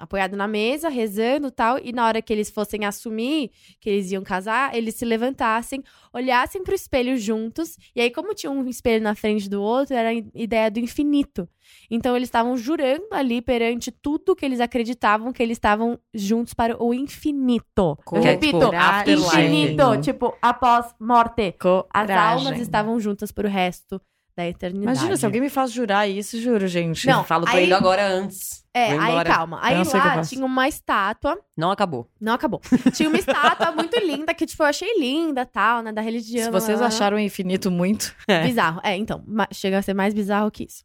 apoiado 0.00 0.34
na 0.36 0.48
mesa, 0.48 0.88
rezando 0.88 1.48
e 1.48 1.50
tal, 1.50 1.78
e 1.78 1.92
na 1.92 2.06
hora 2.06 2.22
que 2.22 2.32
eles 2.32 2.50
fossem 2.50 2.84
assumir 2.84 3.50
que 3.78 3.90
eles 3.90 4.10
iam 4.10 4.22
casar, 4.22 4.74
eles 4.74 4.94
se 4.94 5.04
levantassem, 5.04 5.84
olhassem 6.12 6.64
pro 6.64 6.74
espelho 6.74 7.16
juntos, 7.18 7.76
e 7.94 8.00
aí 8.00 8.10
como 8.10 8.34
tinha 8.34 8.50
um 8.50 8.66
espelho 8.66 9.02
na 9.04 9.14
frente 9.14 9.48
do 9.48 9.62
outro, 9.62 9.94
era 9.94 10.08
a 10.08 10.14
ideia 10.34 10.70
do 10.70 10.80
infinito. 10.80 11.48
Então 11.90 12.16
eles 12.16 12.28
estavam 12.28 12.56
jurando 12.56 13.06
ali 13.12 13.40
perante 13.42 13.90
tudo 13.92 14.34
que 14.34 14.44
eles 14.44 14.58
acreditavam 14.58 15.32
que 15.32 15.42
eles 15.42 15.56
estavam 15.56 15.98
juntos 16.12 16.54
para 16.54 16.82
o 16.82 16.92
infinito. 16.94 17.96
Tipo, 17.98 18.20
Repito, 18.20 18.70
infinito, 19.06 20.00
tipo, 20.00 20.36
após 20.42 20.94
morte. 20.98 21.54
As 21.92 22.06
Coragem. 22.06 22.46
almas 22.46 22.58
estavam 22.60 22.98
juntas 22.98 23.30
pro 23.30 23.48
resto 23.48 24.00
da 24.36 24.48
eternidade. 24.48 24.84
Imagina, 24.98 25.16
se 25.16 25.26
alguém 25.26 25.40
me 25.40 25.50
faz 25.50 25.70
jurar 25.70 26.08
isso, 26.08 26.40
juro, 26.40 26.66
gente. 26.66 27.06
Não, 27.06 27.22
Falo 27.24 27.44
pra 27.44 27.54
aí- 27.54 27.64
ele 27.64 27.74
agora 27.74 28.06
antes. 28.06 28.59
É, 28.72 28.96
aí 28.96 29.24
calma. 29.24 29.58
Aí 29.62 29.76
lá 29.76 30.22
tinha 30.22 30.44
uma 30.46 30.68
estátua 30.68 31.38
Não 31.56 31.72
acabou. 31.72 32.08
Não 32.20 32.32
acabou. 32.32 32.60
Tinha 32.94 33.08
uma 33.08 33.18
estátua 33.18 33.72
muito 33.72 33.98
linda, 33.98 34.32
que, 34.32 34.46
tipo, 34.46 34.62
eu 34.62 34.66
achei 34.66 34.98
linda, 34.98 35.44
tal, 35.44 35.82
né? 35.82 35.92
Da 35.92 36.00
religião. 36.00 36.44
Se 36.44 36.50
vocês 36.50 36.80
lá, 36.80 36.86
acharam 36.86 37.16
o 37.16 37.20
infinito 37.20 37.70
muito. 37.70 38.14
É. 38.28 38.42
Bizarro. 38.46 38.80
É, 38.84 38.96
então, 38.96 39.24
chega 39.52 39.78
a 39.78 39.82
ser 39.82 39.94
mais 39.94 40.14
bizarro 40.14 40.50
que 40.50 40.64
isso. 40.64 40.84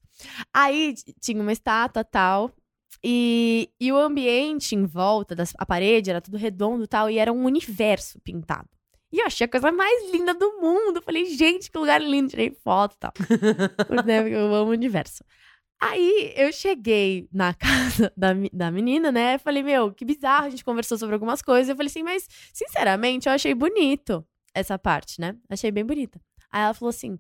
Aí 0.54 0.96
tinha 1.22 1.42
uma 1.42 1.52
estátua, 1.52 2.04
tal, 2.04 2.52
e, 3.04 3.70
e 3.80 3.92
o 3.92 3.98
ambiente 3.98 4.74
em 4.74 4.86
volta, 4.86 5.36
das, 5.36 5.54
a 5.60 5.66
parede, 5.66 6.10
era 6.10 6.20
tudo 6.20 6.38
redondo, 6.38 6.88
tal, 6.88 7.08
e 7.08 7.20
era 7.20 7.32
um 7.32 7.44
universo 7.44 8.20
pintado. 8.22 8.68
E 9.12 9.20
eu 9.20 9.28
achei 9.28 9.46
a 9.46 9.48
coisa 9.48 9.72
mais 9.72 10.12
linda 10.12 10.34
do 10.34 10.60
mundo. 10.60 11.02
Falei, 11.02 11.26
gente, 11.26 11.72
que 11.72 11.78
lugar 11.78 12.02
lindo. 12.02 12.32
Tirei 12.32 12.50
foto 12.50 12.96
e 12.96 12.98
tal. 12.98 13.14
Porque 13.88 14.12
eu 14.12 14.54
amo 14.54 14.72
o 14.72 14.74
universo. 14.74 15.24
Aí 15.80 16.34
eu 16.36 16.52
cheguei 16.52 17.28
na 17.32 17.54
casa 17.56 18.12
da, 18.16 18.30
da 18.52 18.72
menina, 18.72 19.12
né? 19.12 19.38
Falei, 19.38 19.62
meu, 19.64 19.94
que 19.94 20.06
bizarro. 20.06 20.48
A 20.48 20.50
gente 20.50 20.64
conversou 20.64 20.98
sobre 20.98 21.14
algumas 21.14 21.42
coisas. 21.42 21.70
Eu 21.70 21.76
falei 21.76 21.90
assim, 21.90 22.04
mas 22.04 22.28
sinceramente 22.54 23.28
eu 23.28 23.34
achei 23.34 23.54
bonito 23.54 24.26
essa 24.54 24.80
parte, 24.80 25.20
né? 25.20 25.38
Achei 25.50 25.72
bem 25.72 25.86
bonita. 25.86 26.20
Aí 26.50 26.64
ela 26.64 26.74
falou 26.74 26.90
assim: 26.90 27.20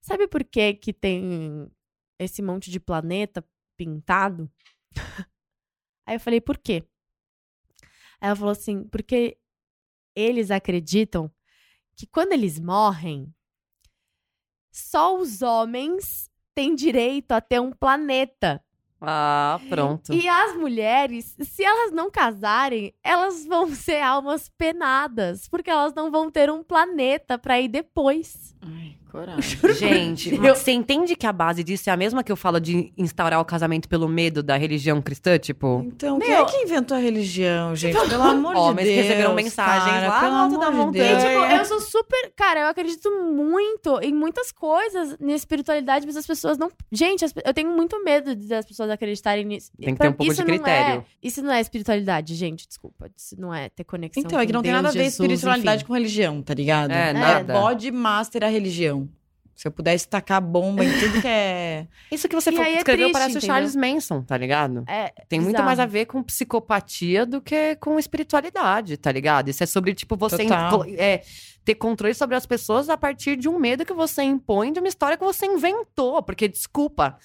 sabe 0.00 0.26
por 0.26 0.44
que 0.44 0.74
que 0.74 0.92
tem 0.92 1.70
esse 2.18 2.42
monte 2.42 2.70
de 2.70 2.80
planeta 2.80 3.44
pintado? 3.76 4.50
Aí 6.04 6.16
eu 6.16 6.20
falei, 6.20 6.40
por 6.40 6.58
quê? 6.58 6.84
Aí 8.20 8.28
ela 8.28 8.36
falou 8.36 8.52
assim, 8.52 8.84
porque 8.84 9.38
eles 10.16 10.50
acreditam 10.50 11.32
que 11.96 12.06
quando 12.06 12.32
eles 12.32 12.58
morrem, 12.58 13.32
só 14.72 15.16
os 15.16 15.42
homens 15.42 16.31
têm 16.54 16.74
direito 16.74 17.32
a 17.32 17.40
ter 17.40 17.60
um 17.60 17.72
planeta. 17.72 18.62
Ah, 19.00 19.58
pronto. 19.68 20.12
E 20.14 20.28
as 20.28 20.54
mulheres, 20.56 21.36
se 21.40 21.64
elas 21.64 21.90
não 21.90 22.08
casarem, 22.08 22.94
elas 23.02 23.44
vão 23.44 23.66
ser 23.74 24.00
almas 24.00 24.48
penadas, 24.56 25.48
porque 25.48 25.70
elas 25.70 25.92
não 25.92 26.10
vão 26.10 26.30
ter 26.30 26.50
um 26.50 26.62
planeta 26.62 27.36
pra 27.36 27.60
ir 27.60 27.68
depois. 27.68 28.56
Ai, 28.62 28.96
coragem. 29.12 29.58
Gente, 29.78 30.34
Eu- 30.34 30.54
você 30.56 30.72
entende 30.72 31.14
que 31.14 31.26
a 31.26 31.32
base 31.32 31.62
disso 31.62 31.88
é 31.90 31.92
a 31.92 31.96
mesma 31.96 32.24
que 32.24 32.32
eu 32.32 32.36
falo 32.36 32.58
de 32.58 32.92
instaurar 32.96 33.38
o 33.40 33.44
casamento 33.44 33.88
pelo 33.88 34.08
medo 34.08 34.42
da 34.42 34.56
religião 34.56 35.00
cristã? 35.02 35.38
Tipo, 35.38 35.82
Então, 35.86 36.18
quem 36.18 36.30
Meu- 36.30 36.42
é 36.42 36.44
que 36.46 36.56
inventou 36.56 36.96
a 36.96 37.00
religião, 37.00 37.76
gente? 37.76 37.92
Pelo 38.08 38.22
amor 38.22 38.56
Homens 38.56 38.88
de 38.88 38.94
Deus. 38.94 39.06
receberam 39.06 39.34
mensagens 39.34 39.84
cara, 39.92 40.08
lá 40.08 40.20
pelo 40.20 40.34
alto 40.34 40.58
da 40.58 40.66
amor 40.66 40.90
de 40.92 40.98
montanha. 40.98 41.16
Deus. 41.16 41.22
Tipo, 41.22 41.44
eu 41.60 41.64
sou 41.66 41.80
super. 41.80 42.32
Cara, 42.34 42.60
eu 42.60 42.66
acredito 42.68 43.10
muito 43.32 44.00
em 44.00 44.12
muitas 44.14 44.50
coisas 44.50 45.16
na 45.20 45.32
espiritualidade, 45.34 46.06
mas 46.06 46.16
as 46.16 46.26
pessoas 46.26 46.56
não. 46.56 46.70
Gente, 46.90 47.24
eu 47.44 47.54
tenho 47.54 47.70
muito 47.70 48.02
medo 48.02 48.34
de 48.34 48.52
as 48.54 48.64
pessoas 48.64 48.88
acreditarem 48.90 49.44
nisso. 49.44 49.70
Tem 49.78 49.90
que 49.92 49.98
Pra- 49.98 50.06
ter 50.06 50.12
um 50.12 50.16
pouco 50.16 50.32
isso 50.32 50.42
de 50.42 50.48
não 50.50 50.56
critério. 50.58 51.00
é- 51.00 51.04
isso 51.22 51.42
não 51.42 51.52
é 51.52 51.60
espiritualidade, 51.60 52.34
gente. 52.34 52.66
Desculpa. 52.66 53.10
Isso 53.16 53.36
não 53.38 53.52
é 53.54 53.68
ter 53.68 53.84
conexão. 53.84 54.22
Então, 54.24 54.38
é 54.40 54.46
que 54.46 54.52
não 54.52 54.62
tem 54.62 54.70
Deus, 54.72 54.82
nada 54.82 54.88
a 54.88 54.92
ver 54.92 55.04
Jesus, 55.04 55.20
espiritualidade 55.30 55.76
enfim. 55.82 55.86
com 55.86 55.92
religião, 55.94 56.42
tá 56.42 56.54
ligado? 56.54 56.90
É, 56.92 57.12
nada. 57.12 57.52
Pode 57.54 57.90
master 57.90 58.44
a 58.44 58.48
religião. 58.48 59.01
Se 59.54 59.68
eu 59.68 59.72
pudesse 59.72 60.08
tacar 60.08 60.40
bomba 60.40 60.84
em 60.84 60.98
tudo 60.98 61.20
que 61.20 61.28
é. 61.28 61.86
isso 62.10 62.28
que 62.28 62.34
você 62.34 62.50
E 62.50 62.58
é 62.58 62.78
escreveu 62.78 63.10
triste, 63.10 63.12
parece 63.12 63.38
o? 63.38 63.40
Charles 63.40 63.76
Manson, 63.76 64.22
tá 64.22 64.36
ligado? 64.36 64.84
É, 64.88 65.12
Tem 65.28 65.38
muito 65.38 65.52
bizarro. 65.52 65.66
mais 65.66 65.78
a 65.78 65.86
ver 65.86 66.06
com 66.06 66.22
psicopatia 66.22 67.24
do 67.24 67.40
que 67.40 67.76
com 67.76 67.98
espiritualidade, 67.98 68.96
tá 68.96 69.12
ligado? 69.12 69.48
Isso 69.48 69.62
é 69.62 69.66
sobre, 69.66 69.94
tipo, 69.94 70.16
você 70.16 70.46
é, 70.96 71.22
ter 71.64 71.74
controle 71.74 72.14
sobre 72.14 72.34
as 72.34 72.46
pessoas 72.46 72.88
a 72.88 72.96
partir 72.96 73.36
de 73.36 73.48
um 73.48 73.58
medo 73.58 73.84
que 73.84 73.92
você 73.92 74.22
impõe 74.22 74.72
de 74.72 74.80
uma 74.80 74.88
história 74.88 75.16
que 75.16 75.24
você 75.24 75.46
inventou. 75.46 76.22
Porque, 76.22 76.48
desculpa, 76.48 77.18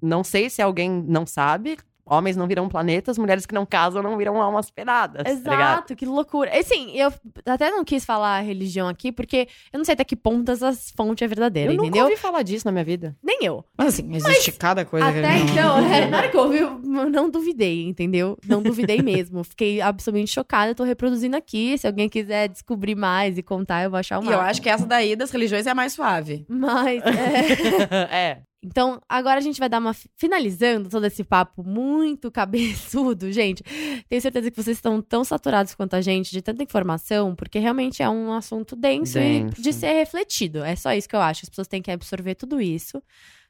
não 0.00 0.24
sei 0.24 0.48
se 0.48 0.62
alguém 0.62 0.90
não 0.90 1.26
sabe, 1.26 1.76
homens 2.10 2.36
não 2.36 2.46
viram 2.46 2.68
planetas, 2.68 3.16
mulheres 3.16 3.46
que 3.46 3.54
não 3.54 3.64
casam 3.64 4.02
não 4.02 4.16
viram 4.16 4.40
almas 4.42 4.70
penadas, 4.70 5.22
tá? 5.22 5.30
Exato, 5.30 5.94
que 5.96 6.04
loucura. 6.04 6.50
Assim, 6.58 6.90
eu 6.96 7.12
até 7.46 7.70
não 7.70 7.84
quis 7.84 8.04
falar 8.04 8.40
religião 8.40 8.88
aqui, 8.88 9.12
porque 9.12 9.46
eu 9.72 9.78
não 9.78 9.84
sei 9.84 9.94
até 9.94 10.04
que 10.04 10.16
ponto 10.16 10.50
essa 10.50 10.72
fonte 10.96 11.22
é 11.22 11.28
verdadeira, 11.28 11.70
Eu 11.72 11.76
nunca 11.76 11.86
entendeu? 11.88 12.04
ouvi 12.06 12.16
falar 12.16 12.42
disso 12.42 12.66
na 12.66 12.72
minha 12.72 12.84
vida. 12.84 13.16
Nem 13.22 13.38
eu. 13.42 13.64
Mas 13.78 13.94
assim, 13.94 14.14
existe 14.14 14.52
cada 14.52 14.84
coisa 14.84 15.10
que 15.12 15.18
Até 15.20 15.28
não- 15.38 15.46
então, 15.46 15.78
é, 15.94 16.06
na 16.06 16.18
hora 16.18 16.28
que 16.28 16.36
eu 16.36 16.40
ouvi, 16.42 16.58
eu 16.58 16.78
não 17.10 17.30
duvidei, 17.30 17.86
entendeu? 17.86 18.36
Não 18.46 18.60
duvidei 18.62 19.00
mesmo. 19.02 19.44
Fiquei 19.44 19.80
absolutamente 19.80 20.32
chocada, 20.32 20.72
eu 20.72 20.74
tô 20.74 20.82
reproduzindo 20.84 21.36
aqui. 21.36 21.78
Se 21.78 21.86
alguém 21.86 22.08
quiser 22.08 22.48
descobrir 22.48 22.94
mais 22.96 23.38
e 23.38 23.42
contar, 23.42 23.84
eu 23.84 23.90
vou 23.90 23.98
achar 23.98 24.16
E 24.20 24.24
uma. 24.24 24.32
eu 24.32 24.40
acho 24.40 24.60
que 24.60 24.68
essa 24.68 24.84
daí 24.86 25.14
das 25.14 25.30
religiões 25.30 25.66
é 25.66 25.70
a 25.70 25.74
mais 25.74 25.92
suave. 25.92 26.44
Mas, 26.48 27.02
é. 27.04 28.02
é. 28.30 28.38
Então, 28.62 29.00
agora 29.08 29.38
a 29.38 29.40
gente 29.40 29.58
vai 29.58 29.68
dar 29.68 29.78
uma. 29.78 29.94
fi- 29.94 30.10
Finalizando 30.16 30.88
todo 30.90 31.04
esse 31.06 31.24
papo 31.24 31.62
muito 31.64 32.30
cabeçudo, 32.32 33.32
gente. 33.32 33.62
Tenho 34.08 34.20
certeza 34.20 34.50
que 34.50 34.56
vocês 34.62 34.76
estão 34.76 35.00
tão 35.00 35.24
saturados 35.24 35.74
quanto 35.74 35.94
a 35.94 36.00
gente 36.00 36.30
de 36.30 36.42
tanta 36.42 36.62
informação, 36.62 37.34
porque 37.34 37.58
realmente 37.58 38.02
é 38.02 38.08
um 38.10 38.32
assunto 38.32 38.76
denso, 38.76 39.18
e 39.18 39.44
Denso. 39.44 39.62
de 39.62 39.72
ser 39.72 39.92
refletido. 39.94 40.62
É 40.62 40.76
só 40.76 40.92
isso 40.92 41.08
que 41.08 41.16
eu 41.16 41.20
acho. 41.20 41.40
As 41.44 41.48
pessoas 41.48 41.68
têm 41.68 41.80
que 41.80 41.90
absorver 41.90 42.34
tudo 42.34 42.60
isso 42.60 43.02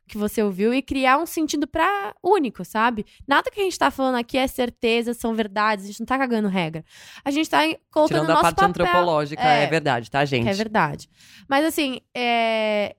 que 0.09 0.19
você 0.19 0.43
ouviu 0.43 0.75
e 0.75 0.83
criar 0.83 1.19
um 1.19 1.27
sentido 1.27 1.69
pra 1.69 2.13
único, 2.21 2.65
sabe? 2.65 3.07
Nada 3.29 3.49
que 3.49 3.61
a 3.61 3.63
gente 3.63 3.79
tá 3.79 3.93
falando 3.93 4.17
aqui 4.17 4.37
é 4.37 4.47
certeza, 4.49 5.15
são 5.15 5.37
verdades, 5.37 5.85
a 5.85 5.89
gente 5.89 6.01
não 6.01 6.07
tá 6.07 6.19
cagando 6.19 6.49
regra. 6.49 6.85
A 7.25 7.31
gente 7.31 7.49
tá 7.49 7.61
colocando 7.93 8.09
Tirando 8.09 8.29
o 8.29 8.31
a 8.33 8.35
nosso 8.35 8.43
parte 8.43 8.57
papel. 8.57 8.69
antropológica, 8.71 9.41
É. 9.41 9.63
é. 9.63 9.67
verdade, 9.69 10.11
tá, 10.11 10.25
gente? 10.25 10.43
Que 10.43 10.49
é 10.51 10.53
verdade. 10.55 11.09
Mas 11.49 11.65
assim, 11.65 12.01
é... 12.13 12.97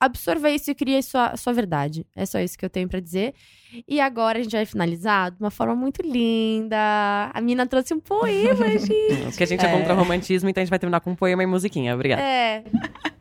absorva 0.00 0.50
isso 0.50 0.70
e 0.70 0.74
cria 0.74 1.00
sua, 1.02 1.36
sua 1.36 1.52
verdade. 1.52 2.06
É 2.14 2.26
só 2.26 2.38
isso 2.38 2.58
que 2.58 2.64
eu 2.64 2.70
tenho 2.70 2.88
pra 2.88 3.00
dizer. 3.00 3.34
E 3.88 4.00
agora 4.00 4.38
a 4.38 4.42
gente 4.42 4.52
vai 4.52 4.64
finalizar 4.64 5.30
de 5.30 5.38
uma 5.40 5.50
forma 5.50 5.74
muito 5.74 6.02
linda. 6.02 6.76
A 7.32 7.40
mina 7.40 7.66
trouxe 7.66 7.92
um 7.94 8.00
poema, 8.00 8.66
gente. 8.78 9.22
Porque 9.24 9.42
a 9.42 9.46
gente 9.46 9.64
é. 9.64 9.68
É. 9.68 9.72
contra 9.72 9.94
o 9.94 9.96
romantismo, 9.96 10.48
então 10.48 10.60
a 10.60 10.64
gente 10.64 10.70
vai 10.70 10.78
terminar 10.78 11.00
com 11.00 11.10
um 11.10 11.16
poema 11.16 11.42
e 11.42 11.46
musiquinha. 11.46 11.94
Obrigada. 11.94 12.22
É. 12.22 12.64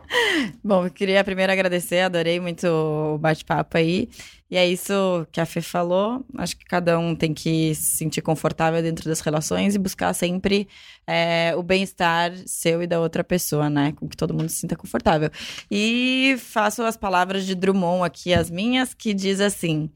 Bom, 0.64 0.86
eu 0.86 0.92
queria 0.92 1.24
primeiro 1.24 1.52
agradecer, 1.52 2.02
adorei 2.02 2.40
muito 2.40 2.68
o 2.68 3.18
bate-papo 3.18 3.78
aí. 3.78 4.08
E 4.50 4.58
é 4.58 4.68
isso 4.68 5.26
que 5.32 5.42
a 5.42 5.46
Fê 5.46 5.60
falou. 5.60 6.24
Acho 6.38 6.56
que 6.56 6.66
cada 6.66 7.00
um 7.00 7.16
tem 7.16 7.34
que 7.34 7.74
se 7.74 7.98
sentir 7.98 8.22
confortável 8.22 8.82
dentro 8.82 9.10
das 9.10 9.20
relações 9.20 9.74
e 9.74 9.80
buscar 9.80 10.14
sempre 10.14 10.68
é, 11.08 11.54
o 11.58 11.64
bem-estar 11.64 12.32
seu 12.46 12.84
e 12.84 12.88
da 12.88 13.00
outra 13.00 13.24
pessoa, 13.24 13.70
né? 13.70 13.94
Com 13.94 14.08
que 14.08 14.16
todo 14.16 14.34
mundo 14.34 14.50
se 14.50 14.58
sinta 14.58 14.76
confortável. 14.76 15.32
E 15.70 16.36
faço 16.40 16.84
as 16.84 16.96
palavras 16.96 17.46
de 17.46 17.56
Drummond 17.56 18.06
aqui, 18.06 18.34
as 18.34 18.52
minhas, 18.52 18.94
que 18.94 19.16
diz 19.16 19.40
assim: 19.40 19.90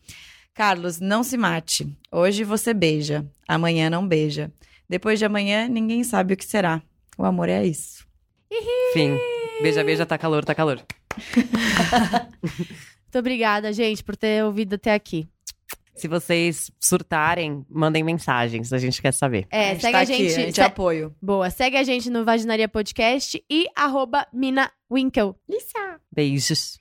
Carlos, 0.54 1.00
não 1.00 1.24
se 1.24 1.38
mate. 1.38 1.88
Hoje 2.12 2.44
você 2.44 2.74
beija, 2.74 3.26
amanhã 3.48 3.88
não 3.90 4.08
beija. 4.08 4.52
Depois 4.90 5.20
de 5.20 5.26
amanhã, 5.26 5.68
ninguém 5.68 6.04
sabe 6.04 6.34
o 6.34 6.38
que 6.38 6.46
será. 6.46 6.82
O 7.16 7.24
amor 7.24 7.50
é 7.50 7.64
isso. 7.66 8.04
Fim. 8.94 9.16
Beija, 9.62 9.84
beija, 9.84 10.06
tá 10.08 10.18
calor, 10.18 10.44
tá 10.44 10.56
calor. 10.56 10.82
Muito 13.10 13.18
obrigada, 13.18 13.74
gente, 13.74 14.04
por 14.04 14.16
ter 14.16 14.44
ouvido 14.46 14.76
até 14.76 14.94
aqui. 14.94 15.28
Se 15.96 16.08
vocês 16.08 16.70
surtarem, 16.80 17.66
mandem 17.68 18.04
mensagens, 18.04 18.72
a 18.72 18.78
gente 18.78 19.02
quer 19.02 19.12
saber. 19.12 19.48
É, 19.50 19.74
segue 19.80 19.92
tá 19.92 19.98
a 19.98 20.02
aqui, 20.04 20.14
gente. 20.30 20.32
a 20.36 20.40
gente 20.46 20.56
se- 20.56 20.62
apoio. 20.62 21.16
Boa, 21.20 21.50
segue 21.50 21.76
a 21.76 21.84
gente 21.84 22.08
no 22.12 22.24
Vaginaria 22.24 22.70
Podcast 22.70 23.44
e 23.50 23.66
arroba 23.76 24.28
Mina 24.32 24.72
Winkle. 24.92 25.34
Beijos. 26.16 26.78